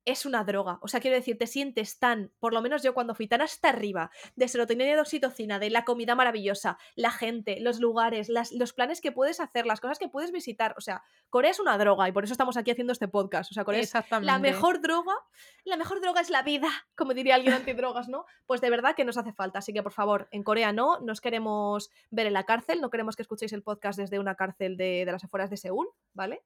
es 0.07 0.25
una 0.25 0.43
droga. 0.43 0.79
O 0.81 0.87
sea, 0.87 0.99
quiero 0.99 1.15
decir, 1.15 1.37
te 1.37 1.47
sientes 1.47 1.99
tan, 1.99 2.31
por 2.39 2.53
lo 2.53 2.61
menos 2.61 2.83
yo 2.83 2.93
cuando 2.93 3.15
fui, 3.15 3.27
tan 3.27 3.41
hasta 3.41 3.69
arriba 3.69 4.11
de 4.35 4.47
serotonina 4.47 4.91
y 4.91 4.93
de 4.93 5.01
oxitocina, 5.01 5.59
de 5.59 5.69
la 5.69 5.85
comida 5.85 6.15
maravillosa, 6.15 6.77
la 6.95 7.11
gente, 7.11 7.59
los 7.59 7.79
lugares, 7.79 8.29
las 8.29 8.51
los 8.51 8.73
planes 8.73 9.01
que 9.01 9.11
puedes 9.11 9.39
hacer, 9.39 9.65
las 9.65 9.79
cosas 9.79 9.99
que 9.99 10.09
puedes 10.09 10.31
visitar. 10.31 10.75
O 10.77 10.81
sea, 10.81 11.03
Corea 11.29 11.51
es 11.51 11.59
una 11.59 11.77
droga 11.77 12.09
y 12.09 12.11
por 12.11 12.23
eso 12.23 12.33
estamos 12.33 12.57
aquí 12.57 12.71
haciendo 12.71 12.93
este 12.93 13.07
podcast. 13.07 13.51
O 13.51 13.53
sea, 13.53 13.63
Corea 13.63 13.81
es 13.81 13.93
la 14.21 14.39
mejor 14.39 14.81
droga, 14.81 15.13
la 15.63 15.77
mejor 15.77 16.01
droga 16.01 16.21
es 16.21 16.29
la 16.29 16.43
vida, 16.43 16.69
como 16.95 17.13
diría 17.13 17.35
alguien 17.35 17.53
antidrogas, 17.53 18.09
¿no? 18.09 18.25
Pues 18.45 18.61
de 18.61 18.69
verdad 18.69 18.95
que 18.95 19.05
nos 19.05 19.17
hace 19.17 19.33
falta. 19.33 19.59
Así 19.59 19.73
que, 19.73 19.83
por 19.83 19.93
favor, 19.93 20.27
en 20.31 20.43
Corea 20.43 20.73
no, 20.73 20.99
no 20.99 21.11
os 21.11 21.21
queremos 21.21 21.89
ver 22.09 22.27
en 22.27 22.33
la 22.33 22.45
cárcel, 22.45 22.81
no 22.81 22.89
queremos 22.89 23.15
que 23.15 23.21
escuchéis 23.21 23.53
el 23.53 23.63
podcast 23.63 23.99
desde 23.99 24.19
una 24.19 24.35
cárcel 24.35 24.77
de 24.77 24.97
de 25.05 25.11
las 25.11 25.23
afueras 25.23 25.49
de 25.49 25.57
Seúl, 25.57 25.87
¿vale? 26.13 26.43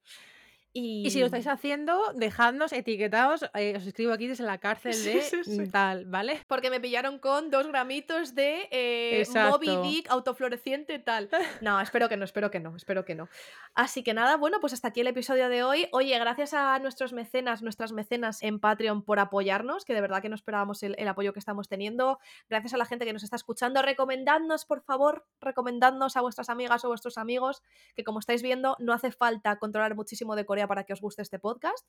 Y 0.74 1.10
si 1.12 1.20
lo 1.20 1.26
estáis 1.26 1.48
haciendo, 1.48 2.00
dejadnos 2.14 2.72
etiquetados, 2.72 3.46
eh, 3.56 3.74
os 3.76 3.86
escribo 3.86 4.14
aquí 4.14 4.28
desde 4.28 4.46
la 4.46 4.60
cárcel 4.60 4.94
de, 5.04 5.22
sí, 5.22 5.44
sí. 5.44 5.68
tal, 5.70 6.06
¿vale? 6.06 6.42
Porque 6.48 6.70
me 6.70 6.80
pillaron 6.80 7.20
con 7.20 7.52
2 7.52 7.68
gramitos 7.68 8.36
de, 8.36 8.70
eh, 8.72 9.28
Moby. 9.50 9.78
Dick 9.84 10.10
autofluoresciente, 10.10 11.00
tal. 11.00 11.30
No, 11.62 11.80
espero 11.80 12.10
que 12.10 12.18
no, 12.18 12.24
espero 12.24 12.50
que 12.50 12.60
no, 12.60 12.76
espero 12.76 13.06
que 13.06 13.16
no. 13.16 13.28
Así 13.76 14.04
que 14.04 14.14
nada, 14.14 14.38
bueno, 14.38 14.60
pues 14.60 14.74
hasta 14.74 14.88
aquí 14.88 15.02
el 15.02 15.08
episodio 15.08 15.50
de 15.50 15.64
hoy. 15.64 15.88
Oye, 15.92 16.18
gracias 16.18 16.54
a 16.54 16.80
nuestros 16.80 17.14
mecenas, 17.14 17.62
nuestras 17.62 17.92
mecenas 17.92 18.42
en 18.42 18.60
Patreon 18.60 19.04
por 19.04 19.20
apoyarnos, 19.20 19.86
que 19.86 19.94
de 19.94 20.02
verdad 20.02 20.22
que 20.22 20.30
no 20.30 20.36
esperábamos 20.36 20.82
el 20.84 20.96
el 21.02 21.08
apoyo 21.08 21.34
que 21.34 21.40
estamos 21.40 21.68
teniendo. 21.68 22.20
Gracias 22.50 22.74
a 22.74 22.78
la 22.78 22.86
gente 22.86 23.06
que 23.06 23.14
nos 23.14 23.24
está 23.24 23.36
escuchando. 23.36 23.82
Recomendadnos, 23.82 24.66
por 24.66 24.82
favor, 24.82 25.26
recomendadnos 25.40 26.16
a 26.16 26.22
vuestras 26.22 26.50
amigas 26.50 26.86
o 26.86 26.90
vuestros 26.90 27.18
amigos, 27.18 27.64
que 27.96 28.04
como 28.04 28.20
estáis 28.20 28.42
viendo, 28.42 28.76
no 28.80 28.94
hace 28.94 29.12
falta 29.12 29.58
controlar 29.58 29.96
muchísimo 29.96 30.36
de 30.36 30.46
Corea 30.46 30.61
para 30.68 30.84
que 30.84 30.94
os 30.94 31.02
guste 31.02 31.22
este 31.22 31.40
podcast. 31.40 31.88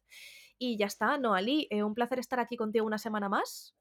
Y 0.58 0.76
ya 0.76 0.86
está, 0.86 1.18
Noalí, 1.18 1.66
eh, 1.70 1.82
un 1.82 1.94
placer 1.94 2.18
estar 2.18 2.40
aquí 2.40 2.56
contigo 2.56 2.86
una 2.86 2.98
semana 2.98 3.28
más. 3.28 3.74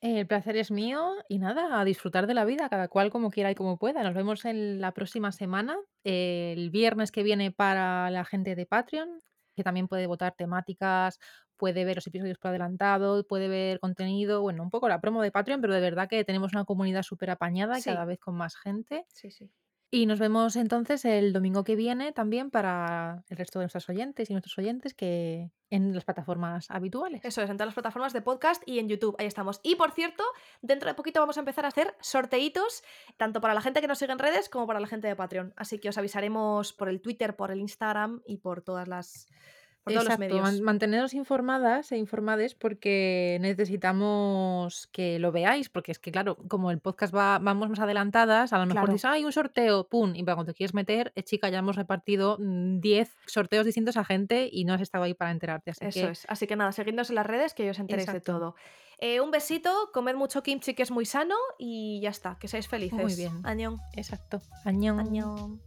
El 0.00 0.28
placer 0.28 0.56
es 0.56 0.70
mío 0.70 1.16
y 1.28 1.40
nada, 1.40 1.80
a 1.80 1.84
disfrutar 1.84 2.28
de 2.28 2.34
la 2.34 2.44
vida, 2.44 2.68
cada 2.68 2.86
cual 2.86 3.10
como 3.10 3.30
quiera 3.30 3.50
y 3.50 3.56
como 3.56 3.78
pueda. 3.78 4.02
Nos 4.04 4.14
vemos 4.14 4.44
en 4.44 4.80
la 4.80 4.92
próxima 4.92 5.32
semana, 5.32 5.76
el 6.04 6.70
viernes 6.70 7.10
que 7.10 7.24
viene 7.24 7.50
para 7.50 8.08
la 8.10 8.24
gente 8.24 8.54
de 8.54 8.64
Patreon, 8.64 9.18
que 9.56 9.64
también 9.64 9.88
puede 9.88 10.06
votar 10.06 10.36
temáticas, 10.36 11.18
puede 11.56 11.84
ver 11.84 11.96
los 11.96 12.06
episodios 12.06 12.38
por 12.38 12.50
adelantado, 12.50 13.26
puede 13.26 13.48
ver 13.48 13.80
contenido, 13.80 14.40
bueno, 14.40 14.62
un 14.62 14.70
poco 14.70 14.88
la 14.88 15.00
promo 15.00 15.20
de 15.20 15.32
Patreon, 15.32 15.60
pero 15.60 15.74
de 15.74 15.80
verdad 15.80 16.08
que 16.08 16.24
tenemos 16.24 16.52
una 16.52 16.64
comunidad 16.64 17.02
superapañada 17.02 17.78
y 17.80 17.82
cada 17.82 18.04
vez 18.04 18.20
con 18.20 18.36
más 18.36 18.56
gente. 18.56 19.04
Sí, 19.08 19.32
sí. 19.32 19.50
Y 19.90 20.04
nos 20.04 20.18
vemos 20.18 20.56
entonces 20.56 21.04
el 21.06 21.32
domingo 21.32 21.64
que 21.64 21.74
viene 21.74 22.12
también 22.12 22.50
para 22.50 23.24
el 23.30 23.36
resto 23.38 23.58
de 23.58 23.64
nuestras 23.64 23.88
oyentes 23.88 24.28
y 24.28 24.34
nuestros 24.34 24.58
oyentes 24.58 24.92
que 24.92 25.50
en 25.70 25.94
las 25.94 26.04
plataformas 26.04 26.70
habituales. 26.70 27.24
Eso 27.24 27.40
es, 27.40 27.48
en 27.48 27.56
todas 27.56 27.68
las 27.68 27.74
plataformas 27.74 28.12
de 28.12 28.20
podcast 28.20 28.62
y 28.66 28.80
en 28.80 28.88
YouTube, 28.88 29.16
ahí 29.18 29.26
estamos. 29.26 29.60
Y 29.62 29.76
por 29.76 29.92
cierto, 29.92 30.24
dentro 30.60 30.88
de 30.88 30.94
poquito 30.94 31.20
vamos 31.20 31.38
a 31.38 31.40
empezar 31.40 31.64
a 31.64 31.68
hacer 31.68 31.94
sorteitos, 32.00 32.82
tanto 33.16 33.40
para 33.40 33.54
la 33.54 33.62
gente 33.62 33.80
que 33.80 33.88
nos 33.88 33.98
sigue 33.98 34.12
en 34.12 34.18
redes 34.18 34.50
como 34.50 34.66
para 34.66 34.78
la 34.78 34.86
gente 34.86 35.08
de 35.08 35.16
Patreon. 35.16 35.54
Así 35.56 35.78
que 35.78 35.88
os 35.88 35.96
avisaremos 35.96 36.74
por 36.74 36.90
el 36.90 37.00
Twitter, 37.00 37.34
por 37.34 37.50
el 37.50 37.60
Instagram 37.60 38.22
y 38.26 38.38
por 38.38 38.60
todas 38.60 38.88
las 38.88 39.26
todos 39.94 40.08
los 40.08 40.18
medios. 40.18 40.60
manteneros 40.60 41.14
informadas 41.14 41.90
e 41.92 41.96
informades 41.96 42.54
porque 42.54 43.38
necesitamos 43.40 44.88
que 44.92 45.18
lo 45.18 45.32
veáis, 45.32 45.68
porque 45.68 45.92
es 45.92 45.98
que, 45.98 46.10
claro, 46.12 46.36
como 46.48 46.70
el 46.70 46.78
podcast 46.78 47.14
va 47.14 47.38
vamos 47.38 47.68
más 47.68 47.80
adelantadas, 47.80 48.52
a 48.52 48.58
lo 48.58 48.66
mejor 48.66 48.82
Claro. 48.82 48.92
dices: 48.92 49.04
"Ay, 49.04 49.24
un 49.24 49.32
sorteo", 49.32 49.88
pum, 49.88 50.14
y 50.14 50.22
para 50.22 50.36
cuando 50.36 50.52
te 50.52 50.56
quieres 50.56 50.74
meter, 50.74 51.12
eh, 51.16 51.22
chica, 51.22 51.48
ya 51.48 51.58
hemos 51.58 51.76
repartido, 51.76 52.36
mm, 52.38 52.80
10 52.80 53.16
sorteos 53.26 53.64
distintos 53.66 53.96
a 53.96 54.04
gente 54.04 54.48
y 54.50 54.64
no 54.64 54.74
has 54.74 54.80
estado 54.80 55.04
ahí 55.04 55.14
para 55.14 55.30
enterarte, 55.30 55.70
así 55.72 55.84
Eso 55.86 56.06
que 56.06 56.12
es. 56.12 56.26
Así 56.28 56.46
que 56.46 56.56
nada, 56.56 56.72
seguidnos 56.72 57.08
en 57.10 57.16
las 57.16 57.26
redes 57.26 57.54
que 57.54 57.68
os 57.70 57.78
enteréis 57.78 58.12
de 58.12 58.20
todo. 58.20 58.54
Eh, 59.00 59.20
un 59.20 59.30
besito, 59.30 59.90
comed 59.92 60.16
mucho 60.16 60.42
kimchi, 60.42 60.74
que 60.74 60.82
es 60.82 60.90
muy 60.90 61.04
sano, 61.04 61.36
y 61.56 62.00
ya 62.02 62.10
está, 62.10 62.36
que 62.40 62.48
seáis 62.48 62.66
Muy 62.72 62.80
felices. 62.90 63.16
bien. 63.16 63.40
Añón. 63.44 63.78
Exacto. 63.94 64.42
Añón. 64.64 64.98
Añón. 64.98 65.60